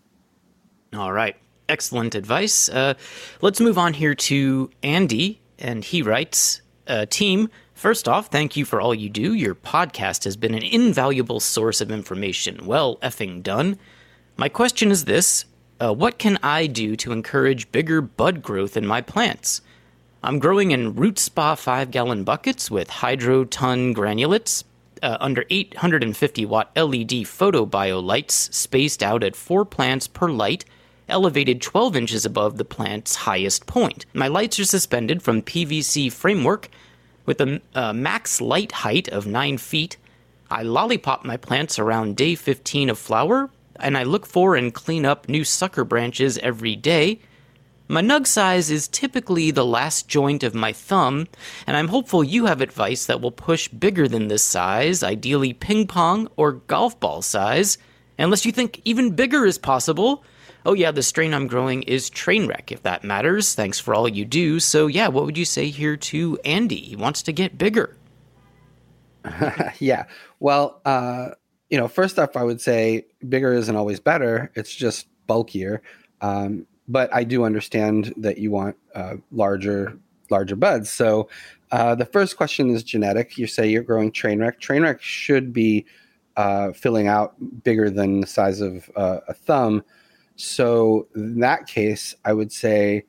All 0.93 1.13
right. 1.13 1.37
Excellent 1.69 2.13
advice. 2.13 2.67
Uh, 2.67 2.95
let's 3.41 3.61
move 3.61 3.77
on 3.77 3.93
here 3.93 4.13
to 4.13 4.69
Andy, 4.83 5.39
and 5.57 5.85
he 5.85 6.01
writes 6.01 6.61
Team, 7.09 7.47
first 7.73 8.09
off, 8.09 8.27
thank 8.27 8.57
you 8.57 8.65
for 8.65 8.81
all 8.81 8.93
you 8.93 9.07
do. 9.07 9.33
Your 9.33 9.55
podcast 9.55 10.25
has 10.25 10.35
been 10.35 10.53
an 10.53 10.63
invaluable 10.63 11.39
source 11.39 11.79
of 11.79 11.91
information. 11.91 12.65
Well 12.65 12.97
effing 12.97 13.41
done. 13.41 13.79
My 14.37 14.49
question 14.49 14.91
is 14.91 15.05
this 15.05 15.45
uh, 15.79 15.93
What 15.93 16.17
can 16.17 16.39
I 16.41 16.67
do 16.67 16.95
to 16.97 17.11
encourage 17.11 17.71
bigger 17.71 18.01
bud 18.01 18.41
growth 18.41 18.77
in 18.77 18.85
my 18.85 19.01
plants? 19.01 19.61
I'm 20.23 20.39
growing 20.39 20.71
in 20.71 20.95
root 20.95 21.17
spa 21.17 21.55
5 21.55 21.89
gallon 21.91 22.23
buckets 22.23 22.69
with 22.69 22.89
Hydroton 22.89 23.95
granulates 23.95 24.63
uh, 25.01 25.17
under 25.19 25.45
850 25.49 26.45
watt 26.45 26.71
LED 26.75 27.25
photobio 27.25 28.03
lights 28.03 28.55
spaced 28.55 29.01
out 29.01 29.23
at 29.23 29.35
four 29.35 29.65
plants 29.65 30.07
per 30.07 30.29
light, 30.29 30.63
elevated 31.09 31.61
12 31.61 31.95
inches 31.95 32.25
above 32.25 32.57
the 32.57 32.65
plant's 32.65 33.15
highest 33.15 33.65
point. 33.65 34.05
My 34.13 34.27
lights 34.27 34.59
are 34.59 34.65
suspended 34.65 35.23
from 35.23 35.41
PVC 35.41 36.11
framework 36.11 36.69
with 37.25 37.41
a, 37.41 37.61
a 37.73 37.93
max 37.93 38.41
light 38.41 38.71
height 38.71 39.09
of 39.09 39.25
9 39.25 39.57
feet. 39.57 39.97
I 40.49 40.63
lollipop 40.63 41.25
my 41.25 41.37
plants 41.37 41.79
around 41.79 42.15
day 42.15 42.35
15 42.35 42.89
of 42.89 42.99
flower, 42.99 43.49
and 43.81 43.97
I 43.97 44.03
look 44.03 44.25
for 44.25 44.55
and 44.55 44.73
clean 44.73 45.05
up 45.05 45.27
new 45.27 45.43
sucker 45.43 45.83
branches 45.83 46.37
every 46.39 46.75
day. 46.75 47.19
My 47.87 48.01
nug 48.01 48.25
size 48.25 48.71
is 48.71 48.87
typically 48.87 49.51
the 49.51 49.65
last 49.65 50.07
joint 50.07 50.43
of 50.43 50.55
my 50.55 50.71
thumb, 50.71 51.27
and 51.67 51.75
I'm 51.75 51.89
hopeful 51.89 52.23
you 52.23 52.45
have 52.45 52.61
advice 52.61 53.05
that 53.05 53.19
will 53.19 53.31
push 53.31 53.67
bigger 53.67 54.07
than 54.07 54.29
this 54.29 54.43
size, 54.43 55.03
ideally 55.03 55.51
ping 55.51 55.87
pong 55.87 56.29
or 56.37 56.53
golf 56.53 56.97
ball 57.01 57.21
size, 57.21 57.77
unless 58.17 58.45
you 58.45 58.53
think 58.53 58.81
even 58.85 59.13
bigger 59.13 59.45
is 59.45 59.57
possible. 59.57 60.23
Oh, 60.65 60.73
yeah, 60.73 60.91
the 60.91 61.03
strain 61.03 61.33
I'm 61.33 61.47
growing 61.47 61.83
is 61.83 62.09
Trainwreck, 62.09 62.71
if 62.71 62.83
that 62.83 63.03
matters. 63.03 63.55
Thanks 63.55 63.79
for 63.79 63.93
all 63.93 64.07
you 64.07 64.23
do. 64.23 64.61
So, 64.61 64.87
yeah, 64.87 65.09
what 65.09 65.25
would 65.25 65.37
you 65.37 65.43
say 65.43 65.69
here 65.69 65.97
to 65.97 66.39
Andy? 66.45 66.79
He 66.79 66.95
wants 66.95 67.23
to 67.23 67.33
get 67.33 67.57
bigger. 67.57 67.97
yeah. 69.79 70.05
Well, 70.39 70.81
uh, 70.85 71.31
you 71.71 71.77
know, 71.77 71.87
first 71.87 72.19
off, 72.19 72.35
I 72.35 72.43
would 72.43 72.61
say 72.61 73.05
bigger 73.27 73.53
isn't 73.53 73.75
always 73.75 73.99
better. 73.99 74.51
It's 74.55 74.75
just 74.75 75.07
bulkier. 75.25 75.81
Um, 76.19 76.67
but 76.87 77.11
I 77.13 77.23
do 77.23 77.45
understand 77.45 78.13
that 78.17 78.37
you 78.37 78.51
want 78.51 78.75
uh, 78.93 79.15
larger, 79.31 79.97
larger 80.29 80.57
buds. 80.57 80.89
So 80.91 81.29
uh, 81.71 81.95
the 81.95 82.05
first 82.05 82.35
question 82.35 82.69
is 82.69 82.83
genetic. 82.83 83.37
You 83.37 83.47
say 83.47 83.69
you're 83.69 83.83
growing 83.83 84.11
Trainwreck. 84.11 84.59
Trainwreck 84.59 84.99
should 84.99 85.53
be 85.53 85.85
uh, 86.35 86.73
filling 86.73 87.07
out 87.07 87.35
bigger 87.63 87.89
than 87.89 88.19
the 88.19 88.27
size 88.27 88.59
of 88.59 88.89
uh, 88.97 89.19
a 89.29 89.33
thumb. 89.33 89.81
So 90.35 91.07
in 91.15 91.39
that 91.39 91.67
case, 91.67 92.13
I 92.25 92.33
would 92.33 92.51
say, 92.51 93.05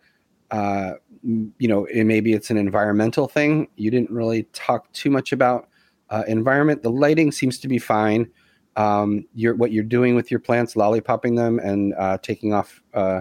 uh, 0.52 0.92
you 1.22 1.68
know, 1.68 1.86
it, 1.86 2.04
maybe 2.04 2.32
it's 2.32 2.50
an 2.50 2.56
environmental 2.56 3.26
thing. 3.26 3.66
You 3.74 3.90
didn't 3.90 4.10
really 4.10 4.44
talk 4.52 4.92
too 4.92 5.10
much 5.10 5.32
about 5.32 5.68
uh, 6.10 6.22
environment. 6.28 6.82
The 6.82 6.90
lighting 6.90 7.32
seems 7.32 7.58
to 7.60 7.68
be 7.68 7.78
fine. 7.78 8.30
Um, 8.76 9.26
you're, 9.34 9.54
what 9.54 9.72
you're 9.72 9.84
doing 9.84 10.14
with 10.14 10.30
your 10.30 10.40
plants, 10.40 10.74
lollipopping 10.74 11.36
them 11.36 11.58
and 11.58 11.94
uh, 11.98 12.18
taking 12.22 12.54
off 12.54 12.82
uh, 12.94 13.20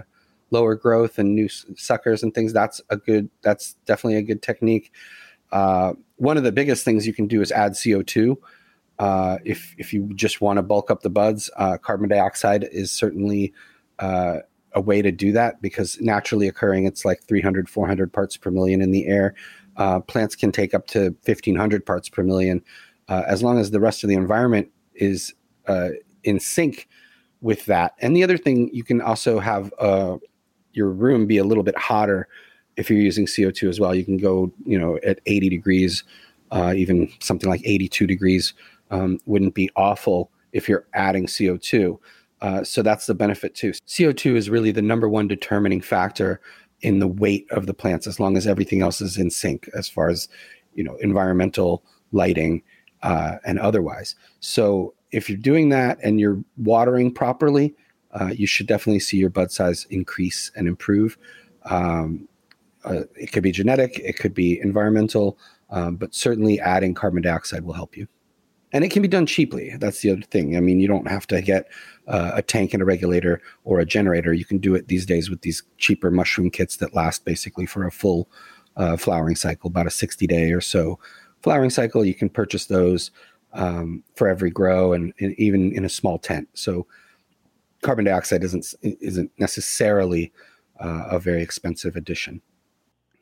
lower 0.50 0.74
growth 0.74 1.18
and 1.18 1.34
new 1.34 1.48
suckers 1.48 2.22
and 2.22 2.32
things. 2.34 2.52
That's 2.52 2.80
a 2.90 2.96
good. 2.96 3.28
That's 3.42 3.74
definitely 3.86 4.18
a 4.18 4.22
good 4.22 4.42
technique. 4.42 4.92
Uh, 5.50 5.94
one 6.16 6.36
of 6.36 6.44
the 6.44 6.52
biggest 6.52 6.84
things 6.84 7.06
you 7.06 7.12
can 7.12 7.26
do 7.26 7.40
is 7.40 7.50
add 7.50 7.76
CO 7.82 8.02
two. 8.02 8.40
Uh, 8.98 9.38
if 9.44 9.74
if 9.78 9.92
you 9.92 10.12
just 10.14 10.40
want 10.40 10.58
to 10.58 10.62
bulk 10.62 10.90
up 10.90 11.02
the 11.02 11.10
buds, 11.10 11.50
uh, 11.56 11.76
carbon 11.78 12.08
dioxide 12.08 12.68
is 12.70 12.90
certainly 12.90 13.52
uh, 13.98 14.38
a 14.74 14.80
way 14.80 15.02
to 15.02 15.10
do 15.10 15.32
that 15.32 15.60
because 15.60 16.00
naturally 16.00 16.48
occurring, 16.48 16.86
it's 16.86 17.04
like 17.04 17.22
300, 17.24 17.68
400 17.68 18.12
parts 18.12 18.36
per 18.36 18.50
million 18.50 18.80
in 18.80 18.90
the 18.90 19.06
air. 19.06 19.34
Plants 20.06 20.36
can 20.36 20.52
take 20.52 20.74
up 20.74 20.86
to 20.86 21.16
1500 21.24 21.84
parts 21.84 22.08
per 22.08 22.22
million 22.22 22.62
as 23.08 23.42
long 23.42 23.58
as 23.58 23.70
the 23.70 23.80
rest 23.80 24.02
of 24.02 24.08
the 24.08 24.14
environment 24.14 24.70
is 24.94 25.34
uh, 25.66 25.90
in 26.24 26.40
sync 26.40 26.88
with 27.40 27.66
that. 27.66 27.94
And 27.98 28.16
the 28.16 28.22
other 28.22 28.38
thing, 28.38 28.70
you 28.72 28.84
can 28.84 29.00
also 29.00 29.38
have 29.38 29.72
uh, 29.78 30.18
your 30.72 30.90
room 30.90 31.26
be 31.26 31.38
a 31.38 31.44
little 31.44 31.64
bit 31.64 31.76
hotter 31.76 32.28
if 32.76 32.88
you're 32.88 32.98
using 32.98 33.26
CO2 33.26 33.68
as 33.68 33.80
well. 33.80 33.94
You 33.94 34.04
can 34.04 34.16
go, 34.16 34.52
you 34.64 34.78
know, 34.78 34.98
at 35.04 35.20
80 35.26 35.48
degrees, 35.48 36.04
uh, 36.50 36.72
even 36.76 37.10
something 37.20 37.50
like 37.50 37.62
82 37.64 38.06
degrees 38.06 38.54
um, 38.90 39.18
wouldn't 39.26 39.54
be 39.54 39.70
awful 39.76 40.30
if 40.52 40.68
you're 40.68 40.86
adding 40.94 41.26
CO2. 41.26 41.98
Uh, 42.40 42.64
so 42.64 42.82
that's 42.82 43.06
the 43.06 43.14
benefit 43.14 43.54
too. 43.54 43.70
CO2 43.70 44.36
is 44.36 44.50
really 44.50 44.72
the 44.72 44.82
number 44.82 45.08
one 45.08 45.28
determining 45.28 45.80
factor 45.80 46.40
in 46.80 46.98
the 46.98 47.06
weight 47.06 47.46
of 47.50 47.66
the 47.66 47.74
plants, 47.74 48.06
as 48.06 48.18
long 48.18 48.36
as 48.36 48.46
everything 48.46 48.82
else 48.82 49.00
is 49.00 49.16
in 49.16 49.30
sync 49.30 49.68
as 49.74 49.88
far 49.88 50.08
as 50.08 50.28
you 50.74 50.82
know 50.82 50.96
environmental 50.96 51.84
lighting 52.10 52.62
uh, 53.02 53.36
and 53.44 53.58
otherwise. 53.58 54.16
So 54.40 54.94
if 55.12 55.28
you're 55.28 55.38
doing 55.38 55.68
that 55.68 55.98
and 56.02 56.18
you're 56.18 56.42
watering 56.56 57.12
properly, 57.12 57.74
uh, 58.12 58.30
you 58.34 58.46
should 58.46 58.66
definitely 58.66 59.00
see 59.00 59.18
your 59.18 59.30
bud 59.30 59.52
size 59.52 59.86
increase 59.90 60.50
and 60.56 60.66
improve. 60.66 61.16
Um, 61.64 62.28
uh, 62.84 63.02
it 63.14 63.30
could 63.32 63.42
be 63.42 63.52
genetic, 63.52 63.98
it 64.00 64.18
could 64.18 64.34
be 64.34 64.60
environmental, 64.60 65.38
um, 65.70 65.96
but 65.96 66.14
certainly 66.14 66.58
adding 66.58 66.94
carbon 66.94 67.22
dioxide 67.22 67.64
will 67.64 67.74
help 67.74 67.96
you. 67.96 68.08
And 68.72 68.84
it 68.84 68.90
can 68.90 69.02
be 69.02 69.08
done 69.08 69.26
cheaply. 69.26 69.76
That's 69.78 70.00
the 70.00 70.10
other 70.10 70.22
thing. 70.22 70.56
I 70.56 70.60
mean, 70.60 70.80
you 70.80 70.88
don't 70.88 71.06
have 71.06 71.26
to 71.28 71.42
get 71.42 71.68
uh, 72.08 72.32
a 72.34 72.42
tank 72.42 72.72
and 72.72 72.82
a 72.82 72.86
regulator 72.86 73.40
or 73.64 73.80
a 73.80 73.84
generator. 73.84 74.32
You 74.32 74.46
can 74.46 74.58
do 74.58 74.74
it 74.74 74.88
these 74.88 75.04
days 75.04 75.28
with 75.28 75.42
these 75.42 75.62
cheaper 75.76 76.10
mushroom 76.10 76.50
kits 76.50 76.78
that 76.78 76.94
last 76.94 77.24
basically 77.26 77.66
for 77.66 77.86
a 77.86 77.92
full 77.92 78.28
uh, 78.76 78.96
flowering 78.96 79.36
cycle, 79.36 79.68
about 79.68 79.86
a 79.86 79.90
60 79.90 80.26
day 80.26 80.52
or 80.52 80.62
so 80.62 80.98
flowering 81.42 81.70
cycle. 81.70 82.04
You 82.04 82.14
can 82.14 82.30
purchase 82.30 82.66
those 82.66 83.10
um, 83.52 84.02
for 84.14 84.28
every 84.28 84.50
grow 84.50 84.92
and, 84.92 85.12
and, 85.20 85.34
even 85.38 85.72
in 85.72 85.84
a 85.84 85.88
small 85.88 86.18
tent. 86.18 86.48
So 86.54 86.86
carbon 87.82 88.04
dioxide 88.04 88.44
isn't 88.44 88.74
isn't 88.82 89.30
necessarily 89.38 90.32
uh, 90.80 91.04
a 91.10 91.18
very 91.18 91.42
expensive 91.42 91.96
addition. 91.96 92.40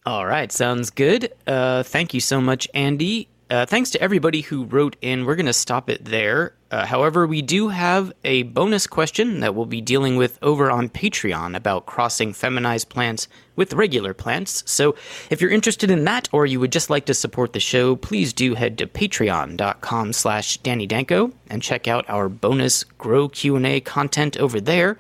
All 0.06 0.26
right, 0.26 0.50
sounds 0.50 0.90
good. 0.90 1.32
Uh, 1.46 1.82
thank 1.82 2.14
you 2.14 2.20
so 2.20 2.40
much, 2.40 2.68
Andy. 2.72 3.28
Uh, 3.50 3.66
thanks 3.66 3.90
to 3.90 4.00
everybody 4.00 4.42
who 4.42 4.64
wrote 4.64 4.94
in. 5.02 5.24
We're 5.24 5.34
going 5.34 5.46
to 5.46 5.52
stop 5.52 5.90
it 5.90 6.04
there. 6.04 6.54
Uh, 6.70 6.86
however, 6.86 7.26
we 7.26 7.42
do 7.42 7.66
have 7.68 8.12
a 8.22 8.44
bonus 8.44 8.86
question 8.86 9.40
that 9.40 9.56
we'll 9.56 9.66
be 9.66 9.80
dealing 9.80 10.14
with 10.14 10.38
over 10.40 10.70
on 10.70 10.88
Patreon 10.88 11.56
about 11.56 11.84
crossing 11.84 12.32
feminized 12.32 12.88
plants 12.88 13.26
with 13.56 13.72
regular 13.72 14.14
plants. 14.14 14.62
So 14.66 14.94
if 15.30 15.40
you're 15.40 15.50
interested 15.50 15.90
in 15.90 16.04
that 16.04 16.28
or 16.30 16.46
you 16.46 16.60
would 16.60 16.70
just 16.70 16.90
like 16.90 17.06
to 17.06 17.14
support 17.14 17.52
the 17.52 17.58
show, 17.58 17.96
please 17.96 18.32
do 18.32 18.54
head 18.54 18.78
to 18.78 18.86
patreon.com 18.86 20.12
slash 20.12 20.58
Danny 20.58 20.86
Danko 20.86 21.32
and 21.48 21.60
check 21.60 21.88
out 21.88 22.08
our 22.08 22.28
bonus 22.28 22.84
Grow 22.84 23.28
Q&A 23.28 23.80
content 23.80 24.36
over 24.36 24.60
there. 24.60 24.96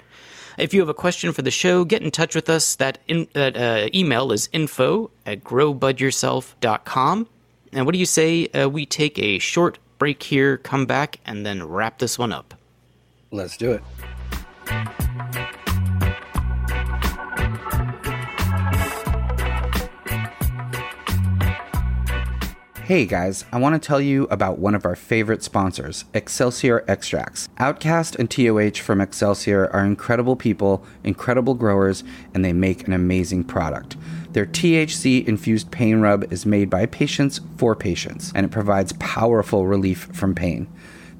If 0.58 0.74
you 0.74 0.80
have 0.80 0.88
a 0.88 0.94
question 0.94 1.32
for 1.32 1.42
the 1.42 1.52
show, 1.52 1.84
get 1.84 2.02
in 2.02 2.10
touch 2.10 2.34
with 2.34 2.50
us. 2.50 2.74
That, 2.74 2.98
in, 3.06 3.28
that 3.34 3.56
uh, 3.56 3.88
email 3.94 4.32
is 4.32 4.48
info 4.52 5.12
at 5.24 5.44
growbudyourself.com. 5.44 7.28
And 7.72 7.86
what 7.86 7.92
do 7.92 7.98
you 7.98 8.06
say 8.06 8.48
uh, 8.48 8.68
we 8.68 8.84
take 8.84 9.18
a 9.18 9.38
short 9.38 9.78
break 9.98 10.22
here, 10.24 10.56
come 10.56 10.86
back, 10.86 11.20
and 11.24 11.46
then 11.46 11.62
wrap 11.62 11.98
this 11.98 12.18
one 12.18 12.32
up? 12.32 12.54
Let's 13.30 13.56
do 13.56 13.72
it. 13.72 13.82
Hey 22.90 23.06
guys, 23.06 23.44
I 23.52 23.60
want 23.60 23.80
to 23.80 23.86
tell 23.86 24.00
you 24.00 24.24
about 24.32 24.58
one 24.58 24.74
of 24.74 24.84
our 24.84 24.96
favorite 24.96 25.44
sponsors, 25.44 26.06
Excelsior 26.12 26.84
Extracts. 26.88 27.48
Outcast 27.58 28.16
and 28.16 28.28
TOH 28.28 28.82
from 28.82 29.00
Excelsior 29.00 29.68
are 29.72 29.84
incredible 29.84 30.34
people, 30.34 30.84
incredible 31.04 31.54
growers, 31.54 32.02
and 32.34 32.44
they 32.44 32.52
make 32.52 32.88
an 32.88 32.92
amazing 32.92 33.44
product. 33.44 33.96
Their 34.32 34.46
THC 34.46 35.26
infused 35.26 35.70
pain 35.70 36.00
rub 36.00 36.32
is 36.32 36.46
made 36.46 36.70
by 36.70 36.86
patients 36.86 37.40
for 37.56 37.74
patients, 37.74 38.32
and 38.34 38.46
it 38.46 38.52
provides 38.52 38.92
powerful 38.94 39.66
relief 39.66 40.08
from 40.12 40.34
pain. 40.34 40.68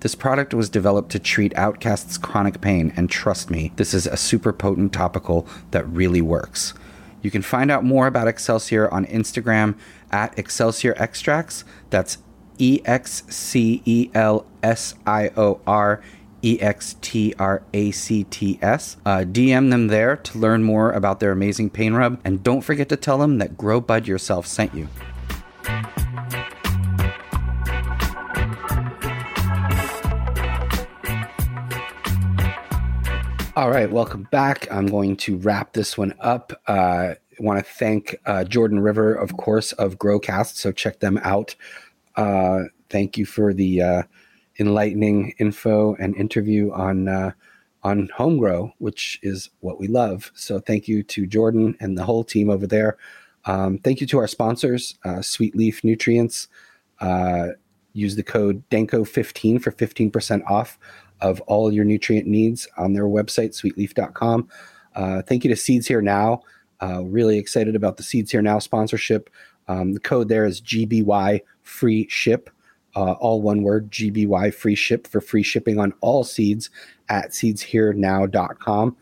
This 0.01 0.15
product 0.15 0.55
was 0.55 0.71
developed 0.71 1.11
to 1.13 1.19
treat 1.19 1.53
Outcast's 1.57 2.17
chronic 2.17 2.61
pain, 2.61 2.93
and 2.97 3.11
trust 3.11 3.51
me, 3.51 3.73
this 3.77 3.93
is 3.93 4.07
a 4.07 4.17
super 4.17 4.53
potent 4.53 4.93
topical 4.93 5.47
that 5.73 5.87
really 5.89 6.23
works. 6.23 6.73
You 7.21 7.31
can 7.31 7.43
find 7.43 7.71
out 7.71 7.85
more 7.85 8.07
about 8.07 8.29
Excelsior 8.29 8.89
on 8.93 9.05
Instagram 9.07 9.77
at 10.11 10.39
Excelsior 10.39 10.95
Extracts. 10.97 11.65
That's 11.91 12.19
E 12.59 12.81
X 12.85 13.25
C 13.29 13.83
E 13.85 14.11
L 14.15 14.47
S 14.63 14.95
I 15.07 15.31
O 15.37 15.61
R 15.67 16.03
E 16.43 16.61
X 16.61 16.97
T 17.01 17.35
R 17.39 17.63
A 17.73 17.91
C 17.91 18.25
T 18.25 18.59
S. 18.63 18.97
Uh, 19.05 19.19
DM 19.19 19.71
them 19.71 19.89
there 19.89 20.17
to 20.17 20.39
learn 20.39 20.63
more 20.63 20.93
about 20.93 21.21
their 21.21 21.33
amazing 21.33 21.71
pain 21.71 21.95
rub, 21.95 22.21
and 22.25 22.43
don't 22.43 22.63
forget 22.63 22.89
to 22.89 22.97
tell 22.97 23.19
them 23.19 23.39
that 23.39 23.57
Grow 23.57 23.81
Bud 23.81 24.07
Yourself 24.07 24.47
sent 24.47 24.75
you. 24.75 24.89
All 33.57 33.71
right, 33.71 33.91
welcome 33.91 34.23
back. 34.31 34.67
I'm 34.71 34.87
going 34.87 35.17
to 35.19 35.37
wrap 35.37 35.75
this 35.75 35.99
one 35.99 36.15
up. 36.21 36.53
Uh, 36.67 37.15
want 37.41 37.59
to 37.59 37.73
thank 37.73 38.17
uh, 38.27 38.45
Jordan 38.45 38.81
River, 38.81 39.15
of 39.15 39.37
course, 39.37 39.73
of 39.73 39.99
Growcast. 39.99 40.57
So 40.57 40.73
check 40.73 41.01
them 41.01 41.19
out. 41.23 41.55
Uh, 42.17 42.65
thank 42.89 43.19
you 43.19 43.27
for 43.27 43.53
the 43.53 43.83
uh, 43.83 44.03
enlightening 44.61 45.35
info 45.39 45.95
and 45.97 46.15
interview 46.17 46.71
on 46.73 47.09
uh, 47.09 47.33
on 47.83 48.09
home 48.15 48.37
grow, 48.37 48.73
which 48.79 49.19
is 49.23 49.51
what 49.61 49.81
we 49.81 49.89
love. 49.89 50.31
So 50.35 50.61
thank 50.61 50.87
you 50.87 51.03
to 51.05 51.27
Jordan 51.27 51.77
and 51.81 51.97
the 51.97 52.05
whole 52.05 52.25
team 52.25 52.51
over 52.51 52.67
there. 52.67 52.99
Um, 53.47 53.79
thank 53.79 54.03
you 54.03 54.07
to 54.09 54.19
our 54.19 54.27
sponsors, 54.27 54.99
uh, 55.05 55.23
Sweet 55.23 55.57
Leaf 55.57 55.83
Nutrients. 55.83 56.49
Uh, 57.01 57.49
use 57.95 58.17
the 58.17 58.23
code 58.23 58.63
DANKO15 58.71 59.63
for 59.63 59.73
15% 59.73 60.45
off 60.49 60.79
of 61.21 61.41
all 61.43 61.73
your 61.73 61.85
nutrient 61.85 62.27
needs 62.27 62.69
on 62.77 62.93
their 62.93 63.05
website, 63.05 63.51
sweetleaf.com. 63.51 64.49
Uh, 64.95 65.23
thank 65.23 65.45
you 65.45 65.51
to 65.51 65.57
Seeds 65.57 65.87
Here 65.87 66.03
Now. 66.03 66.43
Uh, 66.83 67.03
really 67.05 67.39
excited 67.39 67.77
about 67.77 67.97
the 67.97 68.03
Seeds 68.03 68.31
Here 68.31 68.43
Now 68.43 68.59
sponsorship. 68.59 69.31
Um, 69.69 69.93
the 69.93 70.01
code 70.01 70.29
there 70.29 70.45
is 70.45 70.61
GBY 70.61 71.41
free 71.63 72.09
ship, 72.09 72.51
uh, 72.97 73.13
all 73.13 73.43
one 73.43 73.63
word, 73.63 73.91
GBY 73.91 74.53
free 74.55 74.75
ship 74.75 75.07
for 75.07 75.21
free 75.21 75.43
shipping 75.43 75.79
on 75.79 75.93
all 76.01 76.25
seeds 76.25 76.71
at 77.09 77.31
seedsherenow.com. 77.31 78.97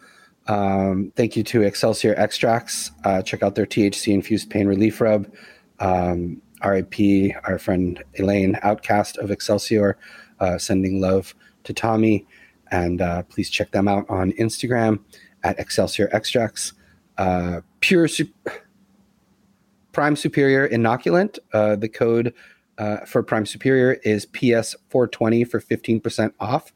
Um, 0.47 1.13
thank 1.15 1.37
you 1.37 1.43
to 1.45 1.63
Excelsior 1.63 2.15
Extracts. 2.17 2.91
Uh, 3.05 3.23
check 3.23 3.43
out 3.43 3.55
their 3.55 3.67
THC 3.67 4.13
infused 4.15 4.51
pain 4.51 4.67
relief 4.67 5.01
rub. 5.01 5.31
Um, 5.79 6.41
RIP, 6.65 7.35
our 7.45 7.59
friend 7.59 8.03
Elaine 8.19 8.59
Outcast 8.63 9.19
of 9.19 9.31
Excelsior, 9.31 9.99
uh, 10.41 10.59
sending 10.59 11.01
love 11.01 11.35
to 11.65 11.73
Tommy. 11.73 12.27
And 12.71 13.01
uh, 13.01 13.23
please 13.25 13.51
check 13.51 13.71
them 13.71 13.89
out 13.89 14.07
on 14.09 14.33
Instagram 14.33 15.01
at 15.45 15.59
Excelsior 15.59 16.09
Extracts. 16.13 16.73
Uh, 17.17 17.61
pure 17.81 18.09
Su- 18.09 18.33
Prime 19.93 20.17
Superior 20.17 20.69
Inoculant. 20.69 21.39
Uh, 21.53 21.77
the 21.77 21.89
code 21.89 22.35
uh, 22.79 22.99
for 23.05 23.23
Prime 23.23 23.47
Superior 23.47 23.95
is 24.05 24.27
PS420 24.27 25.49
for 25.49 25.61
15% 25.61 26.33
off. 26.41 26.73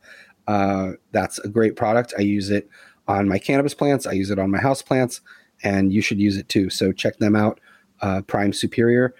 Uh, 0.46 0.92
that's 1.12 1.38
a 1.38 1.48
great 1.48 1.76
product. 1.76 2.12
I 2.18 2.22
use 2.22 2.50
it 2.50 2.68
on 3.08 3.28
my 3.28 3.38
cannabis 3.38 3.74
plants, 3.74 4.06
I 4.06 4.12
use 4.12 4.30
it 4.30 4.38
on 4.38 4.50
my 4.50 4.58
house 4.58 4.82
plants, 4.82 5.20
and 5.62 5.92
you 5.92 6.02
should 6.02 6.20
use 6.20 6.36
it 6.36 6.48
too. 6.48 6.70
So 6.70 6.92
check 6.92 7.18
them 7.18 7.34
out, 7.34 7.60
uh, 8.00 8.22
Prime 8.22 8.52
Superior. 8.52 9.14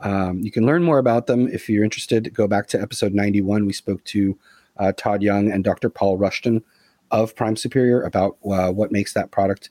Um, 0.00 0.40
you 0.40 0.50
can 0.50 0.64
learn 0.64 0.84
more 0.84 0.98
about 0.98 1.26
them 1.26 1.48
if 1.48 1.68
you're 1.68 1.84
interested. 1.84 2.32
Go 2.32 2.46
back 2.46 2.68
to 2.68 2.80
episode 2.80 3.14
91. 3.14 3.66
We 3.66 3.72
spoke 3.72 4.02
to 4.04 4.38
uh, 4.76 4.92
Todd 4.96 5.22
Young 5.22 5.50
and 5.50 5.64
Dr. 5.64 5.90
Paul 5.90 6.18
Rushton 6.18 6.62
of 7.10 7.34
Prime 7.34 7.56
Superior 7.56 8.02
about 8.02 8.36
uh, 8.44 8.70
what 8.70 8.92
makes 8.92 9.14
that 9.14 9.30
product 9.30 9.70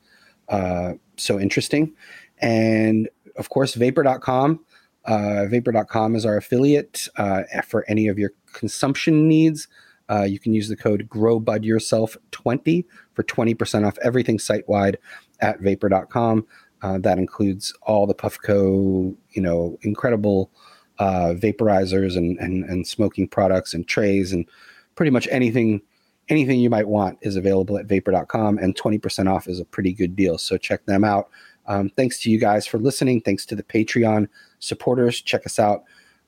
uh, 0.49 0.93
so 1.17 1.39
interesting. 1.39 1.93
And 2.39 3.09
of 3.37 3.49
course, 3.49 3.75
vapor.com. 3.75 4.59
Uh, 5.07 5.45
vapor.com 5.47 6.15
is 6.15 6.25
our 6.25 6.37
affiliate 6.37 7.07
uh, 7.17 7.43
for 7.65 7.85
any 7.87 8.07
of 8.07 8.19
your 8.19 8.33
consumption 8.53 9.27
needs. 9.27 9.67
Uh, 10.09 10.23
you 10.23 10.39
can 10.39 10.53
use 10.53 10.69
the 10.69 10.75
code 10.75 11.07
GrowBudYourself20 11.09 12.85
for 13.13 13.23
20% 13.23 13.87
off 13.87 13.97
everything 14.03 14.37
site 14.37 14.67
wide 14.67 14.97
at 15.39 15.59
vapor.com. 15.59 16.45
Uh, 16.81 16.97
that 16.99 17.17
includes 17.17 17.73
all 17.83 18.05
the 18.05 18.13
Puffco, 18.13 19.15
you 19.31 19.41
know, 19.41 19.77
incredible 19.81 20.51
uh, 20.99 21.33
vaporizers 21.35 22.15
and, 22.15 22.37
and, 22.39 22.63
and 22.65 22.87
smoking 22.87 23.27
products 23.27 23.73
and 23.73 23.87
trays 23.87 24.31
and 24.31 24.45
pretty 24.95 25.11
much 25.11 25.27
anything 25.31 25.81
anything 26.29 26.59
you 26.59 26.69
might 26.69 26.89
want 26.89 27.17
is 27.21 27.37
available 27.37 27.77
at 27.77 27.85
vapor.com 27.85 28.57
and 28.57 28.75
20% 28.75 29.33
off 29.33 29.47
is 29.47 29.61
a 29.61 29.65
pretty 29.65 29.93
good 29.93 30.13
deal. 30.13 30.37
So 30.37 30.57
check 30.57 30.85
them 30.85 31.05
out. 31.05 31.29
Um, 31.67 31.89
thanks 31.95 32.19
to 32.21 32.29
you 32.29 32.37
guys 32.37 32.67
for 32.67 32.79
listening. 32.79 33.21
Thanks 33.21 33.45
to 33.45 33.55
the 33.55 33.63
Patreon 33.63 34.27
supporters. 34.59 35.21
Check 35.21 35.45
us 35.45 35.59
out 35.59 35.83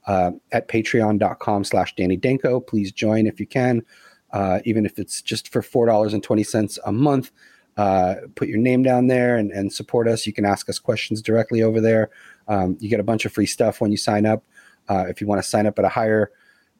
uh, 0.07 0.31
at 0.51 0.68
patreon.com 0.68 1.64
slash 1.64 1.95
Danny 1.95 2.18
Danko. 2.18 2.60
Please 2.60 2.91
join 2.91 3.27
if 3.27 3.39
you 3.39 3.45
can, 3.45 3.84
uh, 4.31 4.60
even 4.65 4.85
if 4.85 4.97
it's 4.97 5.22
just 5.22 5.51
for 5.51 5.61
$4.20 5.61 6.80
a 6.85 6.91
month. 6.91 7.31
Uh, 7.77 8.15
put 8.35 8.49
your 8.49 8.57
name 8.57 8.84
down 8.84 9.07
there 9.07 9.38
and, 9.38 9.51
and, 9.51 9.72
support 9.72 10.06
us. 10.06 10.27
You 10.27 10.34
can 10.34 10.43
ask 10.43 10.68
us 10.68 10.80
questions 10.80 11.22
directly 11.22 11.61
over 11.64 11.80
there. 11.80 12.10
Um, 12.49 12.76
you 12.81 12.89
get 12.89 12.99
a 12.99 13.03
bunch 13.03 13.23
of 13.23 13.31
free 13.31 13.45
stuff 13.45 13.80
when 13.80 13.89
you 13.89 13.95
sign 13.95 14.26
up. 14.26 14.43
Uh, 14.89 15.06
if 15.07 15.22
you 15.22 15.27
want 15.27 15.41
to 15.41 15.47
sign 15.47 15.65
up 15.65 15.80
at 15.80 15.85
a 15.85 15.89
higher 15.89 16.31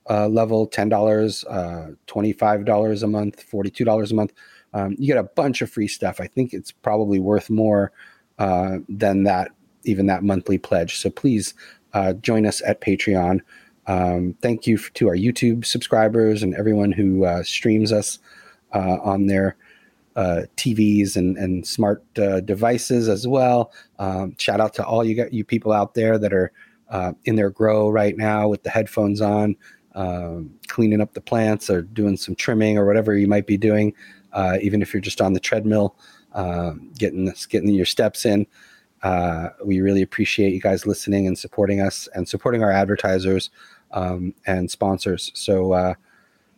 uh, 0.10 0.28
level, 0.28 0.68
$10, 0.68 1.46
uh, 1.50 1.92
$25 2.08 3.04
a 3.04 3.08
month, 3.08 3.50
$42 3.50 4.12
a 4.12 4.14
month, 4.14 4.34
um, 4.74 4.96
you 5.00 5.08
get 5.08 5.18
a 5.18 5.24
bunch 5.24 5.62
of 5.62 5.70
free 5.70 5.88
stuff. 5.88 6.20
I 6.20 6.28
think 6.28 6.54
it's 6.54 6.74
probably 6.74 7.20
worth 7.20 7.50
more 7.50 7.94
than 8.38 9.24
that, 9.24 9.52
even 9.84 10.06
that 10.08 10.24
monthly 10.24 10.58
pledge. 10.58 10.98
So 10.98 11.10
please 11.10 11.54
uh, 11.94 12.14
join 12.14 12.46
us 12.46 12.62
at 12.66 12.82
Patreon. 12.82 13.42
Um, 13.88 14.36
thank 14.42 14.68
you 14.68 14.78
to 14.78 15.08
our 15.08 15.16
YouTube 15.16 15.66
subscribers 15.66 16.44
and 16.44 16.54
everyone 16.54 16.92
who 16.92 17.26
uh, 17.26 17.44
streams 17.44 17.92
us 17.92 18.20
uh, 18.74 18.98
on 19.02 19.26
their 19.26 19.56
uh, 20.16 20.44
TVs 20.58 21.16
and, 21.16 21.38
and 21.38 21.66
smart 21.66 22.04
uh, 22.20 22.42
devices 22.42 23.10
as 23.10 23.28
well. 23.28 23.72
Um, 23.98 24.36
shout 24.38 24.60
out 24.60 24.74
to 24.76 24.86
all 24.86 25.04
you 25.04 25.16
got, 25.16 25.34
you 25.34 25.44
people 25.44 25.72
out 25.72 25.96
there 25.96 26.20
that 26.20 26.34
are 26.34 26.52
in 27.26 27.36
their 27.36 27.50
grow 27.50 27.90
right 27.90 28.18
now 28.18 28.48
with 28.48 28.64
the 28.64 28.70
headphones 28.70 29.22
on, 29.22 29.56
um, 29.96 30.52
cleaning 30.68 31.02
up 31.02 31.14
the 31.14 31.22
plants 31.22 31.70
or 31.70 31.82
doing 31.82 32.18
some 32.18 32.36
trimming 32.36 32.78
or 32.78 32.86
whatever 32.86 33.16
you 33.16 33.28
might 33.28 33.48
be 33.48 33.58
doing. 33.58 33.94
even 34.62 34.82
if 34.82 34.94
you're 34.94 35.02
just 35.02 35.22
on 35.22 35.34
the 35.34 35.40
treadmill, 35.40 35.96
getting 36.96 37.26
this, 37.26 37.46
getting 37.46 37.70
your 37.70 37.86
steps 37.86 38.26
in. 38.26 38.46
Uh, 39.04 39.50
we 39.64 39.82
really 39.82 40.02
appreciate 40.02 40.54
you 40.54 40.60
guys 40.60 40.86
listening 40.86 41.28
and 41.28 41.38
supporting 41.38 41.80
us 41.80 42.08
and 42.14 42.28
supporting 42.28 42.64
our 42.64 42.72
advertisers 42.72 43.50
um, 43.92 44.34
and 44.46 44.70
sponsors. 44.70 45.32
So, 45.34 45.74
uh, 45.74 45.94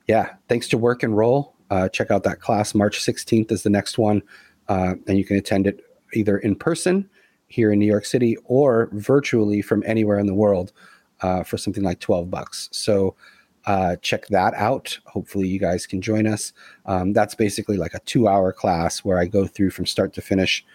yeah, 0.07 0.33
thanks 0.47 0.67
to 0.69 0.77
Work 0.77 1.03
and 1.03 1.15
Roll. 1.15 1.53
Uh, 1.69 1.87
check 1.87 2.11
out 2.11 2.23
that 2.23 2.41
class. 2.41 2.75
March 2.75 2.99
16th 2.99 3.51
is 3.51 3.63
the 3.63 3.69
next 3.69 3.97
one. 3.97 4.21
Uh, 4.67 4.95
and 5.07 5.17
you 5.17 5.25
can 5.25 5.37
attend 5.37 5.67
it 5.67 5.85
either 6.13 6.37
in 6.39 6.55
person 6.55 7.09
here 7.47 7.71
in 7.71 7.79
New 7.79 7.85
York 7.85 8.05
City 8.05 8.37
or 8.45 8.89
virtually 8.93 9.61
from 9.61 9.83
anywhere 9.85 10.19
in 10.19 10.27
the 10.27 10.33
world 10.33 10.71
uh, 11.21 11.43
for 11.43 11.57
something 11.57 11.83
like 11.83 11.99
12 11.99 12.29
bucks. 12.29 12.69
So, 12.71 13.15
uh, 13.65 13.95
check 13.97 14.25
that 14.27 14.53
out. 14.55 14.97
Hopefully, 15.05 15.47
you 15.47 15.59
guys 15.59 15.85
can 15.85 16.01
join 16.01 16.25
us. 16.25 16.51
Um, 16.87 17.13
that's 17.13 17.35
basically 17.35 17.77
like 17.77 17.93
a 17.93 17.99
two 17.99 18.27
hour 18.27 18.51
class 18.51 18.99
where 18.99 19.19
I 19.19 19.25
go 19.25 19.45
through 19.45 19.69
from 19.69 19.85
start 19.85 20.13
to 20.13 20.21
finish. 20.21 20.65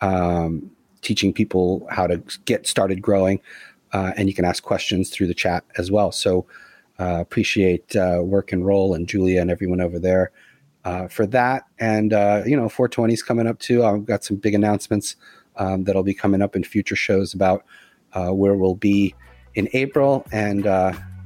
Um, 0.00 0.70
teaching 1.02 1.32
people 1.32 1.86
how 1.90 2.06
to 2.06 2.22
get 2.44 2.66
started 2.66 3.02
growing. 3.02 3.40
Uh, 3.92 4.12
and 4.16 4.28
you 4.28 4.34
can 4.34 4.44
ask 4.44 4.62
questions 4.62 5.10
through 5.10 5.26
the 5.26 5.34
chat 5.34 5.64
as 5.78 5.90
well. 5.90 6.12
So 6.12 6.46
uh, 6.98 7.18
appreciate 7.20 7.94
uh, 7.94 8.20
work 8.22 8.52
and 8.52 8.66
roll 8.66 8.94
and 8.94 9.08
Julia 9.08 9.40
and 9.40 9.50
everyone 9.50 9.80
over 9.80 9.98
there 9.98 10.32
uh, 10.84 11.08
for 11.08 11.26
that. 11.26 11.64
And 11.78 12.12
uh, 12.12 12.42
you 12.46 12.56
know, 12.56 12.68
420 12.68 13.14
is 13.14 13.22
coming 13.22 13.46
up 13.46 13.58
too. 13.58 13.84
I've 13.84 14.04
got 14.04 14.24
some 14.24 14.36
big 14.36 14.54
announcements 14.54 15.16
um, 15.56 15.84
that'll 15.84 16.02
be 16.02 16.14
coming 16.14 16.42
up 16.42 16.56
in 16.56 16.64
future 16.64 16.96
shows 16.96 17.34
about 17.34 17.64
uh, 18.12 18.30
where 18.30 18.54
we'll 18.54 18.74
be 18.74 19.14
in 19.54 19.68
April. 19.72 20.26
And 20.32 20.64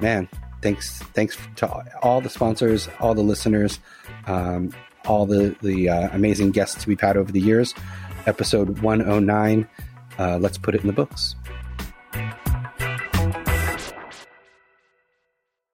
man, 0.01 0.29
thanks 0.63 0.99
thanks 1.15 1.37
to 1.57 1.85
all 2.03 2.21
the 2.21 2.31
sponsors, 2.31 2.89
all 3.01 3.15
the 3.15 3.23
listeners, 3.23 3.79
um, 4.27 4.73
all 5.07 5.27
the 5.27 5.57
the 5.63 5.89
amazing 6.13 6.51
guests 6.51 6.87
we've 6.87 7.01
had 7.01 7.17
over 7.17 7.33
the 7.33 7.41
years 7.41 7.75
episode 8.31 8.79
109. 8.79 9.69
Uh, 10.19 10.39
let's 10.39 10.57
put 10.57 10.75
it 10.75 10.81
in 10.81 10.87
the 10.87 10.93
books. 10.93 11.35